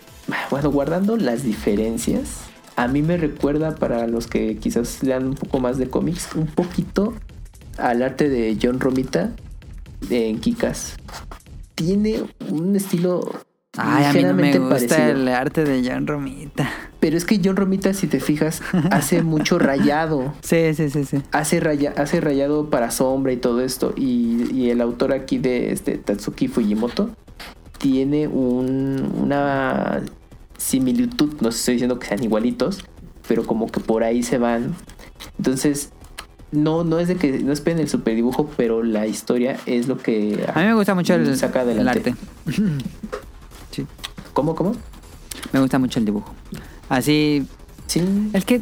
Bueno, 0.51 0.71
guardando 0.71 1.17
las 1.17 1.43
diferencias, 1.43 2.29
a 2.77 2.87
mí 2.87 3.03
me 3.03 3.17
recuerda 3.17 3.75
para 3.75 4.07
los 4.07 4.27
que 4.27 4.57
quizás 4.59 5.03
lean 5.03 5.27
un 5.27 5.35
poco 5.35 5.59
más 5.59 5.79
de 5.79 5.89
cómics, 5.89 6.29
un 6.35 6.47
poquito 6.47 7.15
al 7.83 8.03
arte 8.03 8.29
de 8.29 8.57
John 8.61 8.81
Romita 8.81 9.31
en 10.11 10.39
Kikas. 10.41 10.97
Tiene 11.75 12.23
un 12.49 12.77
estilo 12.77 13.21
Ay, 13.77 14.05
a 14.05 14.13
mí 14.13 14.23
no 14.25 14.35
me 14.35 14.59
gusta 14.59 14.69
parecido. 14.97 15.11
el 15.23 15.29
arte 15.29 15.65
de 15.65 15.89
John 15.89 16.07
Romita. 16.07 16.69
Pero 16.99 17.17
es 17.17 17.25
que 17.25 17.41
John 17.43 17.57
Romita, 17.57 17.95
si 17.95 18.07
te 18.09 18.21
fijas, 18.21 18.63
hace 18.91 19.23
mucho 19.23 19.59
rayado. 19.59 20.35
Sí, 20.43 20.75
sí, 20.75 20.91
sí, 20.91 21.05
sí. 21.05 21.23
hace, 21.33 21.61
raya- 21.61 21.95
hace 21.97 22.21
rayado 22.21 22.69
para 22.69 22.91
sombra 22.91 23.33
y 23.33 23.37
todo 23.37 23.61
esto. 23.63 23.95
Y, 23.97 24.53
y 24.53 24.71
el 24.71 24.81
autor 24.81 25.13
aquí 25.13 25.39
de 25.39 25.73
este 25.73 25.97
Tatsuki 25.99 26.49
Fujimoto 26.49 27.11
tiene 27.79 28.27
un- 28.29 29.11
una 29.23 30.03
similitud. 30.59 31.35
No 31.41 31.49
estoy 31.49 31.75
diciendo 31.75 31.99
que 31.99 32.09
sean 32.09 32.23
igualitos, 32.23 32.85
pero 33.27 33.47
como 33.47 33.67
que 33.69 33.81
por 33.81 34.03
ahí 34.05 34.23
se 34.23 34.37
van. 34.39 34.75
Entonces, 35.39 35.91
no, 36.53 36.85
no 36.85 36.99
es 36.99 37.09
de 37.09 37.17
que 37.17 37.39
no 37.41 37.53
esperen 37.53 37.79
el 37.81 37.89
super 37.89 38.15
dibujo, 38.15 38.51
pero 38.57 38.83
la 38.83 39.07
historia 39.07 39.57
es 39.67 39.87
lo 39.89 39.97
que 39.99 40.45
A 40.53 40.59
mí 40.61 40.67
me 40.67 40.75
gusta 40.75 40.95
mucho 40.95 41.15
el, 41.15 41.37
saca 41.37 41.63
el 41.63 41.71
adelante. 41.71 42.11
arte. 42.11 42.15
sí, 43.71 43.87
¿Cómo, 44.33 44.55
cómo? 44.55 44.75
me 45.53 45.61
gusta 45.61 45.79
mucho 45.79 45.99
el 45.99 46.05
dibujo. 46.05 46.35
Así, 46.89 47.47
Sí. 47.87 48.03
es 48.33 48.45
que 48.45 48.61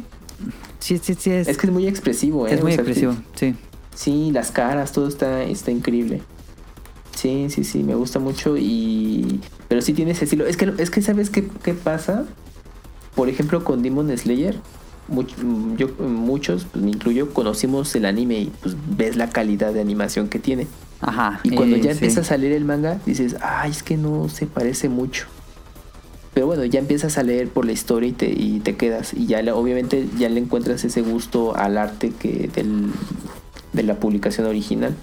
sí, 0.79 0.97
sí, 0.99 1.13
sí 1.15 1.29
es, 1.31 1.47
Es 1.47 1.57
que 1.57 1.67
es 1.67 1.73
muy 1.73 1.87
expresivo, 1.87 2.47
¿eh? 2.47 2.53
es 2.53 2.61
muy 2.63 2.71
O 2.71 2.75
sea, 2.75 2.83
expresivo, 2.83 3.15
sí. 3.35 3.55
Sí, 3.95 4.31
las 4.31 4.51
caras, 4.51 4.91
todo 4.91 5.07
está, 5.07 5.43
está 5.43 5.71
increíble. 5.71 6.21
Sí, 7.15 7.47
sí, 7.49 7.63
sí, 7.65 7.83
me 7.83 7.95
gusta 7.95 8.17
mucho 8.19 8.55
y... 8.57 9.41
Pero 9.67 9.81
sí 9.81 9.93
tiene 9.93 10.11
ese 10.11 10.23
estilo. 10.23 10.45
Es 10.45 10.55
que, 10.57 10.71
es 10.77 10.89
que 10.89 11.01
¿sabes 11.01 11.29
qué, 11.29 11.45
qué 11.63 11.73
pasa? 11.73 12.25
Por 13.13 13.27
ejemplo, 13.29 13.63
con 13.63 13.83
Demon 13.83 14.15
Slayer, 14.17 14.55
much- 15.09 15.35
yo, 15.77 15.87
muchos, 16.07 16.65
pues 16.71 16.83
me 16.83 16.91
incluyo, 16.91 17.33
conocimos 17.33 17.93
el 17.95 18.05
anime 18.05 18.39
y 18.39 18.51
pues 18.61 18.75
ves 18.97 19.15
la 19.15 19.29
calidad 19.29 19.73
de 19.73 19.81
animación 19.81 20.27
que 20.29 20.39
tiene. 20.39 20.67
Ajá. 21.01 21.39
Y 21.43 21.51
cuando 21.51 21.75
eh, 21.75 21.79
ya 21.81 21.91
sí. 21.91 21.97
empieza 21.99 22.21
a 22.21 22.23
salir 22.23 22.51
el 22.51 22.65
manga, 22.65 22.99
dices, 23.05 23.35
ay, 23.41 23.71
es 23.71 23.83
que 23.83 23.97
no 23.97 24.27
se 24.29 24.45
parece 24.47 24.89
mucho. 24.89 25.25
Pero 26.33 26.45
bueno, 26.45 26.63
ya 26.65 26.79
empiezas 26.79 27.17
a 27.17 27.23
leer 27.23 27.49
por 27.49 27.65
la 27.65 27.71
historia 27.71 28.09
y 28.09 28.11
te, 28.13 28.29
y 28.29 28.59
te 28.59 28.75
quedas. 28.75 29.13
Y 29.13 29.25
ya 29.25 29.41
le- 29.41 29.51
obviamente 29.51 30.07
ya 30.17 30.29
le 30.29 30.39
encuentras 30.39 30.83
ese 30.85 31.01
gusto 31.01 31.55
al 31.55 31.77
arte 31.77 32.11
que 32.11 32.49
del, 32.53 32.91
de 33.73 33.83
la 33.83 33.95
publicación 33.99 34.45
original. 34.47 34.95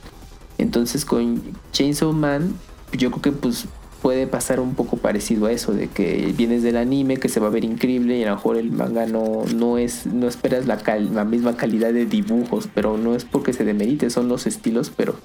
Entonces 0.59 1.05
con 1.05 1.43
Chainsaw 1.73 2.12
Man, 2.12 2.55
yo 2.93 3.11
creo 3.11 3.23
que 3.23 3.33
pues 3.33 3.66
puede 4.07 4.28
pasar 4.28 4.61
un 4.61 4.77
poco 4.77 4.99
parecido 4.99 5.47
a 5.47 5.51
eso, 5.51 5.73
de 5.73 5.89
que 5.89 6.33
vienes 6.37 6.62
del 6.62 6.77
anime, 6.77 7.16
que 7.16 7.28
se 7.28 7.41
va 7.41 7.49
a 7.49 7.51
ver 7.51 7.65
increíble 7.65 8.16
y 8.16 8.23
a 8.23 8.28
lo 8.28 8.37
mejor 8.37 8.57
el 8.57 8.70
manga 8.70 9.05
no, 9.05 9.43
no 9.53 9.78
es, 9.78 10.07
no 10.07 10.28
esperas 10.28 10.65
la, 10.66 11.24
misma 11.24 11.57
calidad 11.57 11.93
de 11.93 12.07
dibujos, 12.07 12.69
pero 12.73 12.99
no 12.99 13.16
es 13.16 13.24
porque 13.24 13.53
se 13.53 13.65
demerite, 13.65 14.09
son 14.11 14.28
los 14.28 14.47
estilos, 14.47 14.93
pero 14.97 15.16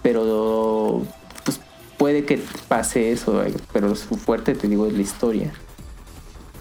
pero 0.00 1.02
pues 1.44 1.58
puede 1.96 2.24
que 2.24 2.40
pase 2.68 3.10
eso, 3.10 3.42
pero 3.72 3.96
su 3.96 4.14
fuerte 4.14 4.54
te 4.54 4.68
digo 4.68 4.86
es 4.86 4.92
la 4.92 5.02
historia. 5.02 5.52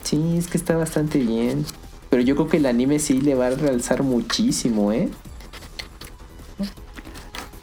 Sí, 0.01 0.37
es 0.39 0.47
que 0.47 0.57
está 0.57 0.75
bastante 0.75 1.19
bien, 1.19 1.65
pero 2.09 2.23
yo 2.23 2.33
creo 2.33 2.47
que 2.47 2.57
el 2.57 2.65
anime 2.65 2.97
sí 2.97 3.21
le 3.21 3.35
va 3.35 3.45
a 3.45 3.51
realzar 3.51 4.01
muchísimo, 4.01 4.91
¿eh? 4.91 5.07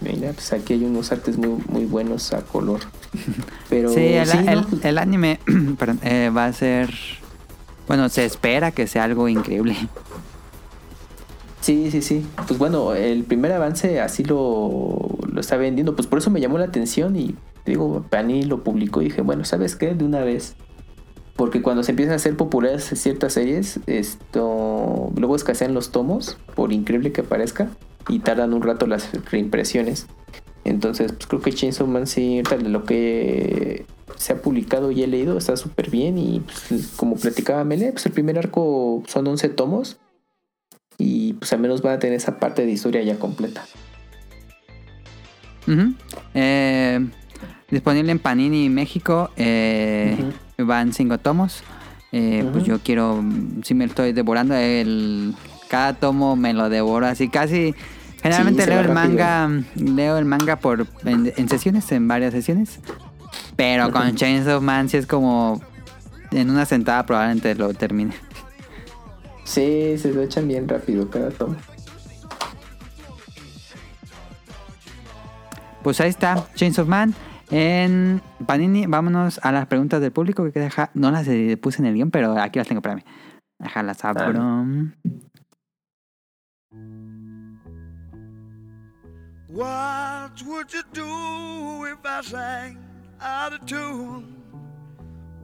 Mira, 0.01 0.33
pues 0.33 0.53
aquí 0.53 0.75
hay 0.75 0.85
unos 0.85 1.11
artes 1.11 1.37
muy, 1.37 1.61
muy 1.69 1.87
buenos 1.87 2.33
a 2.33 2.43
color. 2.43 2.79
Pero 3.69 3.89
Sí, 3.91 4.01
el, 4.15 4.27
sí, 4.27 4.39
¿no? 4.45 4.51
el- 4.53 4.67
el 4.83 4.99
anime 4.99 5.39
perdón, 5.79 6.01
eh, 6.03 6.31
va 6.35 6.47
a 6.47 6.53
ser... 6.53 6.91
Bueno, 7.87 8.09
se 8.09 8.25
espera 8.25 8.71
que 8.71 8.87
sea 8.87 9.05
algo 9.05 9.29
increíble. 9.29 9.77
Sí, 11.61 11.91
sí, 11.91 12.03
sí. 12.03 12.27
Pues 12.47 12.59
bueno, 12.59 12.95
el 12.95 13.25
primer 13.25 13.53
avance 13.53 14.01
así 14.01 14.23
lo, 14.25 15.19
lo 15.31 15.41
está 15.41 15.57
vendiendo. 15.57 15.97
Pues 15.97 16.07
por 16.07 16.19
eso 16.19 16.31
me 16.31 16.41
llamó 16.41 16.59
la 16.59 16.67
atención 16.67 17.17
y 17.17 17.35
digo, 17.65 18.05
Panini 18.11 18.43
lo 18.45 18.63
publicó 18.63 19.01
y 19.01 19.07
dije, 19.07 19.23
bueno, 19.23 19.45
¿sabes 19.45 19.77
qué? 19.77 19.95
De 19.95 20.05
una 20.05 20.21
vez. 20.21 20.55
Porque 21.37 21.63
cuando 21.63 21.83
se 21.83 21.93
empiezan 21.93 22.13
a 22.13 22.17
hacer 22.17 22.37
populares 22.37 22.85
ciertas 22.95 23.33
series, 23.33 23.81
esto 23.87 25.11
luego 25.17 25.37
escasean 25.37 25.75
los 25.75 25.91
tomos, 25.91 26.37
por 26.55 26.73
increíble 26.73 27.13
que 27.13 27.23
parezca, 27.23 27.69
y 28.09 28.21
tardan 28.21 28.55
un 28.55 28.63
rato 28.63 28.87
las 28.87 29.11
reimpresiones. 29.31 30.07
Entonces, 30.65 31.13
pues 31.13 31.27
creo 31.27 31.41
que 31.43 31.53
Chainsaw 31.53 31.87
Man 31.87 32.07
sí, 32.07 32.43
de 32.43 32.69
lo 32.69 32.85
que 32.85 33.85
se 34.17 34.33
ha 34.33 34.41
publicado 34.41 34.91
y 34.91 35.03
he 35.03 35.07
leído 35.07 35.37
está 35.37 35.57
súper 35.57 35.91
bien. 35.91 36.17
Y 36.19 36.41
pues, 36.41 36.89
como 36.97 37.17
platicaba 37.17 37.65
Mele, 37.65 37.93
pues 37.93 38.07
el 38.07 38.13
primer 38.13 38.39
arco 38.39 39.03
son 39.07 39.27
11 39.27 39.51
tomos. 39.51 39.99
Y 40.97 41.35
pues 41.35 41.53
al 41.53 41.59
menos 41.61 41.83
van 41.83 41.95
a 41.95 41.99
tener 41.99 42.17
esa 42.17 42.39
parte 42.39 42.65
de 42.65 42.73
historia 42.73 43.03
ya 43.03 43.19
completa. 43.19 43.65
Eh, 46.35 47.07
disponible 47.71 48.13
en 48.13 48.19
Panini 48.19 48.69
México. 48.69 49.31
eh, 49.37 50.17
Van 50.59 50.93
cinco 50.93 51.19
tomos. 51.19 51.63
Eh, 52.13 52.49
Pues 52.53 52.65
yo 52.65 52.79
quiero, 52.79 53.25
si 53.63 53.75
me 53.75 53.87
lo 53.87 53.91
estoy 53.91 54.13
devorando, 54.13 54.55
el, 54.55 55.35
cada 55.69 55.95
tomo 55.95 56.37
me 56.37 56.53
lo 56.55 56.69
devoro 56.69 57.07
así 57.07 57.29
casi. 57.29 57.75
Generalmente 58.25 58.67
leo 58.67 58.81
el 58.81 58.87
rápido. 58.89 58.95
manga, 58.95 59.65
leo 59.77 60.19
el 60.19 60.25
manga 60.25 60.57
por 60.57 60.87
en, 61.05 61.33
en 61.37 61.49
sesiones, 61.49 61.93
en 61.93 62.09
varias 62.09 62.33
sesiones. 62.33 62.81
Pero 63.55 63.93
con 63.93 64.09
Ujú. 64.09 64.17
Chainsaw 64.17 64.61
Man 64.61 64.89
sí 64.89 64.97
es 64.97 65.07
como 65.07 65.61
en 66.33 66.51
una 66.51 66.65
sentada 66.65 67.05
probablemente 67.07 67.55
lo 67.55 67.73
termine. 67.75 68.15
Sí, 69.45 69.97
se 69.99 70.13
lo 70.13 70.23
echan 70.23 70.49
bien 70.49 70.67
rápido 70.67 71.09
cada 71.11 71.31
tomo. 71.31 71.55
Pues 75.83 76.01
ahí 76.01 76.09
está, 76.09 76.47
Chains 76.55 76.79
of 76.79 76.89
Man. 76.89 77.15
En 77.51 78.23
Panini, 78.47 78.87
vámonos 78.87 79.39
a 79.43 79.53
las 79.53 79.67
preguntas 79.67 80.01
del 80.01 80.13
público 80.13 80.51
que 80.51 80.59
deja. 80.61 80.91
No 80.95 81.11
las 81.11 81.29
eh, 81.29 81.59
puse 81.61 81.83
en 81.83 81.87
el 81.87 81.95
guion, 81.95 82.11
pero 82.11 82.39
aquí 82.41 82.59
las 82.59 82.67
tengo 82.67 82.81
para 82.81 82.97
mí. 82.97 83.03
Déjalas 83.59 84.03
abro. 84.05 84.33
What 89.55 90.43
would 90.49 90.73
you 90.75 90.83
do 90.93 91.85
if 91.85 92.05
I 92.05 92.23
sang 92.23 92.77
out 93.21 93.53
of 93.53 93.65
tune? 93.67 94.43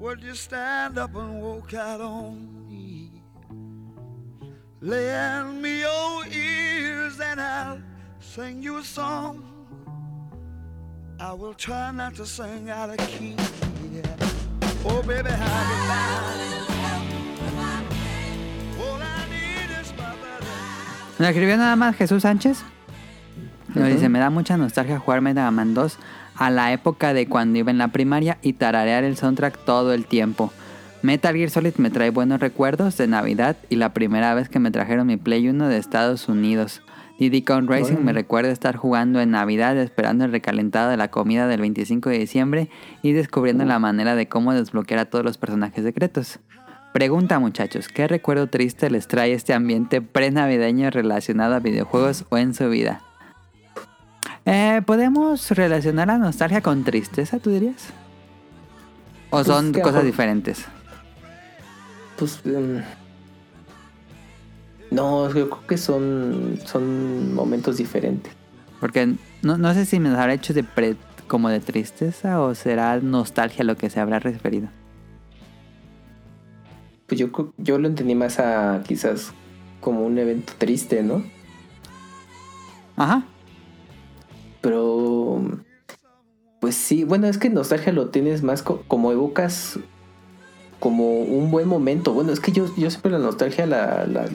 Would 0.01 0.21
you 0.25 0.35
stand 0.35 0.99
up 0.99 1.15
and 1.15 1.41
walk 1.41 1.75
out 1.75 2.01
on 2.01 2.67
me? 2.69 3.23
Lend 4.81 5.63
me 5.63 5.83
your 5.83 6.27
ears 6.27 7.21
and 7.21 7.41
I'll 7.41 7.81
sing 8.19 8.61
you 8.61 8.79
a 8.79 8.83
song. 8.83 9.45
I 11.21 11.33
will 11.33 11.55
try 11.55 11.93
not 11.93 12.17
to 12.17 12.27
sing 12.27 12.69
out 12.69 12.91
of 12.91 12.97
key. 13.07 13.37
yeah. 13.93 14.17
Oh, 14.87 15.05
baby, 15.07 15.31
how 15.31 15.75
you. 15.75 15.91
Nos 21.21 21.29
escribió 21.29 21.59
nada 21.59 21.77
más 21.77 21.95
Jesús 21.97 22.23
Sánchez. 22.23 22.65
Nos 23.75 23.89
dice, 23.89 24.09
me 24.09 24.19
da 24.19 24.31
mucha 24.31 24.57
nostalgia 24.57 24.99
jugar 24.99 25.21
Mega 25.21 25.51
Man 25.51 25.75
2 25.75 25.99
a 26.37 26.51
la 26.51 26.73
época 26.73 27.13
de 27.13 27.27
cuando 27.27 27.59
iba 27.59 27.71
en 27.71 27.79
la 27.79 27.89
primaria 27.89 28.39
y 28.43 28.55
tararear 28.55 29.05
el 29.05 29.17
soundtrack 29.17 29.65
todo 29.65 29.93
el 29.93 30.07
tiempo. 30.07 30.53
Metal 31.03 31.35
Gear 31.35 31.51
Solid 31.51 31.75
me 31.77 31.91
trae 31.91 32.11
buenos 32.11 32.41
recuerdos 32.41 32.97
de 32.97 33.07
Navidad 33.07 33.57
y 33.69 33.77
la 33.77 33.95
primera 33.95 34.35
vez 34.35 34.49
que 34.49 34.59
me 34.59 34.71
trajeron 34.71 35.07
mi 35.07 35.17
Play 35.17 35.49
1 35.49 35.69
de 35.69 35.79
Estados 35.79 36.29
Unidos. 36.29 36.83
Diddy 37.19 37.43
Kong 37.43 37.69
Racing 37.69 37.99
me 38.03 38.13
recuerda 38.13 38.51
estar 38.51 38.77
jugando 38.77 39.21
en 39.21 39.31
Navidad 39.31 39.77
esperando 39.77 40.25
el 40.25 40.33
recalentado 40.33 40.91
de 40.91 40.97
la 40.97 41.09
comida 41.09 41.47
del 41.47 41.61
25 41.61 42.09
de 42.11 42.19
diciembre 42.19 42.71
y 43.03 43.13
descubriendo 43.13 43.65
la 43.67 43.79
manera 43.79 44.15
de 44.15 44.27
cómo 44.27 44.55
desbloquear 44.55 45.01
a 45.01 45.05
todos 45.05 45.25
los 45.25 45.39
personajes 45.39 45.85
secretos. 45.85 46.41
Pregunta 46.93 47.39
muchachos, 47.39 47.89
¿qué 47.89 48.09
recuerdo 48.09 48.49
triste 48.49 48.91
les 48.91 49.07
trae 49.07 49.33
este 49.33 49.55
ambiente 49.55 50.03
pre-navideño 50.03 50.91
relacionado 50.91 51.55
a 51.55 51.61
videojuegos 51.61 52.25
o 52.31 52.39
en 52.39 52.55
su 52.55 52.69
vida? 52.69 53.03
Eh, 54.53 54.83
¿Podemos 54.85 55.51
relacionar 55.51 56.09
la 56.09 56.19
nostalgia 56.19 56.61
con 56.61 56.83
tristeza, 56.85 57.39
tú 57.39 57.51
dirías? 57.51 57.91
¿O 59.31 59.37
Pues 59.37 59.47
son 59.47 59.69
a 59.69 59.73
cosas 59.73 59.85
mejor- 59.93 60.05
diferentes? 60.05 60.65
Pues. 62.19 62.41
em, 62.45 62.83
no, 64.91 65.27
yo 65.29 65.49
creo 65.51 65.67
que 65.67 65.79
son, 65.79 66.59
son 66.67 67.33
momentos 67.35 67.77
diferentes. 67.77 68.33
Porque 68.81 69.15
no, 69.43 69.57
no 69.57 69.73
sé 69.75 69.87
si 69.87 70.01
me 70.01 70.09
habrá 70.09 70.35
hecho 70.35 70.53
de 70.53 70.65
pre- 70.65 70.97
como 71.29 71.49
de 71.49 71.61
tristeza 71.61 72.41
o 72.41 72.55
será 72.57 72.99
nostalgia 72.99 73.63
lo 73.65 73.77
que 73.77 73.89
se 73.89 74.01
habrá 74.01 74.19
referido. 74.19 74.69
Pues 77.07 77.21
yo, 77.21 77.29
yo 77.59 77.79
lo 77.79 77.87
entendí 77.87 78.15
más 78.17 78.41
a 78.41 78.83
quizás 78.87 79.33
como 79.81 80.05
un 80.05 80.19
evento 80.19 80.53
triste, 80.59 81.03
¿no? 81.05 81.23
Ajá. 82.97 83.23
Pero. 84.61 85.41
Pues 86.61 86.75
sí, 86.75 87.05
bueno, 87.05 87.27
es 87.27 87.39
que 87.39 87.49
nostalgia 87.49 87.93
lo 87.93 88.09
tienes 88.11 88.43
más 88.43 88.63
co- 88.63 88.83
como 88.87 89.13
evocas 89.13 89.79
como 90.79 91.21
un 91.21 91.51
buen 91.51 91.67
momento. 91.69 92.13
Bueno, 92.13 92.33
es 92.33 92.41
que 92.41 92.53
yo, 92.53 92.67
yo 92.77 92.91
siempre 92.91 93.11
la 93.13 93.19
nostalgia 93.19 93.67
la, 93.67 94.07
la, 94.07 94.27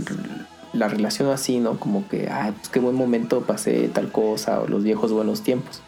la 0.73 0.87
relaciono 0.87 1.31
así, 1.31 1.59
¿no? 1.59 1.79
Como 1.79 2.07
que, 2.07 2.29
ay, 2.31 2.51
pues 2.53 2.69
qué 2.69 2.79
buen 2.79 2.95
momento 2.95 3.41
pasé 3.41 3.89
tal 3.89 4.11
cosa 4.11 4.59
o 4.61 4.67
los 4.67 4.83
viejos 4.83 5.11
buenos 5.11 5.41
tiempos. 5.43 5.81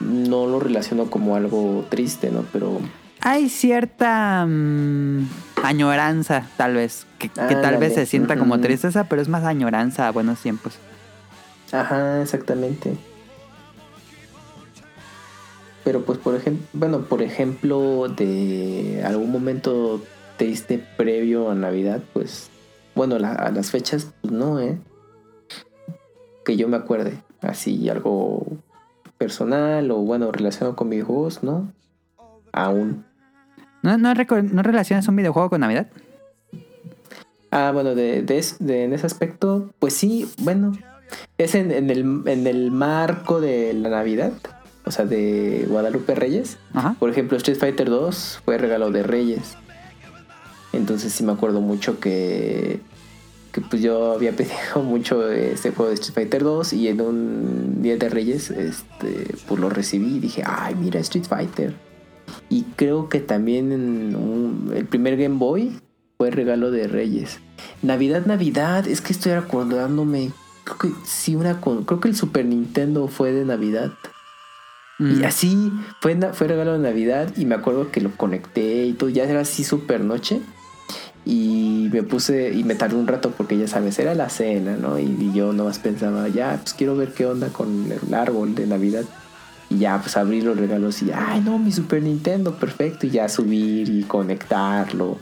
No 0.00 0.46
lo 0.46 0.60
relaciono 0.60 1.06
como 1.10 1.36
algo 1.36 1.86
triste, 1.88 2.30
¿no? 2.30 2.44
Pero 2.52 2.78
Hay 3.20 3.48
cierta 3.48 4.44
mm, 4.46 5.26
añoranza, 5.62 6.46
tal 6.58 6.74
vez, 6.74 7.06
que, 7.18 7.28
que 7.28 7.54
tal 7.56 7.76
vez 7.78 7.94
se 7.94 8.06
sienta 8.06 8.36
como 8.36 8.60
tristeza, 8.60 9.04
pero 9.04 9.20
es 9.22 9.28
más 9.28 9.44
añoranza 9.44 10.06
a 10.06 10.10
buenos 10.10 10.40
tiempos. 10.40 10.74
Ajá, 11.72 12.20
exactamente. 12.22 12.94
Pero 15.90 16.04
pues 16.04 16.20
por 16.20 16.36
ejemplo, 16.36 16.64
bueno, 16.72 17.00
por 17.00 17.20
ejemplo, 17.20 18.06
de 18.06 19.02
algún 19.04 19.32
momento 19.32 20.00
triste 20.36 20.78
previo 20.96 21.50
a 21.50 21.56
Navidad, 21.56 22.00
pues, 22.12 22.48
bueno, 22.94 23.18
la- 23.18 23.32
a 23.32 23.50
las 23.50 23.72
fechas, 23.72 24.12
pues 24.20 24.32
no, 24.32 24.60
¿eh? 24.60 24.78
que 26.44 26.56
yo 26.56 26.68
me 26.68 26.76
acuerde. 26.76 27.20
Así 27.40 27.88
algo 27.88 28.46
personal 29.18 29.90
o 29.90 29.96
bueno, 29.96 30.30
relacionado 30.30 30.76
con 30.76 30.90
videojuegos, 30.90 31.42
¿no? 31.42 31.72
Aún. 32.52 33.04
¿No, 33.82 33.98
no, 33.98 34.14
no 34.14 34.62
relacionas 34.62 35.08
un 35.08 35.16
videojuego 35.16 35.50
con 35.50 35.60
Navidad? 35.62 35.88
Ah, 37.50 37.72
bueno, 37.74 37.96
de, 37.96 38.22
de 38.22 38.44
de- 38.60 38.84
en 38.84 38.92
ese 38.92 39.06
aspecto, 39.06 39.70
pues 39.80 39.94
sí, 39.94 40.30
bueno, 40.38 40.70
es 41.36 41.56
en, 41.56 41.72
en 41.72 41.90
el, 41.90 42.22
en 42.26 42.46
el 42.46 42.70
marco 42.70 43.40
de 43.40 43.72
la 43.74 43.88
Navidad, 43.88 44.32
o 44.84 44.90
sea, 44.90 45.04
de 45.04 45.66
Guadalupe 45.68 46.14
Reyes. 46.14 46.56
Ajá. 46.72 46.96
Por 46.98 47.10
ejemplo, 47.10 47.36
Street 47.36 47.58
Fighter 47.58 47.88
2 47.90 48.40
fue 48.44 48.58
regalo 48.58 48.90
de 48.90 49.02
Reyes. 49.02 49.56
Entonces 50.72 51.12
sí 51.12 51.24
me 51.24 51.32
acuerdo 51.32 51.60
mucho 51.60 51.98
que, 51.98 52.80
que 53.52 53.60
pues 53.60 53.82
yo 53.82 54.12
había 54.12 54.32
pedido 54.36 54.82
mucho 54.84 55.28
este 55.30 55.70
juego 55.72 55.88
de 55.88 55.94
Street 55.94 56.14
Fighter 56.14 56.42
2 56.44 56.72
y 56.74 56.88
en 56.88 57.00
un 57.00 57.82
día 57.82 57.96
de 57.96 58.08
Reyes 58.08 58.50
este, 58.50 59.34
pues 59.48 59.60
lo 59.60 59.68
recibí 59.68 60.16
y 60.16 60.20
dije, 60.20 60.42
ay, 60.46 60.74
mira 60.76 61.00
Street 61.00 61.24
Fighter. 61.28 61.74
Y 62.48 62.62
creo 62.76 63.08
que 63.08 63.18
también 63.20 63.72
en 63.72 64.14
un- 64.14 64.72
el 64.76 64.84
primer 64.86 65.16
Game 65.16 65.36
Boy 65.38 65.76
fue 66.16 66.30
regalo 66.30 66.70
de 66.70 66.86
Reyes. 66.86 67.38
Navidad, 67.82 68.26
Navidad, 68.26 68.86
es 68.86 69.00
que 69.00 69.12
estoy 69.12 69.32
acordándome. 69.32 70.30
Creo 70.64 70.78
que 70.78 70.90
sí, 71.04 71.34
una 71.34 71.60
creo 71.60 71.98
que 72.00 72.08
el 72.08 72.14
Super 72.14 72.44
Nintendo 72.44 73.08
fue 73.08 73.32
de 73.32 73.44
Navidad. 73.44 73.90
Mm. 75.00 75.20
Y 75.20 75.24
así 75.24 75.72
fue, 76.00 76.16
fue 76.34 76.46
regalo 76.46 76.74
de 76.74 76.78
Navidad 76.78 77.32
y 77.36 77.46
me 77.46 77.54
acuerdo 77.56 77.90
que 77.90 78.00
lo 78.00 78.10
conecté 78.16 78.84
y 78.84 78.92
todo, 78.92 79.08
ya 79.10 79.24
era 79.24 79.40
así 79.40 79.64
súper 79.64 80.02
noche. 80.02 80.40
Y 81.24 81.88
me 81.92 82.02
puse 82.02 82.52
y 82.54 82.64
me 82.64 82.74
tardé 82.74 82.96
un 82.96 83.06
rato 83.06 83.30
porque 83.36 83.58
ya 83.58 83.66
sabes, 83.68 83.98
era 83.98 84.14
la 84.14 84.28
cena, 84.30 84.76
¿no? 84.76 84.98
Y, 84.98 85.04
y 85.20 85.32
yo 85.34 85.52
nomás 85.52 85.78
pensaba, 85.78 86.28
ya, 86.28 86.58
pues 86.62 86.74
quiero 86.74 86.96
ver 86.96 87.12
qué 87.12 87.26
onda 87.26 87.48
con 87.48 87.92
el 87.92 88.14
árbol 88.14 88.54
de 88.54 88.66
Navidad. 88.66 89.04
Y 89.68 89.78
ya, 89.78 90.00
pues 90.00 90.16
abrir 90.16 90.44
los 90.44 90.56
regalos 90.58 91.00
y, 91.02 91.10
ay, 91.14 91.40
no, 91.42 91.58
mi 91.58 91.70
Super 91.72 92.02
Nintendo, 92.02 92.54
perfecto. 92.56 93.06
Y 93.06 93.10
ya 93.10 93.28
subir 93.28 93.88
y 93.88 94.02
conectarlo 94.02 95.18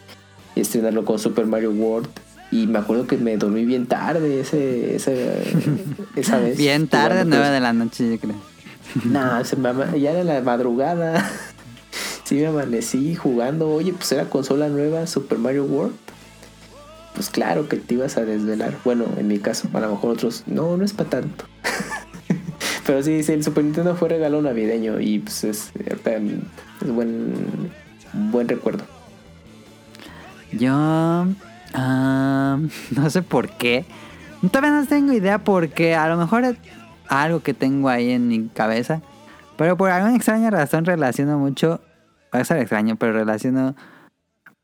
y 0.55 0.61
estrenarlo 0.61 1.05
con 1.05 1.19
Super 1.19 1.47
Mario 1.47 1.73
World. 1.73 2.09
Y 2.51 2.67
me 2.67 2.79
acuerdo 2.79 3.07
que 3.07 3.19
me 3.19 3.37
dormí 3.37 3.67
bien 3.67 3.87
tarde 3.87 4.41
ese, 4.41 4.97
ese- 4.97 5.43
esa 6.17 6.39
vez. 6.39 6.57
Bien 6.57 6.87
tarde, 6.89 7.09
jugando, 7.25 7.37
9 7.37 7.45
pues, 7.45 7.53
de 7.53 7.61
la 7.61 7.73
noche, 7.75 8.11
yo 8.11 8.19
creo. 8.19 8.37
no, 9.05 9.45
se 9.45 9.57
me 9.57 10.01
ya 10.01 10.13
era 10.13 10.25
la 10.25 10.41
madrugada. 10.41 11.31
sí 12.25 12.37
me 12.37 12.47
amanecí 12.47 13.15
jugando. 13.15 13.71
Oye, 13.71 13.93
pues 13.93 14.11
era 14.13 14.29
consola 14.29 14.69
nueva, 14.69 15.07
Super 15.07 15.39
Mario 15.39 15.65
World. 15.65 15.97
Pues 17.15 17.31
claro 17.31 17.69
que 17.69 17.77
te 17.77 17.95
ibas 17.95 18.17
a 18.17 18.25
desvelar. 18.25 18.77
Bueno, 18.85 19.07
en 19.17 19.29
mi 19.29 19.39
caso, 19.39 19.69
a 19.73 19.81
lo 19.81 19.91
mejor 19.91 20.13
otros, 20.13 20.45
no, 20.47 20.77
no 20.77 20.85
es 20.85 20.93
para 20.93 21.11
tanto. 21.11 21.45
Pero 22.87 23.03
sí, 23.03 23.23
sí, 23.23 23.33
el 23.33 23.45
Super 23.45 23.65
Nintendo 23.65 23.97
fue 23.97 24.09
regalo 24.09 24.41
navideño 24.41 25.01
y 25.01 25.19
pues 25.19 25.45
es, 25.45 25.73
ahorita, 25.91 26.17
es 26.17 26.91
buen, 26.91 27.35
buen 28.31 28.49
recuerdo. 28.49 28.85
Yo 30.53 30.73
ah, 31.75 32.59
no 32.91 33.11
sé 33.11 33.23
por 33.23 33.51
qué. 33.51 33.85
Todavía 34.51 34.71
no 34.71 34.87
tengo 34.87 35.13
idea 35.13 35.39
porque 35.39 35.95
a 35.95 36.09
lo 36.09 36.17
mejor 36.17 36.57
algo 37.09 37.41
que 37.41 37.55
tengo 37.55 37.89
ahí 37.89 38.11
en 38.11 38.29
mi 38.29 38.49
cabeza. 38.49 39.03
Pero 39.57 39.77
por 39.77 39.91
alguna 39.91 40.15
extraña 40.15 40.51
razón 40.51 40.85
relaciono 40.85 41.39
mucho. 41.39 41.81
Va 42.35 42.41
a 42.41 42.45
ser 42.45 42.59
extraño, 42.59 42.97
pero 42.97 43.13
relaciono 43.13 43.75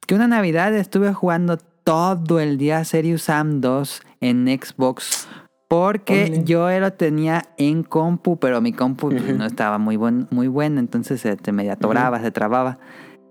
que 0.07 0.15
una 0.15 0.29
Navidad 0.29 0.75
estuve 0.75 1.12
jugando 1.12 1.57
todo 1.57 2.41
el 2.41 2.59
día 2.59 2.85
Serious 2.85 3.23
Sam 3.23 3.61
2 3.61 4.03
en 4.21 4.47
Xbox. 4.47 5.29
Porque 5.69 6.43
yo 6.45 6.69
lo 6.79 6.93
tenía 6.93 7.43
en 7.57 7.83
compu, 7.83 8.39
pero 8.39 8.61
mi 8.61 8.73
compu 8.73 9.11
no 9.11 9.45
estaba 9.45 9.79
muy, 9.79 9.97
buen, 9.97 10.29
muy 10.31 10.47
buena, 10.47 10.79
entonces 10.79 11.21
se, 11.21 11.37
se 11.43 11.53
medio 11.53 11.73
atoraba, 11.73 12.21
se 12.21 12.31
trababa. 12.31 12.79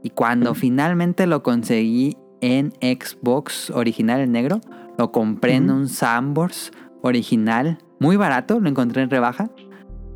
Y 0.03 0.10
cuando 0.10 0.53
finalmente 0.53 1.26
lo 1.27 1.44
conseguí 1.44 2.18
en 2.41 2.73
Xbox 2.81 3.69
original 3.69 4.19
en 4.19 4.34
negro, 4.34 4.60
lo 4.98 5.11
compré 5.11 5.56
en 5.56 5.72
un 5.72 5.88
Sandbox 5.88 6.72
original, 7.02 7.77
muy 8.03 8.17
barato, 8.17 8.59
lo 8.59 8.69
encontré 8.69 9.01
en 9.01 9.09
rebaja. 9.09 9.49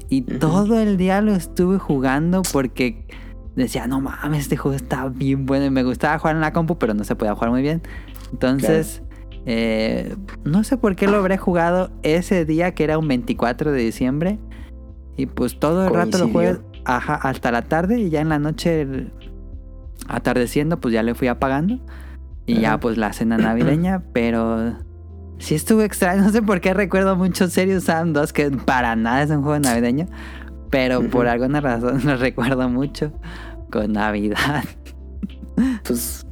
Y 0.09 0.21
todo 0.21 0.79
el 0.79 0.97
día 0.97 1.21
lo 1.21 1.33
estuve 1.33 1.79
jugando 1.79 2.41
porque 2.53 3.07
decía, 3.55 3.87
no 3.87 3.99
mames, 4.01 4.41
este 4.41 4.55
juego 4.57 4.75
está 4.75 5.07
bien 5.09 5.45
bueno. 5.45 5.65
Y 5.65 5.69
me 5.69 5.83
gustaba 5.83 6.19
jugar 6.19 6.35
en 6.35 6.41
la 6.41 6.53
compu, 6.53 6.77
pero 6.77 6.93
no 6.93 7.03
se 7.03 7.15
podía 7.15 7.33
jugar 7.33 7.49
muy 7.51 7.61
bien. 7.61 7.81
Entonces, 8.31 9.01
eh, 9.45 10.15
no 10.43 10.63
sé 10.63 10.77
por 10.77 10.95
qué 10.95 11.07
lo 11.07 11.17
habré 11.17 11.37
jugado 11.37 11.89
ese 12.03 12.45
día 12.45 12.73
que 12.73 12.83
era 12.83 12.97
un 12.97 13.07
24 13.07 13.71
de 13.71 13.79
diciembre. 13.79 14.39
Y 15.17 15.25
pues 15.25 15.59
todo 15.59 15.87
el 15.87 15.93
rato 15.93 16.17
lo 16.19 16.27
jugué 16.33 16.57
ajá, 16.85 17.15
hasta 17.15 17.51
la 17.51 17.63
tarde 17.63 17.99
y 17.99 18.09
ya 18.09 18.21
en 18.21 18.29
la 18.29 18.39
noche, 18.39 18.81
el- 18.81 19.11
atardeciendo, 20.07 20.79
pues 20.79 20.93
ya 20.93 21.03
le 21.03 21.15
fui 21.15 21.27
apagando. 21.27 21.79
Y 22.45 22.61
ya 22.61 22.79
pues 22.79 22.97
la 22.97 23.11
cena 23.11 23.37
navideña, 23.37 24.03
pero 24.13 24.73
sí 25.39 25.55
estuvo 25.55 25.81
extraño. 25.81 26.21
No 26.25 26.29
sé 26.31 26.41
por 26.41 26.61
qué 26.61 26.73
recuerdo 26.73 27.15
mucho 27.15 27.47
Serious 27.47 27.85
Sam 27.85 28.13
2, 28.13 28.33
que 28.33 28.51
para 28.51 28.95
nada 28.95 29.23
es 29.23 29.29
un 29.29 29.43
juego 29.43 29.59
navideño. 29.59 30.07
Pero 30.69 31.01
por 31.09 31.27
alguna 31.27 31.61
razón 31.61 32.01
lo 32.05 32.17
recuerdo 32.17 32.67
mucho 32.69 33.13
con 33.71 33.93
Navidad. 33.93 34.63
Pues, 35.83 36.25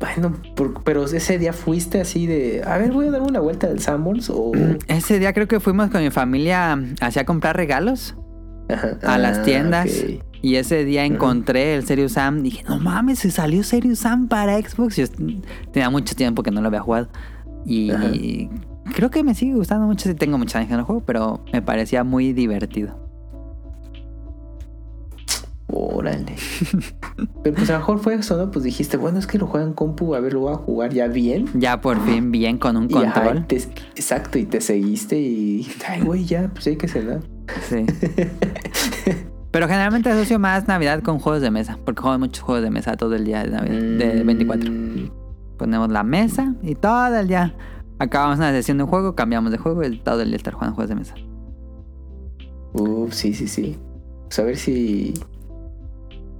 bueno, 0.00 0.36
por- 0.56 0.82
pero 0.84 1.04
ese 1.04 1.38
día 1.38 1.52
fuiste 1.52 2.00
así 2.00 2.26
de, 2.26 2.62
a 2.66 2.78
ver, 2.78 2.92
voy 2.92 3.06
a 3.08 3.10
dar 3.10 3.22
una 3.22 3.40
vuelta 3.40 3.66
al 3.68 3.80
Sanborns 3.80 4.30
o... 4.30 4.52
Ese 4.88 5.18
día 5.18 5.32
creo 5.32 5.48
que 5.48 5.60
fuimos 5.60 5.90
con 5.90 6.02
mi 6.02 6.10
familia 6.10 6.78
hacia 7.00 7.24
comprar 7.24 7.56
regalos 7.56 8.14
Ajá. 8.68 8.98
a 9.02 9.18
las 9.18 9.38
Ah, 9.38 9.42
tiendas. 9.42 9.90
Y 10.42 10.56
ese 10.56 10.84
día 10.84 11.04
encontré 11.06 11.74
el 11.74 11.86
Serious 11.86 12.12
Sam. 12.12 12.42
Dije, 12.42 12.64
no 12.68 12.78
mames, 12.78 13.20
se 13.20 13.30
salió 13.30 13.62
Serious 13.62 14.00
Sam 14.00 14.28
para 14.28 14.58
Xbox. 14.60 14.96
Yo 14.96 15.04
tenía 15.72 15.88
mucho 15.90 16.14
tiempo 16.14 16.42
que 16.42 16.50
no 16.50 16.60
lo 16.60 16.66
había 16.68 16.80
jugado. 16.80 17.08
Y 17.64 17.90
Ajá. 17.90 18.10
creo 18.94 19.10
que 19.10 19.22
me 19.22 19.34
sigue 19.34 19.54
gustando 19.54 19.86
mucho. 19.86 20.08
Sí, 20.08 20.14
tengo 20.14 20.38
muchos 20.38 20.56
años 20.56 20.68
que 20.68 20.76
no 20.76 20.84
juego, 20.84 21.02
pero 21.04 21.40
me 21.52 21.62
parecía 21.62 22.04
muy 22.04 22.32
divertido. 22.32 23.02
Órale. 25.66 26.36
Pero 27.42 27.56
pues 27.56 27.68
a 27.70 27.72
lo 27.74 27.78
mejor 27.80 27.98
fue 27.98 28.14
eso, 28.14 28.36
¿no? 28.36 28.50
Pues 28.50 28.64
dijiste, 28.64 28.96
bueno, 28.96 29.18
es 29.18 29.26
que 29.26 29.38
lo 29.38 29.46
juegan 29.46 29.72
compu, 29.72 30.14
a 30.14 30.20
ver, 30.20 30.34
lo 30.34 30.40
voy 30.40 30.52
a 30.52 30.56
jugar 30.56 30.92
ya 30.92 31.08
bien. 31.08 31.46
Ya 31.54 31.80
por 31.80 32.00
fin 32.04 32.30
bien 32.30 32.58
con 32.58 32.76
un 32.76 32.88
Y 32.90 32.94
ajá, 32.96 33.22
control. 33.24 33.46
te- 33.46 33.56
exacto, 33.96 34.38
y 34.38 34.44
te 34.44 34.60
seguiste 34.60 35.18
y 35.18 35.66
ay, 35.88 36.02
güey, 36.02 36.24
ya, 36.24 36.48
pues 36.52 36.66
hay 36.68 36.76
que 36.76 36.86
cenar. 36.86 37.20
Sí. 37.68 37.84
Pero 39.50 39.66
generalmente 39.68 40.10
asocio 40.10 40.38
más 40.38 40.66
Navidad 40.68 41.00
con 41.02 41.18
juegos 41.18 41.40
de 41.40 41.50
mesa. 41.50 41.78
Porque 41.84 42.02
juego 42.02 42.18
muchos 42.18 42.42
juegos 42.44 42.62
de 42.64 42.70
mesa 42.70 42.96
todo 42.96 43.14
el 43.14 43.24
día 43.24 43.44
de, 43.44 43.50
Navidad, 43.50 43.80
de 44.14 44.22
24. 44.24 44.70
Mm, 44.70 45.10
Ponemos 45.58 45.88
la 45.90 46.02
mesa 46.02 46.54
y 46.62 46.74
todo 46.74 47.16
el 47.16 47.28
día. 47.28 47.54
Acabamos 47.98 48.38
una 48.38 48.50
sesión 48.50 48.78
de 48.78 48.84
un 48.84 48.90
juego, 48.90 49.14
cambiamos 49.14 49.52
de 49.52 49.58
juego 49.58 49.82
y 49.84 49.98
todo 49.98 50.22
el 50.22 50.28
día 50.28 50.36
estar 50.36 50.52
jugando 50.54 50.74
juegos 50.74 50.88
de 50.88 50.94
mesa. 50.96 51.14
Uf, 52.72 53.12
sí, 53.12 53.34
sí, 53.34 53.46
sí. 53.46 53.78
Pues 54.24 54.38
a 54.38 54.42
ver 54.42 54.56
si. 54.56 55.14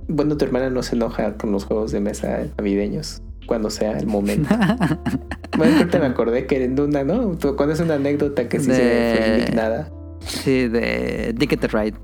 Bueno, 0.08 0.36
tu 0.36 0.44
hermana 0.44 0.68
no 0.70 0.82
se 0.82 0.96
enoja 0.96 1.36
con 1.36 1.52
los 1.52 1.64
juegos 1.64 1.92
de 1.92 2.00
mesa 2.00 2.40
navideños 2.58 3.22
cuando 3.46 3.70
sea 3.70 3.92
el 3.98 4.06
momento. 4.06 4.48
bueno, 5.56 5.76
ahorita 5.78 5.98
me 5.98 6.06
acordé 6.06 6.46
que 6.46 6.64
en 6.64 6.78
una, 6.78 7.04
¿no? 7.04 7.36
Tú 7.38 7.56
cuando 7.56 7.74
es 7.74 7.80
una 7.80 7.94
anécdota 7.94 8.48
que 8.48 8.58
sí 8.58 8.66
se 8.66 8.72
De- 8.82 9.16
fue 9.16 9.38
indignada. 9.38 9.90
Sí, 10.20 10.68
de 10.68 11.34
Ticket 11.38 11.60
to 11.60 11.68
Ride. 11.68 11.94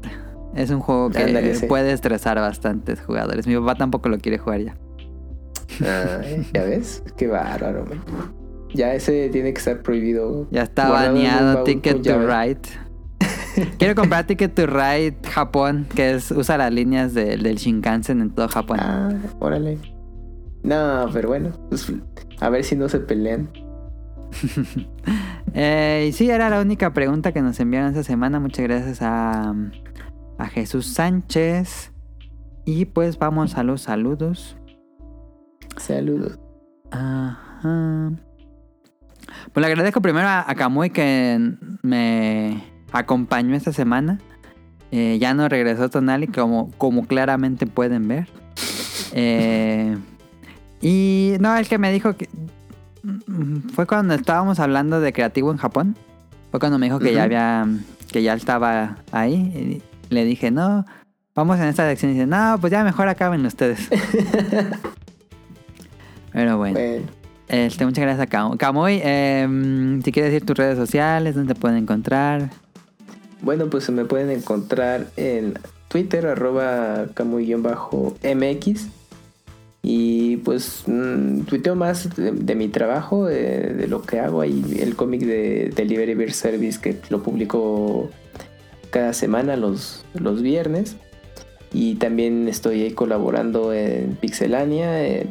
Es 0.55 0.71
un 0.71 0.81
juego 0.81 1.11
que 1.11 1.55
sí. 1.55 1.67
puede 1.67 1.93
estresar 1.93 2.39
a 2.39 2.43
bastantes 2.43 3.01
jugadores. 3.01 3.47
Mi 3.47 3.57
papá 3.57 3.75
tampoco 3.77 4.09
lo 4.09 4.19
quiere 4.19 4.39
jugar 4.39 4.61
ya. 4.61 4.77
Ay, 5.81 6.47
¿Ya 6.53 6.65
ves? 6.65 7.03
Qué 7.17 7.27
bárbaro, 7.27 7.85
man. 7.87 8.03
Ya 8.75 8.95
ese 8.95 9.29
tiene 9.31 9.53
que 9.53 9.59
estar 9.59 9.83
prohibido. 9.83 10.47
Ya 10.51 10.63
está 10.63 10.89
Guardado 10.89 11.15
baneado 11.15 11.65
Ticket 11.65 12.03
to. 12.03 12.19
Ride. 12.21 12.61
Quiero 13.79 13.95
comprar 13.97 14.27
Ticket 14.27 14.55
to 14.55 14.67
Ride 14.67 15.17
Japón, 15.29 15.87
que 15.95 16.13
es 16.15 16.31
usa 16.31 16.57
las 16.57 16.73
líneas 16.73 17.13
de- 17.15 17.37
del 17.37 17.57
Shinkansen 17.57 18.21
en 18.21 18.31
todo 18.31 18.49
Japón. 18.49 18.79
Ah, 18.81 19.11
órale. 19.41 19.79
No, 20.63 21.09
pero 21.13 21.29
bueno, 21.29 21.51
pues 21.69 21.93
a 22.41 22.49
ver 22.51 22.63
si 22.65 22.77
no 22.77 22.89
se 22.89 23.01
pelean. 23.01 23.49
Eh, 25.53 26.07
y 26.09 26.13
sí, 26.13 26.31
era 26.31 26.49
la 26.49 26.61
única 26.61 26.93
pregunta 26.95 27.33
que 27.33 27.43
nos 27.43 27.59
enviaron 27.59 27.89
esta 27.89 28.05
semana. 28.05 28.39
Muchas 28.39 28.63
gracias 28.69 29.03
a, 29.03 29.53
a 30.39 30.47
Jesús 30.47 30.87
Sánchez. 30.87 31.91
Y 32.65 32.85
pues 32.85 33.19
vamos 33.19 33.57
a 33.57 33.65
los 33.65 33.81
saludos. 33.83 34.57
Saludos. 35.77 36.39
Ajá. 36.91 38.13
Pues 39.53 39.63
le 39.63 39.67
agradezco 39.67 40.01
primero 40.01 40.29
a, 40.29 40.55
Kamui 40.55 40.91
que 40.91 41.55
me 41.83 42.63
acompañó 42.93 43.55
esta 43.55 43.73
semana. 43.73 44.19
Eh, 44.93 45.19
ya 45.21 45.35
no 45.35 45.49
regresó 45.49 45.89
Tonali, 45.89 46.27
como, 46.27 46.71
como 46.79 47.07
claramente 47.07 47.67
pueden 47.67 48.09
ver. 48.09 48.29
Eh, 49.13 49.97
y 50.81 51.35
no, 51.41 51.57
el 51.57 51.69
que 51.69 51.79
me 51.79 51.93
dijo 51.93 52.17
que 52.17 52.29
mm, 53.03 53.71
fue 53.73 53.87
cuando 53.87 54.15
estábamos 54.15 54.59
hablando 54.59 55.01
de 55.01 55.13
creativo 55.13 55.51
en 55.53 55.59
Japón. 55.59 55.97
Fue 56.51 56.59
cuando 56.59 56.79
me 56.79 56.87
dijo 56.87 56.99
que 56.99 57.13
ya 57.15 57.25
había, 57.25 57.67
que 58.11 58.23
ya 58.23 58.35
estaba 58.35 58.99
ahí. 59.13 59.83
Y 60.11 60.15
le 60.15 60.25
dije, 60.25 60.51
no, 60.51 60.85
vamos 61.35 61.59
en 61.59 61.67
esta 61.67 61.89
sección. 61.89 62.11
Y 62.11 62.15
dice, 62.15 62.27
no, 62.27 62.57
pues 62.61 62.73
ya 62.73 62.83
mejor 62.83 63.09
acaben 63.09 63.47
ustedes. 63.47 63.89
Pero 66.33 66.57
bueno. 66.59 66.79
Bueno, 66.79 67.07
Este, 67.49 67.85
muchas 67.85 68.03
gracias 68.03 68.27
a 68.27 68.31
Cam- 68.31 68.57
Camuy. 68.57 69.01
em, 69.03 70.01
si 70.03 70.13
quieres 70.13 70.33
decir 70.33 70.47
tus 70.47 70.57
redes 70.57 70.77
sociales, 70.79 71.35
¿dónde 71.35 71.55
te 71.55 71.61
pueden 71.61 71.79
encontrar? 71.79 72.51
bueno, 73.43 73.69
pues 73.71 73.89
me 73.91 74.05
pueden 74.05 74.31
encontrar 74.31 75.07
en 75.17 75.55
Twitter, 75.89 76.27
arroba 76.27 77.07
camuy-mx. 77.15 78.89
Y 79.83 80.37
pues 80.39 80.83
mm, 80.87 81.41
tuiteo 81.45 81.75
más 81.75 82.15
de, 82.15 82.33
de 82.33 82.55
mi 82.55 82.69
trabajo, 82.69 83.25
de, 83.27 83.73
de 83.73 83.89
lo 83.89 84.03
que 84.03 84.21
hago 84.21 84.43
ahí, 84.43 84.63
el 84.81 84.95
cómic 84.95 85.23
de 85.23 85.73
Delivery 85.75 86.13
Beer 86.15 86.33
Service 86.33 86.79
que 86.79 86.99
lo 87.09 87.23
publico 87.23 88.11
cada 88.91 89.15
semana 89.15 89.57
los, 89.57 90.05
los 90.13 90.43
viernes. 90.43 90.97
Y 91.73 91.95
también 91.95 92.47
estoy 92.47 92.83
ahí 92.83 92.91
colaborando 92.93 93.73
en 93.73 94.17
Pixelania, 94.21 95.03
eh, 95.07 95.29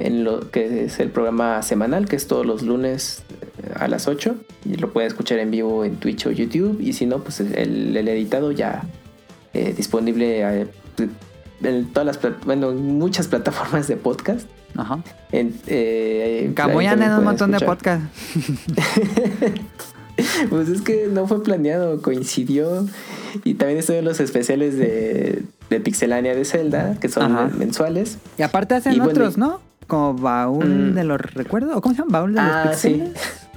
en 0.00 0.24
lo 0.24 0.50
que 0.50 0.84
es 0.84 1.00
el 1.00 1.10
programa 1.10 1.62
semanal, 1.62 2.08
que 2.08 2.16
es 2.16 2.26
todos 2.26 2.46
los 2.46 2.62
lunes 2.62 3.22
eh, 3.40 3.72
a 3.76 3.88
las 3.88 4.08
8. 4.08 4.34
Y 4.64 4.74
lo 4.74 4.92
pueden 4.92 5.08
escuchar 5.08 5.38
en 5.38 5.50
vivo 5.50 5.84
en 5.84 5.96
Twitch 5.96 6.26
o 6.26 6.30
YouTube. 6.30 6.80
Y 6.80 6.92
si 6.92 7.06
no, 7.06 7.18
pues 7.22 7.40
el, 7.40 7.96
el 7.96 8.08
editado 8.08 8.52
ya 8.52 8.82
eh, 9.52 9.74
disponible 9.76 10.62
eh, 10.62 10.66
en 11.62 11.92
todas 11.92 12.06
las 12.06 12.44
bueno, 12.44 12.70
en 12.70 12.98
muchas 12.98 13.28
plataformas 13.28 13.88
de 13.88 13.96
podcast. 13.96 14.46
Ajá. 14.76 15.02
En, 15.32 15.54
eh, 15.66 16.52
en 16.56 17.12
un 17.12 17.24
montón 17.24 17.50
de 17.50 17.60
podcasts. 17.60 18.06
Pues 20.50 20.68
es 20.68 20.82
que 20.82 21.06
no 21.10 21.26
fue 21.26 21.42
planeado, 21.42 22.02
coincidió. 22.02 22.86
Y 23.42 23.54
también 23.54 23.78
estoy 23.78 23.96
en 23.96 24.04
los 24.04 24.20
especiales 24.20 24.76
de, 24.76 25.44
de 25.70 25.80
Pixelania 25.80 26.34
de 26.34 26.44
Zelda, 26.44 26.98
que 27.00 27.08
son 27.08 27.32
Ajá. 27.32 27.50
mensuales. 27.56 28.18
Y 28.36 28.42
aparte 28.42 28.74
hacen 28.74 28.92
Y 28.92 28.96
bueno, 28.98 29.12
otros, 29.12 29.38
¿no? 29.38 29.62
Como 29.90 30.14
baúl 30.14 30.64
Mm. 30.92 30.94
de 30.94 31.04
los 31.04 31.20
recuerdos. 31.20 31.76
¿O 31.76 31.80
cómo 31.82 31.94
se 31.94 32.00
llama? 32.00 32.18
Baúl 32.20 32.32
de 32.34 32.40
Ah, 32.40 32.64
los 32.68 32.76
sí. 32.76 32.88
pixeles. 32.94 33.18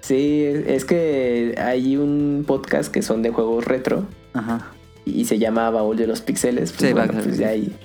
Sí, 0.00 0.42
es 0.66 0.86
que 0.86 1.54
hay 1.62 1.98
un 1.98 2.44
podcast 2.46 2.90
que 2.90 3.02
son 3.02 3.20
de 3.20 3.28
juegos 3.28 3.66
retro 3.66 4.04
Ajá. 4.32 4.68
y 5.04 5.26
se 5.26 5.38
llama 5.38 5.68
Baúl 5.68 5.98
de 5.98 6.06
los 6.06 6.22
Pixeles. 6.22 6.72
Pues 6.72 6.88
Sí, 6.88 6.94
bueno, 6.94 7.12
pues 7.12 7.36
ya 7.36 7.48
ahí, 7.48 7.76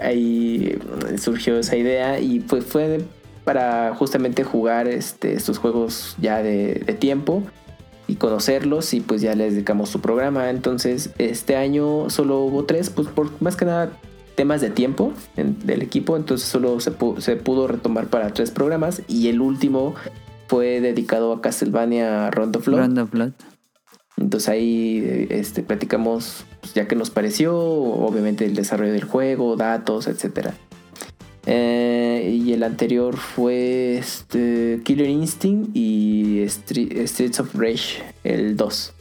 ahí 0.00 0.78
surgió 1.18 1.58
esa 1.58 1.76
idea 1.76 2.18
y 2.18 2.40
pues 2.40 2.64
fue 2.64 3.00
para 3.44 3.94
justamente 3.94 4.42
jugar 4.42 4.88
este, 4.88 5.34
estos 5.34 5.58
juegos 5.58 6.16
ya 6.18 6.42
de, 6.42 6.82
de 6.86 6.94
tiempo 6.94 7.42
y 8.08 8.14
conocerlos 8.16 8.94
y 8.94 9.00
pues 9.00 9.20
ya 9.20 9.34
les 9.34 9.52
dedicamos 9.52 9.90
su 9.90 10.00
programa. 10.00 10.48
Entonces 10.48 11.10
este 11.18 11.56
año 11.56 12.08
solo 12.08 12.40
hubo 12.40 12.64
tres, 12.64 12.88
pues 12.88 13.08
por 13.08 13.30
más 13.42 13.54
que 13.56 13.66
nada 13.66 13.90
temas 14.36 14.60
de 14.60 14.70
tiempo 14.70 15.12
en- 15.36 15.66
del 15.66 15.82
equipo, 15.82 16.16
entonces 16.16 16.46
solo 16.48 16.78
se, 16.80 16.92
pu- 16.96 17.18
se 17.20 17.34
pudo 17.36 17.66
retomar 17.66 18.06
para 18.06 18.32
tres 18.32 18.50
programas 18.52 19.02
y 19.08 19.26
el 19.28 19.40
último 19.40 19.94
fue 20.46 20.80
dedicado 20.80 21.32
a 21.32 21.40
Castlevania 21.40 22.30
Rondo 22.30 22.60
of 22.60 22.66
Blood. 22.66 22.78
Round 22.78 22.98
of 23.00 23.10
Blood. 23.10 23.32
Entonces 24.18 24.48
ahí 24.48 25.02
eh, 25.04 25.26
este, 25.30 25.62
platicamos 25.62 26.44
pues, 26.60 26.72
ya 26.74 26.86
que 26.86 26.94
nos 26.96 27.10
pareció, 27.10 27.58
obviamente 27.58 28.44
el 28.46 28.54
desarrollo 28.54 28.92
del 28.92 29.04
juego, 29.04 29.56
datos, 29.56 30.06
etc. 30.06 30.50
y 31.46 32.52
el 32.52 32.62
anterior 32.62 33.16
fue 33.16 33.98
este, 33.98 34.80
Killer 34.84 35.08
Instinct 35.08 35.70
y 35.74 36.40
Stre- 36.46 37.06
Streets 37.06 37.40
of 37.40 37.54
Rage, 37.54 38.02
el 38.24 38.56
2. 38.56 38.92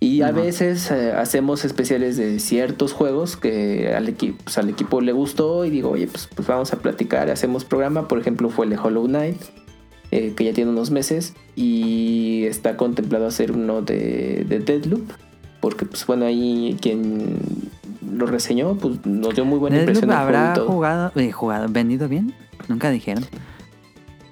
Y 0.00 0.22
a 0.22 0.30
veces 0.30 0.90
eh, 0.92 1.12
hacemos 1.12 1.64
especiales 1.64 2.16
de 2.16 2.38
ciertos 2.38 2.92
juegos 2.92 3.36
que 3.36 3.92
al, 3.94 4.06
equi- 4.08 4.36
pues, 4.44 4.56
al 4.56 4.68
equipo 4.68 5.00
le 5.00 5.10
gustó 5.12 5.64
y 5.64 5.70
digo, 5.70 5.90
oye, 5.90 6.06
pues, 6.06 6.28
pues 6.34 6.46
vamos 6.46 6.72
a 6.72 6.76
platicar, 6.78 7.28
hacemos 7.30 7.64
programa. 7.64 8.06
Por 8.06 8.20
ejemplo, 8.20 8.48
fue 8.48 8.66
el 8.66 8.70
de 8.70 8.78
Hollow 8.78 9.06
Knight, 9.06 9.40
eh, 10.12 10.34
que 10.36 10.44
ya 10.44 10.52
tiene 10.52 10.70
unos 10.70 10.92
meses 10.92 11.34
y 11.56 12.44
está 12.44 12.76
contemplado 12.76 13.26
hacer 13.26 13.50
uno 13.52 13.82
de, 13.82 14.44
de 14.48 14.60
Deadloop. 14.60 15.10
Porque, 15.60 15.84
pues 15.84 16.06
bueno, 16.06 16.26
ahí 16.26 16.76
quien 16.80 17.36
lo 18.08 18.26
reseñó, 18.26 18.76
pues 18.76 19.04
nos 19.04 19.34
dio 19.34 19.44
muy 19.44 19.58
buena 19.58 19.78
Deathloop 19.78 19.96
impresión 20.04 20.10
juego 20.16 20.38
habrá 20.38 20.54
todo. 20.54 20.68
jugado, 20.68 21.12
eh, 21.16 21.32
jugado, 21.32 21.66
vendido 21.68 22.08
bien. 22.08 22.32
Nunca 22.68 22.90
dijeron. 22.90 23.24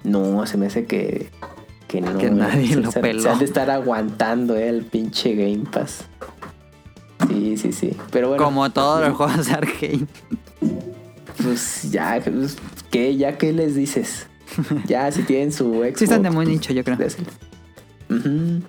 No, 0.05 0.45
se 0.45 0.57
me 0.57 0.67
hace 0.67 0.85
que, 0.85 1.29
que 1.87 2.01
no. 2.01 2.17
Que 2.17 2.29
nadie 2.29 2.69
se, 2.69 2.81
lo 2.81 2.91
peló. 2.91 3.21
Se 3.21 3.29
han 3.29 3.39
de 3.39 3.45
estar 3.45 3.69
aguantando 3.69 4.55
eh, 4.55 4.69
el 4.69 4.83
pinche 4.83 5.35
Game 5.35 5.65
Pass. 5.71 6.05
Sí, 7.27 7.57
sí, 7.57 7.71
sí. 7.71 7.97
Pero 8.11 8.29
bueno. 8.29 8.43
Como 8.43 8.69
todos 8.69 9.07
los 9.07 9.17
juegos 9.17 9.47
de 9.47 9.53
arcade. 9.53 10.07
Pues 11.41 11.91
ya, 11.91 12.19
pues, 12.23 12.57
¿qué? 12.89 13.15
¿Ya 13.15 13.37
qué 13.37 13.53
les 13.53 13.75
dices? 13.75 14.27
Ya, 14.87 15.11
si 15.11 15.23
tienen 15.23 15.51
su 15.51 15.65
Xbox. 15.73 15.99
Sí 15.99 16.03
están 16.05 16.23
de 16.23 16.29
muy 16.29 16.45
pues, 16.45 16.55
nicho, 16.55 16.73
yo 16.73 16.83
creo. 16.83 16.97
Ujú. 18.09 18.61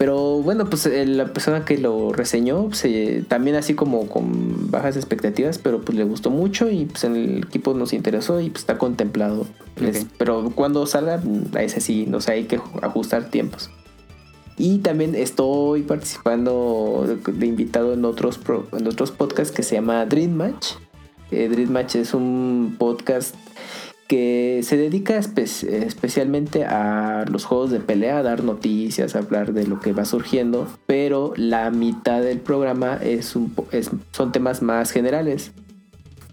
Pero 0.00 0.40
bueno, 0.40 0.64
pues 0.70 0.86
eh, 0.86 1.04
la 1.04 1.26
persona 1.26 1.66
que 1.66 1.76
lo 1.76 2.10
reseñó, 2.14 2.68
pues, 2.68 2.86
eh, 2.86 3.22
también 3.28 3.54
así 3.56 3.74
como 3.74 4.06
con 4.08 4.70
bajas 4.70 4.96
expectativas, 4.96 5.58
pero 5.58 5.82
pues 5.82 5.98
le 5.98 6.04
gustó 6.04 6.30
mucho 6.30 6.70
y 6.70 6.86
pues 6.86 7.04
en 7.04 7.16
el 7.16 7.38
equipo 7.44 7.74
nos 7.74 7.92
interesó 7.92 8.40
y 8.40 8.48
pues 8.48 8.62
está 8.62 8.78
contemplado. 8.78 9.46
Es- 9.78 10.06
pero 10.16 10.52
cuando 10.54 10.86
salga, 10.86 11.20
a 11.54 11.62
ese 11.62 11.82
sí, 11.82 12.06
no 12.08 12.22
sé, 12.22 12.32
hay 12.32 12.44
que 12.44 12.58
ju- 12.58 12.78
ajustar 12.82 13.28
tiempos. 13.28 13.68
Y 14.56 14.78
también 14.78 15.14
estoy 15.14 15.82
participando 15.82 17.04
de, 17.06 17.32
de 17.34 17.46
invitado 17.46 17.92
en 17.92 18.06
otros, 18.06 18.38
pro- 18.38 18.68
en 18.72 18.86
otros 18.86 19.10
podcasts 19.10 19.54
que 19.54 19.62
se 19.62 19.74
llama 19.74 20.06
Dream 20.06 20.32
Match. 20.32 20.68
Eh, 21.30 21.50
Dream 21.50 21.72
Match 21.72 21.96
es 21.96 22.14
un 22.14 22.74
podcast 22.78 23.34
que 24.10 24.62
se 24.64 24.76
dedica 24.76 25.16
espe- 25.16 25.68
especialmente 25.86 26.64
a 26.64 27.24
los 27.30 27.44
juegos 27.44 27.70
de 27.70 27.78
pelea, 27.78 28.18
a 28.18 28.22
dar 28.24 28.42
noticias, 28.42 29.14
a 29.14 29.20
hablar 29.20 29.52
de 29.52 29.68
lo 29.68 29.78
que 29.78 29.92
va 29.92 30.04
surgiendo, 30.04 30.66
pero 30.86 31.32
la 31.36 31.70
mitad 31.70 32.20
del 32.20 32.40
programa 32.40 32.96
es 33.00 33.36
un 33.36 33.50
po- 33.50 33.68
es- 33.70 33.92
son 34.10 34.32
temas 34.32 34.62
más 34.62 34.90
generales. 34.90 35.52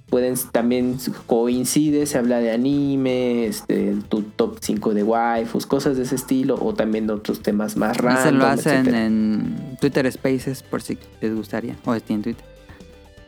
Pueden 0.09 0.33
también 0.51 0.97
coincide, 1.27 2.07
se 2.07 2.17
habla 2.17 2.39
de 2.39 2.49
anime, 2.51 3.45
este, 3.45 3.93
tu 4.09 4.23
top 4.23 4.57
5 4.59 4.95
de 4.95 5.03
waifus, 5.03 5.67
cosas 5.67 5.97
de 5.97 6.03
ese 6.03 6.15
estilo, 6.15 6.55
o 6.59 6.73
también 6.73 7.07
otros 7.11 7.41
temas 7.41 7.77
más 7.77 7.97
random. 7.97 8.23
se 8.23 8.31
lo 8.31 8.45
hacen 8.47 8.73
etcétera. 8.73 9.05
en 9.05 9.55
Twitter 9.79 10.11
Spaces 10.11 10.63
por 10.63 10.81
si 10.81 10.97
les 11.21 11.35
gustaría. 11.35 11.75
O 11.85 11.93
en 11.93 12.01
Twitter. 12.23 12.43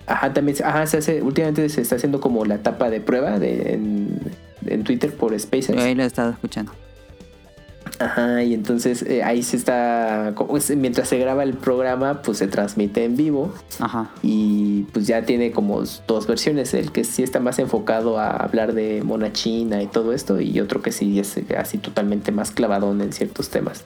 Ajá, 0.10 0.34
también 0.34 0.58
ajá, 0.64 0.86
se 0.88 0.98
hace, 0.98 1.22
últimamente 1.22 1.70
se 1.70 1.82
está 1.82 1.96
haciendo 1.96 2.20
como 2.20 2.44
la 2.44 2.56
etapa 2.56 2.90
de 2.90 3.00
prueba 3.00 3.40
de, 3.40 3.74
en, 3.74 4.20
en 4.66 4.84
Twitter 4.84 5.14
por 5.14 5.40
Spaces. 5.40 5.76
Yo 5.76 5.82
ahí 5.82 5.96
lo 5.96 6.04
he 6.04 6.08
estado 6.08 6.32
escuchando. 6.32 6.72
Ajá, 8.00 8.44
y 8.44 8.54
entonces 8.54 9.02
eh, 9.04 9.24
ahí 9.24 9.44
se 9.44 9.58
está, 9.58 10.32
como 10.36 10.56
es- 10.58 10.76
mientras 10.76 11.10
se 11.10 11.18
graba 11.18 11.44
el 11.44 11.54
programa, 11.54 12.22
pues 12.22 12.38
se 12.38 12.48
transmite 12.48 13.04
en 13.04 13.18
vivo 13.18 13.54
Ajá. 13.80 14.10
y 14.24 14.84
pues 14.94 15.06
ya 15.08 15.24
tiene 15.24 15.52
como 15.52 15.84
dos 16.08 16.26
versiones, 16.28 16.74
el 16.74 16.92
que 16.92 17.04
sí 17.04 17.24
está 17.24 17.40
más 17.40 17.60
enfocado 17.60 18.18
a 18.18 18.30
hablar 18.32 18.74
de 18.74 19.02
mona 19.04 19.34
china 19.34 19.82
y 19.84 19.88
todo 19.88 20.14
esto 20.14 20.40
y 20.40 20.60
otro 20.62 20.82
que 20.82 20.92
sí 20.92 21.20
es 21.20 21.36
así 21.58 21.78
totalmente 21.78 22.32
más 22.32 22.52
clavadón 22.52 23.02
en 23.02 23.12
ciertos 23.12 23.50
temas. 23.50 23.84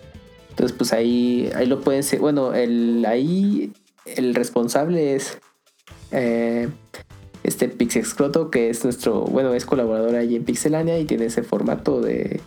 Entonces 0.52 0.78
pues 0.78 0.94
ahí, 0.94 1.50
ahí 1.56 1.66
lo 1.66 1.82
pueden 1.82 2.04
ser, 2.04 2.20
bueno, 2.20 2.54
el, 2.54 3.06
ahí 3.08 3.72
el 4.06 4.36
responsable 4.36 5.16
es 5.16 5.40
eh, 6.14 6.70
este 7.44 7.68
Pixexcroto 7.68 8.50
que 8.50 8.70
es 8.70 8.84
nuestro, 8.86 9.26
bueno, 9.26 9.54
es 9.54 9.66
colaborador 9.66 10.16
ahí 10.16 10.36
en 10.36 10.46
Pixelania 10.46 10.98
y 11.00 11.06
tiene 11.06 11.26
ese 11.26 11.44
formato 11.44 12.00
de, 12.00 12.40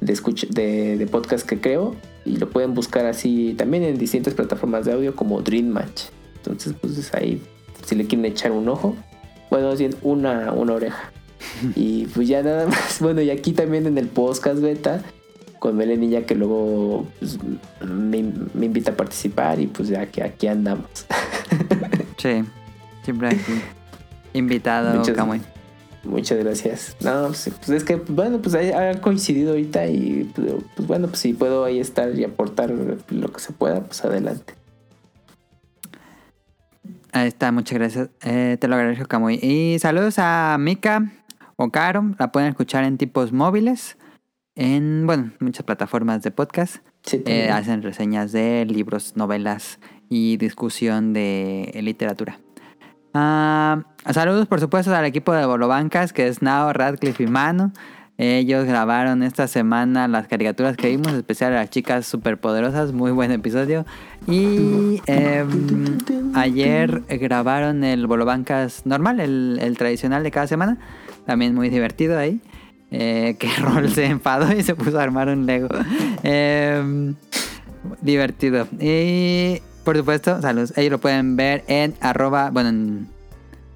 de, 0.00 0.12
escuch- 0.12 0.48
de, 0.50 0.98
de 0.98 1.06
podcast 1.06 1.48
que 1.48 1.60
creo 1.60 1.94
y 2.26 2.36
lo 2.36 2.50
pueden 2.50 2.74
buscar 2.74 3.06
así 3.06 3.54
también 3.56 3.84
en 3.84 3.96
distintas 3.96 4.34
plataformas 4.34 4.84
de 4.84 4.92
audio 4.92 5.16
como 5.16 5.40
Dream 5.40 5.68
Match. 5.68 6.02
Entonces, 6.36 6.74
pues 6.78 7.14
ahí, 7.14 7.40
si 7.86 7.94
le 7.94 8.06
quieren 8.06 8.26
echar 8.26 8.52
un 8.52 8.68
ojo, 8.68 8.94
bueno, 9.50 9.68
más 9.68 9.78
bien 9.78 9.94
una, 10.02 10.52
una 10.52 10.74
oreja. 10.74 11.10
y 11.74 12.06
pues 12.06 12.28
ya 12.28 12.42
nada 12.42 12.66
más, 12.66 12.98
bueno, 13.00 13.22
y 13.22 13.30
aquí 13.30 13.52
también 13.52 13.86
en 13.86 13.96
el 13.96 14.08
podcast 14.08 14.60
beta 14.60 15.02
con 15.58 15.76
Melenilla 15.76 16.26
que 16.26 16.34
luego 16.34 17.06
pues, 17.18 17.38
me, 17.86 18.30
me 18.52 18.66
invita 18.66 18.90
a 18.90 18.96
participar 18.96 19.58
y 19.60 19.66
pues 19.68 19.88
ya 19.88 20.04
que 20.06 20.22
aquí 20.22 20.46
andamos. 20.48 21.06
Sí. 22.18 22.42
Siempre 23.04 23.28
aquí. 23.28 23.60
Invitado, 24.32 24.98
Muchas- 24.98 25.16
Camuy. 25.16 25.40
Muchas 26.02 26.38
gracias. 26.38 26.96
No, 27.00 27.28
pues, 27.28 27.50
pues 27.56 27.70
es 27.70 27.84
que, 27.84 27.96
bueno, 27.96 28.38
pues 28.42 28.54
ha 28.54 29.00
coincidido 29.00 29.52
ahorita 29.52 29.86
y 29.86 30.30
pues, 30.34 30.86
bueno, 30.86 31.06
pues 31.08 31.20
si 31.20 31.32
puedo 31.32 31.64
ahí 31.64 31.78
estar 31.80 32.14
y 32.14 32.24
aportar 32.24 32.70
lo 32.70 33.32
que 33.32 33.40
se 33.40 33.52
pueda, 33.52 33.80
pues 33.80 34.04
adelante. 34.04 34.54
Ahí 37.12 37.28
está, 37.28 37.52
muchas 37.52 37.78
gracias. 37.78 38.08
Eh, 38.22 38.56
te 38.60 38.68
lo 38.68 38.74
agradezco, 38.74 39.06
Camuy. 39.06 39.38
Y 39.40 39.78
saludos 39.78 40.16
a 40.18 40.56
Mika 40.58 41.10
o 41.56 41.70
Caro. 41.70 42.04
La 42.18 42.32
pueden 42.32 42.48
escuchar 42.50 42.84
en 42.84 42.98
tipos 42.98 43.32
móviles. 43.32 43.96
en, 44.56 45.04
bueno, 45.06 45.32
muchas 45.40 45.64
plataformas 45.64 46.22
de 46.22 46.30
podcast. 46.30 46.76
Sí, 47.02 47.22
Eh, 47.26 47.50
hacen 47.50 47.82
reseñas 47.82 48.30
de 48.30 48.64
libros, 48.66 49.16
novelas 49.16 49.80
y 50.08 50.36
discusión 50.36 51.12
de 51.12 51.76
literatura. 51.82 52.38
Ah, 53.14 53.84
saludos, 54.12 54.46
por 54.46 54.60
supuesto, 54.60 54.94
al 54.94 55.04
equipo 55.04 55.32
de 55.32 55.46
Bolobancas, 55.46 56.12
que 56.12 56.26
es 56.26 56.42
Nao, 56.42 56.72
Radcliffe 56.72 57.22
y 57.22 57.26
Mano. 57.26 57.72
Ellos 58.16 58.64
grabaron 58.64 59.22
esta 59.22 59.48
semana 59.48 60.06
las 60.06 60.28
caricaturas 60.28 60.76
que 60.76 60.88
vimos, 60.88 61.12
especial 61.12 61.52
a 61.52 61.56
las 61.56 61.70
chicas 61.70 62.06
superpoderosas. 62.06 62.92
Muy 62.92 63.10
buen 63.10 63.32
episodio. 63.32 63.86
Y 64.28 65.00
em, 65.06 65.98
ayer 66.34 67.02
grabaron 67.08 67.82
el 67.82 68.06
Bolobancas 68.06 68.86
normal, 68.86 69.18
el, 69.18 69.58
el 69.60 69.76
tradicional 69.78 70.22
de 70.22 70.30
cada 70.30 70.46
semana. 70.46 70.78
También 71.26 71.54
muy 71.54 71.70
divertido 71.70 72.18
ahí. 72.18 72.40
Eh, 72.90 73.36
que 73.40 73.48
Rol 73.60 73.90
se 73.90 74.06
enfadó 74.06 74.52
y 74.52 74.62
se 74.62 74.74
puso 74.76 75.00
a 75.00 75.02
armar 75.02 75.28
un 75.28 75.46
Lego. 75.46 75.68
Em, 76.22 77.14
divertido. 78.00 78.68
Y 78.80 79.60
por 79.84 79.96
supuesto, 79.96 80.40
saludos. 80.40 80.72
Ellos 80.76 80.92
lo 80.92 80.98
pueden 80.98 81.36
ver 81.36 81.64
en 81.68 81.94
arroba, 82.00 82.50
bueno, 82.50 82.70
en, 82.70 83.08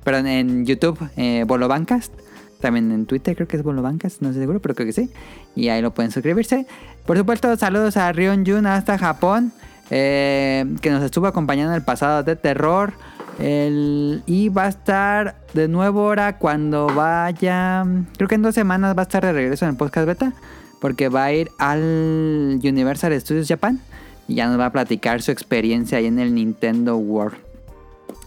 perdón, 0.05 0.27
en 0.27 0.67
YouTube, 0.67 0.99
eh, 1.17 1.45
Bolobancast. 1.47 2.13
También 2.61 2.91
en 2.91 3.07
Twitter 3.07 3.37
creo 3.37 3.47
que 3.47 3.57
es 3.57 3.63
Bolobancast, 3.63 4.21
no 4.21 4.29
estoy 4.29 4.43
seguro, 4.43 4.61
pero 4.61 4.75
creo 4.75 4.87
que 4.87 4.93
sí. 4.93 5.11
Y 5.55 5.69
ahí 5.69 5.81
lo 5.81 5.95
pueden 5.95 6.11
suscribirse. 6.11 6.67
Por 7.07 7.17
supuesto, 7.17 7.57
saludos 7.57 7.97
a 7.97 8.11
Rion 8.13 8.45
Jun 8.45 8.67
hasta 8.67 8.99
Japón, 8.99 9.53
eh, 9.91 10.65
que 10.81 10.91
nos 10.91 11.05
estuvo 11.05 11.27
acompañando 11.27 11.73
en 11.73 11.77
el 11.77 11.85
pasado 11.85 12.23
de 12.23 12.35
terror. 12.37 12.95
Y 13.41 14.49
va 14.49 14.65
a 14.65 14.69
estar 14.69 15.37
de 15.55 15.69
nuevo 15.69 16.01
ahora 16.01 16.39
cuando 16.39 16.87
vaya. 16.87 17.87
Creo 18.17 18.29
que 18.29 18.35
en 18.35 18.43
dos 18.43 18.55
semanas 18.55 18.97
va 18.97 19.03
a 19.03 19.05
estar 19.05 19.25
de 19.25 19.33
regreso 19.33 19.65
en 19.65 19.73
el 19.73 19.77
podcast 19.77 20.07
beta. 20.09 20.33
Porque 20.81 21.09
va 21.09 21.25
a 21.25 21.33
ir 21.33 21.51
al 21.59 22.61
Universal 22.63 23.19
Studios 23.21 23.47
Japan. 23.47 23.81
Y 24.29 24.35
ya 24.35 24.47
nos 24.47 24.61
va 24.61 24.67
a 24.67 24.73
platicar 24.73 25.23
su 25.23 25.31
experiencia 25.33 25.99
ahí 25.99 26.07
en 26.07 26.19
el 26.19 26.35
Nintendo 26.35 26.97
World. 26.97 27.39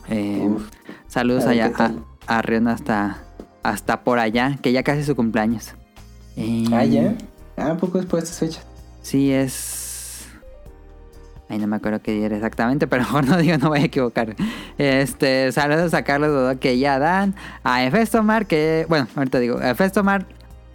Eh, 0.09 0.49
saludos 1.07 1.45
allá 1.45 1.71
a, 1.77 1.91
a 2.27 2.41
Rion 2.41 2.67
hasta, 2.67 3.23
hasta 3.63 4.03
por 4.03 4.19
allá. 4.19 4.57
Que 4.61 4.71
ya 4.71 4.83
casi 4.83 5.01
es 5.01 5.05
su 5.05 5.15
cumpleaños. 5.15 5.73
Eh, 6.35 6.65
Ah, 6.73 6.83
ya. 6.85 7.13
Ah, 7.55 7.77
poco 7.79 7.99
después 7.99 8.23
de 8.23 8.29
estas 8.29 8.39
fechas. 8.39 8.65
Sí, 9.03 9.31
es. 9.31 10.27
Ay, 11.49 11.59
no 11.59 11.67
me 11.67 11.75
acuerdo 11.75 12.01
qué 12.01 12.13
día 12.13 12.27
era 12.27 12.35
exactamente, 12.37 12.87
pero 12.87 13.03
mejor 13.05 13.27
no 13.27 13.37
digo, 13.37 13.57
no 13.57 13.69
voy 13.69 13.79
a 13.79 13.83
equivocar. 13.85 14.35
Este, 14.77 15.51
saludos 15.51 15.93
a 15.93 16.03
Carlos 16.03 16.29
Dodoque 16.31 16.73
y 16.75 16.85
a 16.85 16.97
Dan, 16.97 17.35
a 17.63 17.83
Efestomar, 17.83 18.47
que, 18.47 18.85
bueno, 18.89 19.07
ahorita 19.15 19.39
digo, 19.39 19.61
Efestomar 19.61 20.25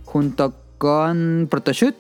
junto 0.05 0.55
con 0.79 1.49
Protoshoot 1.51 1.97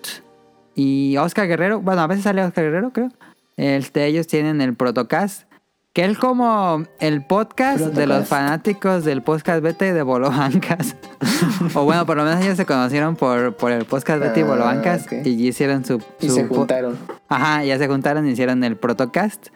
y 0.76 1.16
Oscar 1.16 1.48
Guerrero. 1.48 1.80
Bueno, 1.80 2.02
a 2.02 2.06
veces 2.06 2.22
sale 2.22 2.44
Oscar 2.44 2.64
Guerrero, 2.64 2.92
creo. 2.92 3.08
Este, 3.56 4.04
ellos 4.06 4.26
tienen 4.28 4.60
el 4.60 4.74
Protocast, 4.76 5.48
que 5.94 6.04
es 6.04 6.18
como 6.18 6.84
el 7.00 7.24
podcast 7.24 7.80
de 7.86 8.06
los 8.06 8.28
fanáticos 8.28 9.04
del 9.04 9.22
podcast 9.22 9.62
Beta 9.62 9.86
y 9.86 9.92
de 9.92 10.02
Bolobancas. 10.02 10.94
o 11.74 11.84
bueno, 11.84 12.04
por 12.04 12.18
lo 12.18 12.24
menos 12.24 12.44
ellos 12.44 12.56
se 12.58 12.66
conocieron 12.66 13.16
por, 13.16 13.56
por 13.56 13.72
el 13.72 13.86
podcast 13.86 14.20
Beta 14.20 14.38
y 14.38 14.42
Ah, 14.42 14.46
Bolobancas 14.46 15.06
ok. 15.06 15.12
y 15.24 15.48
hicieron 15.48 15.84
su... 15.86 16.02
Y 16.20 16.28
su 16.28 16.34
se 16.34 16.44
po- 16.44 16.54
juntaron. 16.56 16.98
Ajá, 17.28 17.64
ya 17.64 17.78
se 17.78 17.88
juntaron 17.88 18.28
y 18.28 18.32
hicieron 18.32 18.62
el 18.62 18.76
Protocast. 18.76 19.46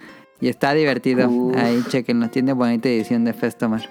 Y 0.40 0.48
está 0.48 0.72
divertido. 0.72 1.28
Uf. 1.28 1.55
Ahí 1.59 1.84
chequenlo, 1.90 2.30
tiene 2.30 2.55
bonita 2.55 2.88
edición 2.88 3.26
de 3.26 3.34
Festomar. 3.34 3.82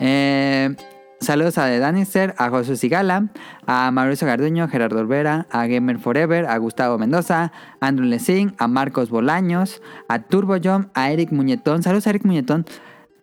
Eh, 0.00 0.74
saludos 1.20 1.58
a 1.58 1.66
The 1.66 1.78
Danister, 1.78 2.34
a 2.38 2.50
Josué 2.50 2.76
Sigala, 2.76 3.28
a 3.66 3.90
Mauricio 3.90 4.26
Garduño, 4.26 4.68
Gerardo 4.68 4.98
Olvera, 4.98 5.46
a 5.50 5.66
Gamer 5.66 5.98
Forever, 5.98 6.46
a 6.46 6.56
Gustavo 6.58 6.98
Mendoza, 6.98 7.52
a 7.80 7.86
Andrew 7.86 8.06
Lessing, 8.06 8.54
a 8.58 8.68
Marcos 8.68 9.10
Bolaños, 9.10 9.82
a 10.08 10.20
Turbo 10.20 10.56
Jump, 10.62 10.88
a 10.94 11.10
Eric 11.10 11.32
Muñetón. 11.32 11.82
Saludos 11.82 12.06
a 12.06 12.10
Eric 12.10 12.24
Muñetón, 12.24 12.66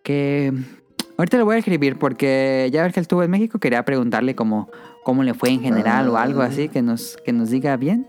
que 0.03 0.53
ahorita 1.17 1.37
le 1.37 1.43
voy 1.43 1.55
a 1.55 1.59
escribir 1.59 1.97
porque 1.97 2.69
ya 2.71 2.83
ves 2.83 2.93
que 2.93 2.99
él 2.99 3.03
estuvo 3.03 3.23
en 3.23 3.31
México, 3.31 3.59
quería 3.59 3.83
preguntarle 3.85 4.35
cómo, 4.35 4.69
cómo 5.03 5.23
le 5.23 5.33
fue 5.33 5.49
en 5.49 5.61
general 5.61 6.09
o 6.09 6.17
algo 6.17 6.41
así, 6.41 6.69
que 6.69 6.81
nos, 6.81 7.17
que 7.25 7.33
nos 7.33 7.49
diga 7.49 7.77
bien. 7.77 8.07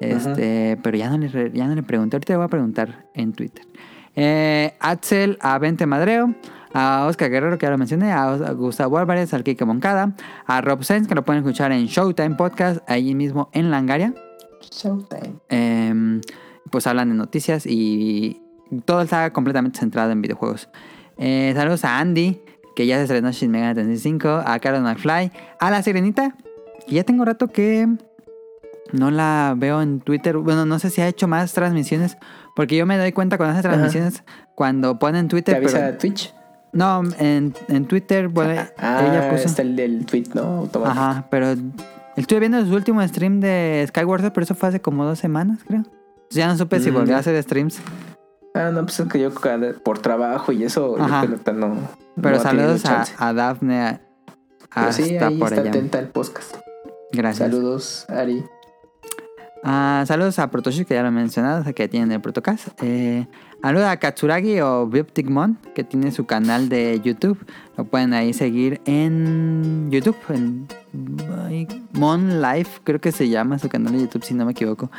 Este, 0.00 0.78
pero 0.82 0.96
ya 0.96 1.10
no, 1.10 1.18
le, 1.18 1.52
ya 1.52 1.66
no 1.66 1.74
le 1.74 1.82
pregunté, 1.82 2.16
ahorita 2.16 2.32
le 2.32 2.36
voy 2.38 2.46
a 2.46 2.48
preguntar 2.48 3.06
en 3.14 3.32
Twitter. 3.34 3.66
Eh, 4.16 4.74
Axel 4.80 5.38
a 5.40 5.58
Vente 5.58 5.86
Madreo, 5.86 6.34
a 6.72 7.06
Oscar 7.08 7.30
Guerrero, 7.30 7.58
que 7.58 7.66
ya 7.66 7.70
lo 7.70 7.78
mencioné, 7.78 8.12
a, 8.12 8.28
Os- 8.30 8.40
a 8.42 8.52
Gustavo 8.52 8.98
Álvarez, 8.98 9.32
al 9.34 9.42
Kike 9.44 9.64
Moncada, 9.64 10.14
a 10.46 10.60
Rob 10.60 10.82
Sainz, 10.84 11.08
que 11.08 11.14
lo 11.14 11.24
pueden 11.24 11.42
escuchar 11.42 11.72
en 11.72 11.86
Showtime 11.86 12.36
Podcast, 12.36 12.80
ahí 12.88 13.14
mismo 13.14 13.48
en 13.52 13.70
Langaria. 13.70 14.14
Showtime. 14.70 15.34
Eh, 15.48 16.20
pues 16.70 16.86
hablan 16.86 17.08
de 17.08 17.14
noticias 17.16 17.64
y 17.66 18.40
todo 18.84 19.02
está 19.02 19.32
completamente 19.32 19.78
centrado 19.80 20.12
en 20.12 20.22
videojuegos. 20.22 20.68
Eh, 21.18 21.52
saludos 21.56 21.84
a 21.84 21.98
Andy, 21.98 22.40
que 22.76 22.86
ya 22.86 22.96
se 22.96 23.02
estrenó 23.02 23.32
Shin 23.32 23.50
Megami 23.50 23.74
Tensei 23.74 23.98
5, 23.98 24.42
a 24.46 24.58
Carlos 24.60 24.82
McFly, 24.82 25.32
a 25.58 25.70
la 25.70 25.82
Sirenita, 25.82 26.36
que 26.86 26.94
ya 26.94 27.04
tengo 27.04 27.24
rato 27.24 27.48
que 27.48 27.88
no 28.92 29.10
la 29.10 29.54
veo 29.56 29.82
en 29.82 30.00
Twitter. 30.00 30.36
Bueno, 30.36 30.64
no 30.66 30.78
sé 30.78 30.90
si 30.90 31.00
ha 31.00 31.08
hecho 31.08 31.26
más 31.28 31.52
transmisiones, 31.52 32.16
porque 32.54 32.76
yo 32.76 32.86
me 32.86 32.96
doy 32.96 33.12
cuenta 33.12 33.36
cuando 33.38 33.54
hace 33.58 33.68
transmisiones 33.68 34.22
cuando 34.54 34.98
pone 34.98 35.18
en 35.18 35.26
¿Te 35.26 35.30
Twitter. 35.30 35.56
avisa 35.56 35.78
pero- 35.78 35.98
Twitch? 35.98 36.34
No, 36.72 37.02
en, 37.18 37.54
en 37.68 37.86
Twitter, 37.86 38.28
bueno, 38.28 38.62
Ah, 38.78 39.04
ella 39.08 39.30
puso. 39.30 39.44
está 39.46 39.62
el 39.62 39.76
del 39.76 40.06
tweet, 40.06 40.26
¿no? 40.34 40.42
Automático. 40.58 41.00
Ajá, 41.00 41.26
pero 41.30 41.54
estuve 42.16 42.40
viendo 42.40 42.64
su 42.64 42.74
último 42.74 43.06
stream 43.06 43.40
de 43.40 43.84
Skyward 43.88 44.20
Sword, 44.20 44.32
pero 44.32 44.44
eso 44.44 44.54
fue 44.54 44.68
hace 44.68 44.80
como 44.80 45.04
dos 45.04 45.18
semanas, 45.18 45.60
creo. 45.66 45.80
Entonces 45.80 46.36
ya 46.36 46.46
no 46.48 46.56
supe 46.56 46.80
si 46.80 46.90
Mm. 46.90 46.94
volvió 46.94 47.16
a 47.16 47.18
hacer 47.20 47.42
streams. 47.42 47.80
Ah, 48.54 48.70
no, 48.72 48.82
pues 48.82 48.98
es 49.00 49.08
que 49.08 49.20
yo 49.20 49.30
por 49.84 49.98
trabajo 50.00 50.52
y 50.52 50.64
eso, 50.64 50.96
yo 50.96 51.02
Ajá. 51.04 51.26
creo 51.26 51.42
que 51.42 51.52
no. 51.52 51.76
Pero 52.20 52.36
no 52.36 52.42
saludos 52.42 52.84
a, 52.86 53.04
a 53.18 53.32
Dafne 53.32 53.80
a- 53.80 54.00
hasta 54.70 54.92
sí, 54.92 55.16
ahí 55.18 55.38
por 55.38 55.48
está 55.48 55.60
allá. 55.62 55.70
atenta 55.70 55.98
al 55.98 56.08
podcast. 56.08 56.56
Gracias. 57.12 57.48
Saludos, 57.50 58.06
Ari. 58.08 58.44
Ah, 59.62 60.04
saludos 60.06 60.38
a 60.38 60.50
Protoshi, 60.50 60.84
que 60.84 60.94
ya 60.94 61.02
lo 61.02 61.08
he 61.08 61.10
mencionado, 61.10 61.62
que 61.74 61.86
tienen 61.88 62.12
el 62.12 62.20
Protocast. 62.20 62.68
Eh, 62.82 63.26
saludos 63.62 63.86
a 63.86 63.96
Katsuragi 63.96 64.60
o 64.60 64.86
Biptic 64.86 65.28
Mon, 65.28 65.56
que 65.74 65.84
tiene 65.84 66.12
su 66.12 66.26
canal 66.26 66.68
de 66.68 67.00
YouTube. 67.02 67.38
Lo 67.76 67.84
pueden 67.84 68.12
ahí 68.12 68.32
seguir 68.32 68.80
en 68.84 69.90
YouTube, 69.90 70.16
en 70.28 70.66
Mon 71.92 72.40
Life, 72.42 72.80
creo 72.84 73.00
que 73.00 73.12
se 73.12 73.28
llama 73.28 73.58
su 73.58 73.68
canal 73.68 73.92
de 73.92 74.00
YouTube, 74.00 74.24
si 74.24 74.34
no 74.34 74.44
me 74.44 74.52
equivoco. 74.52 74.90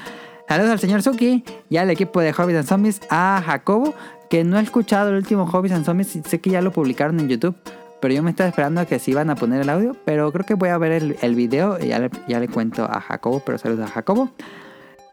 Saludos 0.48 0.72
al 0.72 0.80
señor 0.80 1.02
Suki 1.02 1.44
y 1.70 1.78
al 1.78 1.90
equipo 1.90 2.20
de 2.20 2.34
Hobbies 2.34 2.58
and 2.58 2.68
Zombies, 2.68 3.02
a 3.10 3.42
Jacobo, 3.46 3.94
que 4.30 4.44
no 4.44 4.60
he 4.60 4.62
escuchado 4.62 5.10
el 5.10 5.16
último 5.16 5.48
Hobbies 5.48 5.72
and 5.74 5.86
Zombies, 5.86 6.20
sé 6.26 6.40
que 6.40 6.50
ya 6.50 6.62
lo 6.62 6.72
publicaron 6.72 7.20
en 7.20 7.30
YouTube. 7.30 7.56
Pero 8.02 8.16
yo 8.16 8.24
me 8.24 8.32
estaba 8.32 8.50
esperando 8.50 8.82
a 8.82 8.86
que 8.86 8.98
se 8.98 9.12
iban 9.12 9.30
a 9.30 9.36
poner 9.36 9.62
el 9.62 9.70
audio. 9.70 9.96
Pero 10.06 10.32
creo 10.32 10.44
que 10.44 10.56
voy 10.56 10.70
a 10.70 10.78
ver 10.80 10.92
el, 10.92 11.18
el 11.22 11.36
video 11.36 11.78
y 11.80 11.90
ya 11.90 12.00
le, 12.00 12.10
ya 12.28 12.40
le 12.40 12.48
cuento 12.48 12.84
a 12.84 13.00
Jacobo. 13.00 13.44
Pero 13.46 13.60
saludos 13.60 13.92
a 13.92 13.94
Jacobo. 13.94 14.32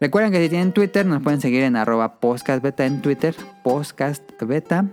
Recuerden 0.00 0.30
que 0.32 0.42
si 0.42 0.48
tienen 0.48 0.72
Twitter, 0.72 1.04
nos 1.04 1.22
pueden 1.22 1.40
seguir 1.40 1.62
en 1.64 1.74
arroba 1.74 2.20
podcastbeta 2.20 2.86
en 2.86 3.02
Twitter, 3.02 3.34
podcastbeta. 3.64 4.86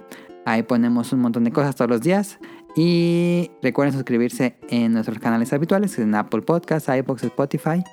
Ahí 0.45 0.63
ponemos 0.63 1.13
un 1.13 1.19
montón 1.19 1.43
de 1.43 1.51
cosas 1.51 1.75
todos 1.75 1.89
los 1.89 2.01
días. 2.01 2.39
Y 2.75 3.51
recuerden 3.61 3.93
suscribirse 3.93 4.57
en 4.69 4.93
nuestros 4.93 5.19
canales 5.19 5.53
habituales, 5.53 5.97
en 5.99 6.13
Apple 6.15 6.41
Podcasts, 6.41 6.89
iBox, 6.89 7.23
Spotify. 7.23 7.83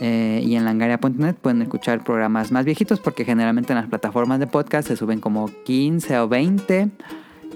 eh, 0.00 0.40
y 0.44 0.54
en 0.56 0.64
langaria.net 0.64 1.34
pueden 1.34 1.60
escuchar 1.62 2.02
programas 2.02 2.50
más 2.50 2.64
viejitos 2.64 2.98
porque 3.00 3.24
generalmente 3.24 3.72
en 3.72 3.78
las 3.78 3.88
plataformas 3.88 4.38
de 4.38 4.46
podcast 4.46 4.88
se 4.88 4.96
suben 4.96 5.20
como 5.20 5.50
15 5.64 6.18
o 6.18 6.28
20 6.28 6.88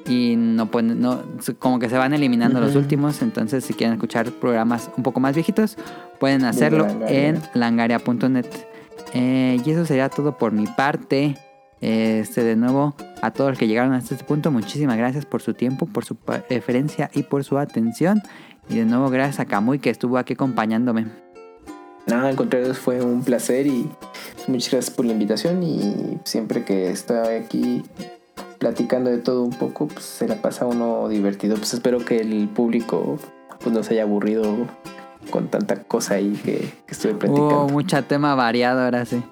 y 0.07 0.35
no 0.37 0.71
pueden, 0.71 1.01
no, 1.01 1.23
como 1.59 1.79
que 1.79 1.89
se 1.89 1.97
van 1.97 2.15
eliminando 2.15 2.61
los 2.61 2.75
últimos. 2.77 3.23
Entonces, 3.23 3.65
si 3.65 3.75
quieren 3.75 3.95
escuchar 3.95 4.31
programas 4.33 4.91
un 4.97 5.03
poco 5.03 5.21
más 5.21 5.35
viejitos, 5.35 5.77
pueden 6.19 6.45
hacerlo 6.45 6.87
Langaria. 6.87 7.29
en 7.29 7.43
langaria.net. 7.55 8.47
Eh, 9.13 9.61
y 9.65 9.71
eso 9.71 9.85
sería 9.85 10.09
todo 10.09 10.37
por 10.37 10.53
mi 10.53 10.67
parte. 10.67 11.37
Este, 11.81 12.43
de 12.43 12.57
nuevo, 12.57 12.95
a 13.21 13.31
todos 13.31 13.51
los 13.51 13.59
que 13.59 13.69
llegaron 13.69 13.93
hasta 13.93 14.15
este 14.15 14.27
punto, 14.27 14.51
muchísimas 14.51 14.97
gracias 14.97 15.27
por 15.27 15.43
su 15.43 15.55
tiempo, 15.55 15.87
por 15.87 16.05
su 16.05 16.17
preferencia 16.17 17.11
y 17.15 17.23
por 17.23 17.45
su 17.45 17.59
atención. 17.59 18.23
Y 18.69 18.77
de 18.77 18.85
nuevo, 18.85 19.11
gracias 19.11 19.41
a 19.41 19.45
Kamui 19.45 19.79
que 19.79 19.91
estuvo 19.91 20.19
aquí 20.19 20.33
acompañándome. 20.33 21.07
Nada, 22.07 22.29
al 22.29 22.37
contrario, 22.37 22.73
fue 22.75 23.03
un 23.03 23.23
placer 23.23 23.67
y 23.67 23.91
muchas 24.47 24.73
gracias 24.73 24.91
por 24.91 25.05
la 25.07 25.13
invitación. 25.13 25.63
Y 25.63 26.19
siempre 26.25 26.65
que 26.65 26.91
estoy 26.91 27.35
aquí 27.37 27.83
platicando 28.59 29.11
de 29.11 29.19
todo 29.19 29.43
un 29.43 29.51
poco, 29.51 29.89
pues 29.89 30.05
se 30.05 30.27
la 30.29 30.37
pasa 30.37 30.67
uno 30.67 31.09
divertido. 31.09 31.57
Pues 31.57 31.75
espero 31.75 32.05
que 32.05 32.19
el 32.19 32.49
público 32.49 33.19
pues 33.61 33.75
no 33.75 33.83
se 33.83 33.95
haya 33.95 34.05
aburrido 34.05 34.67
con 35.31 35.49
tanta 35.49 35.83
cosa 35.85 36.15
ahí 36.15 36.41
que, 36.45 36.73
estuve 36.89 37.13
oh, 37.13 37.19
platicando. 37.19 37.49
Hubo 37.49 37.69
mucha 37.69 38.03
tema 38.03 38.35
variado 38.35 38.83
ahora 38.83 39.05
sí. 39.05 39.23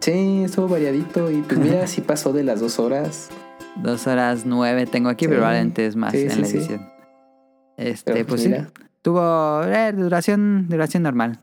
Sí, 0.00 0.42
estuvo 0.44 0.68
variadito 0.68 1.30
y 1.30 1.42
pues 1.42 1.58
mira, 1.58 1.86
sí 1.86 2.00
pasó 2.00 2.32
de 2.32 2.44
las 2.44 2.60
dos 2.60 2.78
horas. 2.78 3.30
Dos 3.76 4.06
horas 4.06 4.44
nueve 4.46 4.86
tengo 4.86 5.08
aquí, 5.08 5.24
sí. 5.24 5.28
pero 5.28 5.40
probablemente 5.40 5.86
es 5.86 5.96
más 5.96 6.14
en 6.14 6.28
la 6.28 6.46
edición. 6.46 6.94
Este, 7.76 8.12
pues, 8.12 8.26
pues, 8.26 8.42
sí. 8.42 8.54
Tuvo 9.02 9.62
eh, 9.64 9.92
duración, 9.92 10.66
duración 10.68 11.02
normal. 11.02 11.40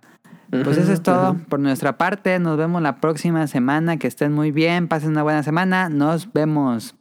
Pues 0.51 0.77
eso 0.77 0.91
es 0.91 1.01
todo 1.01 1.37
por 1.47 1.59
nuestra 1.59 1.97
parte. 1.97 2.37
Nos 2.39 2.57
vemos 2.57 2.81
la 2.81 2.99
próxima 2.99 3.47
semana. 3.47 3.97
Que 3.97 4.07
estén 4.07 4.33
muy 4.33 4.51
bien. 4.51 4.89
Pasen 4.89 5.11
una 5.11 5.23
buena 5.23 5.43
semana. 5.43 5.87
Nos 5.87 6.31
vemos. 6.33 6.95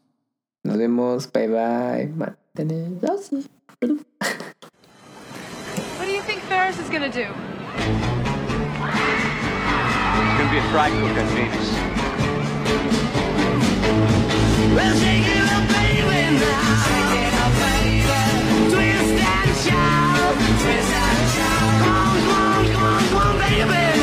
Nos 0.62 0.78
vemos. 0.78 1.30
Bye 1.32 1.48
bye. 1.48 2.12
Mantener. 2.14 2.90
Ferris 6.50 6.80
is 6.80 6.90
gonna 6.90 7.08
do? 7.08 7.20
It's 7.20 7.30
gonna 10.36 10.50
be 10.50 10.58
a 10.58 10.62
fry 10.72 10.90
cook 10.90 11.16
at 11.16 11.28
Davis. 11.36 11.70
Well, 14.74 14.94
shake 14.98 15.28
it 15.30 15.46
up, 15.46 15.62
baby, 15.70 16.34
now. 16.42 16.74
Shake 16.90 17.14
it 17.22 17.34
up, 17.38 17.54
baby. 17.62 18.18
Twist 18.74 19.14
and 19.30 19.54
shout. 19.62 20.34
Twist 20.58 20.90
and 20.90 21.30
shout. 21.30 21.78
Come 21.84 22.42
on, 22.42 22.66
come 22.66 22.82
on, 22.82 22.98
come 23.06 23.22
on, 23.22 23.38
baby. 23.38 23.99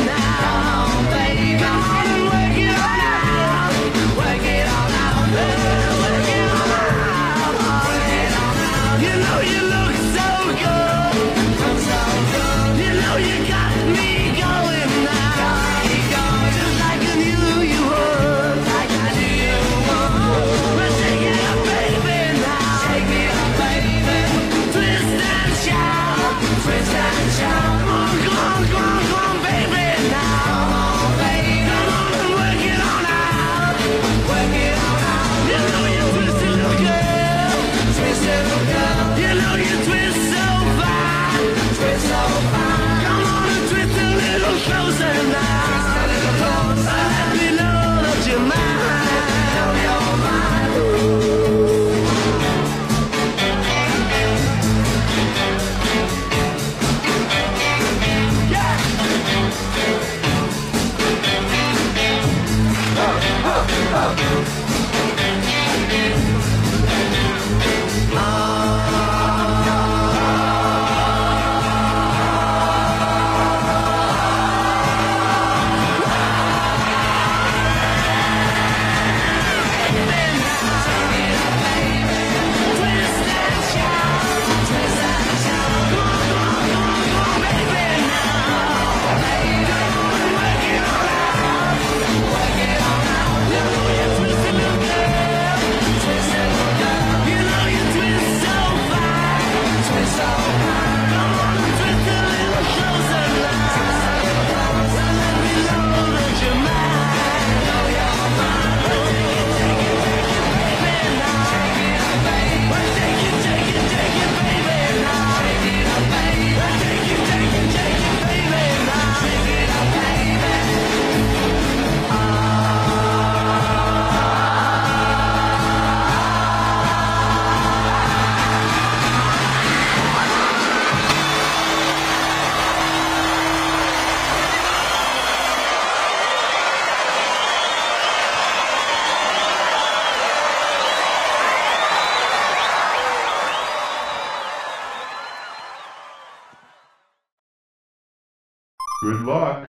Goodbye. 149.28 149.67